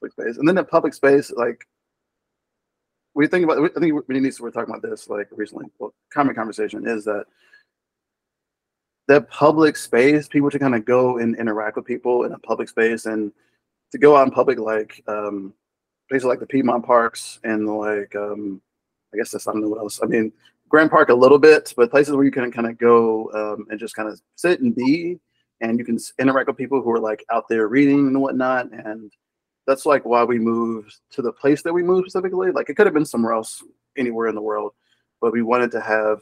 public 0.00 0.12
space. 0.12 0.36
And 0.38 0.46
then 0.48 0.54
the 0.54 0.64
public 0.64 0.94
space, 0.94 1.30
like 1.32 1.66
we 3.14 3.26
think 3.26 3.44
about, 3.44 3.58
I 3.58 3.80
think 3.80 4.08
we 4.08 4.20
need 4.20 4.32
to, 4.32 4.42
we're 4.42 4.50
talking 4.52 4.72
about 4.72 4.82
this 4.88 5.08
like 5.08 5.28
recently, 5.32 5.66
well, 5.78 5.92
common 6.12 6.34
conversation 6.34 6.86
is 6.86 7.04
that 7.04 7.26
that 9.10 9.28
public 9.28 9.76
space, 9.76 10.28
people 10.28 10.48
to 10.48 10.58
kind 10.58 10.76
of 10.76 10.84
go 10.84 11.18
and 11.18 11.36
interact 11.36 11.74
with 11.74 11.84
people 11.84 12.22
in 12.22 12.32
a 12.32 12.38
public 12.38 12.68
space 12.68 13.06
and 13.06 13.32
to 13.90 13.98
go 13.98 14.16
out 14.16 14.28
in 14.28 14.32
public, 14.32 14.56
like 14.56 15.02
um, 15.08 15.52
places 16.08 16.26
like 16.26 16.38
the 16.38 16.46
Piedmont 16.46 16.86
Parks 16.86 17.40
and 17.42 17.66
like, 17.66 18.14
um, 18.14 18.62
I 19.12 19.16
guess 19.16 19.32
that's, 19.32 19.48
I 19.48 19.52
don't 19.52 19.62
know 19.62 19.68
what 19.68 19.80
else. 19.80 19.98
I 20.00 20.06
mean, 20.06 20.32
Grant 20.68 20.92
Park 20.92 21.08
a 21.08 21.14
little 21.14 21.40
bit, 21.40 21.74
but 21.76 21.90
places 21.90 22.14
where 22.14 22.24
you 22.24 22.30
can 22.30 22.52
kind 22.52 22.68
of 22.68 22.78
go 22.78 23.28
um, 23.34 23.66
and 23.68 23.80
just 23.80 23.96
kind 23.96 24.08
of 24.08 24.20
sit 24.36 24.60
and 24.60 24.76
be 24.76 25.18
and 25.60 25.76
you 25.76 25.84
can 25.84 25.98
interact 26.20 26.46
with 26.46 26.56
people 26.56 26.80
who 26.80 26.92
are 26.92 27.00
like 27.00 27.24
out 27.32 27.48
there 27.48 27.66
reading 27.66 28.06
and 28.06 28.20
whatnot. 28.20 28.70
And 28.70 29.10
that's 29.66 29.86
like 29.86 30.04
why 30.04 30.22
we 30.22 30.38
moved 30.38 31.00
to 31.10 31.20
the 31.20 31.32
place 31.32 31.62
that 31.62 31.72
we 31.72 31.82
moved 31.82 32.08
specifically. 32.08 32.52
Like 32.52 32.70
it 32.70 32.76
could 32.76 32.86
have 32.86 32.94
been 32.94 33.04
somewhere 33.04 33.32
else, 33.32 33.60
anywhere 33.98 34.28
in 34.28 34.36
the 34.36 34.40
world, 34.40 34.72
but 35.20 35.32
we 35.32 35.42
wanted 35.42 35.72
to 35.72 35.80
have 35.80 36.20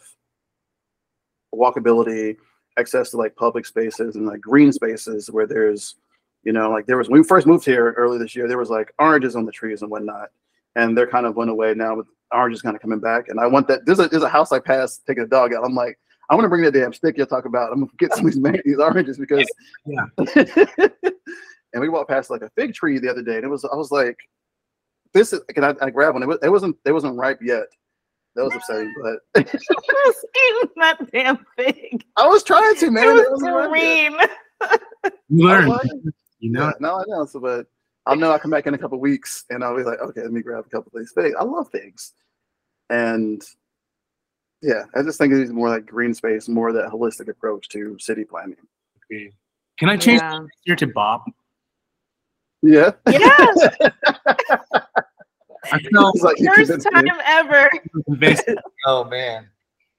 walkability, 1.54 2.38
access 2.78 3.10
to 3.10 3.16
like 3.16 3.34
public 3.36 3.66
spaces 3.66 4.16
and 4.16 4.26
like 4.26 4.40
green 4.40 4.72
spaces 4.72 5.30
where 5.30 5.46
there's, 5.46 5.96
you 6.44 6.52
know, 6.52 6.70
like 6.70 6.86
there 6.86 6.96
was 6.96 7.08
when 7.08 7.20
we 7.20 7.26
first 7.26 7.46
moved 7.46 7.64
here 7.64 7.92
early 7.96 8.18
this 8.18 8.36
year, 8.36 8.48
there 8.48 8.58
was 8.58 8.70
like 8.70 8.92
oranges 8.98 9.36
on 9.36 9.44
the 9.44 9.52
trees 9.52 9.82
and 9.82 9.90
whatnot, 9.90 10.28
and 10.76 10.96
they're 10.96 11.06
kind 11.06 11.26
of 11.26 11.36
went 11.36 11.50
away 11.50 11.74
now 11.74 11.96
with 11.96 12.06
oranges 12.32 12.62
kind 12.62 12.76
of 12.76 12.82
coming 12.82 13.00
back. 13.00 13.28
And 13.28 13.40
I 13.40 13.46
want 13.46 13.68
that. 13.68 13.84
There's 13.86 13.98
a 13.98 14.08
there's 14.08 14.22
a 14.22 14.28
house 14.28 14.52
I 14.52 14.60
passed 14.60 15.02
taking 15.06 15.24
a 15.24 15.26
dog 15.26 15.52
out. 15.52 15.64
I'm 15.64 15.74
like, 15.74 15.98
I 16.30 16.34
want 16.34 16.44
to 16.44 16.48
bring 16.48 16.62
that 16.62 16.72
damn 16.72 16.92
stick 16.92 17.16
you'll 17.16 17.26
talk 17.26 17.46
about. 17.46 17.72
I'm 17.72 17.80
gonna 17.80 17.92
get 17.98 18.12
some 18.14 18.26
of 18.26 18.32
these, 18.32 18.40
man- 18.40 18.60
these 18.64 18.78
oranges 18.78 19.18
because. 19.18 19.48
Yeah. 19.86 20.04
and 21.72 21.80
we 21.80 21.88
walked 21.88 22.10
past 22.10 22.30
like 22.30 22.42
a 22.42 22.50
fig 22.50 22.74
tree 22.74 22.98
the 22.98 23.10
other 23.10 23.22
day, 23.22 23.36
and 23.36 23.44
it 23.44 23.48
was 23.48 23.64
I 23.64 23.74
was 23.74 23.90
like, 23.90 24.16
this 25.14 25.32
is. 25.32 25.40
Can 25.54 25.64
I, 25.64 25.74
I 25.80 25.90
grab 25.90 26.14
one? 26.14 26.22
It, 26.22 26.26
was, 26.26 26.38
it 26.42 26.50
wasn't. 26.50 26.76
It 26.84 26.92
wasn't 26.92 27.16
ripe 27.16 27.40
yet. 27.42 27.66
That 28.38 28.44
was 28.44 28.54
upsetting, 28.54 28.94
but 29.02 29.46
Just 29.52 29.66
eating 29.70 30.70
that 30.76 31.10
damn 31.12 31.44
thing. 31.56 32.00
I 32.16 32.26
was 32.28 32.44
trying 32.44 32.76
to, 32.76 32.90
man. 32.92 33.04
it 33.04 33.08
It 33.08 33.30
was 33.32 33.42
wasn't 33.42 33.54
ripe 33.56 33.70
yet. 33.74 34.28
green. 35.00 35.18
You 35.28 35.48
I 35.50 35.64
learn. 35.66 35.90
You 36.38 36.52
know. 36.52 36.66
Yeah, 36.66 36.72
no, 36.78 37.00
I 37.00 37.04
know. 37.08 37.26
So, 37.26 37.40
but 37.40 37.66
I'll 38.06 38.14
know 38.14 38.30
I 38.30 38.38
come 38.38 38.52
back 38.52 38.68
in 38.68 38.74
a 38.74 38.78
couple 38.78 39.00
weeks, 39.00 39.44
and 39.50 39.64
I'll 39.64 39.76
be 39.76 39.82
like, 39.82 39.98
okay, 40.00 40.22
let 40.22 40.30
me 40.32 40.40
grab 40.40 40.64
a 40.66 40.68
couple 40.70 40.92
of 40.94 41.00
these 41.00 41.10
figs. 41.12 41.34
I 41.38 41.42
love 41.42 41.68
figs, 41.72 42.12
and 42.90 43.42
yeah, 44.62 44.84
I 44.94 45.02
just 45.02 45.18
think 45.18 45.32
it's 45.32 45.50
more 45.50 45.68
like 45.68 45.86
green 45.86 46.14
space, 46.14 46.48
more 46.48 46.68
of 46.68 46.74
that 46.76 46.90
holistic 46.90 47.28
approach 47.28 47.68
to 47.70 47.98
city 47.98 48.24
planning. 48.24 48.56
Okay. 49.12 49.32
Can 49.78 49.88
I 49.88 49.96
change 49.96 50.20
Yeah. 50.20 50.40
here 50.64 50.76
to 50.76 50.86
Bop? 50.86 51.24
Yeah, 52.62 52.90
Yes, 53.08 53.56
I 53.80 54.36
felt 54.48 54.66
It's 54.66 55.07
like 56.22 56.38
you 56.38 56.54
first 56.54 56.86
time 56.92 57.04
me. 57.04 57.10
ever. 57.24 57.70
oh 58.86 59.04
man. 59.04 59.48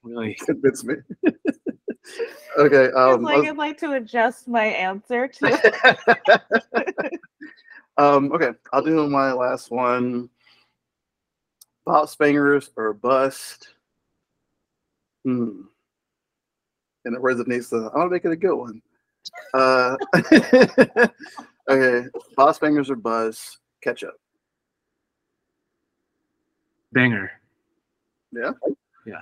Really. 0.02 0.34
Convinced 0.46 0.84
me. 0.84 0.94
okay. 2.58 2.90
Um, 2.92 3.22
like 3.22 3.46
I'd 3.46 3.56
like 3.56 3.78
to 3.78 3.92
adjust 3.92 4.48
my 4.48 4.64
answer 4.64 5.28
to 5.28 6.40
um, 7.96 8.32
okay, 8.32 8.50
I'll 8.72 8.82
do 8.82 9.08
my 9.08 9.32
last 9.32 9.70
one. 9.70 10.30
Bops 11.86 12.16
Bangers 12.16 12.70
or 12.76 12.94
bust. 12.94 13.68
Hmm. 15.24 15.62
In 17.04 17.14
the 17.14 17.20
words 17.20 17.40
of 17.40 17.48
Nisa, 17.48 17.76
I'm 17.76 18.00
gonna 18.00 18.10
make 18.10 18.24
it 18.24 18.32
a 18.32 18.36
good 18.36 18.54
one. 18.54 18.80
Uh, 19.54 19.96
okay, 21.68 22.06
Bops 22.36 22.60
Bangers 22.60 22.90
or 22.90 22.96
bust. 22.96 23.58
Ketchup. 23.82 24.19
Banger. 26.92 27.30
Yeah. 28.32 28.52
Yeah. 29.06 29.20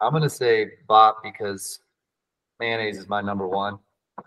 I'm 0.00 0.12
gonna 0.12 0.30
say 0.30 0.70
bop 0.86 1.22
because 1.22 1.80
mayonnaise 2.60 2.98
is 2.98 3.08
my 3.08 3.20
number 3.20 3.46
one. 3.48 3.78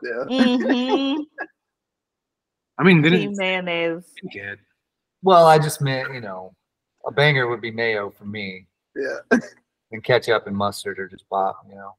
Yeah. 0.04 0.24
Mhm. 0.30 1.26
I 2.78 2.84
mean, 2.84 3.04
Team 3.04 3.12
didn't 3.12 3.38
mayonnaise. 3.38 4.06
get. 4.32 4.58
Well, 5.22 5.46
I 5.46 5.60
just 5.60 5.82
meant, 5.82 6.14
you 6.14 6.22
know, 6.22 6.54
a 7.06 7.12
banger 7.12 7.48
would 7.48 7.62
be 7.62 7.70
mayo 7.72 8.10
for 8.10 8.26
me, 8.26 8.66
Yeah. 8.96 9.18
and 9.92 10.04
ketchup 10.04 10.48
and 10.48 10.56
mustard 10.56 10.98
are 11.00 11.08
just 11.08 11.28
bop, 11.30 11.64
you 11.70 11.76
know. 11.76 11.96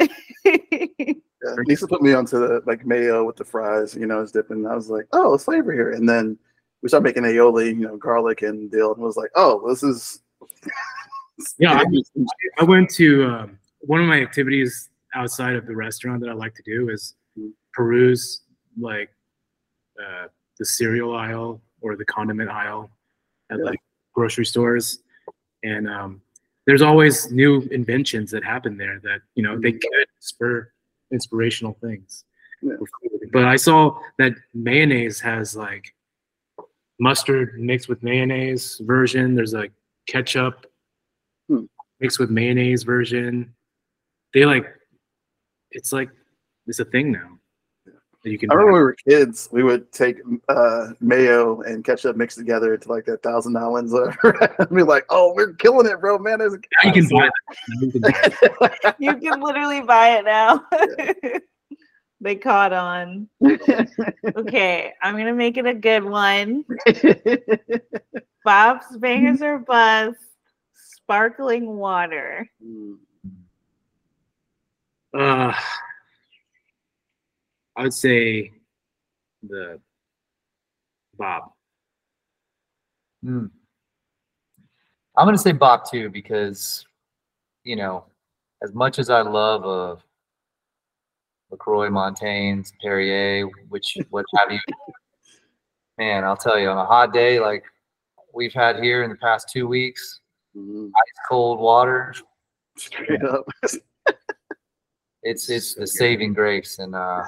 Yeah, 1.44 1.56
Lisa 1.66 1.88
put 1.88 2.02
me 2.02 2.12
onto 2.12 2.38
the 2.38 2.62
like 2.66 2.86
mayo 2.86 3.24
with 3.24 3.34
the 3.36 3.44
fries, 3.44 3.96
you 3.96 4.06
know, 4.06 4.20
it's 4.22 4.30
dipping. 4.30 4.64
I 4.64 4.76
was 4.76 4.88
like, 4.88 5.06
oh, 5.12 5.34
it's 5.34 5.42
flavor 5.44 5.72
here. 5.72 5.90
And 5.90 6.08
then 6.08 6.38
we 6.82 6.88
started 6.88 7.04
making 7.04 7.22
aioli, 7.22 7.68
you 7.68 7.86
know, 7.86 7.96
garlic 7.96 8.42
and 8.42 8.70
dill, 8.70 8.92
and 8.92 9.02
was 9.02 9.16
like, 9.16 9.30
oh, 9.34 9.66
this 9.68 9.82
is. 9.82 10.20
Yeah, 11.58 11.72
I, 11.82 11.84
I 12.60 12.64
went 12.64 12.90
to 12.90 13.24
um, 13.24 13.58
one 13.80 14.00
of 14.00 14.06
my 14.06 14.20
activities 14.20 14.90
outside 15.14 15.56
of 15.56 15.66
the 15.66 15.74
restaurant 15.74 16.20
that 16.20 16.28
I 16.28 16.34
like 16.34 16.54
to 16.54 16.62
do 16.62 16.88
is 16.90 17.16
peruse 17.72 18.42
like 18.78 19.10
uh, 19.98 20.26
the 20.58 20.64
cereal 20.64 21.16
aisle 21.16 21.60
or 21.80 21.96
the 21.96 22.04
condiment 22.04 22.50
aisle 22.50 22.90
at 23.50 23.58
Yeah. 23.58 23.64
like 23.64 23.80
grocery 24.12 24.44
stores, 24.44 25.02
and 25.64 25.88
um, 25.88 26.20
there's 26.66 26.82
always 26.82 27.32
new 27.32 27.62
inventions 27.72 28.30
that 28.30 28.44
happen 28.44 28.76
there 28.76 29.00
that 29.02 29.22
you 29.34 29.42
know 29.42 29.58
they 29.58 29.72
could 29.72 30.06
spur 30.20 30.70
inspirational 31.12 31.76
things. 31.80 32.24
Yeah. 32.60 32.74
But 33.32 33.46
I 33.46 33.56
saw 33.56 33.98
that 34.18 34.34
mayonnaise 34.54 35.18
has 35.20 35.56
like 35.56 35.92
mustard 37.02 37.60
mixed 37.60 37.88
with 37.88 38.00
mayonnaise 38.04 38.80
version. 38.84 39.34
There's 39.34 39.54
a 39.54 39.68
ketchup 40.06 40.66
Hmm. 41.48 41.64
mixed 42.00 42.20
with 42.20 42.30
mayonnaise 42.30 42.84
version. 42.84 43.52
They 44.32 44.44
like 44.46 44.66
it's 45.72 45.92
like 45.92 46.10
it's 46.68 46.78
a 46.78 46.84
thing 46.84 47.10
now. 47.10 47.38
You 48.24 48.38
can 48.38 48.52
I 48.52 48.54
remember 48.54 48.70
buy. 48.70 48.74
when 48.74 48.80
we 48.80 48.84
were 48.84 48.96
kids, 49.26 49.48
we 49.50 49.64
would 49.64 49.90
take 49.90 50.18
uh, 50.48 50.90
mayo 51.00 51.62
and 51.62 51.84
ketchup 51.84 52.14
mixed 52.16 52.38
together 52.38 52.76
to 52.76 52.88
like 52.88 53.04
that 53.06 53.20
thousand 53.24 53.54
dollars. 53.54 53.90
whatever. 53.90 54.54
and 54.60 54.70
be 54.70 54.84
like, 54.84 55.04
oh, 55.10 55.34
we're 55.34 55.54
killing 55.54 55.88
it, 55.90 56.00
bro, 56.00 56.18
man. 56.20 56.38
There's 56.38 56.54
a 56.54 56.60
you 56.84 56.92
can 56.92 57.08
buy. 57.08 57.28
You 57.80 57.90
can 57.90 58.00
buy 58.00 58.12
it. 58.14 58.94
you 59.00 59.16
can 59.16 59.40
literally 59.40 59.80
buy 59.80 60.18
it 60.18 60.24
now. 60.24 60.64
They 62.22 62.36
caught 62.36 62.72
on. 62.72 63.28
Okay, 63.42 64.92
I'm 65.02 65.16
gonna 65.16 65.34
make 65.34 65.56
it 65.56 65.66
a 65.66 65.74
good 65.74 66.04
one. 66.04 66.64
Bops 68.46 69.00
bangers 69.00 69.42
or 69.42 69.58
bust. 69.58 70.20
Sparkling 70.72 71.66
water. 71.66 72.48
Uh, 75.12 75.52
I 77.76 77.82
would 77.82 77.92
say 77.92 78.52
the 79.42 79.80
Bop. 81.18 81.56
Mm. 83.24 83.50
I'm 85.16 85.26
gonna 85.26 85.36
say 85.36 85.50
Bob 85.50 85.90
too 85.90 86.08
because, 86.08 86.86
you 87.64 87.74
know, 87.74 88.04
as 88.62 88.72
much 88.72 89.00
as 89.00 89.10
I 89.10 89.22
love 89.22 89.66
uh, 89.66 90.00
Lacroix, 91.52 91.90
Montaigne, 91.90 92.62
Perrier, 92.82 93.46
which 93.68 93.96
what 94.10 94.24
have 94.38 94.50
you, 94.50 94.58
man, 95.98 96.24
I'll 96.24 96.36
tell 96.36 96.58
you, 96.58 96.68
on 96.68 96.78
a 96.78 96.84
hot 96.84 97.12
day, 97.12 97.38
like 97.38 97.62
we've 98.34 98.54
had 98.54 98.82
here 98.82 99.04
in 99.04 99.10
the 99.10 99.16
past 99.16 99.48
two 99.52 99.68
weeks. 99.68 100.20
Mhm. 100.56 100.88
Ice 100.88 101.18
cold 101.28 101.60
water. 101.60 102.14
Straight 102.76 103.22
up. 103.22 103.44
It's 105.24 105.48
it's 105.48 105.76
the 105.76 105.86
saving 105.86 106.34
grace, 106.34 106.80
and 106.80 106.96
uh, 106.96 107.22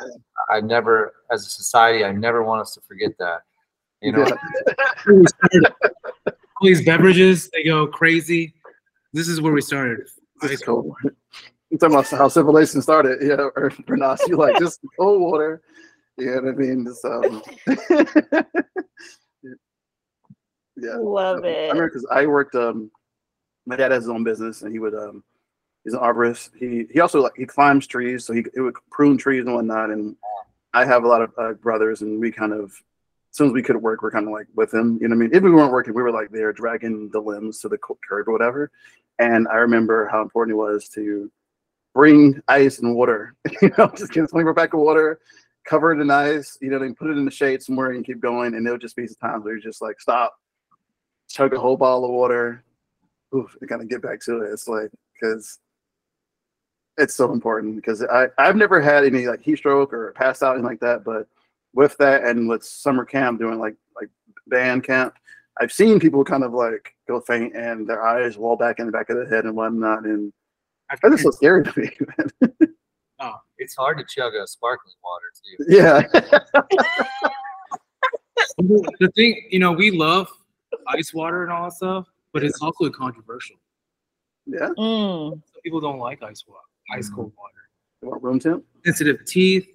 I 0.50 0.60
never, 0.60 1.14
as 1.30 1.46
a 1.46 1.48
society, 1.48 2.04
I 2.04 2.10
never 2.10 2.42
want 2.42 2.60
us 2.60 2.74
to 2.74 2.80
forget 2.80 3.12
that. 3.20 3.42
You 4.02 4.10
know, 4.10 4.26
Yeah. 5.06 5.60
All 6.26 6.66
these 6.66 6.84
beverages, 6.84 7.50
they 7.50 7.62
go 7.62 7.86
crazy. 7.86 8.52
This 9.12 9.28
is 9.28 9.40
where 9.40 9.52
we 9.52 9.60
started. 9.60 10.08
Ice 10.42 10.60
cold. 10.60 10.92
Talking 11.72 11.94
about 11.94 12.06
how 12.08 12.28
civilization 12.28 12.82
started, 12.82 13.18
yeah, 13.20 13.48
or, 13.56 13.72
or 13.88 13.96
not? 13.96 14.20
You 14.28 14.36
like 14.36 14.58
just 14.58 14.80
cold 14.98 15.20
water. 15.20 15.62
You 16.16 16.26
know 16.26 16.42
what 16.42 16.54
I 16.54 16.56
mean? 16.56 16.84
Just, 16.86 17.04
um, 17.04 17.42
yeah. 20.76 20.96
Love 20.96 21.44
I 21.44 21.48
it. 21.48 21.60
remember 21.68 21.88
because 21.88 22.06
I 22.10 22.26
worked. 22.26 22.54
Um, 22.54 22.90
my 23.66 23.76
dad 23.76 23.90
has 23.90 24.04
his 24.04 24.10
own 24.10 24.24
business, 24.24 24.62
and 24.62 24.72
he 24.72 24.78
would. 24.78 24.94
Um, 24.94 25.24
he's 25.82 25.94
an 25.94 26.00
arborist. 26.00 26.50
He 26.58 26.86
he 26.92 27.00
also 27.00 27.20
like 27.20 27.32
he 27.36 27.46
climbs 27.46 27.86
trees, 27.86 28.24
so 28.24 28.32
he, 28.32 28.44
he 28.54 28.60
would 28.60 28.74
prune 28.90 29.18
trees 29.18 29.44
and 29.44 29.54
whatnot. 29.54 29.90
And 29.90 30.16
I 30.72 30.84
have 30.84 31.04
a 31.04 31.08
lot 31.08 31.22
of 31.22 31.32
uh, 31.38 31.52
brothers, 31.54 32.02
and 32.02 32.20
we 32.20 32.30
kind 32.30 32.52
of, 32.52 32.66
as 32.66 33.36
soon 33.36 33.48
as 33.48 33.52
we 33.52 33.62
could 33.62 33.76
work, 33.76 34.02
we're 34.02 34.10
kind 34.10 34.26
of 34.26 34.32
like 34.32 34.46
with 34.54 34.72
him. 34.72 34.98
You 35.00 35.08
know 35.08 35.16
what 35.16 35.24
I 35.24 35.26
mean? 35.26 35.34
If 35.34 35.42
we 35.42 35.50
weren't 35.50 35.72
working, 35.72 35.94
we 35.94 36.02
were 36.02 36.12
like 36.12 36.30
there 36.30 36.52
dragging 36.52 37.10
the 37.10 37.20
limbs 37.20 37.60
to 37.60 37.68
the 37.68 37.78
curb 37.78 38.28
or 38.28 38.32
whatever. 38.32 38.70
And 39.18 39.46
I 39.48 39.56
remember 39.56 40.08
how 40.08 40.22
important 40.22 40.54
it 40.54 40.58
was 40.58 40.88
to 40.90 41.30
bring 41.94 42.42
ice 42.48 42.80
and 42.80 42.94
water. 42.94 43.34
you 43.62 43.70
know, 43.78 43.90
just 43.96 44.12
get 44.12 44.24
a 44.24 44.26
20 44.26 44.52
pack 44.52 44.74
of 44.74 44.80
water, 44.80 45.20
cover 45.64 45.92
it 45.92 46.00
in 46.00 46.10
ice. 46.10 46.58
You 46.60 46.70
know, 46.70 46.78
then 46.78 46.94
put 46.94 47.10
it 47.10 47.16
in 47.16 47.24
the 47.24 47.30
shade 47.30 47.62
somewhere 47.62 47.92
and 47.92 48.04
keep 48.04 48.20
going. 48.20 48.54
And 48.54 48.66
there'll 48.66 48.78
just 48.78 48.96
be 48.96 49.06
some 49.06 49.16
times 49.20 49.44
where 49.44 49.54
you're 49.54 49.62
just 49.62 49.80
like, 49.80 50.00
stop, 50.00 50.34
chug 51.28 51.54
a 51.54 51.58
whole 51.58 51.76
bottle 51.76 52.04
of 52.04 52.10
water. 52.10 52.62
Oof, 53.34 53.56
and 53.60 53.68
kind 53.68 53.82
of 53.82 53.88
get 53.88 54.02
back 54.02 54.20
to 54.22 54.42
it. 54.42 54.52
It's 54.52 54.68
like 54.68 54.90
because 55.14 55.58
it's 56.98 57.14
so 57.14 57.32
important 57.32 57.76
because 57.76 58.04
I 58.04 58.28
I've 58.38 58.56
never 58.56 58.80
had 58.80 59.04
any 59.04 59.26
like 59.26 59.42
heat 59.42 59.58
stroke 59.58 59.92
or 59.92 60.12
pass 60.12 60.42
out 60.42 60.52
anything 60.52 60.66
like 60.66 60.80
that, 60.80 61.04
but 61.04 61.26
with 61.72 61.96
that 61.98 62.24
and 62.24 62.48
with 62.48 62.64
summer 62.64 63.04
camp 63.04 63.40
doing 63.40 63.58
like 63.58 63.74
like 64.00 64.08
band 64.46 64.84
camp, 64.84 65.14
I've 65.60 65.72
seen 65.72 65.98
people 65.98 66.24
kind 66.24 66.44
of 66.44 66.52
like 66.52 66.94
go 67.08 67.20
faint 67.20 67.56
and 67.56 67.88
their 67.88 68.06
eyes 68.06 68.36
roll 68.36 68.56
back 68.56 68.78
in 68.78 68.86
the 68.86 68.92
back 68.92 69.10
of 69.10 69.16
the 69.16 69.26
head 69.26 69.44
and 69.44 69.56
whatnot, 69.56 70.04
and 70.04 70.32
I've 70.90 71.00
that's 71.00 71.14
just 71.14 71.24
so 71.24 71.30
scary 71.30 71.64
to 71.64 71.80
me. 71.80 71.90
man. 73.20 73.32
it's 73.58 73.74
hard 73.76 73.98
to 73.98 74.04
chug 74.04 74.34
a 74.34 74.46
sparkling 74.46 74.94
water 75.02 75.32
too. 75.42 75.64
yeah, 75.68 76.02
the 78.58 79.10
thing, 79.14 79.46
you 79.50 79.58
know, 79.58 79.72
we 79.72 79.90
love 79.90 80.28
ice 80.88 81.14
water 81.14 81.42
and 81.42 81.52
all 81.52 81.64
that 81.64 81.72
stuff, 81.72 82.06
but 82.32 82.44
it's 82.44 82.60
also 82.60 82.90
controversial. 82.90 83.56
yeah. 84.46 84.68
Mm. 84.78 85.30
Some 85.32 85.60
people 85.62 85.80
don't 85.80 85.98
like 85.98 86.22
ice 86.22 86.44
water, 86.46 86.60
ice 86.92 87.08
Mm. 87.10 87.14
cold 87.14 87.32
water. 87.38 87.52
You 88.02 88.08
want 88.10 88.22
room 88.22 88.38
temp? 88.38 88.64
Sensitive 88.84 89.24
teeth, 89.24 89.66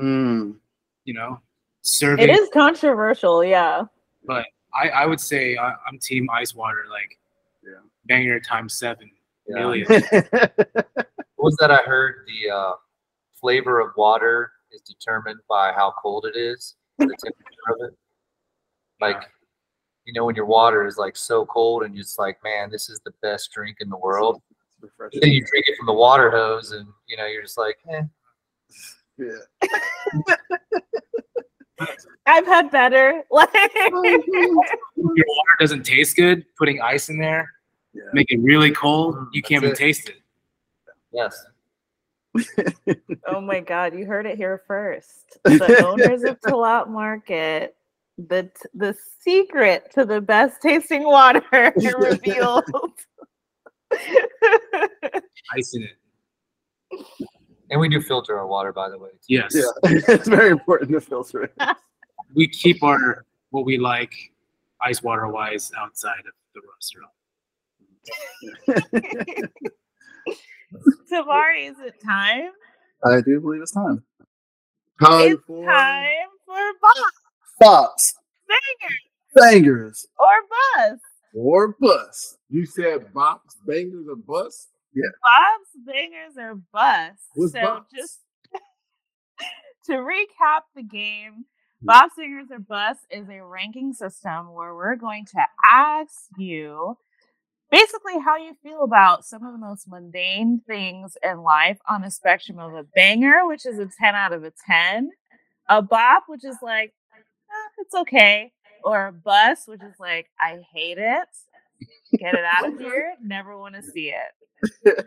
Mm. 0.00 0.56
you 1.04 1.14
know, 1.14 1.40
serving. 1.82 2.28
It 2.28 2.30
is 2.30 2.48
controversial, 2.52 3.44
yeah. 3.44 3.84
But 4.24 4.46
I, 4.74 4.88
I 4.88 5.06
would 5.06 5.20
say 5.20 5.56
I, 5.56 5.74
I'm 5.86 5.98
team 6.00 6.28
ice 6.30 6.54
water, 6.54 6.86
like 6.90 7.16
Yeah. 7.62 7.78
banger 8.06 8.40
times 8.40 8.74
seven 8.76 9.10
Yeah. 9.48 9.60
million. 9.60 9.86
What 11.36 11.44
was 11.44 11.56
that 11.60 11.70
I 11.70 11.82
heard? 11.84 12.26
The 12.26 12.50
uh, 12.50 12.72
flavor 13.38 13.78
of 13.80 13.90
water 13.96 14.50
is 14.72 14.80
determined 14.80 15.40
by 15.48 15.72
how 15.72 15.92
cold 16.02 16.24
it 16.26 16.36
is, 16.36 16.76
the 16.98 17.04
temperature 17.22 17.68
of 17.68 17.88
it. 17.88 17.96
Like, 19.00 19.22
you 20.06 20.14
know, 20.14 20.24
when 20.24 20.34
your 20.34 20.46
water 20.46 20.86
is 20.86 20.96
like 20.96 21.16
so 21.16 21.44
cold 21.46 21.82
and 21.82 21.94
you're 21.94 22.04
just 22.04 22.18
like, 22.18 22.38
man, 22.42 22.70
this 22.70 22.88
is 22.88 23.00
the 23.04 23.12
best 23.22 23.52
drink 23.52 23.76
in 23.80 23.90
the 23.90 23.98
world. 23.98 24.40
Then 24.80 25.30
you 25.30 25.44
drink 25.44 25.66
it 25.68 25.76
from 25.76 25.86
the 25.86 25.92
water 25.92 26.30
hose 26.30 26.72
and, 26.72 26.86
you 27.06 27.16
know, 27.16 27.26
you're 27.26 27.42
just 27.42 27.58
like, 27.58 27.76
eh. 27.90 28.02
Yeah. 29.18 29.28
I've 32.26 32.46
had 32.46 32.70
better. 32.70 33.22
Like 33.30 33.50
your 33.74 34.20
water 34.96 35.56
doesn't 35.60 35.82
taste 35.84 36.16
good, 36.16 36.44
putting 36.56 36.80
ice 36.80 37.10
in 37.10 37.18
there, 37.18 37.50
Yeah. 37.96 38.02
make 38.12 38.30
it 38.30 38.40
really 38.40 38.70
cold, 38.70 39.16
mm, 39.16 39.28
you 39.32 39.42
can't 39.42 39.62
even 39.64 39.70
That's 39.70 39.80
taste 39.80 40.08
it. 40.10 40.16
Yes. 41.12 41.46
Oh 43.28 43.40
my 43.40 43.60
god, 43.60 43.94
you 43.94 44.06
heard 44.06 44.26
it 44.26 44.36
here 44.36 44.62
first. 44.66 45.38
The 45.44 45.84
owners 45.84 46.22
of 46.22 46.40
Talat 46.40 46.88
Market, 46.88 47.74
the 48.18 48.44
t- 48.44 48.68
the 48.74 48.94
secret 49.20 49.90
to 49.94 50.04
the 50.04 50.20
best 50.20 50.60
tasting 50.62 51.04
water 51.04 51.42
revealed. 51.98 52.64
Ice 55.56 55.74
in 55.74 55.84
it. 55.84 57.06
And 57.70 57.80
we 57.80 57.88
do 57.88 58.00
filter 58.00 58.38
our 58.38 58.46
water, 58.46 58.72
by 58.72 58.88
the 58.90 58.98
way. 58.98 59.10
too. 59.10 59.18
Yes. 59.28 59.54
Yeah, 59.54 59.64
it's 60.08 60.28
very 60.28 60.50
important 60.50 60.92
to 60.92 61.00
filter 61.00 61.44
it. 61.44 61.52
We 62.34 62.46
keep 62.48 62.82
our 62.82 63.24
what 63.50 63.64
we 63.64 63.78
like 63.78 64.12
ice 64.82 65.02
water 65.02 65.26
wise 65.28 65.72
outside 65.76 66.20
of 66.20 66.34
the 66.54 66.60
restaurant. 66.74 67.10
Tamari, 71.12 71.70
is 71.70 71.76
it 71.78 71.94
time? 72.04 72.50
I 73.04 73.20
do 73.20 73.40
believe 73.40 73.62
it's 73.62 73.72
time. 73.72 74.02
Time 75.02 75.32
It's 75.32 75.42
for 75.46 75.64
time 75.66 76.28
for 76.46 76.56
box 76.80 77.12
Bops, 77.62 78.14
bangers 78.48 78.98
bangers, 79.34 80.06
or 80.18 80.26
bus. 80.50 80.98
or 81.34 81.74
bust. 81.80 82.38
you 82.48 82.64
said 82.66 83.12
box 83.12 83.56
bangers 83.66 84.06
or 84.08 84.16
bus. 84.16 84.68
Yeah. 84.94 85.02
Bops 85.24 85.86
bangers 85.86 86.36
or 86.38 86.54
bust. 86.72 87.22
What's 87.34 87.52
so 87.52 87.60
Bob's? 87.60 87.86
just 87.94 88.20
to 89.86 89.92
recap 89.92 90.62
the 90.74 90.82
game, 90.82 91.44
hmm. 91.82 91.88
Bops 91.88 92.16
bangers 92.16 92.50
or 92.50 92.58
bust 92.58 93.00
is 93.10 93.28
a 93.28 93.42
ranking 93.44 93.92
system 93.92 94.52
where 94.54 94.74
we're 94.74 94.96
going 94.96 95.26
to 95.34 95.42
ask 95.64 96.14
you 96.38 96.96
basically 97.70 98.18
how 98.24 98.36
you 98.36 98.54
feel 98.62 98.82
about 98.82 99.24
some 99.24 99.44
of 99.44 99.52
the 99.52 99.58
most 99.58 99.88
mundane 99.88 100.60
things 100.66 101.16
in 101.22 101.42
life 101.42 101.78
on 101.88 102.04
a 102.04 102.10
spectrum 102.10 102.58
of 102.58 102.74
a 102.74 102.84
banger, 102.94 103.46
which 103.46 103.66
is 103.66 103.78
a 103.78 103.88
10 104.00 104.14
out 104.14 104.32
of 104.32 104.44
a 104.44 104.52
10, 104.66 105.10
a 105.68 105.82
bop, 105.82 106.24
which 106.28 106.44
is 106.44 106.56
like, 106.62 106.94
"Eh, 107.50 107.68
it's 107.78 107.94
okay, 107.94 108.52
or 108.84 109.08
a 109.08 109.12
bust, 109.12 109.68
which 109.68 109.82
is 109.82 109.94
like, 109.98 110.30
I 110.40 110.60
hate 110.72 110.98
it. 110.98 111.28
Get 112.18 112.34
it 112.34 112.44
out 112.44 112.68
of 112.72 112.78
here. 112.78 113.14
Never 113.22 113.58
want 113.58 113.74
to 113.74 113.82
see 113.82 114.10
it. 114.12 114.32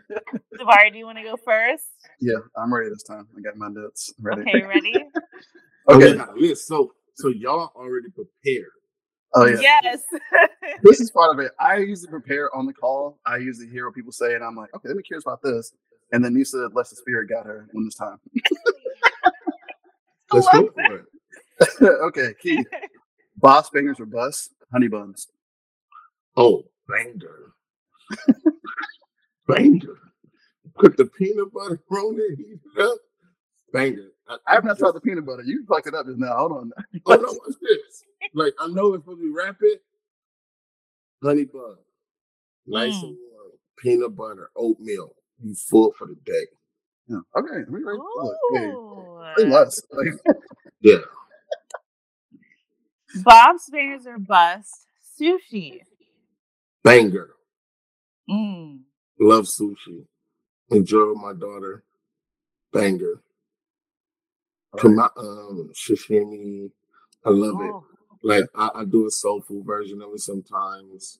Davari, 0.54 0.92
do 0.92 0.98
you 0.98 1.06
want 1.06 1.18
to 1.18 1.24
go 1.24 1.36
first? 1.44 1.86
Yeah, 2.20 2.36
I'm 2.56 2.72
ready 2.72 2.90
this 2.90 3.02
time. 3.02 3.26
I 3.36 3.40
got 3.40 3.56
my 3.56 3.68
notes 3.68 4.12
ready. 4.20 4.42
Okay, 4.42 4.62
ready? 4.62 5.06
Okay. 5.88 6.12
We 6.12 6.18
got 6.18 6.38
a. 6.38 6.56
So 6.56 6.92
so 7.14 7.28
y'all 7.28 7.72
already 7.74 8.08
prepared. 8.10 8.70
Oh 9.34 9.46
yeah. 9.46 9.60
Yes. 9.60 10.02
This 10.82 11.00
is 11.00 11.10
part 11.10 11.34
of 11.34 11.44
it. 11.44 11.52
I 11.60 11.76
usually 11.76 12.08
prepare 12.08 12.54
on 12.54 12.64
the 12.64 12.72
call. 12.72 13.18
I 13.26 13.36
usually 13.36 13.68
hear 13.68 13.84
what 13.86 13.94
people 13.94 14.12
say, 14.12 14.34
and 14.34 14.42
I'm 14.42 14.56
like, 14.56 14.74
okay, 14.74 14.88
let 14.88 14.96
me 14.96 15.02
curious 15.02 15.24
about 15.26 15.42
this. 15.42 15.74
And 16.12 16.24
then 16.24 16.32
Nisa 16.32 16.70
lets 16.72 16.88
the 16.88 16.96
spirit 16.96 17.28
got 17.28 17.44
her 17.44 17.68
on 17.76 17.84
this 17.84 17.96
time. 17.96 18.18
Let's 20.32 20.48
go 20.52 20.70
for 20.72 20.96
it. 20.96 21.04
okay, 21.82 22.34
Keith. 22.40 22.66
Boss 23.36 23.68
bangers 23.70 24.00
or 24.00 24.06
bust? 24.06 24.54
Honey 24.72 24.88
buns. 24.88 25.28
Oh, 26.36 26.64
banger. 26.88 27.52
banger. 29.46 29.98
Put 30.76 30.96
the 30.96 31.06
peanut 31.06 31.52
butter 31.52 31.80
on 31.90 32.16
it, 32.18 32.38
heat 32.38 32.60
it 32.76 32.82
up. 32.82 32.98
Banger. 33.72 34.12
I 34.46 34.54
have 34.54 34.64
not 34.64 34.78
tried 34.78 34.94
the 34.94 35.00
peanut 35.00 35.26
butter. 35.26 35.42
You 35.44 35.64
fucked 35.66 35.86
it 35.88 35.94
up 35.94 36.06
just 36.06 36.18
now. 36.18 36.36
Hold 36.36 36.52
on. 36.52 36.72
Oh 37.06 37.14
no, 37.16 37.32
what's 37.32 37.56
this? 37.60 38.04
Like 38.34 38.54
I 38.60 38.68
know 38.68 38.94
it's 38.94 39.02
supposed 39.04 39.20
to 39.20 39.24
be 39.24 39.30
rapid. 39.30 39.80
Honey 41.22 41.44
bun. 41.44 41.76
Nice 42.66 43.02
and 43.02 43.16
warm. 43.32 43.50
Peanut 43.78 44.16
butter, 44.16 44.50
oatmeal. 44.56 45.14
You 45.42 45.54
full 45.54 45.92
for 45.98 46.06
the 46.06 46.16
day. 46.24 46.46
Yeah. 47.08 47.18
Okay. 47.36 47.64
We 47.68 47.82
ready? 47.82 47.98
Look, 47.98 48.36
hey, 48.54 48.66
Ooh. 48.66 49.48
less. 49.48 49.80
Like, 49.92 50.36
Yeah. 50.80 50.98
Bob's 53.24 53.68
bangers 53.70 54.06
or 54.06 54.18
bust? 54.18 54.86
Sushi. 55.20 55.80
Banger. 56.84 57.30
Mm. 58.30 58.80
Love 59.18 59.46
sushi. 59.46 60.06
Enjoy 60.70 61.08
with 61.08 61.18
my 61.18 61.32
daughter. 61.32 61.82
Banger. 62.72 63.20
Come 64.78 64.98
um 64.98 65.70
sashimi. 65.74 66.70
I 67.24 67.30
love 67.30 67.60
it. 67.60 67.70
Oh. 67.72 67.84
Like 68.22 68.44
I, 68.54 68.70
I 68.76 68.84
do 68.84 69.06
a 69.06 69.10
soul 69.10 69.40
food 69.40 69.64
version 69.66 70.02
of 70.02 70.10
it 70.14 70.20
sometimes 70.20 71.18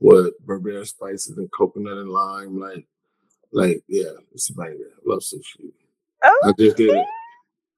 with 0.00 0.34
berbere 0.44 0.86
spices 0.86 1.36
and 1.38 1.50
coconut 1.56 1.98
and 1.98 2.10
lime. 2.10 2.58
Like, 2.58 2.86
like 3.52 3.82
yeah, 3.88 4.12
it's 4.32 4.50
a 4.50 4.54
banger. 4.54 4.90
Love 5.06 5.20
sushi. 5.20 5.72
I 6.22 6.28
Oh, 6.44 6.54
just 6.58 6.76
did 6.76 6.90
it. 6.96 7.06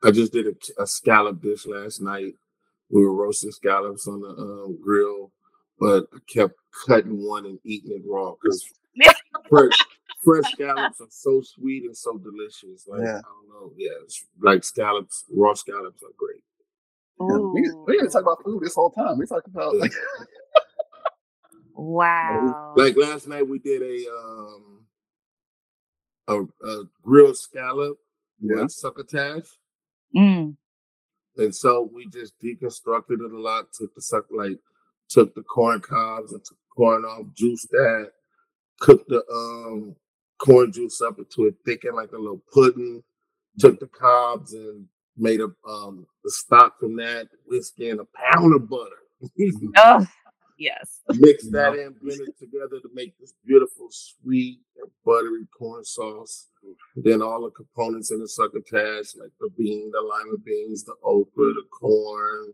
I 0.02 0.10
just 0.10 0.32
did 0.32 0.46
a, 0.46 0.82
a 0.82 0.86
scallop 0.86 1.40
dish 1.40 1.66
last 1.66 2.00
night. 2.02 2.34
We 2.90 3.02
were 3.02 3.14
roasting 3.14 3.52
scallops 3.52 4.06
on 4.06 4.20
the 4.20 4.28
um, 4.28 4.78
grill 4.82 5.30
but 5.78 6.06
I 6.14 6.18
kept 6.32 6.54
cutting 6.86 7.26
one 7.26 7.46
and 7.46 7.58
eating 7.64 7.92
it 7.92 8.02
raw 8.06 8.34
because 8.40 8.64
fresh, 10.24 10.42
fresh 10.42 10.52
scallops 10.52 11.00
are 11.00 11.06
so 11.10 11.42
sweet 11.42 11.84
and 11.84 11.96
so 11.96 12.18
delicious. 12.18 12.86
Like 12.86 13.02
Yeah. 13.02 13.18
I 13.18 13.22
don't 13.22 13.48
know, 13.48 13.72
yeah, 13.76 13.90
it's 14.02 14.24
like 14.40 14.64
scallops, 14.64 15.24
raw 15.30 15.54
scallops 15.54 16.02
are 16.02 16.14
great. 16.16 16.42
Yeah, 17.20 17.38
we, 17.38 17.62
we 17.86 17.96
didn't 17.96 18.10
talk 18.10 18.22
about 18.22 18.42
food 18.44 18.62
this 18.62 18.74
whole 18.74 18.90
time. 18.90 19.18
We 19.18 19.26
talked 19.26 19.46
about 19.46 19.76
like 19.76 19.92
Wow. 21.74 22.74
Like 22.76 22.96
last 22.96 23.28
night, 23.28 23.48
we 23.48 23.58
did 23.58 23.82
a 23.82 24.10
um 24.10 24.86
a, 26.26 26.66
a 26.66 26.84
grilled 27.02 27.36
scallop 27.36 27.98
yeah. 28.40 28.62
with 28.62 28.72
succotash. 28.72 29.46
Mm. 30.16 30.56
And 31.36 31.54
so 31.54 31.90
we 31.92 32.08
just 32.08 32.34
deconstructed 32.40 33.24
it 33.24 33.32
a 33.32 33.40
lot. 33.40 33.72
Took 33.72 33.94
the 33.94 34.02
suck 34.02 34.26
like 34.30 34.58
took 35.08 35.34
the 35.34 35.42
corn 35.42 35.80
cobs 35.80 36.32
and 36.32 36.42
took 36.44 36.56
the 36.56 36.74
corn 36.74 37.04
off, 37.04 37.26
juiced 37.34 37.70
that, 37.70 38.12
cooked 38.80 39.08
the 39.08 39.24
um 39.32 39.96
corn 40.38 40.72
juice 40.72 41.00
up 41.00 41.18
into 41.18 41.46
it 41.46 41.54
thickened 41.64 41.96
like 41.96 42.12
a 42.12 42.18
little 42.18 42.42
pudding. 42.52 43.02
Took 43.58 43.78
the 43.78 43.86
cobs 43.86 44.52
and 44.52 44.86
made 45.16 45.40
a 45.40 45.48
um 45.68 46.06
the 46.24 46.30
stock 46.30 46.78
from 46.80 46.96
that, 46.96 47.28
whiskey 47.46 47.90
and 47.90 48.00
a 48.00 48.06
pound 48.32 48.54
of 48.54 48.68
butter. 48.68 48.90
Oh, 49.76 50.06
yes. 50.58 51.00
Mix 51.14 51.48
that 51.50 51.74
in, 51.74 51.94
blend 52.02 52.20
it 52.20 52.38
together 52.38 52.80
to 52.80 52.88
make 52.92 53.18
this 53.18 53.32
beautiful 53.44 53.88
sweet 53.90 54.58
and 54.80 54.90
buttery 55.04 55.46
corn 55.56 55.84
sauce. 55.84 56.48
Then 56.96 57.22
all 57.22 57.42
the 57.42 57.50
components 57.50 58.10
in 58.10 58.20
the 58.20 58.28
succotash, 58.28 59.16
like 59.16 59.30
the 59.40 59.48
bean, 59.56 59.90
the 59.92 60.00
lima 60.00 60.38
beans, 60.44 60.84
the 60.84 60.94
okra, 61.02 61.52
the 61.54 61.64
corn, 61.70 62.52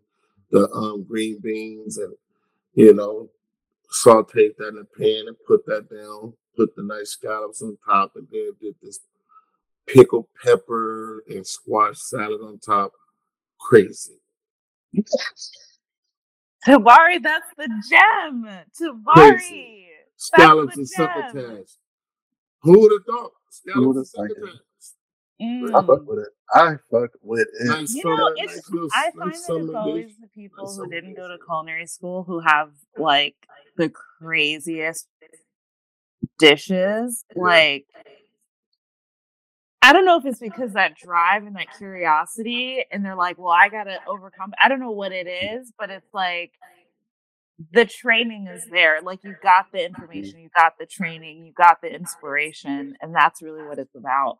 the 0.50 0.70
um, 0.70 1.04
green 1.04 1.40
beans, 1.42 1.98
and 1.98 2.14
you 2.74 2.94
know, 2.94 3.28
sauteed 4.04 4.56
that 4.58 4.68
in 4.68 4.78
a 4.78 4.98
pan 4.98 5.24
and 5.26 5.36
put 5.46 5.66
that 5.66 5.88
down. 5.90 6.32
Put 6.56 6.74
the 6.76 6.82
nice 6.82 7.10
scallops 7.10 7.62
on 7.62 7.78
top, 7.88 8.12
and 8.16 8.26
then 8.30 8.50
did 8.60 8.74
this 8.82 9.00
pickled 9.86 10.26
pepper 10.44 11.22
and 11.28 11.46
squash 11.46 11.98
salad 11.98 12.40
on 12.42 12.58
top. 12.58 12.92
Crazy. 13.60 14.14
Tabari, 16.66 17.22
that's 17.22 17.46
the 17.56 17.68
gem. 17.88 18.46
Tabari. 18.78 19.38
Crazy. 19.38 19.86
Scallops 20.16 20.76
and 20.76 20.86
gem. 20.96 21.08
succotash. 21.32 21.68
Who 22.62 22.80
would 22.80 22.92
have 22.92 23.04
thought? 23.06 23.30
Who 23.74 23.88
would've 23.88 24.06
Scallops 24.06 24.14
and 24.14 24.28
thought 24.28 24.36
it? 24.36 24.36
succotash. 24.40 24.60
I 25.40 25.42
Mm. 25.42 25.86
fuck 25.86 26.06
with 26.06 26.18
it. 26.18 26.28
I 26.52 26.76
fuck 26.90 27.10
with 27.22 27.40
it. 27.40 27.48
Nice 27.62 27.94
You 27.94 28.02
summer, 28.02 28.16
know, 28.16 28.32
it's 28.36 28.54
nice 28.56 28.70
little, 28.70 28.88
I 28.92 29.04
nice 29.04 29.46
find 29.46 29.60
that 29.62 29.64
it's 29.68 29.74
always 29.74 30.06
dish. 30.08 30.14
the 30.20 30.26
people 30.28 30.66
Nice 30.66 30.76
who 30.76 30.90
didn't 30.90 31.14
go 31.14 31.28
to 31.28 31.38
culinary 31.38 31.86
school 31.86 32.24
who 32.24 32.40
have 32.40 32.72
like 32.98 33.36
the 33.78 33.88
craziest 33.88 35.08
dishes. 36.40 37.24
Yeah. 37.36 37.42
Like 37.42 37.86
I 39.82 39.92
don't 39.92 40.04
know 40.04 40.18
if 40.18 40.26
it's 40.26 40.40
because 40.40 40.74
that 40.74 40.96
drive 40.96 41.44
and 41.46 41.56
that 41.56 41.70
curiosity, 41.76 42.84
and 42.90 43.04
they're 43.04 43.16
like, 43.16 43.38
well, 43.38 43.52
I 43.52 43.68
gotta 43.68 44.00
overcome. 44.06 44.52
I 44.62 44.68
don't 44.68 44.80
know 44.80 44.90
what 44.90 45.12
it 45.12 45.26
is, 45.26 45.72
but 45.78 45.90
it's 45.90 46.12
like 46.12 46.52
the 47.72 47.84
training 47.86 48.46
is 48.48 48.66
there. 48.70 49.00
Like 49.02 49.20
you 49.22 49.36
got 49.42 49.66
the 49.72 49.84
information, 49.84 50.40
you 50.40 50.50
got 50.56 50.74
the 50.78 50.86
training, 50.86 51.44
you 51.44 51.52
got 51.52 51.80
the 51.82 51.92
inspiration, 51.94 52.94
and 53.00 53.14
that's 53.14 53.42
really 53.42 53.62
what 53.62 53.78
it's 53.78 53.94
about. 53.94 54.38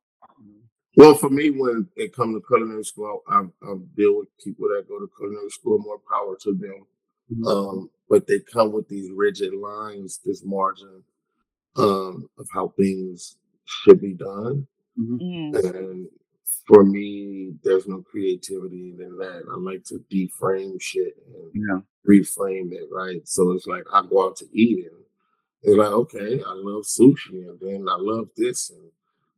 Well, 0.97 1.15
for 1.15 1.31
me, 1.31 1.51
when 1.51 1.89
it 1.97 2.15
comes 2.15 2.37
to 2.37 2.47
culinary 2.47 2.85
school, 2.85 3.23
I, 3.29 3.41
I 3.63 3.75
deal 3.97 4.19
with 4.19 4.29
people 4.45 4.69
that 4.69 4.89
go 4.89 4.99
to 4.99 5.11
culinary 5.19 5.51
school. 5.51 5.79
More 5.79 6.01
power 6.11 6.37
to 6.43 6.53
them, 6.55 6.87
Mhm. 7.33 7.47
um, 7.49 7.91
but 8.09 8.27
they 8.27 8.41
come 8.41 8.73
with 8.73 8.89
these 8.89 9.11
rigid 9.11 9.55
lines, 9.55 10.21
this 10.25 10.45
margin 10.45 11.05
um, 11.77 12.29
of 12.39 12.47
how 12.53 12.69
things 12.77 13.37
should 13.65 14.01
be 14.01 14.15
done. 14.15 14.67
Mhm. 14.99 15.21
Mm. 15.21 15.75
And 15.75 16.09
for 16.67 16.85
me, 16.85 17.55
there's 17.63 17.87
no 17.87 18.03
creativity 18.03 18.95
in 18.99 19.17
that. 19.19 19.45
I 19.51 19.57
like 19.57 19.85
to 19.85 19.99
deframe 20.11 20.79
shit 20.79 21.17
and 21.27 21.53
Yeah. 21.55 21.81
reframe 22.07 22.73
it, 22.73 22.89
right? 22.91 23.27
So 23.27 23.53
it's 23.53 23.67
like 23.67 23.85
I 23.93 24.05
go 24.07 24.27
out 24.27 24.37
to 24.37 24.49
eat 24.53 24.87
and 24.87 25.05
it's 25.63 25.77
like, 25.77 25.93
okay, 25.93 26.43
I 26.43 26.53
love 26.53 26.85
sushi 26.85 27.49
and 27.49 27.59
then 27.61 27.89
I 27.89 27.97
love 27.97 28.29
this 28.37 28.71
and 28.71 28.91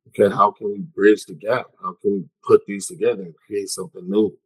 okay, 0.09 0.35
how 0.35 0.51
can 0.51 0.69
we 0.69 0.79
bridge 0.81 1.25
the 1.27 1.35
gap? 1.35 1.67
How 1.81 1.95
can 1.95 2.13
we 2.13 2.25
put 2.43 2.67
these 2.67 2.87
together 2.87 3.23
and 3.23 3.37
create 3.37 3.69
something 3.69 4.09
new? 4.09 4.37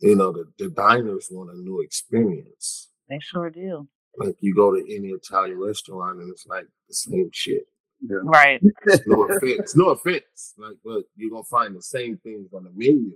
You 0.00 0.16
know, 0.16 0.32
the, 0.32 0.52
the 0.58 0.70
diners 0.70 1.28
want 1.30 1.50
a 1.50 1.56
new 1.58 1.80
experience. 1.80 2.88
They 3.08 3.18
sure 3.20 3.50
do. 3.50 3.88
Like 4.18 4.36
you 4.40 4.54
go 4.54 4.72
to 4.74 4.80
any 4.94 5.08
Italian 5.08 5.58
restaurant 5.58 6.20
and 6.20 6.30
it's 6.30 6.46
like 6.46 6.66
the 6.88 6.94
same 6.94 7.30
shit. 7.32 7.66
Yeah. 8.00 8.18
Right. 8.22 8.60
No 9.06 9.24
offense, 9.24 9.76
no 9.76 9.88
offense. 9.90 10.54
Like, 10.58 10.76
but 10.84 11.04
you're 11.16 11.30
gonna 11.30 11.42
find 11.44 11.74
the 11.74 11.82
same 11.82 12.16
things 12.18 12.52
on 12.52 12.64
the 12.64 12.70
menu. 12.74 13.12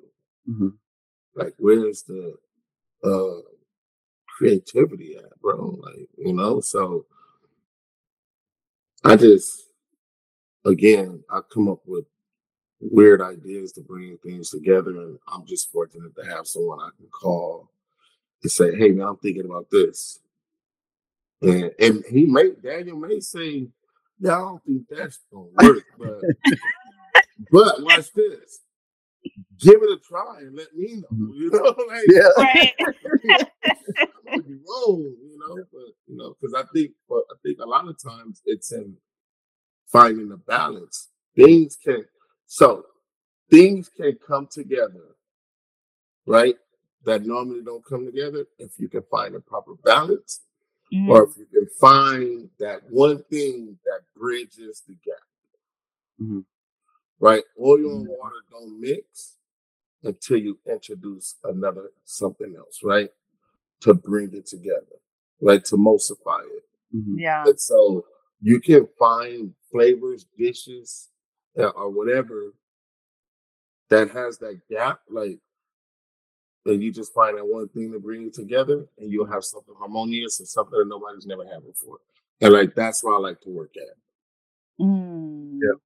Mhm. 0.48 0.72
Like, 1.34 1.54
where's 1.58 2.02
the 2.02 2.34
uh 3.04 3.40
creativity 4.28 5.16
at, 5.16 5.40
bro? 5.40 5.78
Like, 5.82 6.08
you 6.16 6.32
know, 6.32 6.60
so 6.60 7.06
I 9.04 9.16
just 9.16 9.68
again 10.64 11.22
I 11.30 11.40
come 11.52 11.68
up 11.68 11.80
with 11.86 12.06
weird 12.80 13.20
ideas 13.20 13.72
to 13.72 13.80
bring 13.80 14.16
things 14.18 14.50
together 14.50 14.90
and 14.90 15.18
I'm 15.28 15.44
just 15.46 15.70
fortunate 15.70 16.14
to 16.16 16.22
have 16.34 16.46
someone 16.46 16.80
I 16.80 16.90
can 16.96 17.08
call 17.08 17.70
and 18.42 18.50
say, 18.50 18.74
hey 18.76 18.90
man, 18.90 19.08
I'm 19.08 19.16
thinking 19.16 19.44
about 19.44 19.68
this. 19.70 20.20
And 21.42 21.70
and 21.78 22.04
he 22.10 22.26
may 22.26 22.50
Daniel 22.62 22.98
may 22.98 23.20
say, 23.20 23.68
Yeah, 24.18 24.34
I 24.34 24.38
don't 24.38 24.64
think 24.64 24.82
that's 24.90 25.18
gonna 25.32 25.48
work, 25.62 25.84
but 25.98 26.20
but 27.52 27.82
watch 27.82 28.12
this. 28.12 28.60
Give 29.60 29.82
it 29.82 29.90
a 29.90 29.98
try 29.98 30.38
and 30.38 30.56
let 30.56 30.74
me 30.74 30.96
know. 30.96 31.08
Mm-hmm. 31.12 31.32
You 31.34 31.50
know, 31.50 31.74
like 31.88 32.04
Yeah. 32.08 32.28
Right. 32.38 34.06
I 34.30 34.36
could 34.36 34.46
be 34.46 34.58
wrong, 34.68 35.00
you 35.00 35.38
know, 35.38 35.64
but 35.72 35.92
you 36.06 36.16
know, 36.16 36.34
because 36.40 36.54
I 36.54 36.64
think, 36.72 36.92
but 37.08 37.22
I 37.30 37.34
think 37.42 37.58
a 37.60 37.66
lot 37.66 37.88
of 37.88 37.96
times 38.02 38.42
it's 38.44 38.72
in 38.72 38.96
finding 39.90 40.28
the 40.28 40.36
balance. 40.36 41.08
Things 41.34 41.76
can, 41.82 42.04
so 42.46 42.84
things 43.50 43.88
can 43.88 44.18
come 44.26 44.48
together, 44.50 45.16
right? 46.26 46.56
That 47.04 47.24
normally 47.24 47.62
don't 47.64 47.84
come 47.84 48.04
together 48.04 48.44
if 48.58 48.72
you 48.78 48.88
can 48.88 49.02
find 49.10 49.34
a 49.34 49.40
proper 49.40 49.74
balance, 49.82 50.40
Mm. 50.92 51.08
or 51.08 51.24
if 51.24 51.36
you 51.36 51.46
can 51.46 51.66
find 51.80 52.48
that 52.58 52.82
one 52.90 53.22
thing 53.24 53.78
that 53.84 54.00
bridges 54.16 54.82
the 54.88 54.94
gap, 55.04 55.22
Mhm. 56.20 56.44
right? 57.20 57.44
Oil 57.60 57.96
and 58.00 58.08
water 58.08 58.42
don't 58.50 58.80
mix 58.80 59.36
until 60.02 60.38
you 60.38 60.58
introduce 60.66 61.36
another 61.44 61.92
something 62.04 62.54
else, 62.56 62.82
right? 62.82 63.12
To 63.80 63.94
bring 63.94 64.32
it 64.34 64.46
together, 64.46 64.98
right? 65.40 65.64
To 65.66 65.76
emulsify 65.76 66.44
it. 66.56 66.68
Mhm. 66.94 67.18
Yeah. 67.18 67.44
And 67.46 67.60
so 67.60 68.06
you 68.40 68.60
can 68.60 68.86
find 68.98 69.54
flavors, 69.70 70.24
dishes, 70.36 71.10
uh, 71.58 71.68
or 71.70 71.90
whatever 71.90 72.54
that 73.88 74.10
has 74.10 74.38
that 74.38 74.60
gap, 74.68 75.02
like, 75.08 75.40
and 76.68 76.82
you 76.82 76.92
just 76.92 77.12
find 77.14 77.36
that 77.36 77.44
one 77.46 77.68
thing 77.68 77.92
to 77.92 77.98
bring 77.98 78.26
it 78.26 78.34
together, 78.34 78.86
and 78.98 79.10
you'll 79.10 79.26
have 79.26 79.44
something 79.44 79.74
harmonious 79.78 80.38
and 80.38 80.48
something 80.48 80.78
that 80.78 80.88
nobody's 80.88 81.26
never 81.26 81.44
had 81.44 81.64
before. 81.64 81.98
And 82.40 82.52
like 82.52 82.74
that's 82.74 83.02
what 83.02 83.14
I 83.14 83.18
like 83.18 83.40
to 83.42 83.50
work 83.50 83.72
at. 83.76 84.84
Mm. 84.84 85.58
Yeah. 85.62 85.78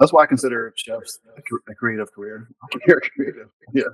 That's 0.00 0.12
why 0.12 0.24
I 0.24 0.26
consider 0.26 0.72
chefs 0.76 1.20
a, 1.36 1.74
creative 1.74 2.12
career. 2.12 2.48
Creative. 3.14 3.48
Yeah. 3.72 3.84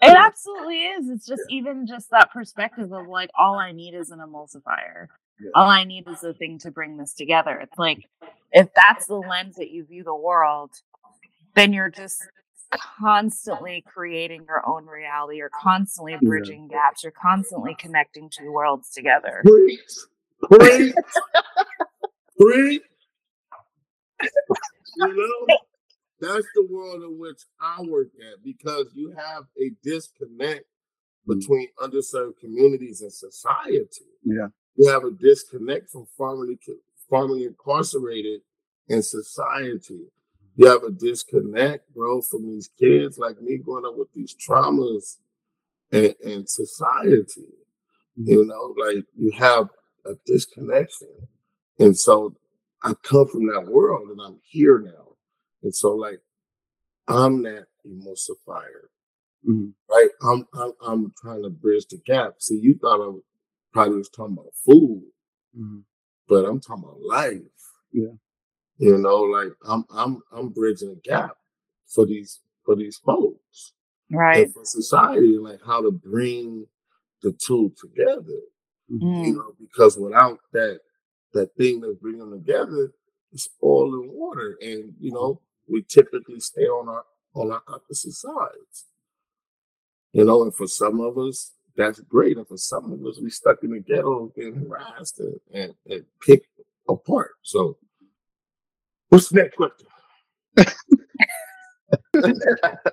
It 0.00 0.16
absolutely 0.16 0.84
is. 0.84 1.10
It's 1.10 1.26
just 1.26 1.42
even 1.50 1.86
just 1.86 2.10
that 2.10 2.32
perspective 2.32 2.92
of 2.92 3.06
like 3.06 3.30
all 3.38 3.56
I 3.56 3.72
need 3.72 3.94
is 3.94 4.10
an 4.10 4.20
emulsifier. 4.20 5.08
Yeah. 5.38 5.50
All 5.54 5.68
I 5.68 5.84
need 5.84 6.08
is 6.08 6.24
a 6.24 6.32
thing 6.32 6.58
to 6.60 6.70
bring 6.70 6.96
this 6.96 7.12
together. 7.12 7.58
It's 7.60 7.78
like 7.78 8.08
if 8.52 8.68
that's 8.74 9.06
the 9.06 9.16
lens 9.16 9.56
that 9.56 9.70
you 9.70 9.84
view 9.84 10.04
the 10.04 10.14
world, 10.14 10.70
then 11.54 11.72
you're 11.72 11.90
just 11.90 12.22
constantly 12.70 13.82
creating 13.86 14.44
your 14.46 14.66
own 14.68 14.86
reality. 14.86 15.38
You're 15.38 15.50
constantly 15.50 16.16
bridging 16.22 16.68
gaps. 16.68 17.02
You're 17.02 17.12
constantly 17.12 17.74
connecting 17.78 18.30
two 18.30 18.52
worlds 18.52 18.90
together. 18.90 19.42
Preach, 19.44 19.80
preach, 20.50 20.94
preach. 22.38 22.82
You 24.96 25.16
know, 25.48 25.56
that's 26.20 26.46
the 26.54 26.66
world 26.68 27.02
in 27.04 27.18
which 27.18 27.42
I 27.60 27.82
work 27.82 28.08
at 28.20 28.42
because 28.42 28.86
you 28.94 29.14
have 29.16 29.44
a 29.60 29.70
disconnect 29.82 30.64
between 31.26 31.68
underserved 31.78 32.38
communities 32.40 33.02
and 33.02 33.12
society. 33.12 34.06
Yeah. 34.24 34.48
You 34.76 34.88
have 34.88 35.04
a 35.04 35.10
disconnect 35.10 35.90
from 35.90 36.06
formerly 36.16 36.58
formerly 37.08 37.44
incarcerated 37.44 38.40
in 38.88 39.02
society. 39.02 40.10
You 40.58 40.68
have 40.68 40.84
a 40.84 40.92
disconnect, 40.92 41.94
bro, 41.94 42.22
from 42.22 42.48
these 42.48 42.68
kids 42.80 43.18
like 43.18 43.40
me 43.42 43.58
growing 43.58 43.86
up 43.86 43.98
with 43.98 44.12
these 44.14 44.36
traumas 44.36 45.18
and, 45.92 46.14
and 46.24 46.48
society. 46.48 47.46
You 48.16 48.44
know, 48.46 48.74
like 48.78 49.04
you 49.16 49.32
have 49.38 49.70
a 50.06 50.14
disconnection. 50.26 51.08
And 51.78 51.98
so 51.98 52.36
I 52.82 52.94
come 53.02 53.28
from 53.28 53.46
that 53.48 53.66
world 53.68 54.10
and 54.10 54.20
I'm 54.20 54.40
here 54.44 54.80
now. 54.80 55.16
And 55.62 55.74
so 55.74 55.94
like 55.94 56.20
I'm 57.08 57.42
that 57.44 57.66
emulsifier. 57.86 58.88
Mhm. 59.48 59.74
Right? 59.90 60.10
I'm, 60.22 60.46
I'm 60.54 60.72
I'm 60.82 61.14
trying 61.20 61.42
to 61.44 61.50
bridge 61.50 61.86
the 61.88 61.98
gap. 61.98 62.36
See, 62.40 62.58
you 62.58 62.76
thought 62.80 63.00
I 63.06 63.18
probably 63.72 63.98
was 63.98 64.10
talking 64.10 64.34
about 64.38 64.54
food, 64.66 65.04
Mhm. 65.58 65.84
but 66.28 66.44
I'm 66.46 66.60
talking 66.60 66.84
about 66.84 67.02
life. 67.02 67.42
Yeah. 67.92 68.14
You 68.78 68.98
know, 68.98 69.16
like 69.22 69.52
I'm 69.66 69.84
I'm 69.90 70.22
I'm 70.32 70.48
bridging 70.50 70.90
a 70.92 70.94
gap 71.08 71.36
for 71.86 72.06
these 72.06 72.40
for 72.64 72.76
these 72.76 72.98
folks 72.98 73.72
Right. 74.10 74.44
and 74.46 74.54
for 74.54 74.64
society, 74.64 75.36
like 75.38 75.60
how 75.66 75.82
to 75.82 75.90
bring 75.90 76.66
the 77.22 77.32
two 77.32 77.72
together. 77.80 78.40
You 78.88 79.00
Mm. 79.02 79.34
know, 79.34 79.52
because 79.60 79.98
without 79.98 80.38
that 80.52 80.80
that 81.34 81.54
thing 81.56 81.80
that's 81.80 81.94
bringing 81.96 82.20
them 82.20 82.32
together, 82.32 82.92
it's 83.32 83.48
oil 83.62 83.94
and 84.00 84.10
water, 84.10 84.56
and 84.62 84.94
you 85.00 85.12
know 85.12 85.40
we 85.68 85.82
typically 85.82 86.40
stay 86.40 86.66
on 86.66 86.88
our 86.88 87.04
on 87.34 87.50
our 87.52 87.62
opposite 87.68 88.12
sides. 88.12 88.86
You 90.12 90.24
know, 90.24 90.42
and 90.42 90.54
for 90.54 90.66
some 90.66 91.00
of 91.00 91.18
us, 91.18 91.52
that's 91.76 92.00
great. 92.00 92.38
And 92.38 92.48
for 92.48 92.56
some 92.56 92.92
of 92.92 93.04
us, 93.04 93.20
we 93.20 93.28
stuck 93.28 93.62
in 93.62 93.72
the 93.72 93.80
ghetto 93.80 94.32
getting 94.34 94.54
harassed 94.66 95.20
and, 95.20 95.38
and, 95.52 95.74
and 95.86 96.04
picked 96.24 96.46
apart. 96.88 97.32
So 97.42 97.76
what's 99.08 99.28
the 99.28 99.42
next 99.42 99.56
question? 99.56 99.86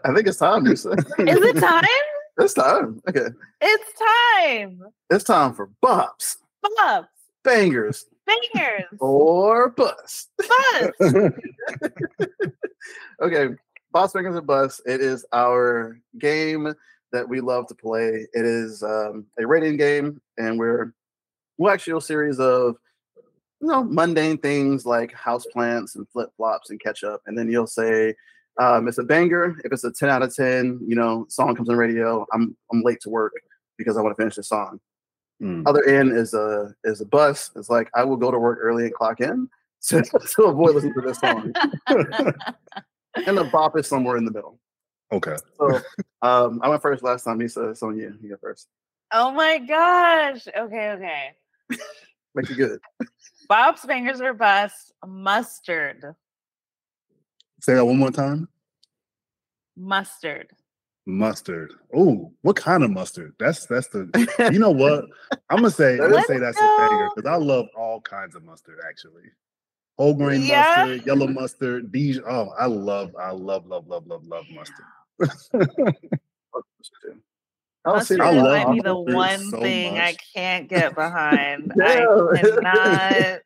I 0.03 0.13
think 0.13 0.27
it's 0.27 0.37
time, 0.37 0.63
Lisa. 0.63 0.91
Is 0.91 1.05
it 1.41 1.59
time? 1.59 1.83
It's 2.37 2.53
time. 2.53 3.01
Okay. 3.09 3.27
It's 3.61 3.99
time. 3.99 4.81
It's 5.09 5.23
time 5.23 5.53
for 5.53 5.69
bops, 5.83 6.37
Bob. 6.77 7.05
bangers, 7.43 8.05
Fingers. 8.25 8.83
or 8.99 9.69
bust. 9.69 10.29
Buzz. 10.37 11.31
okay, 13.21 13.55
Boss 13.91 14.13
Bangers 14.13 14.35
or 14.35 14.41
Bust. 14.41 14.81
It 14.87 15.01
is 15.01 15.25
our 15.33 15.97
game 16.19 16.73
that 17.11 17.27
we 17.27 17.39
love 17.39 17.67
to 17.67 17.75
play. 17.75 18.27
It 18.33 18.45
is 18.45 18.83
um, 18.83 19.25
a 19.39 19.47
rating 19.47 19.77
game, 19.77 20.21
and 20.37 20.59
we're 20.59 20.93
we'll 21.57 21.71
actually 21.71 21.97
a 21.97 22.01
series 22.01 22.39
of 22.39 22.75
you 23.61 23.67
know 23.67 23.83
mundane 23.83 24.37
things 24.37 24.85
like 24.85 25.13
house 25.13 25.45
plants 25.45 25.95
and 25.95 26.07
flip 26.09 26.29
flops 26.37 26.69
and 26.69 26.79
ketchup, 26.79 27.21
and 27.25 27.37
then 27.37 27.49
you'll 27.49 27.67
say 27.67 28.13
um, 28.59 28.87
it's 28.87 28.97
a 28.97 29.03
banger. 29.03 29.55
If 29.63 29.71
it's 29.71 29.83
a 29.83 29.91
ten 29.91 30.09
out 30.09 30.23
of 30.23 30.35
ten, 30.35 30.79
you 30.85 30.95
know, 30.95 31.25
song 31.29 31.55
comes 31.55 31.69
on 31.69 31.75
radio. 31.75 32.25
I'm 32.33 32.55
I'm 32.71 32.81
late 32.81 33.01
to 33.01 33.09
work 33.09 33.33
because 33.77 33.97
I 33.97 34.01
want 34.01 34.15
to 34.15 34.21
finish 34.21 34.35
the 34.35 34.43
song. 34.43 34.79
Mm. 35.41 35.63
Other 35.65 35.83
end 35.83 36.17
is 36.17 36.33
a 36.33 36.73
is 36.83 37.01
a 37.01 37.05
bus. 37.05 37.51
It's 37.55 37.69
like 37.69 37.89
I 37.93 38.03
will 38.03 38.17
go 38.17 38.31
to 38.31 38.39
work 38.39 38.59
early 38.61 38.85
and 38.85 38.93
clock 38.93 39.19
in 39.19 39.49
to, 39.87 40.01
to 40.01 40.43
avoid 40.43 40.75
listening 40.75 40.93
to 40.93 41.01
this 41.01 41.19
song. 41.19 41.53
and 41.87 43.37
the 43.37 43.49
bop 43.51 43.77
is 43.77 43.87
somewhere 43.87 44.17
in 44.17 44.25
the 44.25 44.31
middle. 44.31 44.59
Okay. 45.11 45.35
So 45.57 45.81
um, 46.21 46.59
I 46.63 46.69
went 46.69 46.81
first 46.81 47.03
last 47.03 47.23
time. 47.23 47.37
Lisa, 47.37 47.69
it's 47.69 47.83
on 47.83 47.97
you. 47.97 48.17
You 48.21 48.29
go 48.29 48.37
first. 48.41 48.67
Oh 49.11 49.31
my 49.31 49.59
gosh. 49.59 50.47
Okay, 50.47 50.91
okay. 50.91 51.31
Make 52.35 52.49
it 52.49 52.55
good. 52.55 52.79
Bob's 53.47 53.81
fingers 53.81 54.21
are 54.21 54.33
bust. 54.33 54.93
Mustard. 55.05 56.15
Say 57.61 57.73
that 57.73 57.85
one 57.85 57.97
more 57.97 58.11
time. 58.11 58.47
Mustard. 59.75 60.47
Mustard. 61.05 61.73
Oh, 61.95 62.31
what 62.41 62.55
kind 62.55 62.83
of 62.83 62.91
mustard? 62.91 63.33
That's 63.39 63.65
that's 63.67 63.87
the. 63.89 64.09
You 64.51 64.59
know 64.59 64.71
what? 64.71 65.05
I'm 65.49 65.57
gonna 65.57 65.69
say. 65.69 65.93
I'm 65.99 66.11
gonna 66.11 66.23
say 66.23 66.39
that's 66.39 66.59
a 66.61 66.69
banger 66.77 67.09
because 67.15 67.29
I 67.29 67.35
love 67.35 67.67
all 67.77 68.01
kinds 68.01 68.35
of 68.35 68.43
mustard. 68.43 68.79
Actually, 68.87 69.23
whole 69.97 70.15
grain 70.15 70.41
Yeah. 70.41 70.63
mustard, 70.75 71.05
yellow 71.05 71.27
mustard, 71.27 71.91
Dijon. 71.91 72.23
Oh, 72.27 72.49
I 72.57 72.65
love, 72.65 73.15
I 73.19 73.31
love, 73.31 73.67
love, 73.67 73.87
love, 73.87 74.07
love, 74.07 74.25
love 74.25 74.45
mustard. 74.49 74.85
I 77.85 77.91
don't 77.91 78.03
see 78.05 78.15
Mustard 78.17 78.21
I 78.21 78.41
love 78.41 78.67
might 78.67 78.73
be 78.75 78.81
the 78.81 78.95
one 78.95 79.39
so 79.51 79.59
thing 79.61 79.97
I 79.99 80.15
can't 80.35 80.67
get 80.67 80.95
behind. 80.95 81.71
I 81.81 81.95
cannot. 82.41 83.41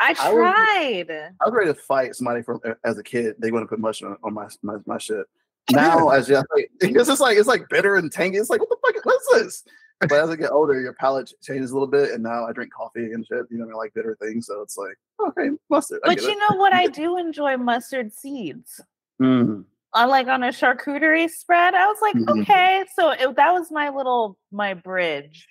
I 0.00 0.14
I 0.20 0.32
would- 0.32 0.38
tried. 0.40 1.10
I 1.10 1.44
was 1.46 1.54
ready 1.54 1.72
to 1.72 1.74
fight 1.74 2.14
somebody 2.14 2.42
from 2.42 2.60
as 2.84 2.98
a 2.98 3.02
kid. 3.02 3.36
They 3.38 3.50
want 3.50 3.62
to 3.64 3.68
put 3.68 3.78
mustard 3.78 4.16
on, 4.22 4.34
my, 4.34 4.48
my 4.62 4.76
my 4.86 4.98
shit. 4.98 5.24
Now, 5.70 6.08
as 6.10 6.28
you 6.28 6.36
like, 6.54 6.70
it's 6.80 7.08
just 7.08 7.20
like 7.20 7.38
it's 7.38 7.48
like 7.48 7.68
bitter 7.70 7.96
and 7.96 8.10
tangy. 8.12 8.38
It's 8.38 8.50
like 8.50 8.60
what 8.60 8.68
the 8.68 8.76
fuck? 8.84 9.04
What's 9.04 9.26
this? 9.32 9.64
But 10.00 10.12
as 10.12 10.28
I 10.28 10.36
get 10.36 10.50
older, 10.50 10.78
your 10.78 10.92
palate 10.92 11.32
changes 11.42 11.70
a 11.70 11.74
little 11.74 11.88
bit, 11.88 12.10
and 12.10 12.22
now 12.22 12.44
I 12.44 12.52
drink 12.52 12.72
coffee 12.74 13.12
and 13.12 13.24
shit. 13.26 13.46
You 13.50 13.58
know, 13.58 13.70
I 13.70 13.74
like 13.74 13.94
bitter 13.94 14.16
things, 14.20 14.46
so 14.46 14.60
it's 14.60 14.76
like 14.76 14.96
okay, 15.28 15.50
mustard. 15.70 16.00
I 16.04 16.08
But 16.08 16.22
you 16.22 16.30
it. 16.32 16.38
know 16.50 16.56
what? 16.56 16.72
I 16.74 16.88
do 16.88 17.16
enjoy 17.16 17.56
mustard 17.56 18.12
seeds. 18.12 18.80
Mm. 19.22 19.64
I 19.94 20.06
like 20.06 20.26
on 20.26 20.42
a 20.42 20.48
charcuterie 20.48 21.30
spread. 21.30 21.74
I 21.74 21.86
was 21.86 21.98
like, 22.02 22.16
Mhm. 22.16 22.42
okay, 22.42 22.84
so 22.98 23.10
it, 23.10 23.36
that 23.36 23.52
was 23.52 23.70
my 23.70 23.90
little 23.90 24.36
my 24.50 24.74
bridge 24.74 25.46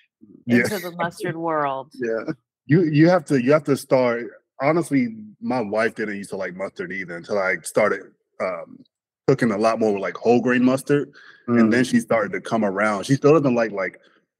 Yeah. 0.45 0.57
into 0.64 0.80
the 0.80 0.91
mustard 0.91 1.36
world. 1.38 1.91
Yeah. 1.95 2.34
You 2.65 2.84
you 2.84 3.10
have 3.10 3.26
to 3.26 3.41
you 3.44 3.52
have 3.53 3.64
to 3.65 3.76
start. 3.76 4.28
Honestly, 4.61 5.18
my 5.41 5.60
wife 5.60 5.95
didn't 5.95 6.15
used 6.18 6.30
to 6.30 6.38
like 6.38 6.56
mustard 6.56 6.91
either 6.94 7.18
until 7.18 7.38
I 7.38 7.57
started 7.64 8.03
um, 8.40 8.80
cooking 9.28 9.52
a 9.52 9.57
lot 9.57 9.80
more 9.80 9.94
with 9.94 10.02
like 10.02 10.15
whole 10.15 10.40
grain 10.41 10.64
mustard, 10.64 11.11
and 11.48 11.57
Mm. 11.68 11.72
then 11.72 11.84
she 11.84 11.99
started 11.99 12.32
to 12.34 12.40
come 12.41 12.64
around. 12.64 13.06
She 13.06 13.15
still 13.15 13.34
doesn't 13.34 13.56
like 13.56 13.72
like 13.72 13.99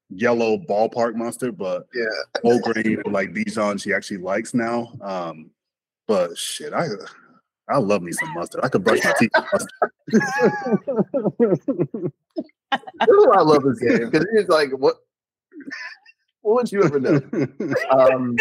yellow 0.10 0.58
ballpark 0.58 1.16
mustard, 1.16 1.58
but 1.58 1.88
yeah. 1.94 2.06
whole 2.42 2.60
grain 2.60 3.02
and 3.04 3.14
like 3.14 3.34
Dijon 3.34 3.78
she 3.78 3.94
actually 3.94 4.18
likes 4.20 4.54
now. 4.54 4.94
Um, 5.02 5.50
but 6.08 6.38
shit, 6.38 6.72
I 6.74 6.88
I 7.70 7.78
love 7.78 8.02
me 8.02 8.12
some 8.12 8.34
mustard. 8.34 8.64
I 8.64 8.70
could 8.70 8.84
brush 8.84 9.04
my 9.04 9.14
teeth 9.20 9.32
with 9.36 9.46
mustard. 9.54 9.72
This 13.00 13.10
is 13.10 13.28
why 13.28 13.38
I 13.38 13.42
love 13.42 13.64
this 13.64 13.80
game 13.80 14.10
because 14.10 14.28
it's 14.34 14.50
like 14.50 14.72
what. 14.72 14.98
What 16.42 16.56
would 16.56 16.72
you 16.74 16.84
ever 16.84 17.00
know? 17.00 17.22
Um, 17.90 18.36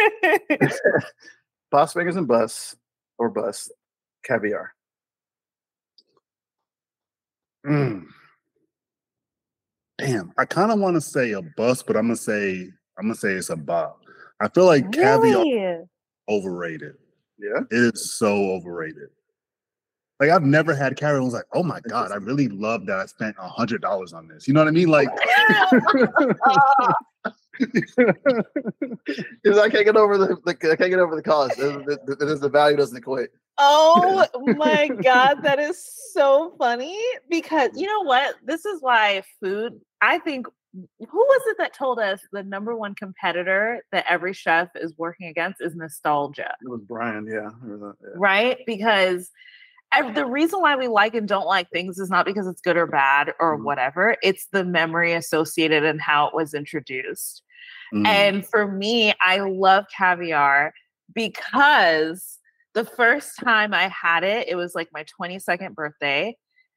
Boss 1.71 1.93
Fingers 1.93 2.17
and 2.17 2.27
Bus 2.27 2.75
or 3.17 3.31
Bus 3.31 3.71
Caviar. 4.25 4.75
Mm. 7.65 8.07
Damn, 9.99 10.33
I 10.37 10.45
kind 10.47 10.73
of 10.73 10.81
want 10.81 10.97
to 10.97 11.01
say 11.01 11.31
a 11.33 11.43
bus, 11.57 11.83
but 11.85 11.97
I'm 11.97 12.05
gonna 12.05 12.17
say 12.17 12.69
I'm 12.99 13.05
gonna 13.05 13.15
say 13.15 13.35
it's 13.35 13.51
a 13.51 13.57
bop. 13.57 14.01
I 14.41 14.49
feel 14.49 14.65
like 14.65 14.91
caviar 14.91 15.85
overrated. 16.29 16.97
Yeah. 17.43 17.61
It 17.71 17.95
is 17.95 18.15
so 18.15 18.53
overrated. 18.53 19.09
Like 20.21 20.31
I've 20.31 20.45
never 20.45 20.75
had 20.75 20.97
caviar. 20.97 21.21
I 21.21 21.25
was 21.25 21.35
like, 21.35 21.47
oh 21.53 21.65
my 21.65 21.81
god, 21.81 22.13
I 22.13 22.17
really 22.17 22.47
love 22.47 22.87
that 22.87 22.99
I 23.01 23.07
spent 23.07 23.35
a 23.41 23.49
hundred 23.49 23.83
dollars 23.83 24.13
on 24.13 24.29
this. 24.29 24.47
You 24.47 24.55
know 24.55 24.61
what 24.61 24.69
I 24.69 24.71
mean? 24.71 24.89
Like, 24.89 25.09
Because 29.43 29.59
I 29.59 29.69
can't 29.69 29.85
get 29.85 29.97
over 29.97 30.17
the, 30.17 30.37
the 30.45 30.71
I 30.71 30.77
can't 30.77 30.91
get 30.91 31.01
over 31.01 31.17
the 31.17 31.23
cost. 31.23 31.57
The, 31.57 32.01
the, 32.07 32.15
the, 32.15 32.35
the 32.37 32.49
value 32.49 32.77
doesn't 32.77 32.97
equate. 32.97 33.31
Oh 33.59 34.27
my 34.57 34.89
god, 35.03 35.43
that 35.43 35.59
is 35.59 35.85
so 36.13 36.55
funny 36.57 36.99
because 37.29 37.71
you 37.75 37.87
know 37.87 38.03
what? 38.03 38.37
This 38.45 38.65
is 38.65 38.81
why 38.81 39.23
food, 39.41 39.81
I 40.01 40.19
think 40.19 40.47
who 40.75 40.87
was 41.19 41.43
it 41.49 41.57
that 41.59 41.75
told 41.75 41.99
us 41.99 42.21
the 42.33 42.43
number 42.43 42.75
one 42.77 42.95
competitor 42.95 43.83
that 43.93 44.05
every 44.09 44.33
chef 44.33 44.69
is 44.75 44.95
working 44.97 45.27
against 45.29 45.61
is 45.61 45.75
nostalgia, 45.75 46.55
It 46.63 46.69
was 46.69 46.81
Brian. 46.83 47.27
Yeah. 47.27 47.51
Yeah. 47.67 47.93
right? 48.17 48.59
Because 48.67 49.31
the 50.15 50.25
reason 50.25 50.61
why 50.63 50.75
we 50.77 50.89
like 50.89 51.15
and 51.15 51.29
don't 51.29 51.45
like 51.47 51.69
things 51.71 51.99
is 51.99 52.09
not 52.09 52.25
because 52.25 52.47
it's 52.47 52.63
good 52.63 52.79
or 52.79 52.87
bad 52.87 53.35
or 53.39 53.59
Mhm. 53.59 53.65
whatever. 53.65 54.17
It's 54.23 54.47
the 54.47 54.65
memory 54.65 55.13
associated 55.13 55.85
and 55.85 56.01
how 56.01 56.29
it 56.29 56.35
was 56.35 56.55
introduced. 56.55 57.43
mm, 57.93 58.07
And 58.07 58.47
for 58.49 58.67
me, 58.67 59.13
I 59.21 59.41
love 59.41 59.85
caviar 59.95 60.73
because 61.15 62.39
the 62.73 62.87
first 62.87 63.37
time 63.39 63.75
I 63.75 63.89
had 63.89 64.25
it, 64.25 64.49
it 64.49 64.55
was 64.55 64.75
like 64.75 64.89
my 64.95 65.05
22nd 65.05 65.75
birthday. 65.75 66.35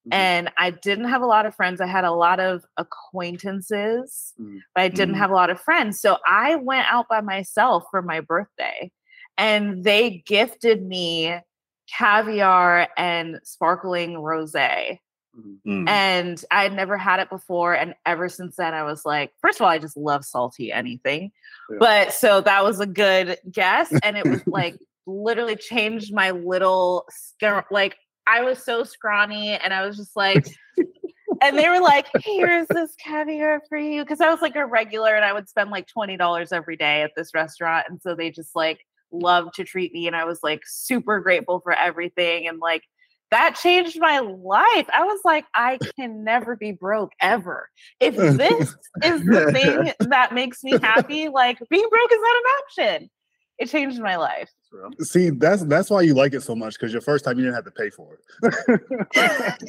Mhm. 0.07 0.13
And 0.13 0.51
I 0.57 0.69
didn't 0.71 1.05
have 1.09 1.21
a 1.21 1.25
lot 1.25 1.45
of 1.45 1.55
friends. 1.55 1.81
I 1.81 1.87
had 1.87 2.03
a 2.03 2.11
lot 2.11 2.39
of 2.39 2.63
acquaintances, 2.77 4.33
Mhm. 4.39 4.59
but 4.73 4.81
I 4.81 4.87
didn't 4.89 5.15
Mhm. 5.15 5.19
have 5.19 5.31
a 5.31 5.35
lot 5.35 5.49
of 5.49 5.59
friends. 5.59 5.99
So 5.99 6.17
I 6.25 6.55
went 6.55 6.85
out 6.91 7.07
by 7.07 7.21
myself 7.21 7.85
for 7.91 8.01
my 8.01 8.19
birthday 8.21 8.91
and 9.37 9.83
they 9.83 10.23
gifted 10.25 10.83
me 10.83 11.39
caviar 11.87 12.87
and 12.97 13.39
sparkling 13.43 14.17
rose 14.17 14.53
Mhm. 14.53 15.59
mm. 15.67 15.89
and 15.89 16.43
I 16.49 16.63
had 16.63 16.73
never 16.73 16.97
had 16.97 17.19
it 17.19 17.29
before. 17.29 17.73
And 17.73 17.93
ever 18.05 18.29
since 18.29 18.55
then, 18.55 18.73
I 18.73 18.83
was 18.83 19.05
like, 19.05 19.33
first 19.41 19.59
of 19.59 19.63
all, 19.65 19.69
I 19.69 19.77
just 19.79 19.97
love 19.97 20.23
salty 20.23 20.71
anything. 20.71 21.31
Yeah. 21.69 21.77
But 21.79 22.13
so 22.13 22.41
that 22.41 22.63
was 22.63 22.79
a 22.79 22.85
good 22.87 23.37
guess. 23.51 23.91
And 24.01 24.17
it 24.17 24.25
was 24.25 24.41
like 24.47 24.77
literally 25.05 25.55
changed 25.55 26.13
my 26.13 26.31
little, 26.31 27.05
scar- 27.11 27.67
like, 27.69 27.97
I 28.27 28.43
was 28.43 28.63
so 28.63 28.83
scrawny 28.83 29.51
and 29.51 29.73
I 29.73 29.85
was 29.85 29.97
just 29.97 30.15
like, 30.15 30.47
and 31.41 31.57
they 31.57 31.69
were 31.69 31.81
like, 31.81 32.07
"Here's 32.23 32.67
this 32.67 32.95
caviar 32.95 33.61
for 33.69 33.77
you," 33.77 34.03
because 34.03 34.21
I 34.21 34.29
was 34.29 34.41
like 34.41 34.55
a 34.55 34.65
regular, 34.65 35.15
and 35.15 35.25
I 35.25 35.33
would 35.33 35.49
spend 35.49 35.69
like 35.69 35.87
twenty 35.87 36.17
dollars 36.17 36.51
every 36.51 36.77
day 36.77 37.01
at 37.01 37.11
this 37.15 37.33
restaurant, 37.33 37.87
and 37.89 38.01
so 38.01 38.15
they 38.15 38.31
just 38.31 38.55
like 38.55 38.79
loved 39.11 39.55
to 39.55 39.63
treat 39.63 39.93
me, 39.93 40.07
and 40.07 40.15
I 40.15 40.25
was 40.25 40.39
like 40.43 40.61
super 40.65 41.19
grateful 41.19 41.59
for 41.61 41.73
everything, 41.73 42.47
and 42.47 42.59
like 42.59 42.83
that 43.31 43.55
changed 43.55 43.99
my 43.99 44.19
life. 44.19 44.87
I 44.93 45.03
was 45.03 45.19
like, 45.25 45.45
I 45.53 45.79
can 45.97 46.23
never 46.23 46.55
be 46.55 46.71
broke 46.71 47.11
ever. 47.21 47.69
If 47.99 48.15
this 48.37 48.75
is 49.03 49.25
the 49.25 49.51
thing 49.51 50.09
that 50.09 50.33
makes 50.33 50.63
me 50.63 50.77
happy, 50.77 51.29
like 51.29 51.59
being 51.69 51.87
broke 51.89 52.11
is 52.11 52.19
not 52.21 52.37
an 52.37 52.43
option. 52.93 53.09
It 53.57 53.69
changed 53.69 53.99
my 53.99 54.17
life. 54.17 54.49
See, 55.01 55.29
that's 55.29 55.63
that's 55.63 55.89
why 55.89 56.01
you 56.01 56.13
like 56.13 56.33
it 56.33 56.41
so 56.41 56.55
much 56.55 56.73
because 56.73 56.91
your 56.91 57.01
first 57.01 57.25
time 57.25 57.37
you 57.37 57.45
didn't 57.45 57.55
have 57.55 57.65
to 57.65 57.71
pay 57.71 57.89
for 57.89 58.17
it. 58.43 58.81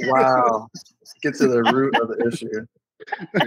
wow. 0.09 0.69
Let's 0.75 1.13
get 1.23 1.35
to 1.37 1.49
the 1.49 1.63
root 1.63 1.95
of 2.01 2.09
the 2.09 2.27
issue. 2.27 2.67
and 3.35 3.45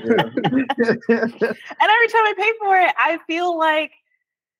every 1.81 2.07
time 2.07 2.25
I 2.25 2.33
pay 2.37 2.51
for 2.59 2.77
it, 2.77 2.93
I 2.97 3.19
feel 3.27 3.57
like 3.57 3.91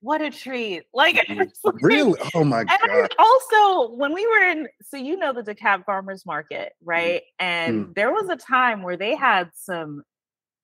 what 0.01 0.21
a 0.21 0.29
treat. 0.29 0.83
Like, 0.93 1.15
mm. 1.27 1.41
it's 1.41 1.59
like- 1.63 1.75
really? 1.81 2.19
Oh 2.33 2.43
my 2.43 2.61
and 2.61 2.69
god. 2.69 3.15
also 3.17 3.93
when 3.95 4.13
we 4.13 4.25
were 4.25 4.49
in 4.49 4.67
so 4.81 4.97
you 4.97 5.17
know 5.17 5.33
the 5.33 5.43
DeKalb 5.43 5.85
Farmers 5.85 6.25
Market, 6.25 6.73
mm-hmm. 6.81 6.89
right? 6.89 7.21
And 7.39 7.87
mm. 7.87 7.95
there 7.95 8.11
was 8.11 8.29
a 8.29 8.35
time 8.35 8.81
where 8.81 8.97
they 8.97 9.15
had 9.15 9.51
some 9.53 10.03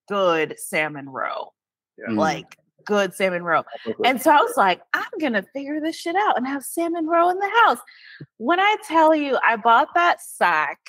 good 0.07 0.55
salmon 0.57 1.09
roe. 1.09 1.51
Yeah. 1.97 2.13
Mm. 2.13 2.17
Like 2.17 2.57
good 2.85 3.13
salmon 3.13 3.43
roe. 3.43 3.63
And 4.03 4.21
so 4.21 4.31
I 4.31 4.37
was 4.37 4.55
like, 4.57 4.81
I'm 4.93 5.03
gonna 5.19 5.43
figure 5.53 5.79
this 5.81 5.95
shit 5.95 6.15
out 6.15 6.37
and 6.37 6.47
have 6.47 6.63
salmon 6.63 7.07
roe 7.07 7.29
in 7.29 7.37
the 7.39 7.51
house. 7.65 7.79
When 8.37 8.59
I 8.59 8.75
tell 8.87 9.15
you, 9.15 9.37
I 9.45 9.55
bought 9.57 9.89
that 9.95 10.21
sack 10.21 10.79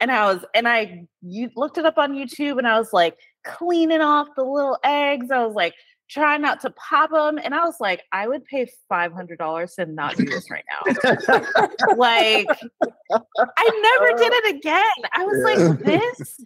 and 0.00 0.10
I 0.12 0.32
was 0.32 0.44
and 0.54 0.68
I 0.68 1.06
you 1.22 1.50
looked 1.56 1.78
it 1.78 1.86
up 1.86 1.98
on 1.98 2.12
YouTube 2.12 2.58
and 2.58 2.66
I 2.66 2.78
was 2.78 2.92
like 2.92 3.16
cleaning 3.44 4.00
off 4.00 4.28
the 4.36 4.44
little 4.44 4.78
eggs. 4.84 5.30
I 5.30 5.44
was 5.44 5.54
like 5.54 5.74
trying 6.10 6.40
not 6.40 6.60
to 6.60 6.70
pop 6.70 7.10
them. 7.10 7.38
And 7.42 7.54
I 7.54 7.64
was 7.64 7.76
like, 7.80 8.02
I 8.12 8.26
would 8.28 8.44
pay 8.44 8.70
five 8.88 9.12
hundred 9.12 9.38
dollars 9.38 9.74
to 9.74 9.86
not 9.86 10.16
do 10.16 10.24
this 10.24 10.50
right 10.50 10.64
now. 10.70 11.96
like 11.96 12.46
I 13.10 13.98
never 14.00 14.18
did 14.18 14.32
it 14.32 14.56
again. 14.56 14.84
I 15.12 15.24
was 15.24 15.38
Yeah. 15.38 15.68
like, 15.68 15.78
this 15.80 16.40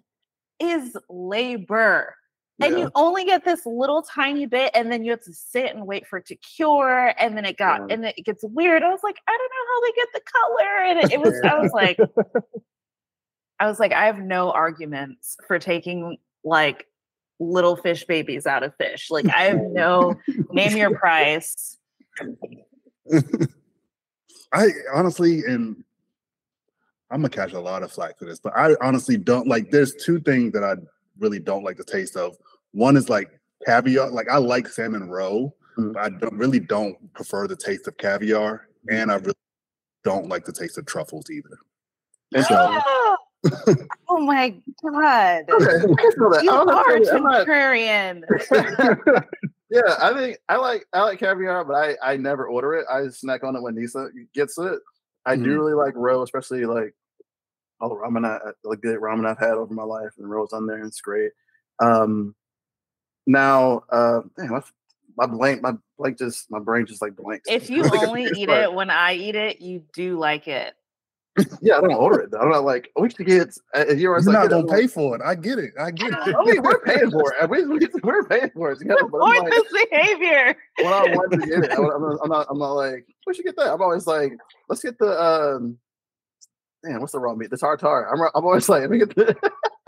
is 0.58 0.96
labor. 1.08 2.14
And 2.62 2.76
Yeah. 2.76 2.84
you 2.84 2.90
only 2.94 3.24
get 3.24 3.44
this 3.44 3.66
little 3.66 4.02
tiny 4.02 4.46
bit, 4.46 4.70
and 4.74 4.90
then 4.90 5.04
you 5.04 5.10
have 5.10 5.22
to 5.22 5.32
sit 5.32 5.74
and 5.74 5.86
wait 5.86 6.06
for 6.06 6.18
it 6.18 6.26
to 6.26 6.36
cure. 6.36 7.14
And 7.18 7.36
then 7.36 7.44
it 7.44 7.56
got, 7.56 7.88
Yeah. 7.88 7.94
and 7.94 8.04
it 8.04 8.24
gets 8.24 8.44
weird. 8.44 8.82
I 8.82 8.90
was 8.90 9.02
like, 9.02 9.16
I 9.26 9.36
don't 9.36 9.50
know 9.50 9.66
how 9.68 9.80
they 9.80 9.92
get 9.96 10.08
the 10.14 10.20
color. 10.32 10.84
And 10.84 10.98
it, 11.00 11.12
it 11.12 11.20
was, 11.20 11.40
I 11.44 11.58
was 11.58 11.72
like, 11.72 11.98
I 13.60 13.66
was 13.66 13.78
like, 13.80 13.92
I 13.92 14.06
have 14.06 14.18
no 14.18 14.50
arguments 14.50 15.36
for 15.46 15.58
taking 15.58 16.18
like 16.44 16.86
little 17.38 17.76
fish 17.76 18.04
babies 18.04 18.46
out 18.46 18.62
of 18.62 18.74
fish. 18.76 19.10
Like, 19.10 19.26
I 19.28 19.44
have 19.44 19.60
no 19.60 20.14
name 20.50 20.76
your 20.76 20.96
price. 20.96 21.78
I 24.52 24.68
honestly, 24.92 25.44
and 25.46 25.82
I'm 27.10 27.22
gonna 27.22 27.30
catch 27.30 27.52
a 27.52 27.60
lot 27.60 27.82
of 27.82 27.92
flack 27.92 28.18
for 28.18 28.24
this, 28.26 28.38
but 28.38 28.52
I 28.56 28.74
honestly 28.80 29.16
don't 29.16 29.46
like. 29.46 29.70
There's 29.70 29.94
two 29.94 30.20
things 30.20 30.52
that 30.52 30.62
I 30.64 30.74
really 31.18 31.38
don't 31.38 31.62
like 31.64 31.76
the 31.76 31.84
taste 31.84 32.16
of. 32.16 32.36
One 32.72 32.96
is 32.96 33.08
like 33.08 33.30
caviar. 33.66 34.10
Like 34.10 34.28
I 34.28 34.38
like 34.38 34.68
salmon 34.68 35.08
roe, 35.08 35.54
Mm. 35.78 35.94
but 35.94 36.02
I 36.02 36.08
don't 36.10 36.34
really 36.36 36.60
don't 36.60 36.96
prefer 37.14 37.46
the 37.48 37.56
taste 37.56 37.88
of 37.88 37.96
caviar, 37.96 38.68
and 38.90 39.10
I 39.10 39.14
really 39.16 39.32
don't 40.04 40.28
like 40.28 40.44
the 40.44 40.52
taste 40.52 40.76
of 40.76 40.84
truffles 40.86 41.30
either. 41.30 41.56
So 42.46 42.80
oh 44.08 44.20
my 44.20 44.50
god. 44.82 45.44
Okay, 45.50 45.76
I 45.76 45.80
can 45.80 46.12
feel 46.12 46.30
that. 46.30 46.40
You 46.42 46.50
I'm 46.50 46.68
are 46.68 47.04
saying- 47.04 47.26
I'm 47.26 47.46
contrarian. 47.46 48.22
yeah, 49.70 49.96
I 50.00 50.12
think 50.14 50.38
I 50.48 50.56
like 50.56 50.84
I 50.92 51.02
like 51.02 51.18
caviar, 51.18 51.64
but 51.64 51.74
I 51.74 51.96
I 52.02 52.16
never 52.16 52.46
order 52.46 52.74
it. 52.74 52.86
I 52.92 53.08
snack 53.08 53.42
on 53.44 53.56
it 53.56 53.62
when 53.62 53.74
Nisa 53.74 54.08
gets 54.34 54.58
it. 54.58 54.78
I 55.24 55.36
do 55.36 55.42
Mhm. 55.44 55.58
really 55.58 55.74
like 55.74 55.94
roe, 55.96 56.22
especially 56.22 56.64
like 56.66 56.94
all 57.80 57.88
the 57.90 57.94
ramen 57.96 58.26
I 58.26 58.38
the 58.64 58.76
good 58.76 59.00
ramen 59.00 59.26
I've 59.26 59.38
had 59.38 59.52
over 59.54 59.72
my 59.72 59.84
life, 59.84 60.10
and 60.18 60.28
roe's 60.30 60.52
on 60.52 60.66
there, 60.66 60.76
and 60.76 60.86
it's 60.86 61.00
great. 61.00 61.32
Um, 61.82 62.34
now, 63.26 63.82
uh, 63.90 64.20
damn, 64.36 64.50
my, 64.50 64.62
my 65.16 65.26
blank, 65.26 65.62
my 65.62 65.72
blank 65.98 66.18
just 66.18 66.50
my 66.50 66.58
brain 66.58 66.86
just 66.86 67.02
like 67.02 67.14
blanks. 67.16 67.48
if 67.48 67.68
you 67.70 67.82
Like, 67.82 68.08
only 68.08 68.24
eat 68.36 68.48
like- 68.48 68.62
it 68.64 68.72
when 68.74 68.90
I 68.90 69.14
eat 69.14 69.34
it, 69.34 69.60
you 69.60 69.84
do 69.94 70.18
like 70.18 70.48
it. 70.48 70.74
yeah, 71.62 71.78
I 71.78 71.80
don't 71.80 71.94
order 71.94 72.20
it. 72.20 72.30
Though. 72.30 72.40
I'm 72.40 72.50
not 72.50 72.64
like 72.64 72.90
we 72.94 73.08
should 73.08 73.24
get. 73.24 73.48
uh, 73.74 73.80
If 73.88 73.98
you're 73.98 74.18
you're 74.18 74.20
like, 74.20 74.34
not 74.34 74.50
gonna 74.50 74.66
pay 74.66 74.86
for 74.86 75.16
it. 75.16 75.22
I 75.24 75.34
get 75.34 75.58
it. 75.58 75.70
I 75.80 75.90
get 75.90 76.10
it. 76.28 76.34
I 76.36 76.44
mean, 76.44 76.60
we're 76.62 76.78
paying 76.80 77.10
for 77.10 77.32
it. 77.40 77.48
We, 77.48 77.64
we, 77.64 77.88
we're 78.02 78.24
paying 78.24 78.50
for 78.50 78.72
it 78.72 78.78
together. 78.80 79.06
But 79.10 79.22
I'm 79.22 79.42
like, 79.44 79.50
this 79.50 79.86
behavior. 79.90 80.54
when 80.76 80.92
I 80.92 81.14
want 81.16 81.32
to 81.32 81.38
get 81.38 81.64
it, 81.64 81.70
I, 81.70 81.76
am 81.76 81.84
not, 82.02 82.18
I'm 82.22 82.28
not. 82.28 82.46
I'm 82.50 82.58
not 82.58 82.72
like 82.72 83.06
we 83.26 83.32
should 83.32 83.46
get 83.46 83.56
that. 83.56 83.72
I'm 83.72 83.80
always 83.80 84.06
like, 84.06 84.34
let's 84.68 84.82
get 84.82 84.98
the 84.98 85.18
um, 85.22 85.78
damn, 86.84 87.00
what's 87.00 87.12
the 87.12 87.18
raw 87.18 87.34
meat? 87.34 87.48
The 87.48 87.56
tartar. 87.56 88.12
I'm. 88.12 88.20
I'm 88.34 88.44
always 88.44 88.68
like, 88.68 88.82
let 88.82 88.90
me 88.90 88.98
get 88.98 89.14
the, 89.14 89.34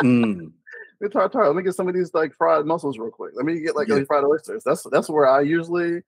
Mm. 0.03 0.51
The 1.01 1.09
tartar. 1.09 1.47
Let 1.47 1.57
me 1.57 1.63
get 1.63 1.75
some 1.75 1.89
of 1.89 1.95
these 1.95 2.13
like 2.15 2.35
fried 2.35 2.65
mussels 2.67 2.99
real 2.99 3.11
quick. 3.11 3.33
Let 3.35 3.45
me 3.47 3.61
get 3.61 3.77
like 3.77 3.89
Yeah. 3.89 3.97
these 3.97 4.07
fried 4.07 4.25
oysters. 4.25 4.65
That's 4.65 4.83
that's 4.91 5.09
where 5.11 5.29
I 5.29 5.41
usually 5.43 6.03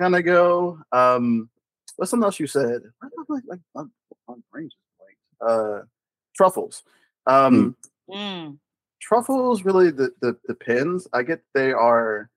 kind 0.00 0.14
of 0.16 0.24
go. 0.24 0.78
Um, 0.92 1.48
what's 1.96 2.10
something 2.10 2.24
else 2.24 2.40
you 2.40 2.46
said? 2.46 2.82
Why 3.00 3.08
Like, 3.28 3.44
like 3.46 3.60
my, 3.74 3.84
my 4.28 4.34
brain 4.52 4.68
just. 4.68 4.78
Uh, 5.40 5.82
truffles. 6.36 6.82
Um, 7.26 7.76
Mm. 8.10 8.58
truffles 9.00 9.64
really 9.64 9.90
the, 9.90 10.12
the 10.20 10.36
depends. 10.46 11.08
I 11.12 11.22
get 11.22 11.40
they 11.54 11.72
are. 11.72 12.28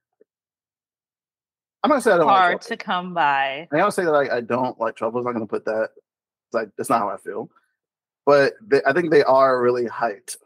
I'm 1.84 1.90
gonna 1.90 2.02
say 2.02 2.11
I 2.11 2.18
don't 2.18 2.28
like 2.28 2.36
Hard 2.38 2.52
truffles. 2.61 2.68
to 2.68 2.78
come 2.78 3.14
by. 3.14 3.68
I 3.72 3.78
don't 3.78 3.91
say 3.91 4.06
that 4.06 4.14
I, 4.14 4.38
I 4.38 4.41
don't 4.41 4.80
like 4.80 4.95
truffles. 4.95 5.22
I'm 5.22 5.26
not 5.26 5.34
going 5.34 5.45
to 5.45 5.49
put 5.49 5.65
that. 5.65 5.90
It's 5.94 6.53
like 6.53 6.69
that's 6.78 6.90
not 6.90 6.99
how 6.99 7.10
I 7.10 7.18
feel. 7.18 7.49
But 8.26 8.53
they, 8.65 8.82
I 8.86 8.94
think 8.94 9.11
they 9.11 9.24
are 9.24 9.61
really 9.61 9.86
hyped. 9.86 10.38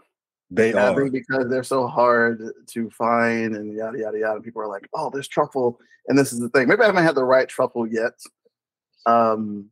They 0.51 0.73
I 0.73 0.89
are. 0.89 0.95
think 0.95 1.13
because 1.13 1.49
they're 1.49 1.63
so 1.63 1.87
hard 1.87 2.41
to 2.67 2.89
find 2.89 3.55
and 3.55 3.73
yada 3.73 3.97
yada 3.97 4.19
yada. 4.19 4.35
And 4.35 4.43
people 4.43 4.61
are 4.61 4.67
like, 4.67 4.87
"Oh, 4.93 5.09
there's 5.09 5.29
truffle," 5.29 5.79
and 6.07 6.17
this 6.17 6.33
is 6.33 6.39
the 6.39 6.49
thing. 6.49 6.67
Maybe 6.67 6.81
I 6.81 6.87
haven't 6.87 7.05
had 7.05 7.15
the 7.15 7.23
right 7.23 7.47
truffle 7.47 7.87
yet, 7.87 8.11
um, 9.05 9.69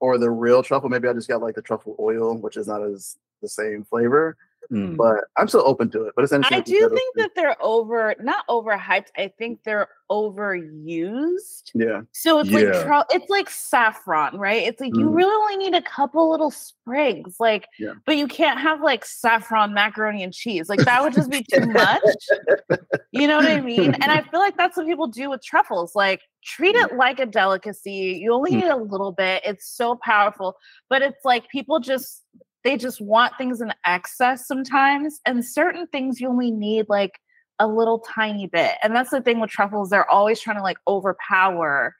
or 0.00 0.18
the 0.18 0.30
real 0.30 0.62
truffle. 0.62 0.88
Maybe 0.88 1.08
I 1.08 1.12
just 1.12 1.28
got 1.28 1.42
like 1.42 1.56
the 1.56 1.62
truffle 1.62 1.96
oil, 1.98 2.36
which 2.38 2.56
is 2.56 2.68
not 2.68 2.82
as 2.82 3.16
the 3.42 3.48
same 3.48 3.84
flavor. 3.84 4.36
Mm. 4.70 4.96
But 4.96 5.24
I'm 5.36 5.48
still 5.48 5.66
open 5.66 5.90
to 5.90 6.04
it. 6.06 6.12
But 6.14 6.22
it's 6.24 6.32
interesting. 6.32 6.58
I 6.58 6.62
do 6.62 6.88
think 6.94 7.14
that 7.16 7.30
they're 7.34 7.56
over, 7.62 8.14
not 8.20 8.46
overhyped. 8.48 9.08
I 9.16 9.32
think 9.38 9.62
they're 9.64 9.88
overused. 10.10 11.70
yeah, 11.74 12.02
So 12.12 12.38
it's 12.40 12.50
Yeah. 12.50 12.58
like 12.88 13.06
it's 13.10 13.30
like 13.30 13.48
saffron, 13.50 14.36
right? 14.38 14.62
It's 14.62 14.80
like 14.80 14.94
you 14.94 15.08
Mhm. 15.10 15.14
really 15.16 15.34
only 15.34 15.56
need 15.56 15.74
a 15.74 15.82
couple 15.82 16.30
little 16.30 16.50
sprigs, 16.50 17.36
like, 17.40 17.66
Yeah. 17.78 17.94
but 18.06 18.16
you 18.16 18.26
can't 18.28 18.60
have 18.60 18.80
like 18.82 19.04
saffron 19.04 19.72
macaroni 19.74 20.22
and 20.22 20.32
cheese. 20.32 20.68
Like 20.68 20.80
that 20.80 21.02
would 21.02 21.14
just 21.14 21.30
be 21.30 21.44
too 21.52 21.66
much. 21.66 22.02
You 23.14 23.26
know 23.28 23.36
what 23.36 23.46
I 23.46 23.60
mean? 23.60 23.92
And 23.94 24.04
I 24.04 24.22
feel 24.22 24.40
like 24.40 24.56
that's 24.56 24.74
what 24.74 24.86
people 24.86 25.06
do 25.06 25.28
with 25.28 25.42
truffles. 25.44 25.94
Like 25.94 26.22
treat 26.42 26.74
it 26.74 26.96
like 26.96 27.20
a 27.20 27.26
delicacy. 27.26 28.18
You 28.22 28.32
only 28.32 28.52
Mm. 28.52 28.54
need 28.54 28.68
a 28.68 28.76
little 28.76 29.12
bit. 29.12 29.42
It's 29.44 29.68
so 29.68 29.96
powerful, 29.96 30.56
but 30.88 31.02
it's 31.02 31.22
like 31.22 31.46
people 31.50 31.78
just 31.78 32.22
they 32.64 32.76
just 32.76 33.00
want 33.00 33.36
things 33.38 33.60
in 33.60 33.72
excess 33.84 34.46
sometimes, 34.46 35.20
and 35.26 35.44
certain 35.44 35.86
things 35.88 36.20
you 36.20 36.28
only 36.28 36.50
need 36.50 36.86
like 36.88 37.18
a 37.58 37.66
little 37.66 37.98
tiny 38.00 38.46
bit. 38.46 38.72
And 38.82 38.94
that's 38.94 39.10
the 39.10 39.20
thing 39.20 39.40
with 39.40 39.50
truffles; 39.50 39.90
they're 39.90 40.10
always 40.10 40.40
trying 40.40 40.56
to 40.56 40.62
like 40.62 40.78
overpower 40.86 41.94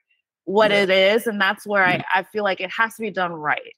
what 0.44 0.70
Yeah. 0.70 0.82
it 0.82 0.90
is, 0.90 1.26
and 1.26 1.40
that's 1.40 1.66
where 1.66 1.84
I, 1.84 1.98
mm. 1.98 2.04
I 2.14 2.22
feel 2.24 2.44
like 2.44 2.60
it 2.60 2.70
has 2.70 2.94
to 2.96 3.02
be 3.02 3.10
done 3.10 3.32
right. 3.32 3.74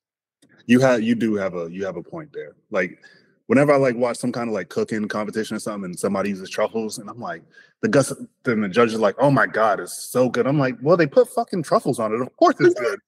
you 0.66 0.81
have 0.81 1.02
you 1.02 1.15
do 1.15 1.35
have 1.35 1.55
a 1.55 1.69
you 1.70 1.85
have 1.85 1.97
a 1.97 2.02
point 2.02 2.32
there. 2.32 2.55
Like 2.70 2.98
whenever 3.47 3.73
I 3.73 3.77
like 3.77 3.97
watch 3.97 4.16
some 4.16 4.32
kind 4.32 4.48
of 4.48 4.55
like 4.55 4.70
cooking 4.70 5.06
competition 5.09 5.56
or 5.56 5.61
something 5.61 5.85
and 5.85 5.98
somebody 5.98 6.31
uses 6.31 6.48
truffles 6.48 6.98
and 6.98 7.11
I'm 7.11 7.20
like 7.20 7.43
the 7.85 7.89
guts 7.90 8.15
then 8.44 8.62
the 8.62 8.69
judge 8.69 8.94
is 8.94 8.98
like, 8.98 9.15
oh 9.19 9.31
my 9.31 9.44
god, 9.47 9.78
it's 9.78 10.11
so 10.11 10.31
good. 10.31 10.47
I'm 10.47 10.59
like, 10.59 10.74
well, 10.81 10.97
they 10.97 11.06
put 11.06 11.28
fucking 11.28 11.65
truffles 11.65 11.98
on 11.98 12.15
it. 12.15 12.20
Of 12.23 12.35
course 12.39 12.56
it's 12.59 12.74
good. 12.81 12.98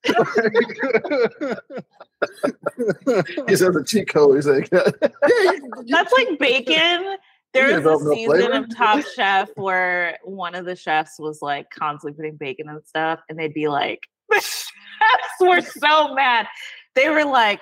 he 3.49 3.55
says 3.55 3.75
a 3.75 3.83
cheat 3.83 4.07
code. 4.07 4.35
He's 4.35 4.45
like, 4.45 4.69
That's 4.69 6.13
like 6.13 6.37
bacon. 6.37 7.17
There 7.53 7.81
was 7.81 8.03
a 8.03 8.13
season 8.13 8.35
flavor? 8.35 8.53
of 8.53 8.75
Top 8.75 9.03
Chef 9.15 9.49
where 9.55 10.19
one 10.23 10.53
of 10.53 10.65
the 10.65 10.75
chefs 10.75 11.17
was 11.17 11.41
like 11.41 11.71
constantly 11.71 12.15
putting 12.15 12.35
bacon 12.35 12.69
and 12.69 12.85
stuff, 12.85 13.19
and 13.29 13.39
they'd 13.39 13.55
be 13.55 13.67
like, 13.67 14.01
the 14.29 14.39
chefs 14.39 15.39
were 15.39 15.61
so 15.61 16.13
mad. 16.13 16.45
They 16.93 17.09
were 17.09 17.25
like, 17.25 17.61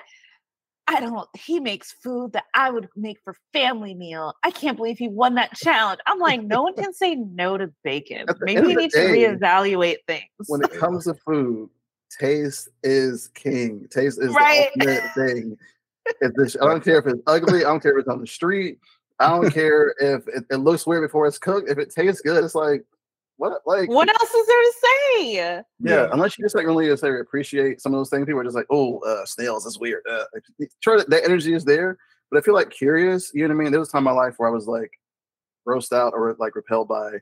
I 0.88 1.00
don't, 1.00 1.28
he 1.36 1.58
makes 1.58 1.92
food 1.92 2.32
that 2.34 2.44
I 2.54 2.70
would 2.70 2.88
make 2.94 3.18
for 3.24 3.34
family 3.52 3.94
meal. 3.94 4.34
I 4.44 4.50
can't 4.52 4.76
believe 4.76 4.98
he 4.98 5.08
won 5.08 5.34
that 5.34 5.54
challenge. 5.56 6.00
I'm 6.06 6.20
like, 6.20 6.42
no 6.42 6.62
one 6.62 6.74
can 6.74 6.92
say 6.92 7.16
no 7.16 7.58
to 7.58 7.72
bacon. 7.82 8.26
Maybe 8.40 8.60
we 8.60 8.74
need 8.76 8.92
day, 8.92 9.08
to 9.28 9.36
reevaluate 9.36 9.96
things. 10.06 10.28
when 10.46 10.62
it 10.62 10.70
comes 10.70 11.04
to 11.04 11.14
food, 11.14 11.70
taste 12.18 12.68
is 12.84 13.28
king. 13.34 13.88
Taste 13.90 14.20
is 14.20 14.32
Right. 14.34 14.70
the 14.76 14.88
ultimate 14.88 15.14
thing. 15.14 15.58
if 16.20 16.32
this, 16.36 16.56
I 16.60 16.66
don't 16.66 16.84
care 16.84 16.98
if 16.98 17.06
it's 17.06 17.22
ugly. 17.26 17.60
I 17.64 17.68
don't 17.68 17.82
care 17.82 17.98
if 17.98 18.02
it's 18.02 18.08
on 18.08 18.20
the 18.20 18.26
street. 18.26 18.78
I 19.18 19.28
don't 19.30 19.50
care 19.52 19.94
if 19.98 20.28
it, 20.28 20.44
it 20.50 20.56
looks 20.58 20.86
weird 20.86 21.02
before 21.02 21.26
it's 21.26 21.38
cooked. 21.38 21.68
If 21.68 21.78
it 21.78 21.90
tastes 21.90 22.20
good, 22.20 22.44
it's 22.44 22.54
like 22.54 22.84
what? 23.38 23.60
Like 23.66 23.88
What 23.88 24.08
else 24.08 24.34
is 24.34 24.46
there 24.46 24.62
to 24.62 24.72
say? 24.82 25.34
Yeah, 25.34 25.62
Yeah. 25.80 26.08
unless 26.12 26.38
you 26.38 26.44
just 26.44 26.54
like 26.54 26.66
really 26.66 26.86
just 26.86 27.02
like 27.02 27.12
appreciate 27.20 27.80
some 27.80 27.92
of 27.94 27.98
those 27.98 28.10
things. 28.10 28.26
People 28.26 28.40
are 28.40 28.44
just 28.44 28.56
like, 28.56 28.66
oh, 28.70 28.98
uh, 29.00 29.24
snails 29.26 29.66
is 29.66 29.78
weird. 29.78 30.02
Uh, 30.10 30.24
like, 30.34 30.70
sure, 30.80 31.02
that 31.02 31.24
energy 31.24 31.54
is 31.54 31.64
there, 31.64 31.98
but 32.30 32.38
I 32.38 32.40
feel 32.42 32.54
like 32.54 32.70
curious. 32.70 33.30
You 33.34 33.42
know 33.46 33.54
what 33.54 33.60
I 33.60 33.64
mean? 33.64 33.70
There 33.72 33.80
was 33.80 33.88
a 33.88 33.92
time 33.92 34.00
in 34.00 34.04
my 34.04 34.10
life 34.12 34.34
where 34.38 34.48
I 34.48 34.52
was 34.52 34.66
like 34.66 34.90
grossed 35.68 35.92
out 35.92 36.12
or 36.14 36.34
like 36.38 36.54
repelled 36.56 36.88
by 36.88 37.12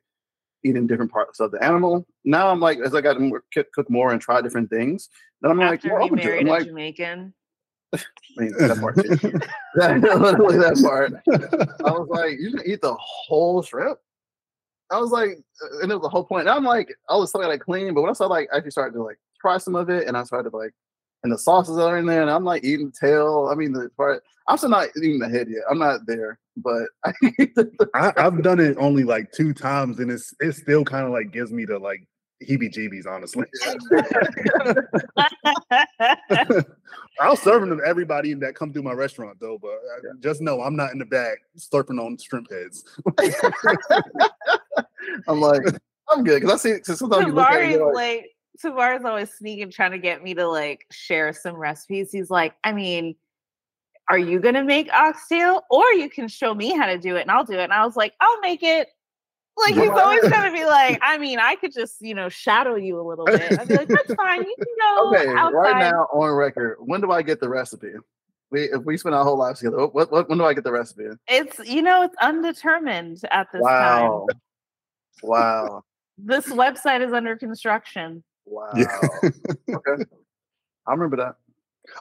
eating 0.65 0.87
different 0.87 1.11
parts 1.13 1.41
of 1.41 1.51
the 1.51 1.63
animal. 1.63 2.07
Now 2.25 2.49
I'm 2.49 2.61
like, 2.61 2.79
as 2.79 2.95
I 2.95 3.01
got 3.01 3.15
to 3.15 3.21
more, 3.21 3.43
cook 3.53 3.67
cook 3.75 3.91
more 3.91 4.13
and 4.13 4.21
try 4.21 4.41
different 4.41 4.71
things, 4.71 5.09
then 5.43 5.51
I'm 5.51 5.59
like, 5.59 5.79
After 5.85 5.89
more 5.89 6.01
he 6.01 6.05
open 6.07 6.19
to 6.19 6.23
it. 6.23 6.27
married 6.27 6.41
I'm 6.43 6.47
a 6.47 6.51
like, 6.51 6.67
Jamaican. 6.67 7.35
I 7.95 7.99
mean, 8.39 8.53
that 8.59 8.79
part, 8.81 8.97
too. 8.97 9.09
that, 9.77 10.01
literally 10.21 10.59
that 10.59 10.81
part. 10.83 11.13
I 11.87 11.91
was 11.93 12.09
like, 12.09 12.39
you 12.41 12.51
can 12.53 12.63
eat 12.67 12.81
the 12.83 12.95
whole 12.95 13.63
shrimp. 13.63 13.99
I 14.91 14.99
was 14.99 15.11
like, 15.11 15.31
uh, 15.63 15.81
and 15.83 15.91
it 15.91 15.95
was 15.95 16.03
the 16.03 16.09
whole 16.09 16.25
point. 16.25 16.43
And 16.43 16.51
I'm 16.51 16.65
like, 16.65 16.95
I 17.09 17.17
was 17.17 17.31
started 17.31 17.49
like 17.49 17.61
clean, 17.61 17.95
but 17.95 18.03
when 18.03 18.11
I 18.11 18.15
started 18.15 18.33
like 18.33 18.49
I 18.53 18.59
actually 18.59 18.73
started 18.73 18.95
to 18.95 19.03
like 19.03 19.19
try 19.41 19.59
some 19.59 19.75
of 19.75 19.91
it, 19.91 20.07
and 20.07 20.17
I 20.17 20.25
started 20.25 20.51
to 20.51 20.57
like, 20.57 20.73
and 21.23 21.33
the 21.33 21.39
sauces 21.39 21.79
are 21.79 21.99
in 21.99 22.07
there, 22.07 22.23
and 22.23 22.31
I'm 22.31 22.45
like 22.45 22.65
eating 22.65 22.87
the 22.87 23.07
tail. 23.07 23.49
I 23.51 23.55
mean, 23.55 23.73
the 23.73 23.91
part. 23.97 24.23
I'm 24.47 24.59
still 24.59 24.69
not 24.69 24.89
eating 24.97 25.19
the 25.19 25.29
head 25.29 25.49
yet. 25.49 25.63
I'm 25.71 25.79
not 25.79 26.07
there, 26.07 26.39
but 26.59 26.83
I, 27.05 27.13
I, 27.95 28.13
I've 28.19 28.43
done 28.43 28.61
it 28.61 28.77
only 28.79 29.05
like 29.05 29.33
two 29.33 29.55
times, 29.55 30.01
and 30.01 30.11
it's 30.11 30.35
it 30.41 30.53
still 30.53 30.85
kind 30.85 31.07
of 31.07 31.13
like 31.13 31.33
gives 31.33 31.51
me 31.51 31.65
the 31.65 31.79
like 31.79 32.07
heebie-jeebies, 32.43 33.07
honestly. 33.07 33.47
I'll 37.21 37.37
serve 37.37 37.67
them 37.67 37.79
to 37.79 37.85
everybody 37.85 38.35
that 38.35 38.55
come 38.55 38.73
through 38.73 38.83
my 38.83 38.93
restaurant, 38.93 39.39
though. 39.41 39.59
But 39.61 39.71
uh, 39.71 40.15
just 40.21 40.41
know 40.41 40.63
I'm 40.63 40.77
not 40.77 40.93
in 40.93 40.99
the 40.99 41.05
back 41.05 41.39
slurping 41.57 42.01
on 42.05 42.17
shrimp 42.19 42.51
heads. 42.51 42.85
I'm 45.29 45.41
like, 45.41 45.63
I'm 46.11 46.25
good 46.25 46.41
because 46.43 46.67
I 46.67 46.71
see. 46.71 46.81
Cause 46.81 46.99
sometimes 46.99 47.27
you 47.27 47.33
look 47.33 47.47
at 47.47 47.63
it, 47.63 47.71
you're 47.73 47.93
like, 47.93 47.95
like, 47.95 48.31
Tabari's 48.63 49.05
always 49.05 49.33
sneaking, 49.33 49.71
trying 49.71 49.93
to 49.93 49.99
get 49.99 50.23
me 50.23 50.35
to 50.35 50.47
like 50.49 50.87
share 50.91 51.33
some 51.33 51.57
recipes. 51.57 52.11
He's 52.11 52.31
like, 52.31 52.55
I 52.65 52.73
mean, 52.73 53.15
are 54.09 54.19
you 54.19 54.41
gonna 54.41 54.65
make 54.65 54.93
oxtail, 54.93 55.63
or 55.71 55.85
you 55.93 56.11
can 56.11 56.29
show 56.29 56.55
me 56.55 56.73
how 56.77 56.87
to 56.87 56.99
do 56.99 57.17
it, 57.17 57.23
and 57.23 57.31
I'll 57.31 57.45
do 57.45 57.55
it. 57.55 57.65
And 57.65 57.73
I 57.73 57.85
was 57.85 57.97
like, 57.97 58.15
I'll 58.21 58.41
make 58.41 58.63
it. 58.63 58.89
Like 59.57 59.75
he's 59.75 59.91
always 59.91 60.23
gonna 60.31 60.53
be 60.53 60.65
like, 60.65 60.99
I 61.03 61.17
mean, 61.19 61.39
I 61.39 61.55
could 61.57 61.73
just 61.73 61.97
you 62.01 62.15
know 62.15 62.29
shadow 62.29 62.75
you 62.75 63.01
a 63.01 63.07
little 63.07 63.25
bit. 63.27 63.59
I'd 63.59 63.69
be 63.69 63.77
like, 63.77 63.89
that's 63.89 64.13
fine. 64.17 64.43
You 64.43 64.57
can 64.57 64.67
go 64.81 65.11
okay, 65.11 65.29
outside. 65.39 65.53
right 65.55 65.79
now 65.79 66.07
on 66.13 66.33
record, 66.35 66.77
when 66.81 67.01
do 67.01 67.11
I 67.13 67.23
get 67.23 67.41
the 67.41 67.49
recipe? 67.49 67.93
We 68.51 68.65
if 68.65 68.83
we 68.85 68.97
spend 68.97 69.15
our 69.15 69.25
whole 69.25 69.39
lives 69.39 69.61
together, 69.61 69.87
what, 69.87 70.11
what 70.11 70.29
when 70.29 70.39
do 70.39 70.45
I 70.45 70.55
get 70.55 70.65
the 70.65 70.73
recipe? 70.73 71.05
It's 71.29 71.59
you 71.61 71.83
know 71.83 72.03
it's 72.03 72.17
undetermined 72.21 73.21
at 73.31 73.47
this 73.53 73.63
Wow, 73.63 74.27
time. 74.29 74.41
wow, 75.23 75.83
This 76.19 76.47
website 76.49 77.07
is 77.07 77.13
under 77.13 77.37
construction. 77.37 78.23
wow. 78.47 78.71
Yeah. 78.77 78.99
okay, 79.23 80.05
I 80.87 80.91
remember 80.93 81.17
that. 81.17 81.37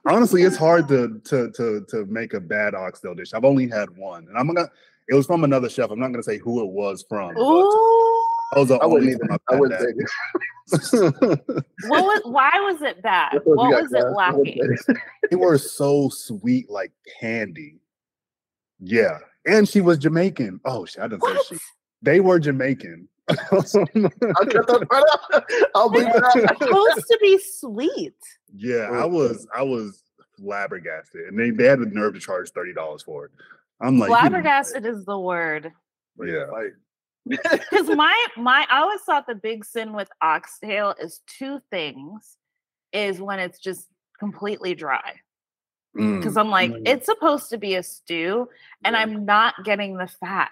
Honestly, 0.08 0.44
it's 0.44 0.58
hard 0.58 0.88
to 0.90 1.20
to 1.26 1.52
to 1.52 1.86
to 1.90 2.06
make 2.06 2.34
a 2.34 2.40
bad 2.40 2.74
oxtail 2.74 3.14
dish. 3.16 3.34
I've 3.34 3.46
only 3.46 3.68
had 3.70 3.96
one, 3.96 4.28
and 4.28 4.38
I'm 4.38 4.48
gonna. 4.48 4.70
It 5.10 5.16
was 5.16 5.26
from 5.26 5.44
another 5.44 5.70
chef. 5.70 5.90
I'm 5.92 6.00
not 6.00 6.10
gonna 6.12 6.24
say 6.24 6.38
who 6.38 6.62
it 6.62 6.70
was 6.72 7.04
from. 7.08 7.34
but 7.34 7.42
Ooh. 7.42 8.26
that 8.54 8.60
was 8.60 8.68
the 8.70 8.78
I 8.78 8.86
wouldn't 8.86 9.10
only 9.10 9.12
either. 9.14 9.32
I 9.50 9.54
I've 9.54 9.60
wouldn't 9.60 9.80
had 9.80 9.88
take 9.88 9.96
it. 9.98 10.10
that. 10.72 11.66
What 11.88 12.04
was? 12.04 12.22
Why 12.26 12.52
was 12.56 12.82
it 12.82 13.02
bad? 13.02 13.32
That's 13.34 13.46
what 13.46 13.58
What 13.58 13.82
was 13.84 13.92
it 13.92 13.96
guys. 13.96 14.04
I 14.04 14.32
wouldn't 14.32 14.58
lacking? 14.58 14.78
it. 14.88 14.98
they 15.30 15.36
were 15.36 15.58
so 15.58 16.10
sweet, 16.10 16.70
like 16.70 16.92
candy. 17.20 17.80
Yeah, 18.80 19.18
and 19.46 19.68
she 19.68 19.82
was 19.82 19.98
Jamaican. 19.98 20.60
Oh, 20.66 20.86
shit, 20.86 21.04
I 21.04 21.08
didn't 21.08 21.24
say 21.24 21.56
she. 21.56 21.62
They 22.02 22.20
were 22.20 22.40
Jamaican. 22.40 23.08
I 23.30 23.36
cut 23.36 23.64
that 23.64 24.88
part 24.90 25.04
out. 25.34 25.44
I'll 25.76 25.90
leave 25.90 26.08
it 26.08 26.14
It's 26.36 26.52
out. 26.52 26.58
supposed 26.62 27.08
to 27.10 27.18
be 27.22 27.40
sweet. 27.40 28.14
yeah, 28.56 28.90
I 28.92 29.04
mm. 29.04 29.12
was, 29.12 29.48
I 29.56 29.62
was 29.62 30.04
flabbergasted, 30.38 31.28
and 31.30 31.40
they, 31.40 31.50
they 31.52 31.64
had 31.66 31.80
the 31.80 31.86
nerve 31.86 32.14
to 32.16 32.20
charge 32.20 32.50
thirty 32.52 32.74
dollars 32.74 33.02
for 33.04 33.26
it. 33.26 33.32
I'm 33.84 34.00
like, 34.00 34.08
you 34.10 34.16
know, 34.16 34.20
Flabbergasted 34.22 34.86
is 34.86 35.06
the 35.06 35.20
word. 35.20 35.72
Yeah. 36.20 36.46
Like, 36.52 36.74
Because 37.72 37.88
my 37.96 38.28
my 38.38 38.66
I 38.70 38.80
always 38.80 39.02
thought 39.02 39.28
the 39.28 39.36
big 39.36 39.66
sin 39.66 39.94
with 39.94 40.10
oxtail 40.22 40.96
is 41.00 41.22
two 41.28 41.60
things. 41.70 42.38
Is 42.92 43.20
when 43.20 43.40
it's 43.40 43.60
just 43.60 43.88
completely 44.20 44.76
dry. 44.76 45.16
mm, 45.98 46.20
Because 46.20 46.38
I'm 46.38 46.50
like, 46.50 46.72
Mm. 46.72 46.88
it's 46.88 47.06
supposed 47.08 47.50
to 47.50 47.58
be 47.58 47.76
a 47.76 47.84
stew, 47.84 48.48
and 48.86 48.94
Yeah. 48.94 49.02
I'm 49.02 49.26
not 49.26 49.64
getting 49.64 49.98
the 49.98 50.08
fat. 50.08 50.52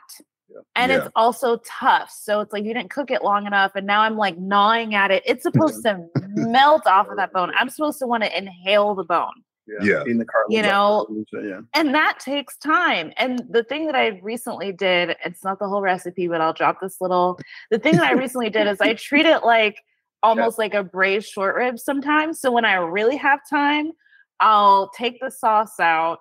Yeah. 0.49 0.61
And 0.75 0.91
Yeah. 0.91 0.97
it's 0.99 1.07
also 1.15 1.57
tough. 1.65 2.09
So 2.09 2.39
it's 2.41 2.51
like 2.51 2.63
you 2.65 2.73
didn't 2.73 2.89
cook 2.89 3.11
it 3.11 3.23
long 3.23 3.45
enough, 3.45 3.73
and 3.75 3.85
now 3.85 4.01
I'm 4.01 4.17
like 4.17 4.37
gnawing 4.37 4.95
at 4.95 5.11
it. 5.11 5.23
It's 5.25 5.43
supposed 5.43 5.83
to 5.85 6.07
melt 6.35 6.87
off 6.87 7.07
of 7.09 7.17
that 7.17 7.31
bone. 7.31 7.51
I'm 7.57 7.69
supposed 7.69 7.99
to 7.99 8.07
want 8.07 8.23
to 8.23 8.35
inhale 8.37 8.95
the 8.95 9.03
bone. 9.03 9.43
Yeah. 9.67 10.01
eating 10.01 10.17
the 10.17 10.25
cartilage 10.25 10.57
You 10.57 10.63
know, 10.63 11.05
the- 11.31 11.47
yeah. 11.47 11.61
and 11.73 11.93
that 11.93 12.19
takes 12.19 12.57
time 12.57 13.13
and 13.17 13.41
the 13.49 13.63
thing 13.63 13.85
that 13.85 13.95
i 13.95 14.19
recently 14.21 14.71
did 14.71 15.15
it's 15.23 15.43
not 15.43 15.59
the 15.59 15.67
whole 15.67 15.81
recipe 15.81 16.27
but 16.27 16.41
i'll 16.41 16.51
drop 16.53 16.79
this 16.81 16.99
little 16.99 17.39
the 17.69 17.79
thing 17.79 17.95
that 17.97 18.03
i 18.09 18.13
recently 18.13 18.49
did 18.49 18.67
is 18.67 18.81
i 18.81 18.93
treat 18.95 19.25
it 19.25 19.43
like 19.43 19.77
almost 20.23 20.57
like 20.57 20.73
a 20.73 20.83
braised 20.83 21.27
short 21.29 21.55
rib 21.55 21.79
sometimes 21.79 22.39
so 22.41 22.51
when 22.51 22.65
i 22.65 22.73
really 22.73 23.15
have 23.17 23.39
time 23.49 23.91
i'll 24.39 24.89
take 24.89 25.19
the 25.21 25.29
sauce 25.31 25.79
out 25.79 26.19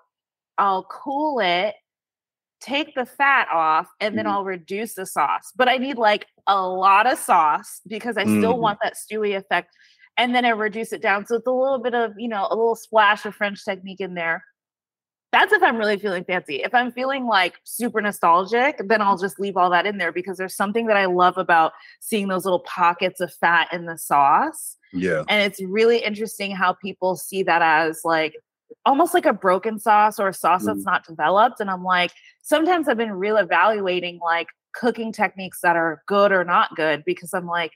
i'll 0.59 0.85
cool 0.85 1.41
it 1.41 1.75
take 2.61 2.95
the 2.95 3.07
fat 3.07 3.49
off 3.51 3.89
and 4.01 4.17
then 4.19 4.27
Mhm. 4.27 4.31
i'll 4.33 4.45
reduce 4.45 4.95
the 4.95 5.07
sauce 5.07 5.51
but 5.57 5.67
i 5.69 5.77
need 5.79 5.97
like 5.97 6.27
a 6.47 6.61
lot 6.67 7.11
of 7.11 7.19
sauce 7.19 7.81
because 7.87 8.17
i 8.19 8.23
still 8.25 8.55
Mhm. 8.55 8.59
want 8.61 8.79
that 8.83 8.95
stewy 8.95 9.35
effect 9.37 9.75
and 10.21 10.35
then 10.35 10.45
i 10.45 10.51
reduce 10.51 10.93
it 10.93 11.03
down 11.03 11.27
so 11.27 11.37
it's 11.37 11.47
a 11.47 11.51
little 11.51 11.79
bit 11.79 11.95
of 11.95 12.13
you 12.19 12.29
know 12.29 12.47
a 12.51 12.55
little 12.55 12.77
splash 12.77 13.27
of 13.27 13.35
french 13.35 13.65
technique 13.65 14.01
in 14.01 14.15
there 14.15 14.45
that's 15.33 15.53
if 15.53 15.63
I'm 15.63 15.77
really 15.77 15.97
feeling 15.97 16.25
fancy. 16.25 16.57
If 16.57 16.75
I'm 16.75 16.91
feeling 16.91 17.27
like 17.27 17.55
super 17.65 18.01
nostalgic, 18.01 18.81
then 18.85 19.01
I'll 19.01 19.17
just 19.17 19.39
leave 19.39 19.57
all 19.57 19.71
that 19.71 19.87
in 19.87 19.99
there 19.99 20.13
because 20.13 20.37
there's 20.37 20.57
something 20.57 20.87
that 20.87 20.97
I 20.97 21.05
love 21.05 21.39
about 21.39 21.73
seeing 22.01 22.29
those 22.29 22.45
little 22.45 22.61
pockets 22.61 23.21
of 23.21 23.33
fat 23.35 23.69
in 23.73 23.87
the 23.87 23.97
sauce. 23.97 24.77
Yeah. 24.93 25.23
And 25.29 25.43
it's 25.43 25.63
really 25.63 25.99
interesting 25.99 26.51
how 26.51 26.73
people 26.73 27.15
see 27.15 27.45
that 27.45 27.63
as 27.63 28.01
like 28.05 28.35
almost 28.85 29.15
like 29.15 29.27
a 29.27 29.33
broken 29.33 29.79
sauce 29.79 30.19
or 30.19 30.29
a 30.29 30.35
sauce 30.35 30.65
that's 30.65 30.81
mm-hmm. 30.81 30.91
not 30.91 31.07
developed. 31.07 31.61
And 31.61 31.71
I'm 31.71 31.85
like, 31.85 32.11
sometimes 32.43 32.89
I've 32.89 32.97
been 32.97 33.13
real 33.13 33.37
evaluating 33.37 34.19
like 34.19 34.49
cooking 34.73 35.13
techniques 35.13 35.61
that 35.63 35.77
are 35.77 36.03
good 36.09 36.33
or 36.33 36.45
not 36.45 36.75
good 36.75 37.05
because 37.05 37.33
I'm 37.35 37.47
like, 37.47 37.73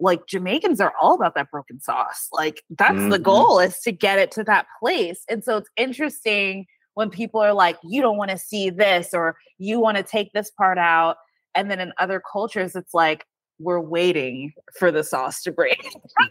like 0.00 0.26
Jamaicans 0.26 0.80
are 0.80 0.92
all 1.00 1.14
about 1.14 1.34
that 1.34 1.50
broken 1.50 1.80
sauce. 1.80 2.28
Like 2.32 2.62
that's 2.70 3.08
the 3.08 3.18
Mhm. 3.18 3.22
goal 3.22 3.60
is 3.60 3.78
to 3.80 3.92
get 3.92 4.18
it 4.18 4.30
to 4.32 4.44
that 4.44 4.66
place. 4.80 5.24
And 5.28 5.42
so 5.44 5.56
it's 5.56 5.70
interesting 5.76 6.66
when 6.94 7.10
people 7.10 7.40
are 7.40 7.52
like, 7.52 7.76
you 7.82 8.00
don't 8.02 8.16
want 8.16 8.30
to 8.30 8.38
see 8.38 8.70
this 8.70 9.14
or 9.14 9.36
you 9.58 9.80
want 9.80 9.96
to 9.96 10.02
take 10.02 10.32
this 10.32 10.50
part 10.50 10.78
out. 10.78 11.16
And 11.54 11.70
then 11.70 11.80
in 11.80 11.92
other 11.98 12.20
cultures, 12.20 12.76
it's 12.76 12.94
like, 12.94 13.24
we're 13.60 13.80
waiting 13.80 14.52
for 14.78 14.92
the 14.92 15.02
sauce 15.02 15.42
to 15.42 15.50
break. 15.52 15.80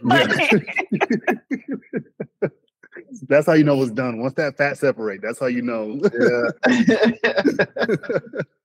That's 3.28 3.46
how 3.46 3.52
you 3.52 3.64
know 3.64 3.80
it's 3.82 3.92
done. 3.92 4.20
Once 4.20 4.34
that 4.34 4.56
fat 4.56 4.78
separate, 4.78 5.20
that's 5.22 5.38
how 5.38 5.46
you 5.46 5.62
know. 5.62 6.00
Yeah. 6.66 7.64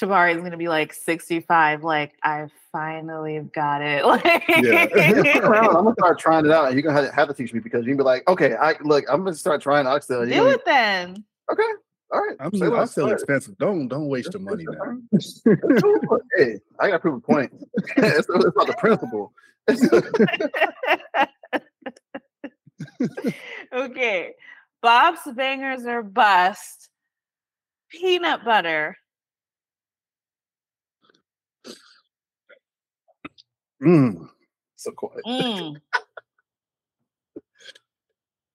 Tabari 0.00 0.34
is 0.34 0.42
gonna 0.42 0.56
be 0.56 0.68
like 0.68 0.92
65, 0.92 1.84
like 1.84 2.14
I 2.22 2.48
finally 2.72 3.38
got 3.54 3.80
it. 3.80 4.04
Like 4.04 4.22
Stick 4.48 5.42
around. 5.44 5.76
I'm 5.76 5.84
gonna 5.84 5.94
start 5.98 6.18
trying 6.18 6.44
it 6.46 6.50
out, 6.52 6.72
you're 6.72 6.82
gonna 6.82 7.00
have, 7.00 7.14
have 7.14 7.28
to 7.28 7.34
teach 7.34 7.52
me 7.52 7.60
because 7.60 7.84
you 7.84 7.90
can 7.90 7.98
be 7.98 8.02
like, 8.02 8.28
okay, 8.28 8.54
I 8.54 8.74
look, 8.82 9.04
I'm 9.08 9.24
gonna 9.24 9.36
start 9.36 9.62
trying 9.62 9.86
oxtail. 9.86 10.20
You're 10.20 10.26
do 10.26 10.36
gonna- 10.36 10.50
it 10.50 10.64
then. 10.64 11.24
Okay, 11.52 11.62
all 12.10 12.20
right. 12.20 12.36
I'm, 12.40 12.52
Say 12.56 12.66
I'm 12.66 12.86
still 12.86 13.10
expensive. 13.10 13.56
Don't 13.58 13.88
don't 13.88 14.08
waste 14.08 14.32
your 14.32 14.42
money 14.42 14.64
now. 14.68 14.98
hey, 16.36 16.58
I 16.80 16.88
gotta 16.88 16.98
prove 16.98 17.16
a 17.16 17.20
point. 17.20 17.52
it's, 17.96 18.28
it's 18.28 18.28
about 18.28 18.66
the 18.66 18.76
principle. 18.78 19.32
okay. 23.72 24.32
Bops 24.84 25.34
bangers 25.34 25.86
are 25.86 26.02
bust. 26.02 26.90
Peanut 27.90 28.44
butter. 28.44 28.96
Mm, 33.84 34.28
so 34.76 34.92
quiet. 34.92 35.24
Mm. 35.26 35.80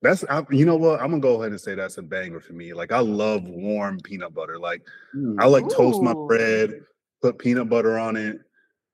that's 0.02 0.24
I, 0.30 0.44
you 0.50 0.66
know 0.66 0.76
what? 0.76 1.02
I'm 1.02 1.10
gonna 1.10 1.22
go 1.22 1.40
ahead 1.40 1.52
and 1.52 1.60
say 1.60 1.76
that's 1.76 1.98
a 1.98 2.02
banger 2.02 2.40
for 2.40 2.54
me. 2.54 2.74
Like 2.74 2.92
I 2.92 3.00
love 3.00 3.44
warm 3.44 4.00
peanut 4.00 4.34
butter. 4.34 4.58
Like 4.58 4.82
I 5.38 5.46
like 5.46 5.70
toast 5.70 6.02
my 6.02 6.14
bread, 6.14 6.82
put 7.22 7.38
peanut 7.38 7.70
butter 7.70 8.00
on 8.00 8.16
it, 8.16 8.40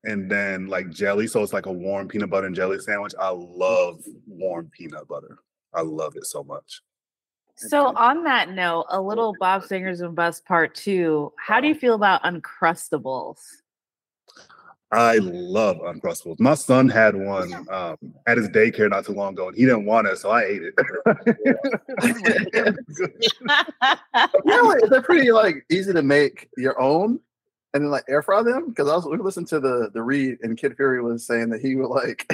and 0.03 0.29
then 0.29 0.67
like 0.67 0.89
jelly. 0.89 1.27
So 1.27 1.43
it's 1.43 1.53
like 1.53 1.67
a 1.67 1.71
warm 1.71 2.07
peanut 2.07 2.29
butter 2.29 2.47
and 2.47 2.55
jelly 2.55 2.79
sandwich. 2.79 3.13
I 3.19 3.29
love 3.29 4.01
warm 4.27 4.69
peanut 4.75 5.07
butter. 5.07 5.37
I 5.73 5.81
love 5.81 6.15
it 6.15 6.25
so 6.25 6.43
much. 6.43 6.81
So 7.57 7.95
on 7.95 8.23
that 8.23 8.49
note, 8.49 8.85
a 8.89 9.01
little 9.01 9.35
Bops 9.35 9.69
Bangers 9.69 10.01
and 10.01 10.15
Bus 10.15 10.41
part 10.41 10.75
two. 10.75 11.31
How 11.37 11.61
do 11.61 11.67
you 11.67 11.75
feel 11.75 11.93
about 11.93 12.23
Uncrustables? 12.23 13.39
I 14.95 15.17
love 15.17 15.77
Uncrustables. 15.77 16.39
My 16.39 16.53
son 16.53 16.87
had 16.87 17.15
one 17.15 17.53
um, 17.69 17.97
at 18.27 18.37
his 18.37 18.47
daycare 18.47 18.89
not 18.89 19.05
too 19.05 19.11
long 19.11 19.33
ago, 19.33 19.49
and 19.49 19.57
he 19.57 19.65
didn't 19.65 19.85
want 19.85 20.07
it, 20.07 20.17
so 20.17 20.29
I 20.29 20.43
ate 20.43 20.61
it. 20.63 20.73
Really, 24.45 24.87
they're 24.89 25.01
pretty 25.01 25.31
like 25.31 25.65
easy 25.69 25.91
to 25.91 26.01
make 26.01 26.49
your 26.57 26.79
own 26.79 27.19
and 27.73 27.83
then 27.83 27.91
like 27.91 28.05
air 28.07 28.21
fry 28.21 28.41
them. 28.41 28.69
Because 28.69 28.89
I 28.89 28.95
was 28.95 29.05
we 29.05 29.17
listened 29.17 29.47
to 29.49 29.59
the 29.59 29.89
the 29.93 30.01
read 30.01 30.37
and 30.41 30.57
Kid 30.57 30.75
Fury 30.77 31.01
was 31.01 31.25
saying 31.25 31.49
that 31.49 31.61
he 31.61 31.75
would 31.75 31.89
like 31.89 32.25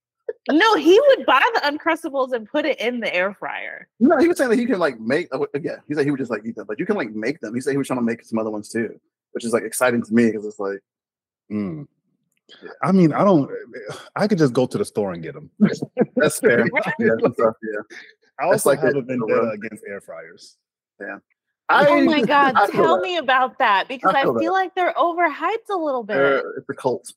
no, 0.50 0.76
he 0.76 0.98
would 1.08 1.26
buy 1.26 1.42
the 1.54 1.60
Uncrustables 1.60 2.32
and 2.32 2.48
put 2.48 2.64
it 2.64 2.80
in 2.80 3.00
the 3.00 3.14
air 3.14 3.34
fryer. 3.34 3.88
no, 4.00 4.16
he 4.18 4.28
was 4.28 4.38
saying 4.38 4.50
that 4.50 4.58
he 4.58 4.66
can 4.66 4.78
like 4.78 4.98
make 4.98 5.28
uh, 5.32 5.40
yeah, 5.62 5.76
he 5.86 5.94
said 5.94 6.04
he 6.04 6.10
would 6.10 6.20
just 6.20 6.30
like 6.30 6.42
eat 6.46 6.56
them, 6.56 6.66
but 6.66 6.78
you 6.78 6.86
can 6.86 6.96
like 6.96 7.10
make 7.10 7.40
them. 7.40 7.54
He 7.54 7.60
said 7.60 7.72
he 7.72 7.78
was 7.78 7.86
trying 7.86 7.98
to 7.98 8.04
make 8.04 8.24
some 8.24 8.38
other 8.38 8.50
ones 8.50 8.70
too, 8.70 8.98
which 9.32 9.44
is 9.44 9.52
like 9.52 9.64
exciting 9.64 10.02
to 10.02 10.14
me 10.14 10.26
because 10.26 10.46
it's 10.46 10.58
like 10.58 10.80
Mm. 11.50 11.86
I 12.82 12.92
mean, 12.92 13.12
I 13.12 13.24
don't. 13.24 13.50
I 14.16 14.26
could 14.26 14.38
just 14.38 14.52
go 14.52 14.66
to 14.66 14.78
the 14.78 14.84
store 14.84 15.12
and 15.12 15.22
get 15.22 15.34
them. 15.34 15.50
that's 16.16 16.38
fair. 16.40 16.64
yeah, 16.98 17.10
that's 17.22 17.36
tough, 17.36 17.54
yeah. 17.62 17.96
I 18.40 18.44
also 18.46 18.70
like 18.70 18.80
have 18.80 18.92
the- 18.94 19.00
a 19.00 19.02
vendetta 19.02 19.34
rub. 19.42 19.54
against 19.54 19.84
air 19.88 20.00
fryers. 20.00 20.56
Yeah. 21.00 21.18
oh 21.70 22.02
my 22.04 22.22
god, 22.22 22.54
I 22.56 22.66
tell 22.70 22.96
that. 22.96 23.02
me 23.02 23.18
about 23.18 23.58
that 23.58 23.88
because 23.88 24.14
I 24.14 24.20
I 24.20 24.22
feel 24.24 24.38
feel, 24.38 24.52
like 24.52 24.74
they're 24.74 24.94
overhyped 24.94 25.68
a 25.70 25.76
little 25.76 26.02
bit. 26.02 26.14
They're- 26.14 26.54
it's 26.56 26.68
a 26.70 26.74
cult. 26.74 27.12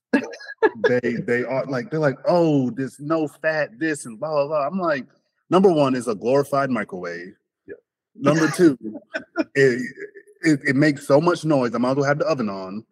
they 0.90 1.00
they 1.26 1.44
are 1.46 1.66
like 1.66 1.90
they're 1.90 2.00
like 2.00 2.18
oh 2.26 2.70
there's 2.72 3.00
no 3.00 3.28
fat 3.28 3.80
this 3.80 4.06
and 4.06 4.20
blah 4.20 4.30
blah 4.30 4.48
blah. 4.48 4.68
I'm 4.68 4.80
like 4.80 5.06
number 5.50 5.72
one 5.72 5.96
is 5.96 6.08
a 6.10 6.16
glorified 6.16 6.70
microwave. 6.70 7.34
Yeah. 7.66 7.76
Number 8.16 8.50
two, 8.52 8.78
it, 9.56 9.82
it 10.44 10.60
it 10.68 10.76
makes 10.76 11.08
so 11.08 11.22
much 11.22 11.46
noise. 11.46 11.74
I 11.74 11.78
might 11.78 11.92
as 11.92 11.96
well 11.98 12.06
have 12.06 12.20
the 12.20 12.26
oven 12.26 12.50
on. 12.50 12.86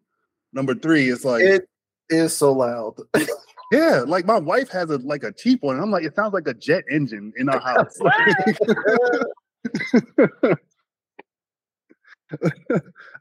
Number 0.54 0.74
three, 0.74 1.10
it's 1.10 1.26
like 1.26 1.44
It 1.44 1.70
is 2.10 2.36
so 2.36 2.54
loud. 2.54 2.96
yeah, 3.72 4.04
like 4.06 4.26
my 4.26 4.40
wife 4.40 4.70
has 4.70 4.90
a 4.90 4.98
like 4.98 5.24
a 5.24 5.32
cheap 5.32 5.62
one. 5.64 5.76
And 5.76 5.84
I'm 5.84 5.92
like 5.92 6.04
it 6.04 6.16
sounds 6.16 6.34
like 6.34 6.48
a 6.48 6.54
jet 6.54 6.84
engine 6.90 7.34
in 7.38 7.50
our 7.50 7.60
house. 7.62 7.98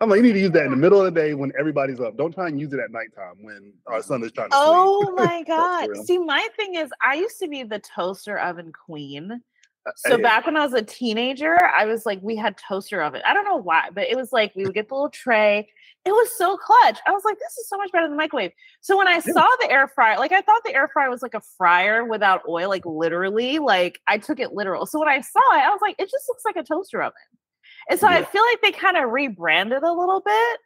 I'm 0.01 0.11
like, 0.11 0.19
you 0.19 0.23
need 0.23 0.35
to 0.35 0.41
use 0.41 0.51
that 0.51 0.67
in 0.67 0.71
the 0.71 0.77
middle 0.77 0.99
of 1.01 1.13
the 1.13 1.21
day 1.21 1.35
when 1.35 1.51
everybody's 1.59 1.99
up. 1.99 2.17
Don't 2.17 2.33
try 2.33 2.49
and 2.49 2.61
use 2.61 2.73
it 2.73 2.81
at 2.81 2.91
nighttime 2.91 3.43
when 3.43 3.73
our 3.87 4.03
son 4.03 4.23
is 4.23 4.33
trying 4.33 4.51
to 4.51 4.57
sleep. 4.57 4.67
Oh 4.67 5.15
my 5.17 5.43
god. 5.45 5.97
See, 6.07 6.19
my 6.19 6.47
thing 6.57 6.75
is 6.75 6.91
I 7.03 7.15
used 7.15 7.39
to 7.39 7.49
be 7.49 7.63
the 7.63 7.79
toaster 7.79 8.39
oven 8.39 8.73
queen. 8.73 9.43
So 9.97 10.15
Uh, 10.15 10.17
Hey, 10.17 10.23
back 10.23 10.47
when 10.47 10.57
I 10.57 10.65
was 10.65 10.75
a 10.75 10.83
teenager, 10.83 11.65
I 11.65 11.85
was 11.85 12.07
like, 12.07 12.21
we 12.23 12.37
had 12.37 12.57
toaster 12.57 13.03
oven. 13.03 13.23
I 13.27 13.35
don't 13.35 13.45
know 13.45 13.57
why, 13.57 13.91
but 13.93 14.05
it 14.05 14.17
was 14.17 14.33
like 14.33 14.55
we 14.55 14.65
would 14.65 14.75
get 14.75 14.89
the 14.89 14.95
little 14.95 15.11
tray. 15.11 15.69
It 16.05 16.13
was 16.13 16.31
so 16.39 16.57
clutch. 16.57 16.99
I 17.07 17.11
was 17.11 17.23
like, 17.25 17.39
this 17.39 17.59
is 17.59 17.69
so 17.69 17.77
much 17.77 17.91
better 17.93 18.05
than 18.05 18.13
the 18.13 18.17
microwave. 18.17 18.53
So 18.81 18.97
when 18.97 19.09
I 19.09 19.19
saw 19.21 19.47
the 19.61 19.71
air 19.71 19.89
fryer, 19.89 20.17
like 20.19 20.33
I 20.33 20.41
thought 20.41 20.63
the 20.65 20.75
air 20.75 20.89
fryer 20.89 21.11
was 21.11 21.23
like 21.23 21.35
a 21.35 21.41
fryer 21.59 22.05
without 22.05 22.43
oil, 22.49 22.69
like 22.69 22.87
literally, 22.87 23.59
like 23.59 24.01
I 24.07 24.17
took 24.19 24.41
it 24.41 24.53
literal. 24.53 24.87
So 24.87 24.99
when 25.01 25.09
I 25.09 25.21
saw 25.21 25.41
it, 25.55 25.59
I 25.61 25.69
was 25.71 25.81
like, 25.83 25.97
it 25.99 26.11
just 26.11 26.25
looks 26.29 26.45
like 26.45 26.57
a 26.57 26.63
toaster 26.63 27.03
oven. 27.03 27.13
And 27.91 27.99
so 28.01 28.07
I 28.07 28.25
feel 28.25 28.43
like 28.53 28.63
they 28.63 28.73
kind 28.73 28.97
of 28.97 29.11
rebranded 29.11 29.83
a 29.83 29.93
little 29.93 30.21
bit. 30.21 30.59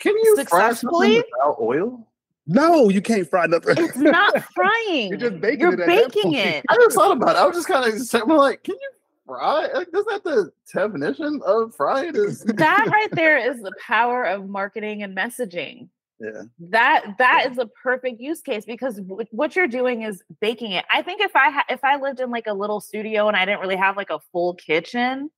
Can 0.00 0.14
you 0.16 0.36
fry 0.50 0.68
something 0.74 0.92
without 1.32 1.56
oil? 1.60 2.06
No, 2.48 2.88
you 2.88 3.00
can't 3.02 3.28
fry 3.28 3.46
nothing. 3.46 3.76
It's 3.78 3.96
not 3.96 4.42
frying. 4.54 5.08
You're 5.10 5.18
just 5.18 5.40
baking 5.40 5.60
You're 5.60 5.74
it 5.74 5.80
at 5.80 5.86
that 5.86 6.12
baking 6.14 6.32
it. 6.32 6.64
I 6.68 6.74
just 6.76 6.96
thought 6.96 7.16
about 7.16 7.36
it. 7.36 7.38
I 7.38 7.46
was 7.46 7.56
just 7.56 7.68
kind 7.68 7.84
of 7.86 8.28
like, 8.36 8.64
can 8.64 8.74
you 8.74 8.90
fry? 9.26 9.68
Like, 9.74 9.88
isn't 9.92 10.06
that 10.08 10.24
the 10.24 10.50
definition 10.74 11.40
of 11.44 11.74
fried? 11.76 12.16
Is 12.16 12.40
that 12.44 12.88
right 12.90 13.10
there 13.12 13.36
is 13.36 13.60
the 13.60 13.72
power 13.86 14.24
of 14.24 14.48
marketing 14.48 15.02
and 15.02 15.14
messaging. 15.16 15.88
yeah. 16.20 16.42
That 16.58 17.16
that 17.18 17.48
is 17.50 17.58
a 17.58 17.66
perfect 17.66 18.18
use 18.20 18.40
case 18.40 18.64
because 18.64 18.96
w- 18.96 19.26
what 19.30 19.54
you're 19.54 19.66
doing 19.68 20.02
is 20.02 20.22
baking 20.40 20.72
it. 20.72 20.86
I 20.90 21.02
think 21.02 21.20
if 21.20 21.36
I 21.36 21.50
ha- 21.50 21.66
if 21.68 21.84
I 21.84 21.96
lived 21.96 22.18
in 22.20 22.30
like 22.30 22.46
a 22.46 22.54
little 22.54 22.80
studio 22.80 23.28
and 23.28 23.36
I 23.36 23.44
didn't 23.44 23.60
really 23.60 23.76
have 23.76 23.96
like 23.96 24.10
a 24.10 24.18
full 24.32 24.54
kitchen, 24.54 25.30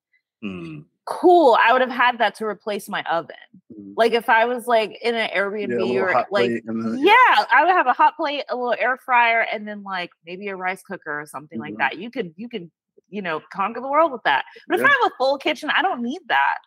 Mm. 0.43 0.85
Cool, 1.11 1.59
I 1.61 1.73
would 1.73 1.81
have 1.83 1.91
had 1.91 2.19
that 2.19 2.37
to 2.37 2.47
replace 2.47 2.89
my 2.89 3.03
oven. 3.03 3.35
Mhm. 3.73 3.95
Like 3.97 4.13
if 4.13 4.29
I 4.29 4.45
was 4.45 4.67
like 4.69 4.97
in 5.03 5.15
an 5.17 5.29
Airbnb 5.37 5.69
little 5.69 5.99
or 5.99 6.25
like 6.31 6.51
then- 6.65 6.97
yeah, 6.99 7.45
I 7.53 7.65
would 7.65 7.73
have 7.73 7.89
a 7.89 7.93
hot 7.93 8.17
plate, 8.17 8.45
a 8.49 8.55
little 8.57 8.77
air 8.79 8.97
fryer, 8.97 9.45
and 9.53 9.67
then 9.67 9.83
like 9.83 10.11
maybe 10.25 10.49
a 10.49 10.57
rice 10.57 10.83
cooker 10.83 11.21
or 11.21 11.27
something 11.27 11.59
like 11.59 11.75
Mhm. 11.75 11.79
that. 11.79 11.99
You 11.99 12.11
could 12.11 12.33
you 12.37 12.49
could 12.49 12.71
you 13.09 13.23
know 13.23 13.41
conquer 13.53 13.81
the 13.81 13.89
world 13.89 14.13
with 14.13 14.23
that. 14.23 14.45
But 14.69 14.79
if 14.79 14.87
I 14.87 14.89
have 14.89 15.13
a 15.13 15.17
full 15.19 15.37
kitchen, 15.37 15.69
I 15.77 15.83
don't 15.83 16.01
need 16.03 16.21
that. 16.29 16.59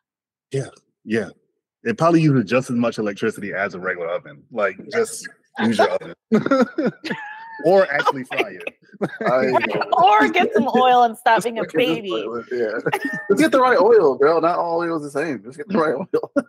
Yeah, 0.51 0.69
yeah. 1.05 1.29
It 1.85 1.97
probably 1.97 2.21
uses 2.21 2.49
just 2.49 2.69
as 2.69 2.75
much 2.75 2.97
electricity 2.97 3.53
as 3.53 3.73
a 3.75 3.79
regular 3.79 4.09
oven. 4.09 4.43
Like 4.51 4.77
just 4.91 5.27
use 5.59 5.77
your 5.77 5.89
oven. 5.89 6.13
or 7.65 7.91
actually 7.91 8.23
oh 8.31 8.37
fry 8.37 8.51
it. 8.51 8.63
Or 10.01 10.29
get 10.29 10.53
some 10.53 10.69
oil 10.75 11.03
and 11.03 11.17
stop 11.17 11.43
being 11.43 11.57
a 11.57 11.61
Look 11.61 11.73
at 11.73 11.77
this 11.77 11.87
baby. 11.87 12.09
toilet, 12.09 12.45
Yeah. 12.51 12.79
Let's 13.29 13.41
get 13.41 13.51
the 13.51 13.59
right 13.59 13.77
oil, 13.77 14.15
girl. 14.15 14.39
Not 14.39 14.57
all 14.57 14.79
oil 14.79 14.97
is 14.97 15.03
the 15.03 15.09
same. 15.19 15.43
Just 15.43 15.57
get 15.57 15.67
the 15.67 15.77
right 15.77 15.95
oil. 15.95 16.31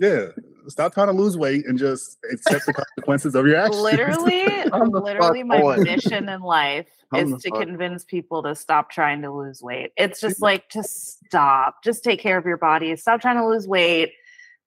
Yeah. 0.00 0.26
Stop 0.66 0.92
trying 0.94 1.06
to 1.06 1.12
lose 1.12 1.36
weight 1.38 1.66
and 1.66 1.78
just 1.78 2.18
accept 2.32 2.66
the 2.66 2.72
consequences 2.72 3.34
of 3.36 3.46
your 3.46 3.56
actions. 3.56 3.80
Literally, 3.80 4.46
literally, 4.72 5.42
my 5.44 5.60
point. 5.60 5.82
mission 5.82 6.28
in 6.28 6.40
life 6.40 6.88
On 7.12 7.30
the 7.30 7.36
is 7.36 7.42
to 7.44 7.50
fuck. 7.50 7.60
convince 7.60 8.02
people 8.04 8.42
to 8.42 8.54
stop 8.56 8.90
trying 8.90 9.22
to 9.22 9.30
lose 9.30 9.62
weight. 9.62 9.92
It's 9.96 10.20
just 10.20 10.42
like 10.42 10.68
just 10.70 11.24
stop. 11.26 11.84
Just 11.84 12.02
take 12.02 12.18
care 12.18 12.36
of 12.36 12.44
your 12.44 12.56
body. 12.56 12.96
Stop 12.96 13.20
trying 13.20 13.36
to 13.36 13.46
lose 13.46 13.68
weight. 13.68 14.12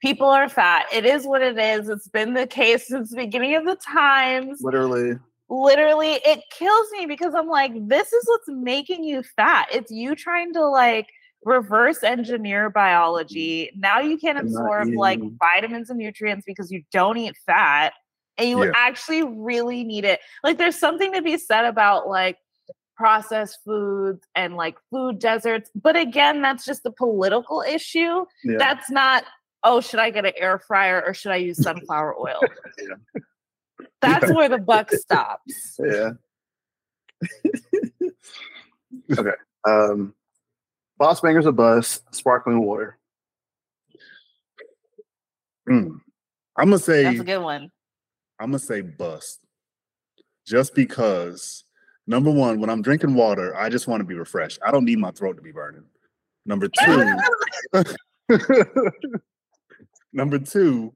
People 0.01 0.27
are 0.27 0.47
fat. 0.47 0.85
It 0.93 1.05
is 1.05 1.25
what 1.25 1.41
it 1.41 1.57
is. 1.57 1.89
It's 1.89 2.07
been 2.07 2.33
the 2.33 2.47
case 2.47 2.87
since 2.87 3.09
the 3.09 3.17
beginning 3.17 3.55
of 3.55 3.65
the 3.65 3.75
times. 3.75 4.61
Literally. 4.61 5.17
Literally 5.49 6.19
it 6.25 6.41
kills 6.51 6.87
me 6.91 7.05
because 7.05 7.33
i'm 7.33 7.47
like 7.47 7.71
this 7.87 8.11
is 8.11 8.23
what's 8.27 8.47
making 8.49 9.03
you 9.03 9.23
fat. 9.35 9.67
It's 9.71 9.91
you 9.91 10.15
trying 10.15 10.53
to 10.53 10.65
like 10.67 11.07
reverse 11.45 12.03
engineer 12.03 12.69
biology. 12.69 13.71
Mm. 13.75 13.79
Now 13.79 13.99
you 14.01 14.17
can 14.17 14.37
And 14.37 14.51
not 14.51 14.59
absorb 14.59 14.89
like 14.95 15.21
vitamins 15.39 15.89
and 15.89 15.99
nutrients 15.99 16.43
because 16.45 16.71
you 16.71 16.83
don't 16.91 17.17
eat 17.17 17.35
fat 17.45 17.93
and 18.37 18.49
you 18.49 18.63
Yeah. 18.65 18.71
actually 18.75 19.23
really 19.23 19.83
need 19.83 20.03
it. 20.03 20.19
Like 20.43 20.57
there's 20.57 20.77
something 20.77 21.13
to 21.13 21.21
be 21.21 21.37
said 21.37 21.63
about 21.65 22.07
like 22.09 22.37
processed 22.97 23.59
foods 23.63 24.27
and 24.35 24.55
like 24.55 24.75
food 24.89 25.19
deserts 25.19 25.69
but 25.75 25.95
again 25.95 26.41
that's 26.41 26.65
just 26.65 26.85
a 26.85 26.91
political 26.91 27.61
issue. 27.61 28.25
Yeah. 28.43 28.57
that's 28.57 28.89
not 28.89 29.23
oh 29.63 29.79
should 29.81 29.99
i 29.99 30.09
get 30.09 30.25
an 30.25 30.33
air 30.35 30.57
fryer 30.59 31.03
or 31.05 31.13
should 31.13 31.31
i 31.31 31.35
use 31.37 31.61
sunflower 31.63 32.15
oil? 32.19 32.39
Yeah. 32.81 33.21
That's 34.01 34.31
where 34.31 34.49
the 34.49 34.57
buck 34.57 34.91
stops 34.91 35.79
yeah. 35.79 36.11
okay. 39.17 39.31
Um, 39.65 40.13
Bops 40.99 41.21
Bangers 41.21 41.45
a 41.45 41.51
bus, 41.51 42.01
sparkling 42.11 42.61
water. 42.61 42.97
Mm. 45.69 45.99
I'm 46.55 46.69
gonna 46.69 46.79
say 46.79 47.03
that's 47.03 47.19
a 47.19 47.23
good 47.23 47.39
one 47.41 47.71
I'm 48.39 48.47
gonna 48.47 48.59
say 48.59 48.81
bust. 48.81 49.39
Just 50.45 50.75
because 50.75 51.63
number 52.05 52.31
one, 52.31 52.59
when 52.59 52.69
I'm 52.69 52.81
drinking 52.81 53.15
water, 53.15 53.55
I 53.55 53.69
just 53.69 53.87
want 53.87 54.01
to 54.01 54.05
be 54.05 54.15
refreshed. 54.15 54.59
I 54.65 54.71
don't 54.71 54.85
need 54.85 54.99
my 54.99 55.11
throat 55.11 55.35
to 55.37 55.41
be 55.41 55.51
burning. 55.51 55.83
Number 56.45 56.69
two, 56.69 57.17
number 60.13 60.39
two, 60.39 60.93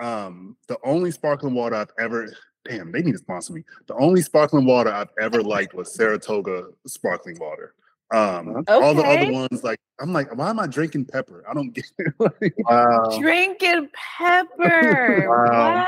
um, 0.00 0.56
the 0.68 0.78
only 0.84 1.10
sparkling 1.10 1.54
water 1.54 1.76
I've 1.76 1.92
ever 1.98 2.32
damn, 2.66 2.90
they 2.92 3.02
need 3.02 3.12
to 3.12 3.18
sponsor 3.18 3.52
me. 3.52 3.62
The 3.86 3.94
only 3.94 4.22
sparkling 4.22 4.64
water 4.64 4.90
I've 4.90 5.10
ever 5.20 5.42
liked 5.42 5.74
was 5.74 5.94
Saratoga 5.94 6.68
sparkling 6.86 7.38
water. 7.38 7.74
Um, 8.10 8.64
all 8.68 8.94
the 8.94 9.02
other 9.02 9.32
ones, 9.32 9.64
like 9.64 9.80
I'm 10.00 10.12
like, 10.12 10.34
why 10.36 10.50
am 10.50 10.60
I 10.60 10.66
drinking 10.66 11.06
pepper? 11.06 11.44
I 11.48 11.54
don't 11.54 11.70
get 11.72 11.84
it. 11.98 12.14
Like, 12.18 12.54
Wow. 12.58 13.18
Drinking 13.20 13.88
pepper. 14.18 15.26
Wow. 15.28 15.84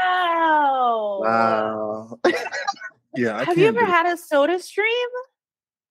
wow. 1.21 1.21
Wow. 1.23 2.19
yeah, 3.17 3.39
I 3.39 3.45
Have 3.45 3.59
you 3.59 3.69
ever 3.69 3.81
do- 3.81 3.87
had 3.87 4.07
a 4.07 4.17
soda 4.17 4.59
stream? 4.59 4.89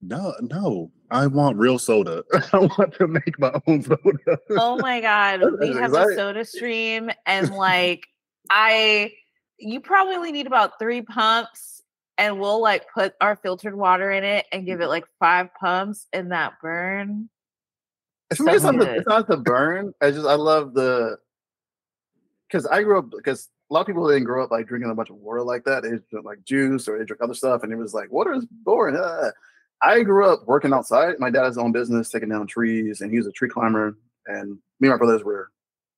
No, 0.07 0.35
no. 0.41 0.91
I 1.09 1.27
want 1.27 1.57
real 1.57 1.79
soda. 1.79 2.23
I 2.53 2.59
want 2.59 2.93
to 2.95 3.07
make 3.07 3.39
my 3.39 3.59
own 3.67 3.81
soda. 3.81 4.39
Oh 4.51 4.77
my 4.77 5.01
god. 5.01 5.41
We 5.59 5.73
That's 5.73 5.79
have 5.79 5.93
a 5.93 6.15
soda 6.15 6.45
stream 6.45 7.09
and 7.25 7.49
like 7.51 8.07
I 8.49 9.13
you 9.57 9.79
probably 9.79 10.31
need 10.31 10.47
about 10.47 10.77
three 10.79 11.01
pumps 11.01 11.81
and 12.17 12.39
we'll 12.39 12.61
like 12.61 12.85
put 12.93 13.13
our 13.19 13.35
filtered 13.35 13.75
water 13.75 14.11
in 14.11 14.23
it 14.23 14.45
and 14.51 14.65
give 14.65 14.81
it 14.81 14.87
like 14.87 15.05
five 15.19 15.49
pumps 15.59 16.07
and 16.13 16.31
that 16.31 16.53
burn. 16.61 17.29
For 18.35 18.43
me, 18.43 18.53
it's 18.53 18.63
not, 18.63 18.77
the, 18.77 18.95
it's 18.95 19.07
not 19.07 19.27
the 19.27 19.37
burn. 19.37 19.93
I 20.01 20.11
just 20.11 20.25
I 20.25 20.35
love 20.35 20.73
the 20.73 21.17
because 22.47 22.65
I 22.65 22.83
grew 22.83 22.99
up 22.99 23.11
because 23.11 23.49
a 23.69 23.73
lot 23.73 23.81
of 23.81 23.87
people 23.87 24.07
didn't 24.07 24.25
grow 24.25 24.43
up 24.43 24.51
like 24.51 24.67
drinking 24.67 24.91
a 24.91 24.95
bunch 24.95 25.09
of 25.09 25.15
water 25.17 25.41
like 25.41 25.63
that. 25.65 25.83
They 25.83 25.89
drink 25.89 26.25
like 26.25 26.43
juice 26.43 26.87
or 26.87 26.97
they 26.97 27.05
drink 27.05 27.21
other 27.21 27.33
stuff, 27.33 27.63
and 27.63 27.71
it 27.71 27.77
was 27.77 27.93
like 27.93 28.11
water 28.11 28.33
is 28.33 28.45
boring. 28.45 28.97
Uh. 28.97 29.31
I 29.85 30.03
grew 30.03 30.27
up 30.27 30.47
working 30.47 30.73
outside. 30.73 31.19
My 31.19 31.29
dad 31.29 31.43
has 31.43 31.55
his 31.55 31.57
own 31.59 31.71
business, 31.71 32.09
taking 32.09 32.29
down 32.29 32.47
trees, 32.47 33.01
and 33.01 33.11
he 33.11 33.17
was 33.17 33.27
a 33.27 33.31
tree 33.31 33.49
climber. 33.49 33.95
And 34.25 34.57
me 34.79 34.87
and 34.87 34.91
my 34.91 34.97
brothers 34.97 35.23
were, 35.23 35.51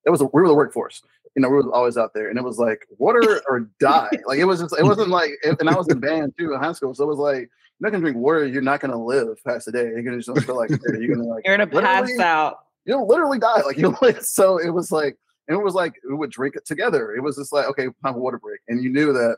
it 0.06 0.10
was 0.10 0.20
a, 0.20 0.26
we 0.26 0.42
were 0.42 0.48
the 0.48 0.54
workforce. 0.54 1.02
You 1.36 1.42
know, 1.42 1.50
we 1.50 1.56
were 1.56 1.74
always 1.74 1.98
out 1.98 2.14
there, 2.14 2.30
and 2.30 2.38
it 2.38 2.44
was 2.44 2.58
like 2.58 2.86
water 2.98 3.42
or 3.48 3.70
die. 3.80 4.10
Like 4.28 4.40
it 4.40 4.46
was 4.46 4.60
just, 4.60 4.76
it 4.78 4.84
wasn't 4.84 5.10
like, 5.10 5.32
and 5.44 5.70
I 5.70 5.76
was 5.76 5.88
in 5.88 6.00
band 6.00 6.34
too 6.38 6.54
in 6.54 6.60
high 6.60 6.74
school, 6.74 6.94
so 6.94 7.04
it 7.04 7.08
was 7.08 7.18
like 7.18 7.50
you're 7.80 7.90
not 7.90 7.92
gonna 7.92 8.02
drink 8.02 8.18
water, 8.18 8.46
you're 8.46 8.62
not 8.62 8.82
gonna 8.82 9.02
live 9.02 9.42
past 9.46 9.68
the 9.68 9.72
day. 9.72 9.84
You're 9.84 10.04
gonna 10.04 10.20
just 10.20 10.46
feel 10.46 10.58
like 10.58 10.70
you're 10.70 11.16
gonna 11.16 11.28
like 11.28 11.44
You're 11.46 11.58
gonna 11.58 11.82
pass 11.82 12.18
out. 12.20 12.60
you'll 12.86 13.08
literally 13.08 13.40
die. 13.40 13.62
Like 13.62 13.78
you 13.78 13.96
like 14.02 14.22
so 14.22 14.58
it 14.58 14.72
was 14.72 14.92
like 14.92 15.18
and 15.48 15.58
it 15.58 15.64
was 15.64 15.76
like 15.76 15.94
we 16.10 16.16
would 16.16 16.32
drink 16.32 16.56
it 16.56 16.66
together. 16.66 17.14
It 17.16 17.22
was 17.22 17.38
just 17.38 17.54
like 17.54 17.68
okay, 17.68 17.86
time 18.04 18.14
for 18.14 18.20
water 18.20 18.40
break. 18.40 18.60
And 18.68 18.84
you 18.84 18.90
knew 18.90 19.14
that 19.14 19.38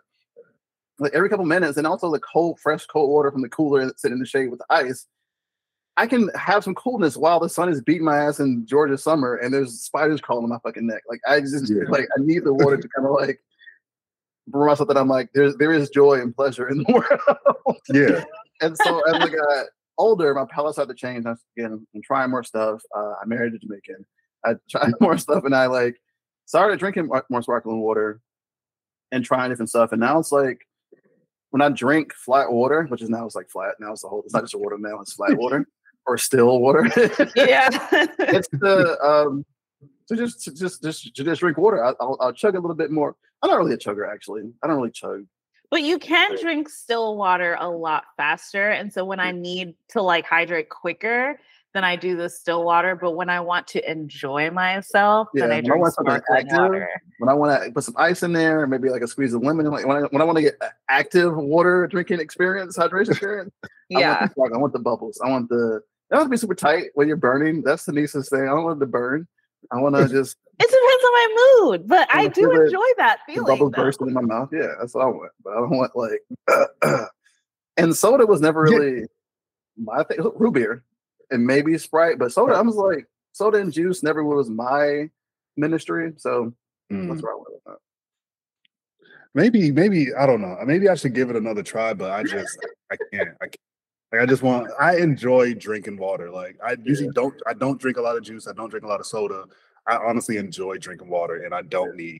every 1.13 1.30
couple 1.30 1.45
minutes, 1.45 1.77
and 1.77 1.85
also 1.88 2.11
the 2.11 2.19
cold, 2.19 2.59
fresh 2.59 2.85
cold 2.85 3.09
water 3.09 3.31
from 3.31 3.41
the 3.41 3.49
cooler 3.49 3.85
that's 3.85 4.01
sitting 4.01 4.15
in 4.17 4.19
the 4.19 4.26
shade 4.26 4.49
with 4.49 4.59
the 4.59 4.65
ice. 4.69 5.05
I 5.97 6.07
can 6.07 6.30
have 6.30 6.63
some 6.63 6.76
coolness 6.76 7.17
while 7.17 7.39
the 7.41 7.49
sun 7.49 7.67
is 7.69 7.81
beating 7.81 8.05
my 8.05 8.17
ass 8.17 8.39
in 8.39 8.65
Georgia 8.65 8.97
summer 8.97 9.35
and 9.35 9.53
there's 9.53 9.81
spiders 9.81 10.21
crawling 10.21 10.45
on 10.45 10.49
my 10.49 10.59
fucking 10.63 10.88
neck. 10.88 11.01
Like 11.09 11.19
I 11.27 11.41
just 11.41 11.69
Yeah. 11.69 11.84
like 11.89 12.07
I 12.17 12.21
need 12.21 12.45
the 12.45 12.53
water 12.53 12.77
to 12.77 12.88
kind 12.95 13.05
of 13.05 13.13
like 13.13 13.41
remind 14.49 14.69
myself 14.69 14.88
that 14.88 14.97
I'm 14.97 15.09
like 15.09 15.30
there's 15.34 15.57
there 15.57 15.73
is 15.73 15.89
joy 15.89 16.21
and 16.21 16.34
pleasure 16.34 16.69
in 16.69 16.77
the 16.77 16.85
world. 16.93 17.77
Yeah. 17.89 18.23
and 18.61 18.77
so 18.77 19.01
as 19.09 19.15
I 19.15 19.27
got 19.27 19.65
older, 19.97 20.34
my 20.34 20.45
palate 20.49 20.76
started 20.76 20.93
to 20.95 20.97
change. 20.97 21.26
I 21.26 21.31
was, 21.31 21.43
again, 21.57 21.85
I'm 21.93 22.01
trying 22.01 22.30
more 22.31 22.43
stuff. 22.45 22.81
Uh, 22.95 23.15
I 23.21 23.26
married 23.26 23.53
a 23.53 23.57
Jamaican. 23.59 24.05
I 24.45 24.53
tried 24.69 24.93
more 25.01 25.17
stuff, 25.17 25.43
and 25.43 25.53
I 25.53 25.65
like 25.65 25.99
started 26.45 26.80
drinking 26.80 27.07
more, 27.07 27.26
more 27.30 27.41
sparkling 27.41 27.81
water 27.81 28.21
and 29.11 29.26
trying 29.26 29.49
different 29.49 29.69
stuff. 29.69 29.91
And 29.91 29.99
now 29.99 30.17
it's 30.17 30.31
like 30.31 30.65
when 31.51 31.61
I 31.61 31.69
drink 31.69 32.13
flat 32.13 32.51
water, 32.51 32.84
which 32.84 33.01
is 33.01 33.09
now 33.09 33.26
it's 33.26 33.35
like 33.35 33.49
flat. 33.49 33.76
Now 33.80 33.91
it's 33.91 34.01
the 34.01 34.07
whole. 34.07 34.21
It's 34.23 34.34
not 34.34 34.43
just 34.43 34.55
water 34.55 34.77
now. 34.80 34.99
It's 35.01 35.13
flat 35.13 35.38
water 35.38 35.67
or 36.05 36.17
still 36.17 36.59
water. 36.59 36.84
Yeah. 37.35 37.69
it's 38.19 38.47
the 38.49 38.97
um 39.03 39.45
to 40.07 40.15
just 40.15 40.43
to 40.43 40.53
just 40.53 40.84
just 40.84 41.15
to 41.15 41.23
just 41.23 41.39
drink 41.39 41.57
water. 41.57 41.84
I, 41.84 41.93
I'll, 41.99 42.17
I'll 42.19 42.34
chug 42.34 42.55
a 42.55 42.59
little 42.59 42.76
bit 42.76 42.91
more. 42.91 43.15
I'm 43.41 43.49
not 43.49 43.57
really 43.57 43.73
a 43.73 43.77
chugger 43.77 44.11
actually. 44.11 44.51
I 44.63 44.67
don't 44.67 44.77
really 44.77 44.91
chug. 44.91 45.26
But 45.71 45.84
you 45.84 45.99
can 45.99 46.35
drink 46.41 46.67
still 46.67 47.15
water 47.15 47.55
a 47.59 47.69
lot 47.69 48.05
faster. 48.17 48.69
And 48.69 48.91
so 48.91 49.05
when 49.05 49.19
I 49.19 49.31
need 49.31 49.76
to 49.89 50.01
like 50.01 50.26
hydrate 50.26 50.69
quicker, 50.69 51.39
then 51.74 51.84
I 51.84 51.96
do 51.96 52.16
the 52.16 52.30
still 52.30 52.64
water. 52.64 52.96
But 52.96 53.12
when 53.12 53.30
I 53.30 53.40
want 53.40 53.68
to 53.68 53.91
enjoy 53.91 54.50
myself, 54.52 55.28
then 55.34 55.50
Yeah, 55.50 55.56
I 55.56 55.58
when 55.58 55.58
I 55.58 55.62
drink 55.68 55.82
want 55.82 55.94
sparkling 55.94 56.38
active, 56.40 56.58
water. 56.60 56.90
when 57.20 57.30
I 57.30 57.34
want 57.34 57.64
to 57.64 57.72
put 57.72 57.84
some 57.84 57.96
ice 57.98 58.24
in 58.24 58.34
there, 58.34 58.64
and 58.64 58.72
maybe 58.72 58.90
like 58.90 59.02
a 59.02 59.08
squeeze 59.08 59.34
of 59.34 59.41
lemon. 59.44 59.66
Like 59.68 59.86
when 59.86 59.98
I, 59.98 60.02
when 60.10 60.22
I 60.22 60.26
want 60.26 60.38
to 60.38 60.41
get 60.41 60.56
active 60.90 61.36
water 61.36 61.88
drinking 61.88 62.20
experience, 62.20 62.78
hydration 62.78 63.10
experience. 63.12 63.52
I 63.64 63.68
want, 63.91 64.02
Yeah. 64.02 64.28
the, 64.28 64.52
I 64.54 64.58
want 64.58 64.74
the 64.74 64.80
bubbles. 64.80 65.20
I 65.24 65.30
want 65.30 65.50
the. 65.50 65.78
It 66.12 66.14
doesn't 66.16 66.24
have 66.24 66.28
to 66.28 66.30
be 66.32 66.38
super 66.38 66.56
tight 66.56 66.86
when 66.96 67.08
you're 67.08 67.18
burning. 67.18 67.62
That's 67.62 67.86
the 67.86 67.91
nicest 67.94 68.32
thing. 68.32 68.41
I 68.41 68.48
don't 68.48 68.64
want 68.64 68.78
it 68.78 68.80
to 68.86 68.88
burn. 68.88 69.28
I 69.72 69.80
want 69.80 69.96
to 69.96 70.08
just 70.10 70.38
It 70.60 70.64
depends 70.64 70.74
on 70.76 71.12
my 71.14 71.56
mood, 71.62 71.88
but 71.88 72.08
I 72.12 72.28
do 72.30 72.41
feel 72.50 72.52
it- 72.62 72.66
enjoy 72.66 72.86
that 72.98 73.20
feeling. 73.28 73.46
bubbles 73.46 73.72
though. 73.76 73.84
bursting 73.84 74.08
in 74.08 74.14
my 74.16 74.22
mouth. 74.22 74.50
Yeah, 74.52 74.74
that's 74.80 74.96
what 74.96 75.04
I 75.04 75.08
want. 75.08 75.32
But 75.44 75.54
I 75.54 75.56
don't 75.58 75.70
want 75.78 75.96
like. 75.96 76.22
and 77.78 77.96
soda 77.96 78.26
was 78.26 78.41
never 78.41 78.68
Yeah. 78.68 78.78
really 78.78 79.06
my 79.78 80.04
thing. 80.04 80.18
Root 80.36 80.54
beer 80.54 80.84
and 81.31 81.45
maybe 81.45 81.77
Sprite, 81.77 82.18
but 82.19 82.31
soda. 82.31 82.53
I 82.53 82.61
was 82.61 82.76
like 82.76 83.06
soda 83.34 83.57
and 83.60 83.72
juice 83.72 84.03
never 84.03 84.23
was 84.23 84.49
my 84.49 85.10
ministry. 85.57 86.14
So 86.18 86.53
Mm. 86.91 87.07
that's 87.07 87.22
where 87.22 87.34
I 87.34 87.35
went 87.35 87.49
with 87.51 87.64
that. 87.68 87.77
Maybe, 89.35 89.72
maybe 89.72 90.07
I 90.15 90.26
don't 90.26 90.41
know. 90.41 90.57
Maybe 90.65 90.89
I 90.89 90.95
should 90.95 91.14
give 91.14 91.30
it 91.30 91.35
another 91.35 91.61
try, 91.61 91.93
but 91.93 92.10
I 92.11 92.23
just 92.23 92.57
I 92.91 92.95
can't. 93.14 93.30
I 93.41 93.45
can't. 93.45 93.56
Like 94.11 94.22
I 94.22 94.26
just 94.26 94.41
want. 94.41 94.72
I 94.80 94.97
enjoy 94.97 95.53
drinking 95.53 95.97
water. 95.97 96.31
Like 96.31 96.57
I 96.65 96.76
usually 96.84 97.11
don't. 97.14 97.35
I 97.45 97.53
don't 97.53 97.80
drink 97.80 97.97
a 97.97 98.01
lot 98.01 98.18
of 98.18 98.23
juice. 98.23 98.47
I 98.47 98.53
don't 98.53 98.69
drink 98.69 98.85
a 98.85 98.88
lot 98.88 98.99
of 98.99 99.06
soda. 99.06 99.43
I 99.85 99.97
honestly 99.97 100.38
enjoy 100.38 100.77
drinking 100.77 101.10
water, 101.10 101.43
and 101.43 101.53
I 101.53 101.61
don't 101.61 101.95
need 101.95 102.19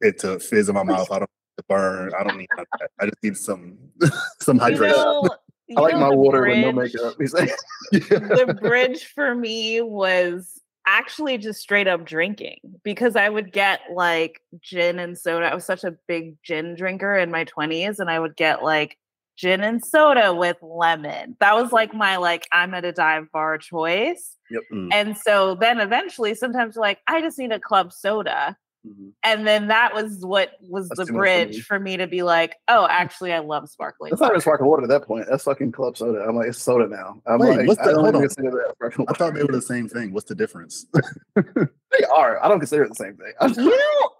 it 0.00 0.20
to 0.20 0.38
fizz 0.38 0.68
in 0.68 0.76
my 0.76 0.84
mouth. 0.84 1.10
I 1.10 1.18
don't 1.18 1.22
need 1.30 1.58
to 1.58 1.64
burn. 1.68 2.12
I 2.16 2.22
don't 2.22 2.38
need. 2.38 2.48
that. 2.56 2.90
I 3.00 3.06
just 3.06 3.22
need 3.24 3.36
some 3.36 3.76
some 4.40 4.56
You 4.58 4.62
hydration. 4.62 4.90
know, 4.94 5.28
I 5.76 5.80
like 5.80 5.96
my 5.96 6.10
water 6.10 6.46
with 6.46 6.58
no 6.58 6.72
bridge- 6.72 6.94
makeup. 6.94 7.14
He's 7.20 7.34
like, 7.34 7.50
the 7.92 8.58
bridge 8.62 9.04
for 9.14 9.34
me 9.34 9.80
was 9.80 10.60
actually 10.86 11.38
just 11.38 11.60
straight 11.60 11.88
up 11.88 12.04
drinking 12.04 12.58
because 12.82 13.16
I 13.16 13.28
would 13.28 13.52
get 13.52 13.80
like 13.92 14.40
gin 14.60 14.98
and 14.98 15.16
soda. 15.16 15.46
I 15.46 15.54
was 15.54 15.64
such 15.64 15.84
a 15.84 15.96
big 16.06 16.36
gin 16.42 16.74
drinker 16.74 17.16
in 17.16 17.30
my 17.30 17.44
20s 17.44 17.98
and 17.98 18.10
I 18.10 18.18
would 18.18 18.36
get 18.36 18.62
like 18.62 18.98
gin 19.36 19.62
and 19.62 19.84
soda 19.84 20.34
with 20.34 20.56
lemon. 20.62 21.36
That 21.40 21.54
was 21.54 21.72
like 21.72 21.94
my 21.94 22.16
like 22.16 22.46
I'm 22.52 22.74
at 22.74 22.84
a 22.84 22.92
dive 22.92 23.30
bar 23.32 23.58
choice. 23.58 24.36
Yep. 24.50 24.62
Mm. 24.72 24.88
And 24.92 25.16
so 25.16 25.54
then 25.54 25.80
eventually 25.80 26.34
sometimes 26.34 26.76
like 26.76 26.98
I 27.06 27.20
just 27.20 27.38
need 27.38 27.52
a 27.52 27.60
club 27.60 27.92
soda. 27.92 28.56
Mhm. 28.86 29.12
And 29.22 29.46
then 29.46 29.68
that 29.68 29.94
was 29.94 30.18
what 30.26 30.52
was 30.60 30.88
That's 30.90 30.98
the 31.00 31.06
too 31.06 31.12
much 31.12 31.16
for 31.16 31.20
bridge 31.22 31.54
me. 31.56 31.60
for 31.60 31.80
me 31.80 31.96
to 31.96 32.06
be 32.06 32.22
like, 32.22 32.56
oh, 32.68 32.86
actually 32.90 33.32
I 33.32 33.38
love 33.38 33.68
sparkling. 33.70 34.10
That's 34.10 34.20
not 34.20 34.26
even 34.26 34.34
water. 34.34 34.40
sparkling 34.42 34.70
water 34.70 34.82
at 34.82 34.88
that 34.90 35.06
point. 35.06 35.26
That's 35.30 35.44
fucking 35.44 35.72
club 35.72 35.96
soda. 35.96 36.22
I'm 36.28 36.36
like, 36.36 36.48
it's 36.48 36.58
soda 36.58 36.86
now. 36.86 37.20
I'm 37.26 37.38
Wait, 37.38 37.56
like, 37.56 37.68
what's 37.68 37.80
I 37.80 37.86
the- 37.86 37.92
don't 37.92 38.02
hold 38.04 38.16
on. 38.16 38.22
that 38.22 38.30
sparkling 38.76 39.06
I 39.08 39.12
thought 39.14 39.34
they 39.34 39.42
were 39.42 39.52
the 39.52 39.62
same 39.62 39.88
thing. 39.88 40.12
What's 40.12 40.28
the 40.28 40.34
difference? 40.34 40.86
They 41.36 42.04
are. 42.06 42.44
I 42.44 42.48
don't 42.48 42.58
consider 42.58 42.82
it 42.82 42.88
the 42.88 42.94
same 42.96 43.16
thing. 43.16 43.32
You 43.64 43.70
know, 43.70 44.10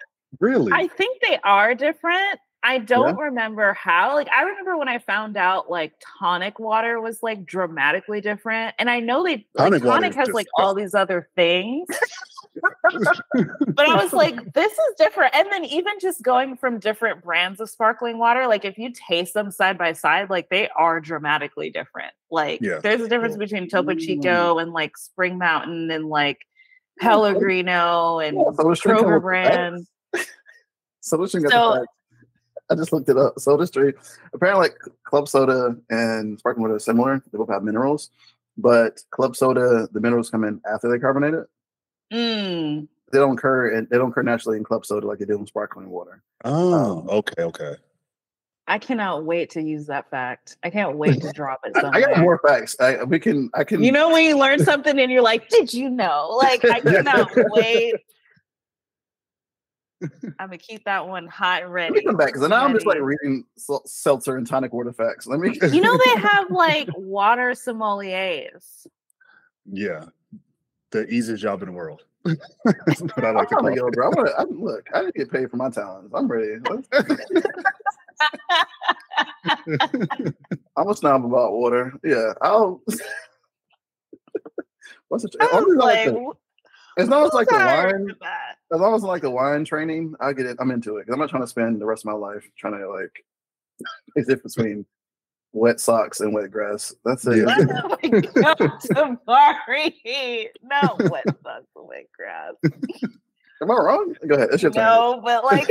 really? 0.40 0.72
I 0.72 0.86
think 0.88 1.20
they 1.22 1.38
are 1.44 1.74
different. 1.74 2.38
I 2.62 2.78
don't 2.78 3.18
remember 3.18 3.74
how. 3.74 4.14
Like 4.14 4.28
I 4.30 4.42
remember 4.44 4.78
when 4.78 4.88
I 4.88 4.98
found 4.98 5.36
out 5.36 5.70
like 5.70 5.92
tonic 6.18 6.58
water 6.58 6.98
was 7.00 7.18
like 7.22 7.44
dramatically 7.44 8.22
different. 8.22 8.74
And 8.78 8.88
I 8.88 9.00
know 9.00 9.22
they 9.22 9.30
like 9.32 9.46
Tonic 9.56 9.84
water 9.84 10.00
tonic 10.02 10.10
is 10.12 10.16
has 10.16 10.28
like 10.30 10.46
all 10.56 10.74
these 10.74 10.94
other 10.94 11.28
things. 11.36 11.86
But 12.60 13.88
I 13.88 14.02
was 14.02 14.12
like, 14.12 14.52
this 14.52 14.72
is 14.72 14.94
different. 14.98 15.34
And 15.34 15.48
then 15.50 15.64
even 15.64 15.94
just 16.00 16.22
going 16.22 16.56
from 16.56 16.78
different 16.78 17.22
brands 17.22 17.60
of 17.60 17.68
sparkling 17.68 18.18
water, 18.18 18.46
like 18.46 18.64
if 18.64 18.78
you 18.78 18.92
taste 18.92 19.34
them 19.34 19.50
side 19.50 19.78
by 19.78 19.92
side, 19.92 20.30
like 20.30 20.48
they 20.48 20.68
are 20.70 21.00
dramatically 21.00 21.70
different. 21.70 22.12
Like 22.30 22.60
Yeah. 22.60 22.78
there's 22.78 23.00
a 23.00 23.08
difference 23.08 23.36
between 23.36 23.68
Topo 23.68 23.94
Chico 23.94 24.56
mm. 24.56 24.62
and 24.62 24.72
like 24.72 24.96
Spring 24.96 25.38
Mountain 25.38 25.90
and 25.90 26.06
like 26.08 26.38
Pellegrino 27.00 28.20
and 28.20 28.36
Yeah, 28.36 28.52
Soda 28.56 28.76
Stream 28.76 28.96
Kroger 28.96 29.14
with 29.14 29.22
brand. 29.22 29.86
Stream 31.00 31.42
got 31.42 31.52
So- 31.52 31.74
the. 31.74 31.86
I 32.70 32.76
just 32.76 32.94
looked 32.94 33.10
it 33.10 33.18
up. 33.18 33.38
Soda 33.38 33.66
Stream. 33.66 33.92
Apparently, 34.32 34.68
like 34.68 34.78
club 35.04 35.28
soda 35.28 35.76
and 35.90 36.38
sparkling 36.38 36.62
water 36.62 36.76
are 36.76 36.78
similar. 36.78 37.22
They 37.30 37.36
both 37.36 37.50
have 37.50 37.62
minerals, 37.62 38.08
but 38.56 39.02
club 39.10 39.36
soda, 39.36 39.86
the 39.92 40.00
minerals 40.00 40.30
come 40.30 40.44
in 40.44 40.62
after 40.72 40.90
they 40.90 40.98
carbonate 40.98 41.34
it. 41.34 41.46
Mm. 42.14 42.88
They 43.12 43.18
don't 43.18 43.38
occur 43.38 43.74
and 43.74 43.88
they 43.90 43.98
don't 43.98 44.10
occur 44.10 44.22
naturally 44.22 44.56
in 44.56 44.64
club 44.64 44.86
soda 44.86 45.06
like 45.06 45.18
they 45.18 45.24
do 45.24 45.38
in 45.38 45.46
sparkling 45.46 45.90
water. 45.90 46.22
oh, 46.44 47.04
okay, 47.08 47.42
okay. 47.42 47.76
I 48.66 48.78
cannot 48.78 49.24
wait 49.24 49.50
to 49.50 49.62
use 49.62 49.86
that 49.86 50.08
fact. 50.10 50.56
I 50.62 50.70
can't 50.70 50.96
wait 50.96 51.20
to 51.20 51.32
drop 51.32 51.60
it 51.64 51.76
I, 51.76 51.88
I 51.88 52.00
got 52.00 52.18
more 52.18 52.40
facts. 52.46 52.76
I, 52.80 53.02
we 53.04 53.18
can. 53.18 53.50
I 53.54 53.64
can. 53.64 53.82
You 53.82 53.92
know 53.92 54.10
when 54.10 54.24
you 54.24 54.38
learn 54.38 54.64
something 54.64 54.98
and 54.98 55.10
you're 55.10 55.22
like, 55.22 55.48
"Did 55.48 55.74
you 55.74 55.90
know?" 55.90 56.36
Like 56.38 56.64
I 56.64 56.80
cannot 56.80 57.30
wait. 57.34 57.94
I'm 60.38 60.48
gonna 60.48 60.58
keep 60.58 60.84
that 60.84 61.06
one 61.06 61.26
hot 61.26 61.62
and 61.62 61.72
ready. 61.72 61.90
Let 61.90 61.92
me 61.92 61.98
ready. 61.98 62.06
come 62.06 62.16
back 62.16 62.28
because 62.28 62.48
now 62.48 62.64
I'm 62.64 62.74
just 62.74 62.86
like 62.86 63.00
reading 63.00 63.44
seltzer 63.86 64.36
and 64.36 64.46
tonic 64.46 64.72
water 64.72 64.92
facts. 64.92 65.26
Let 65.26 65.40
me. 65.40 65.58
You 65.62 65.80
know 65.80 65.98
they 66.04 66.20
have 66.20 66.50
like 66.50 66.88
water 66.94 67.50
sommeliers. 67.50 68.86
Yeah, 69.66 70.06
the 70.94 71.06
easiest 71.12 71.42
job 71.42 71.60
in 71.62 71.66
the 71.68 71.74
world. 71.74 72.02
That's 72.24 73.02
what 73.02 73.24
I 73.24 73.28
I'm 73.28 73.34
like 73.34 73.48
to 73.50 73.56
trying 73.56 73.76
call 73.76 73.88
it. 73.88 73.94
bro. 73.94 74.06
I 74.06 74.08
wanna, 74.14 74.30
I, 74.38 74.44
look, 74.44 74.86
I 74.94 75.00
didn't 75.02 75.16
get 75.16 75.30
paid 75.30 75.50
for 75.50 75.58
my 75.58 75.68
talents. 75.68 76.10
I'm 76.14 76.26
ready. 76.28 76.54
I'm 80.76 80.88
a 80.88 80.94
snob 80.94 81.24
about 81.24 81.52
water. 81.52 81.92
Yeah, 82.02 82.32
I'll. 82.40 82.80
What's 85.08 85.24
the? 85.24 85.30
I 85.40 85.44
as 85.46 85.52
long 85.52 85.70
as 85.70 85.76
like 85.76 86.06
like, 86.06 86.14
the- 86.14 86.32
as 86.96 87.08
long 87.08 87.26
as 87.26 87.34
like 87.34 87.48
the 87.48 87.56
wine, 87.56 88.14
as 88.72 88.80
long 88.80 88.94
as 88.94 89.02
like 89.02 89.22
the 89.22 89.30
wine 89.30 89.64
training, 89.64 90.14
I 90.20 90.32
get 90.32 90.46
it. 90.46 90.56
I'm 90.60 90.70
into 90.70 90.96
it. 90.98 91.06
'Cause 91.06 91.12
I'm 91.12 91.18
not 91.20 91.28
trying 91.28 91.42
to 91.42 91.48
spend 91.48 91.80
the 91.80 91.86
rest 91.86 92.02
of 92.04 92.06
my 92.06 92.12
life 92.12 92.48
trying 92.56 92.78
to 92.78 92.88
like. 92.88 93.24
It's 94.14 94.28
difference 94.28 94.54
between 94.54 94.86
wet 95.54 95.80
socks 95.80 96.20
and 96.20 96.34
wet 96.34 96.50
grass. 96.50 96.94
That's 97.04 97.26
it. 97.26 97.38
Yeah. 97.38 97.56
Oh 97.74 97.88
my 97.88 97.96
god, 98.34 98.58
Tamari. 98.82 99.94
No, 100.62 100.96
wet 101.10 101.24
sucks 101.42 101.66
and 101.74 101.88
wet 101.88 102.06
grass. 102.14 102.52
Am 103.62 103.70
I 103.70 103.74
wrong? 103.74 104.14
Go 104.26 104.34
ahead. 104.34 104.50
It's 104.52 104.62
your 104.62 104.72
turn. 104.72 104.84
No, 104.84 105.22
but 105.24 105.42
like. 105.44 105.66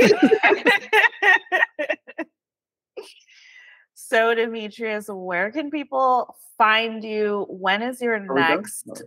so, 3.94 4.34
Demetrius, 4.34 5.06
where 5.08 5.52
can 5.52 5.70
people 5.70 6.34
find 6.58 7.04
you? 7.04 7.46
When 7.48 7.82
is 7.82 8.02
your 8.02 8.16
oh, 8.16 8.26
Are 8.30 8.34
next? 8.34 8.88
Okay. 8.88 9.02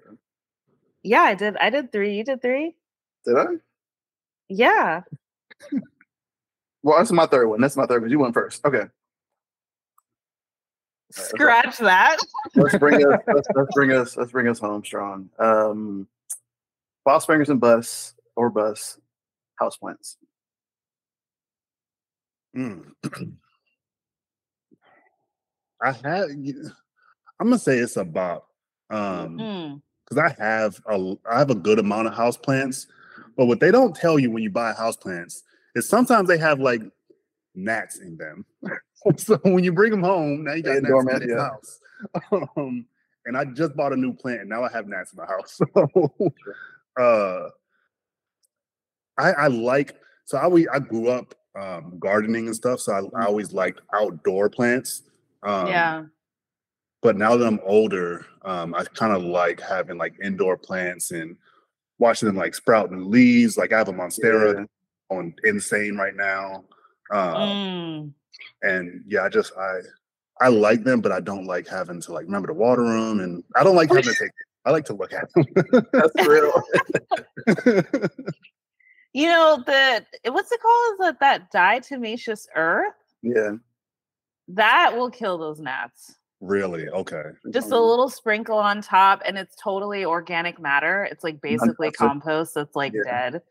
Yeah, 1.03 1.23
I 1.23 1.35
did. 1.35 1.57
I 1.57 1.69
did 1.69 1.91
three. 1.91 2.15
You 2.15 2.23
did 2.23 2.41
three. 2.41 2.77
Did 3.25 3.37
I? 3.37 3.45
Yeah. 4.47 5.01
Well, 6.83 6.97
that's 6.97 7.11
my 7.11 7.25
third 7.25 7.47
one. 7.47 7.59
That's 7.59 7.75
my 7.75 7.85
third 7.85 8.03
one. 8.03 8.11
you 8.11 8.19
went 8.19 8.33
first. 8.33 8.65
Okay. 8.65 8.85
Scratch 11.11 11.77
that. 11.77 12.17
let's 12.55 12.77
bring 12.77 13.05
us 13.05 13.19
let's, 13.33 13.47
let's 13.55 13.73
bring 13.73 13.91
us 13.91 14.17
let's 14.17 14.31
bring 14.31 14.47
us 14.47 14.59
home 14.59 14.83
strong. 14.83 15.29
Um 15.39 16.07
Bops 17.07 17.25
Bangers 17.27 17.49
and 17.49 17.59
Bus 17.61 18.13
or 18.35 18.49
Bus 18.49 18.99
Houseplants. 19.61 20.17
Mm. 22.55 22.91
I 25.81 25.91
have. 25.91 26.29
I'm 26.29 27.47
gonna 27.47 27.59
say 27.59 27.77
it's 27.77 27.97
a 27.97 28.03
bop. 28.03 28.47
Um, 28.89 29.37
Mm. 29.39 29.81
because 30.09 30.23
I 30.39 30.43
have 30.43 30.81
a 30.89 31.15
I 31.29 31.37
have 31.39 31.49
a 31.51 31.55
good 31.55 31.79
amount 31.79 32.07
of 32.07 32.13
house 32.15 32.37
plants, 32.37 32.87
but 33.35 33.45
what 33.45 33.59
they 33.59 33.71
don't 33.71 33.95
tell 33.95 34.17
you 34.17 34.31
when 34.31 34.41
you 34.43 34.49
buy 34.49 34.73
house 34.73 34.97
plants 34.97 35.43
is 35.75 35.87
sometimes 35.87 36.27
they 36.27 36.37
have 36.37 36.59
like 36.59 36.81
gnats 37.55 37.99
in 37.99 38.17
them. 38.17 38.45
so 39.17 39.37
when 39.43 39.63
you 39.63 39.71
bring 39.71 39.91
them 39.91 40.03
home, 40.03 40.43
now 40.43 40.53
you 40.53 40.63
got 40.63 40.77
Indoor 40.77 41.03
gnats 41.03 41.21
in 41.21 41.27
gnat, 41.29 41.29
the 41.29 41.35
yeah. 41.35 41.49
house. 41.49 41.79
Um, 42.57 42.85
and 43.25 43.35
I 43.35 43.45
just 43.45 43.75
bought 43.75 43.91
a 43.91 43.97
new 43.97 44.13
plant, 44.13 44.41
and 44.41 44.49
now 44.49 44.63
I 44.63 44.71
have 44.71 44.87
gnats 44.87 45.13
in 45.13 45.17
the 45.17 45.25
house. 45.25 45.59
So, 46.97 47.03
uh, 47.03 47.49
I 49.17 49.31
I 49.31 49.47
like 49.47 49.95
so 50.25 50.37
I 50.37 50.43
always 50.43 50.67
I 50.73 50.79
grew 50.79 51.09
up 51.09 51.35
um, 51.55 51.93
gardening 51.99 52.47
and 52.47 52.55
stuff, 52.55 52.79
so 52.79 52.93
I, 52.93 53.21
I 53.21 53.25
always 53.25 53.53
liked 53.53 53.81
outdoor 53.93 54.49
plants. 54.49 55.03
Um, 55.43 55.67
yeah. 55.67 56.03
but 57.01 57.15
now 57.15 57.37
that 57.37 57.45
I'm 57.45 57.59
older, 57.63 58.25
um, 58.43 58.73
I 58.73 58.83
kind 58.83 59.13
of 59.13 59.23
like 59.23 59.61
having 59.61 59.97
like 59.97 60.15
indoor 60.23 60.57
plants 60.57 61.11
and 61.11 61.37
watching 61.99 62.27
them 62.27 62.35
like 62.35 62.55
sprout 62.55 62.91
new 62.91 63.05
leaves. 63.05 63.57
Like 63.57 63.73
I 63.73 63.77
have 63.77 63.89
a 63.89 63.93
monstera 63.93 64.67
on 65.09 65.33
insane 65.43 65.97
right 65.97 66.15
now, 66.15 66.65
um, 67.11 67.33
Mm. 67.35 68.13
And 68.61 69.03
yeah, 69.07 69.23
I 69.23 69.29
just 69.29 69.53
I 69.57 69.79
I 70.39 70.49
mm. 70.49 70.59
like 70.59 70.83
them, 70.83 71.01
but 71.01 71.11
I 71.11 71.19
don't 71.19 71.45
like 71.45 71.67
having 71.67 72.01
to 72.01 72.13
like 72.13 72.25
remember 72.25 72.47
to 72.47 72.53
water 72.53 72.83
them, 72.83 73.19
and 73.19 73.43
I 73.55 73.63
don't 73.63 73.75
like 73.75 73.89
having 73.89 74.03
to 74.03 74.13
take. 74.13 74.31
I 74.65 74.71
like 74.71 74.85
to 74.85 74.93
look 74.93 75.13
at 75.13 75.27
them. 75.33 75.45
That's 75.93 76.27
real. 76.27 76.63
You 79.17 79.29
know 79.29 79.63
the 79.65 80.05
eh, 80.25 80.29
what's 80.29 80.51
it 80.51 80.61
called? 80.61 80.93
Is 80.93 80.99
that 80.99 81.19
that 81.21 81.51
diatomaceous 81.51 82.45
earth 82.55 82.93
yeah. 83.23 83.53
that 84.49 84.95
will 84.95 85.09
kill 85.09 85.39
those 85.39 85.59
gnats? 85.59 86.13
really? 86.39 86.87
Okay. 86.87 87.23
Just 87.49 87.71
a 87.71 87.75
um, 87.75 87.81
little 87.81 88.09
sprinkle 88.09 88.59
on 88.59 88.83
top, 88.83 89.23
and 89.25 89.35
it's 89.35 89.55
totally 89.55 90.05
organic 90.05 90.59
matter. 90.61 91.03
It's 91.05 91.23
like 91.23 91.37
mm, 91.37 91.41
basically 91.41 91.87
toxic. 91.87 91.97
compost 91.97 92.53
that's 92.53 92.75
like 92.75 92.93
Yeah. 92.93 93.29
dead. 93.31 93.41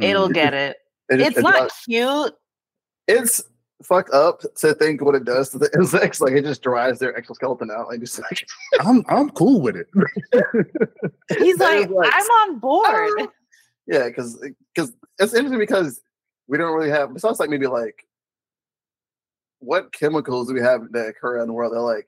Mm. 0.00 0.04
It'll 0.04 0.28
get 0.30 0.54
it. 0.54 0.78
It- 1.10 1.20
It's 1.20 1.36
it 1.36 1.42
not 1.42 1.70
cute. 1.84 2.34
it's 3.06 3.42
fucked 3.84 4.10
up 4.12 4.40
to 4.56 4.74
think 4.74 5.02
what 5.02 5.14
it 5.14 5.24
does 5.24 5.50
to 5.50 5.58
the 5.58 5.70
insects. 5.78 6.20
Like 6.20 6.32
it 6.32 6.44
just 6.44 6.62
dries 6.62 6.98
their 6.98 7.16
exoskeleton 7.16 7.70
out. 7.70 7.88
Like 7.88 8.00
just 8.00 8.20
like 8.20 8.46
I'm 8.80 9.04
I'm 9.08 9.30
cool 9.30 9.60
with 9.60 9.76
it. 9.76 9.88
He's 11.38 11.58
like, 11.58 11.88
like- 11.90 12.10
I'm 12.12 12.26
on 12.26 12.58
board. 12.58 13.28
yeah, 13.86 14.06
because 14.08 14.38
because 14.74 14.92
it's 15.18 15.34
interesting 15.34 15.58
because 15.58 16.00
we 16.48 16.58
don't 16.58 16.74
really 16.74 16.90
have 16.90 17.12
besides 17.14 17.40
like 17.40 17.50
maybe 17.50 17.66
like 17.66 18.06
what 19.60 19.92
chemicals 19.92 20.48
do 20.48 20.54
we 20.54 20.60
have 20.60 20.92
that 20.92 21.08
occur 21.08 21.40
in 21.40 21.46
the 21.46 21.52
world 21.52 21.72
that 21.72 21.80
like 21.80 22.06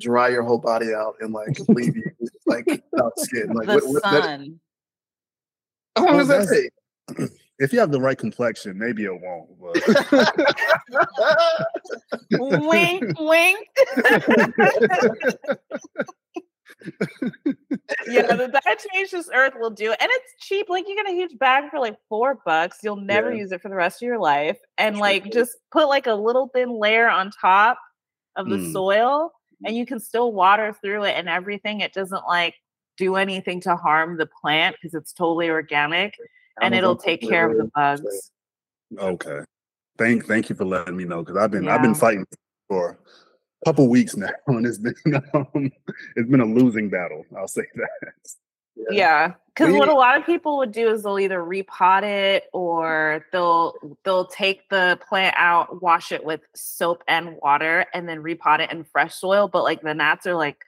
dry 0.00 0.28
your 0.28 0.42
whole 0.42 0.58
body 0.58 0.92
out 0.94 1.14
and 1.20 1.32
like 1.32 1.58
leave 1.68 1.96
you 1.96 2.10
like 2.46 2.66
without 2.66 3.18
skin. 3.18 3.48
Like 3.52 3.66
the 3.66 3.74
what, 3.74 3.86
what, 3.86 4.02
that, 4.04 4.22
sun. 4.24 4.60
how 5.96 6.06
long 6.06 6.18
does 6.18 6.28
that 6.28 6.46
Well, 7.18 7.28
take? 7.28 7.30
If 7.58 7.72
you 7.72 7.78
have 7.78 7.92
the 7.92 8.00
right 8.00 8.18
complexion, 8.18 8.76
maybe 8.78 9.04
it 9.04 9.12
won't. 9.12 9.48
But 9.60 9.74
wink, 12.66 13.04
wink. 13.20 13.68
yeah, 18.08 18.34
the 18.34 18.60
diatomaceous 18.66 19.26
earth 19.32 19.54
will 19.58 19.70
do 19.70 19.92
it. 19.92 19.98
And 20.00 20.10
it's 20.12 20.34
cheap. 20.40 20.68
Like 20.68 20.88
you 20.88 20.96
get 20.96 21.08
a 21.08 21.12
huge 21.14 21.38
bag 21.38 21.70
for 21.70 21.78
like 21.78 21.96
four 22.08 22.38
bucks. 22.44 22.78
You'll 22.82 22.96
never 22.96 23.30
Yeah. 23.32 23.38
use 23.38 23.52
it 23.52 23.62
for 23.62 23.68
the 23.68 23.76
rest 23.76 24.02
of 24.02 24.06
your 24.06 24.18
life. 24.18 24.58
And 24.78 24.96
True. 24.96 25.00
like 25.02 25.32
just 25.32 25.56
put 25.70 25.88
like 25.88 26.06
a 26.06 26.14
little 26.14 26.48
thin 26.48 26.70
layer 26.70 27.08
on 27.08 27.30
top 27.30 27.78
of 28.36 28.48
the 28.48 28.56
Mm. 28.56 28.72
soil 28.72 29.32
and 29.64 29.76
you 29.76 29.86
can 29.86 30.00
still 30.00 30.32
water 30.32 30.72
through 30.82 31.04
it 31.04 31.12
and 31.16 31.28
everything. 31.28 31.80
It 31.80 31.92
doesn't 31.92 32.26
like 32.26 32.56
do 32.96 33.16
anything 33.16 33.60
to 33.60 33.76
harm 33.76 34.16
the 34.16 34.26
plant 34.26 34.76
because 34.76 34.94
it's 34.94 35.12
totally 35.12 35.50
organic 35.50 36.14
and 36.60 36.74
it'll 36.74 36.96
take 36.96 37.20
care 37.20 37.46
of 37.50 37.56
the 37.56 37.70
delivery. 37.74 38.10
bugs. 38.10 38.30
Okay. 38.98 39.40
Thank 39.98 40.26
thank 40.26 40.48
you 40.48 40.56
for 40.56 40.64
letting 40.64 40.96
me 40.96 41.04
know 41.04 41.22
because 41.22 41.36
I've 41.36 41.50
been 41.50 41.68
I've 41.68 41.82
been 41.82 41.94
fighting 41.94 42.26
for 42.68 42.98
a 43.62 43.64
couple 43.64 43.88
weeks 43.88 44.16
now 44.16 44.30
and 44.46 44.66
it's 44.66 44.78
been 44.78 44.94
um, 45.34 45.72
it's 46.16 46.30
been 46.30 46.40
a 46.40 46.46
losing 46.46 46.90
battle. 46.90 47.24
I'll 47.36 47.48
say 47.48 47.66
that. 47.74 48.14
Yeah, 48.90 49.34
because 49.54 49.72
what 49.72 49.88
a 49.88 49.94
lot 49.94 50.18
of 50.18 50.26
people 50.26 50.58
would 50.58 50.72
do 50.72 50.90
is 50.90 51.04
they'll 51.04 51.20
either 51.20 51.38
repot 51.38 52.02
it 52.02 52.44
or 52.52 53.24
they'll 53.30 53.74
they'll 54.04 54.26
take 54.26 54.68
the 54.68 54.98
plant 55.08 55.36
out, 55.38 55.80
wash 55.80 56.10
it 56.10 56.24
with 56.24 56.40
soap 56.56 57.04
and 57.06 57.36
water, 57.40 57.86
and 57.94 58.08
then 58.08 58.22
repot 58.22 58.58
it 58.58 58.72
in 58.72 58.82
fresh 58.82 59.14
soil. 59.14 59.46
But 59.46 59.62
like 59.62 59.80
the 59.80 59.94
gnats 59.94 60.26
are 60.26 60.34
like 60.34 60.58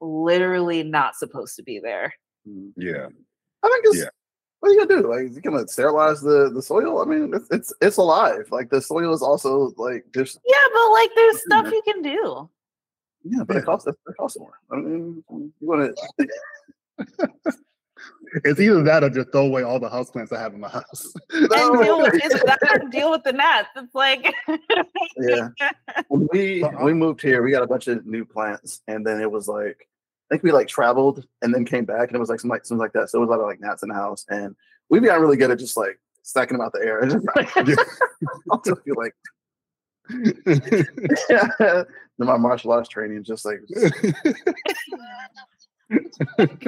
literally 0.00 0.82
not 0.82 1.14
supposed 1.14 1.56
to 1.56 1.62
be 1.62 1.78
there. 1.78 2.12
Yeah. 2.76 3.06
I 3.62 3.68
think 3.68 3.84
it's 3.84 3.98
Yeah. 3.98 4.08
What 4.62 4.68
are 4.70 4.74
you 4.74 4.86
gonna 4.86 5.02
do? 5.02 5.08
Like 5.08 5.34
you 5.34 5.40
gonna 5.40 5.66
sterilize 5.66 6.20
the 6.20 6.48
the 6.54 6.62
soil? 6.62 7.02
I 7.02 7.04
mean, 7.04 7.34
it's 7.34 7.48
it's, 7.50 7.72
it's 7.80 7.96
alive. 7.96 8.46
Like 8.52 8.70
the 8.70 8.80
soil 8.80 9.12
is 9.12 9.20
also 9.20 9.74
like 9.76 10.04
just 10.14 10.38
Yeah, 10.46 10.54
but 10.72 10.92
like 10.92 11.10
there's 11.16 11.42
stuff 11.42 11.66
you 11.66 11.82
can 11.84 12.00
do. 12.00 12.48
yeah, 13.24 13.42
but 13.42 13.56
it 13.56 13.64
costs 13.64 13.88
it 13.88 13.96
costs 14.16 14.38
more. 14.38 14.60
I 14.70 14.76
mean, 14.76 15.24
you 15.28 15.52
want 15.62 15.96
to 15.96 17.56
It's 18.44 18.60
either 18.60 18.84
that 18.84 19.02
or 19.02 19.10
just 19.10 19.32
throw 19.32 19.46
away 19.46 19.62
all 19.62 19.80
the 19.80 19.90
houseplants 19.90 20.32
I 20.32 20.40
have 20.40 20.54
in 20.54 20.60
my 20.60 20.68
house. 20.68 21.12
And 21.32 21.48
deal 21.50 22.00
with 22.00 22.14
it's 22.14 22.42
that 22.44 22.58
or 22.70 22.88
deal 22.88 23.10
with 23.10 23.24
the 23.24 23.32
gnats. 23.32 23.68
It's 23.74 23.94
like 23.96 24.32
yeah. 25.18 25.48
When 26.06 26.28
we 26.32 26.60
But 26.60 26.76
when 26.76 26.84
we 26.84 26.94
moved 26.94 27.20
here, 27.20 27.42
we 27.42 27.50
got 27.50 27.64
a 27.64 27.66
bunch 27.66 27.88
of 27.88 28.06
new 28.06 28.24
plants, 28.24 28.80
and 28.86 29.04
then 29.04 29.20
it 29.20 29.30
was 29.30 29.48
like 29.48 29.88
I 30.32 30.36
think 30.36 30.44
we 30.44 30.52
like 30.52 30.66
traveled 30.66 31.26
and 31.42 31.54
then 31.54 31.66
came 31.66 31.84
back, 31.84 32.08
and 32.08 32.16
it 32.16 32.18
was 32.18 32.30
like 32.30 32.40
some 32.40 32.48
like 32.48 32.64
something 32.64 32.80
like 32.80 32.94
that. 32.94 33.10
So 33.10 33.18
it 33.18 33.20
was 33.20 33.28
a 33.28 33.32
lot 33.32 33.40
of 33.40 33.46
like 33.46 33.60
gnats 33.60 33.82
in 33.82 33.90
the 33.90 33.94
house, 33.94 34.24
and 34.30 34.56
we 34.88 34.98
got 35.00 35.20
really 35.20 35.36
good 35.36 35.50
at 35.50 35.58
just 35.58 35.76
like 35.76 36.00
stacking 36.22 36.56
them 36.56 36.64
out 36.64 36.72
the 36.72 36.80
air. 36.80 37.00
And 37.00 37.10
just, 37.10 37.26
like, 37.36 37.54
I 37.54 37.76
also 38.50 38.74
feel 38.76 38.94
like 38.96 39.14
yeah, 41.28 41.84
my 42.18 42.38
martial 42.38 42.72
arts 42.72 42.88
training 42.88 43.18
is 43.18 43.26
just 43.26 43.44
like 43.44 43.60
Thank 46.38 46.64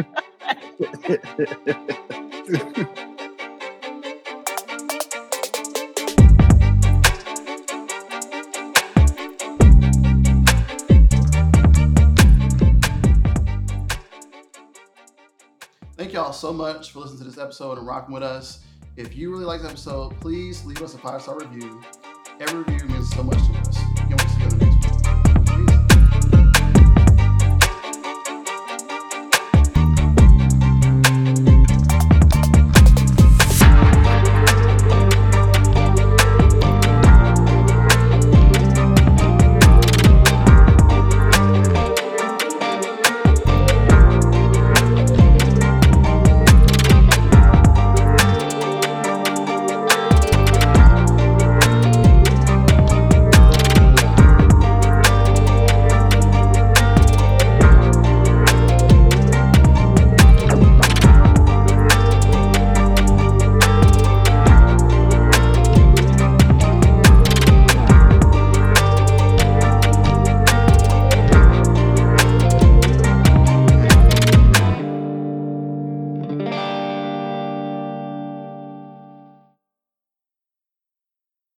y'all 16.25 16.33
so 16.33 16.55
much 16.55 16.91
for 16.91 17.01
listening 17.01 17.19
to 17.19 17.25
this 17.25 17.37
episode 17.37 17.77
and 17.77 17.87
rocking 17.87 18.15
with 18.15 18.23
us. 18.23 18.61
If 18.97 19.15
you 19.15 19.31
really 19.31 19.45
like 19.45 19.61
this 19.61 19.73
episode, 19.73 20.19
please 20.23 20.65
leave 20.65 20.81
us 20.81 20.95
a 20.95 20.99
five 20.99 21.21
star 21.21 21.39
review. 21.39 21.83
Every 22.41 22.61
review 22.63 22.89
means 22.89 23.11
so 23.11 23.23
much 23.23 23.37
to 23.37 23.53
us. 23.59 23.84